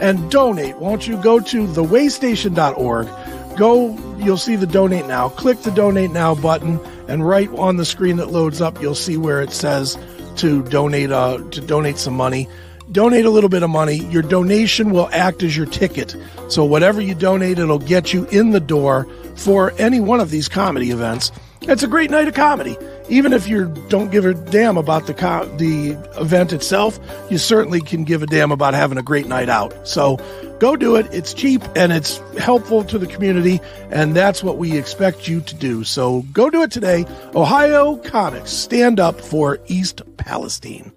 and 0.00 0.30
donate. 0.30 0.76
Won't 0.76 1.06
you 1.06 1.16
go 1.22 1.40
to 1.40 1.66
thewaystation.org? 1.66 3.08
Go, 3.56 4.16
you'll 4.18 4.36
see 4.36 4.56
the 4.56 4.66
donate 4.66 5.06
now. 5.06 5.28
Click 5.28 5.60
the 5.62 5.70
donate 5.70 6.12
now 6.12 6.34
button, 6.34 6.80
and 7.08 7.26
right 7.26 7.50
on 7.50 7.76
the 7.76 7.84
screen 7.84 8.16
that 8.16 8.30
loads 8.30 8.60
up, 8.60 8.80
you'll 8.80 8.94
see 8.94 9.16
where 9.16 9.42
it 9.42 9.52
says 9.52 9.98
to 10.36 10.62
donate 10.64 11.10
uh, 11.10 11.38
to 11.50 11.60
donate 11.60 11.98
some 11.98 12.14
money. 12.14 12.48
Donate 12.90 13.24
a 13.24 13.30
little 13.30 13.50
bit 13.50 13.62
of 13.62 13.70
money. 13.70 13.96
Your 14.06 14.22
donation 14.22 14.90
will 14.90 15.08
act 15.12 15.42
as 15.42 15.56
your 15.56 15.66
ticket. 15.66 16.16
So 16.48 16.64
whatever 16.64 17.00
you 17.00 17.14
donate, 17.14 17.58
it'll 17.58 17.78
get 17.78 18.12
you 18.12 18.24
in 18.26 18.50
the 18.50 18.60
door 18.60 19.06
for 19.36 19.72
any 19.78 20.00
one 20.00 20.18
of 20.20 20.30
these 20.30 20.48
comedy 20.48 20.90
events. 20.90 21.30
It's 21.62 21.82
a 21.82 21.88
great 21.88 22.10
night 22.10 22.26
of 22.26 22.34
comedy. 22.34 22.76
Even 23.08 23.32
if 23.32 23.46
you 23.46 23.66
don't 23.88 24.10
give 24.10 24.24
a 24.24 24.32
damn 24.32 24.78
about 24.78 25.06
the 25.06 25.14
co- 25.14 25.44
the 25.56 25.90
event 26.18 26.52
itself, 26.52 26.98
you 27.28 27.36
certainly 27.36 27.80
can 27.80 28.04
give 28.04 28.22
a 28.22 28.26
damn 28.26 28.50
about 28.50 28.72
having 28.72 28.96
a 28.96 29.02
great 29.02 29.26
night 29.26 29.50
out. 29.50 29.86
So 29.86 30.16
go 30.58 30.74
do 30.74 30.96
it. 30.96 31.06
It's 31.12 31.34
cheap 31.34 31.62
and 31.76 31.92
it's 31.92 32.16
helpful 32.38 32.82
to 32.84 32.98
the 32.98 33.06
community, 33.06 33.60
and 33.90 34.16
that's 34.16 34.42
what 34.42 34.56
we 34.56 34.78
expect 34.78 35.28
you 35.28 35.42
to 35.42 35.54
do. 35.54 35.84
So 35.84 36.22
go 36.32 36.48
do 36.48 36.62
it 36.62 36.70
today. 36.70 37.04
Ohio 37.34 37.96
Comics, 37.96 38.50
stand 38.50 38.98
up 38.98 39.20
for 39.20 39.58
East 39.66 40.02
Palestine. 40.16 40.92